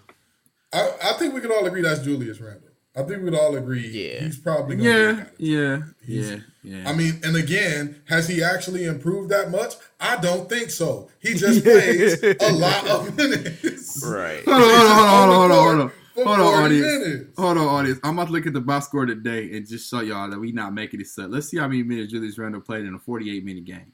I, 0.73 0.91
I 1.03 1.13
think 1.19 1.35
we 1.35 1.41
can 1.41 1.51
all 1.53 1.65
agree 1.67 1.83
that's 1.83 2.01
Julius 2.01 2.41
Randle. 2.41 2.63
I 2.97 3.03
think 3.05 3.23
we'd 3.23 3.35
all 3.35 3.55
agree 3.57 3.87
Yeah. 3.87 4.25
he's 4.25 4.39
probably 4.39 4.77
gonna 4.77 4.89
yeah, 4.89 5.25
be 5.39 5.45
yeah, 5.47 5.79
He's- 6.05 6.31
yeah, 6.31 6.39
yeah. 6.79 6.91
I 6.91 6.95
mean, 6.95 7.21
and 7.23 7.37
again, 7.37 8.03
has 8.09 8.27
he 8.29 8.43
actually 8.43 8.87
improved 8.87 9.31
that 9.31 9.51
much? 9.53 9.75
I 10.01 10.17
don't 10.17 10.49
think 10.49 10.71
so. 10.71 11.09
He 11.21 11.35
just 11.45 11.63
plays 11.63 12.21
a 12.23 12.53
lot 12.53 12.89
of 12.89 13.17
minutes. 13.17 14.03
right. 14.05 14.43
hold 14.45 14.63
on, 14.63 14.71
hold 14.71 14.73
on, 14.73 14.97
hold 14.99 15.31
on, 15.31 15.39
hold 15.39 15.51
on, 15.53 15.65
hold 15.65 15.81
on. 15.81 15.93
For 16.19 16.25
Hold 16.25 16.41
on, 16.41 16.65
audience. 16.65 16.85
minutes. 16.85 17.39
Hold 17.39 17.59
on, 17.59 17.69
audience. 17.69 18.01
I'm 18.03 18.19
about 18.19 18.27
to 18.27 18.33
look 18.33 18.45
at 18.45 18.53
the 18.53 18.61
box 18.61 18.87
score 18.87 19.07
today 19.07 19.57
and 19.57 19.65
just 19.65 19.89
show 19.89 20.01
y'all 20.01 20.29
that 20.29 20.39
we 20.41 20.51
not 20.51 20.75
making 20.75 20.99
this 20.99 21.17
up. 21.17 21.31
Let's 21.31 21.49
see 21.49 21.59
how 21.59 21.69
many 21.69 21.85
minutes 21.85 22.11
Julius 22.11 22.37
Randle 22.37 22.61
played 22.61 22.87
in 22.87 22.95
a 22.95 22.99
48 22.99 23.45
minute 23.45 23.65
game. 23.65 23.93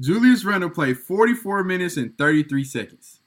Julius 0.00 0.44
Randle 0.44 0.70
played 0.70 0.98
44 0.98 1.62
minutes 1.62 1.96
and 1.98 2.18
33 2.18 2.64
seconds. 2.64 3.20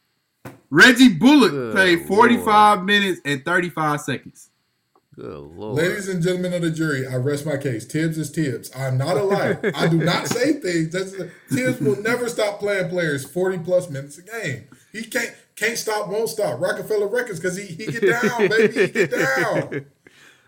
Reggie 0.70 1.14
Bullock 1.14 1.52
Good 1.52 1.76
played 1.76 2.06
45 2.06 2.84
minutes 2.84 3.22
and 3.24 3.46
35 3.46 4.02
seconds. 4.02 4.50
Good 5.16 5.38
lord. 5.38 5.78
Ladies 5.78 6.10
and 6.10 6.22
gentlemen 6.22 6.54
of 6.54 6.64
the 6.64 6.72
jury, 6.72 7.08
I 7.08 7.16
rest 7.16 7.46
my 7.46 7.56
case. 7.56 7.86
Thibs 7.86 8.18
is 8.18 8.32
Thibs. 8.32 8.70
I'm 8.76 8.98
not 8.98 9.16
a 9.16 9.24
liar. 9.24 9.72
I 9.76 9.88
do 9.88 9.98
not 9.98 10.28
say 10.28 10.54
things. 10.54 10.90
That's, 10.90 11.14
Thibs 11.50 11.80
will 11.80 12.02
never 12.02 12.28
stop 12.28 12.60
playing 12.60 12.90
players 12.90 13.24
40 13.24 13.60
plus 13.60 13.90
minutes 13.90 14.18
a 14.18 14.24
game. 14.24 14.68
He 14.92 15.04
can't 15.04 15.34
can't 15.56 15.78
stop, 15.78 16.08
won't 16.10 16.30
stop. 16.30 16.60
Roc-A-Fella 16.60 17.08
Records 17.08 17.40
because 17.40 17.58
he, 17.58 17.66
he 17.66 17.86
get 17.86 18.02
down, 18.02 18.48
baby. 18.50 18.74
He 18.74 18.88
get 18.88 19.12
down. 19.12 19.86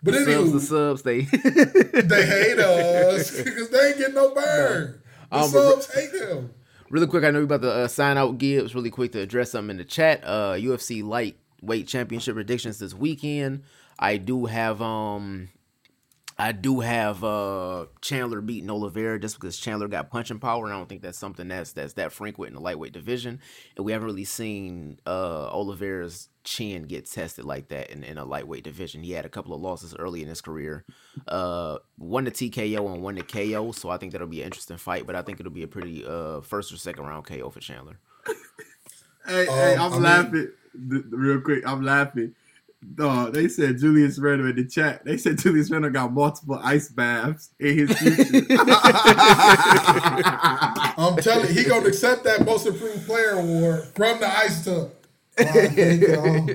But 0.03 0.13
the 0.13 0.25
subs, 0.25 0.51
the 0.51 0.59
subs, 0.61 1.01
they. 1.01 1.21
they 2.01 2.25
hate 2.27 2.59
us 2.59 3.31
because 3.43 3.69
they 3.69 3.87
ain't 3.87 3.97
getting 3.97 4.13
no 4.13 4.35
burn. 4.35 5.01
The 5.31 5.37
Um, 5.37 5.49
subs 5.49 5.91
hate 5.91 6.11
them. 6.13 6.53
Really 6.91 7.07
quick, 7.07 7.23
I 7.23 7.31
know 7.31 7.39
we 7.39 7.45
about 7.45 7.63
to 7.63 7.71
uh, 7.71 7.87
sign 7.87 8.15
out 8.15 8.37
Gibbs. 8.37 8.75
Really 8.75 8.91
quick 8.91 9.13
to 9.13 9.21
address 9.21 9.49
something 9.51 9.71
in 9.71 9.77
the 9.77 9.83
chat. 9.83 10.21
Uh, 10.23 10.53
UFC 10.53 11.03
lightweight 11.03 11.87
championship 11.87 12.35
predictions 12.35 12.77
this 12.77 12.93
weekend. 12.93 13.63
I 13.97 14.17
do 14.17 14.45
have 14.45 14.79
um, 14.79 15.49
I 16.37 16.51
do 16.51 16.81
have 16.81 17.23
uh 17.23 17.85
Chandler 18.01 18.41
beating 18.41 18.69
Oliveira 18.69 19.17
just 19.19 19.35
because 19.39 19.57
Chandler 19.57 19.87
got 19.87 20.09
punching 20.09 20.39
power, 20.39 20.65
and 20.65 20.73
I 20.73 20.77
don't 20.77 20.89
think 20.89 21.01
that's 21.01 21.17
something 21.17 21.47
that's 21.47 21.71
that's 21.71 21.93
that 21.93 22.11
frequent 22.11 22.49
in 22.49 22.55
the 22.55 22.61
lightweight 22.61 22.91
division. 22.91 23.39
And 23.77 23.85
we 23.85 23.93
haven't 23.93 24.05
really 24.07 24.25
seen 24.25 24.99
uh 25.07 25.47
Oliveira's 25.49 26.27
chin 26.43 26.83
get 26.83 27.09
tested 27.09 27.45
like 27.45 27.69
that 27.69 27.89
in, 27.89 28.03
in 28.03 28.17
a 28.17 28.25
lightweight 28.25 28.63
division. 28.65 29.01
He 29.01 29.11
had 29.13 29.25
a 29.25 29.29
couple 29.29 29.53
of 29.53 29.61
losses 29.61 29.95
early 29.97 30.21
in 30.21 30.27
his 30.27 30.41
career. 30.41 30.83
Uh 31.25 31.77
one 31.97 32.25
to 32.25 32.31
TKO 32.31 32.93
and 32.93 33.01
one 33.01 33.15
to 33.15 33.23
KO. 33.23 33.71
So 33.71 33.89
I 33.89 33.95
think 33.97 34.11
that'll 34.11 34.27
be 34.27 34.41
an 34.41 34.47
interesting 34.47 34.77
fight, 34.77 35.07
but 35.07 35.15
I 35.15 35.21
think 35.21 35.39
it'll 35.39 35.53
be 35.53 35.63
a 35.63 35.67
pretty 35.69 36.05
uh 36.05 36.41
first 36.41 36.73
or 36.73 36.77
second 36.77 37.05
round 37.05 37.25
KO 37.25 37.49
for 37.49 37.61
Chandler. 37.61 37.97
Hey, 39.25 39.45
hey, 39.45 39.75
Um, 39.75 39.81
I'm 39.81 39.91
I 39.91 39.93
mean- 39.93 40.03
laughing. 40.03 40.51
Th- 40.89 41.03
real 41.09 41.39
quick, 41.39 41.65
I'm 41.65 41.81
laughing. 41.81 42.35
Uh, 42.99 43.29
they 43.29 43.47
said 43.47 43.77
Julius 43.77 44.19
Randle 44.19 44.49
in 44.49 44.55
the 44.55 44.65
chat. 44.65 45.03
They 45.05 45.17
said 45.17 45.37
Julius 45.37 45.69
Randle 45.69 45.91
got 45.91 46.13
multiple 46.13 46.59
ice 46.63 46.89
baths 46.89 47.51
in 47.59 47.77
his 47.77 47.97
future. 47.97 48.45
I'm 50.97 51.17
telling 51.17 51.47
you, 51.47 51.53
he 51.53 51.63
gonna 51.65 51.87
accept 51.87 52.23
that 52.23 52.45
most 52.45 52.65
improved 52.65 53.05
player 53.05 53.31
award 53.31 53.83
from 53.95 54.19
the 54.19 54.27
ice 54.27 54.63
tub. 54.63 54.91
Oh. 55.37 56.47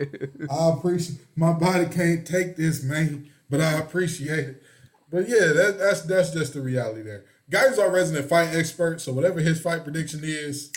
I 0.50 0.78
appreciate 0.78 1.18
my 1.36 1.52
body 1.52 1.86
can't 1.86 2.26
take 2.26 2.56
this, 2.56 2.82
man, 2.82 3.30
but 3.50 3.60
I 3.60 3.72
appreciate 3.72 4.48
it. 4.48 4.62
But 5.10 5.28
yeah, 5.28 5.52
that, 5.52 5.76
that's 5.78 6.02
that's 6.02 6.30
just 6.30 6.54
the 6.54 6.60
reality 6.60 7.02
there. 7.02 7.24
Guy's 7.50 7.78
are 7.78 7.90
resident 7.90 8.28
fight 8.28 8.54
expert, 8.54 9.00
so 9.00 9.12
whatever 9.12 9.40
his 9.40 9.60
fight 9.60 9.82
prediction 9.84 10.20
is, 10.22 10.72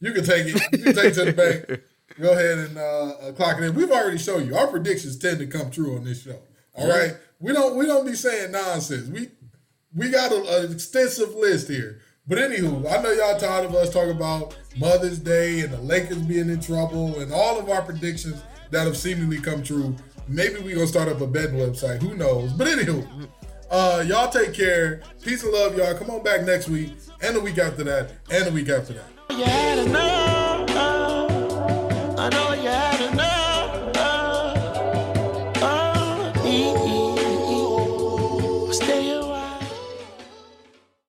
you 0.00 0.12
can 0.12 0.24
take 0.24 0.46
it. 0.46 0.62
You 0.72 0.84
can 0.84 0.94
take 0.94 1.04
it 1.04 1.14
to 1.14 1.24
the 1.26 1.32
bank. 1.32 1.82
Go 2.20 2.32
ahead 2.32 2.58
and 2.58 2.78
uh, 2.78 2.82
uh, 2.82 3.32
clock 3.32 3.58
it 3.58 3.64
in. 3.64 3.74
We've 3.74 3.90
already 3.90 4.18
shown 4.18 4.46
you 4.46 4.56
our 4.56 4.66
predictions 4.66 5.16
tend 5.18 5.38
to 5.38 5.46
come 5.46 5.70
true 5.70 5.96
on 5.96 6.04
this 6.04 6.22
show. 6.22 6.38
All 6.74 6.88
right, 6.88 7.14
we 7.38 7.52
don't 7.52 7.76
we 7.76 7.86
don't 7.86 8.06
be 8.06 8.14
saying 8.14 8.52
nonsense. 8.52 9.08
We 9.08 9.28
we 9.94 10.10
got 10.10 10.32
a- 10.32 10.64
an 10.64 10.72
extensive 10.72 11.34
list 11.34 11.68
here. 11.68 12.00
But 12.26 12.38
anywho, 12.38 12.90
I 12.90 13.02
know 13.02 13.10
y'all 13.12 13.38
tired 13.38 13.64
of 13.66 13.74
us 13.74 13.90
talking 13.90 14.12
about 14.12 14.56
Mother's 14.76 15.18
Day 15.18 15.60
and 15.60 15.72
the 15.72 15.80
Lakers 15.80 16.18
being 16.22 16.48
in 16.50 16.60
trouble 16.60 17.18
and 17.20 17.32
all 17.32 17.58
of 17.58 17.68
our 17.68 17.82
predictions 17.82 18.40
that 18.70 18.86
have 18.86 18.96
seemingly 18.96 19.38
come 19.38 19.62
true. 19.62 19.96
Maybe 20.28 20.60
we 20.60 20.72
gonna 20.74 20.86
start 20.86 21.08
up 21.08 21.20
a 21.20 21.26
betting 21.26 21.56
website. 21.56 22.00
Who 22.00 22.14
knows? 22.14 22.52
But 22.52 22.68
anywho, 22.68 23.28
uh, 23.70 24.04
y'all 24.06 24.30
take 24.30 24.54
care. 24.54 25.02
Peace 25.22 25.42
and 25.42 25.52
love, 25.52 25.76
y'all. 25.76 25.94
Come 25.94 26.10
on 26.10 26.22
back 26.22 26.44
next 26.44 26.68
week 26.68 26.92
and 27.20 27.34
the 27.36 27.40
week 27.40 27.58
after 27.58 27.82
that 27.84 28.12
and 28.30 28.46
the 28.46 28.52
week 28.52 28.68
after 28.68 28.92
that. 28.94 29.08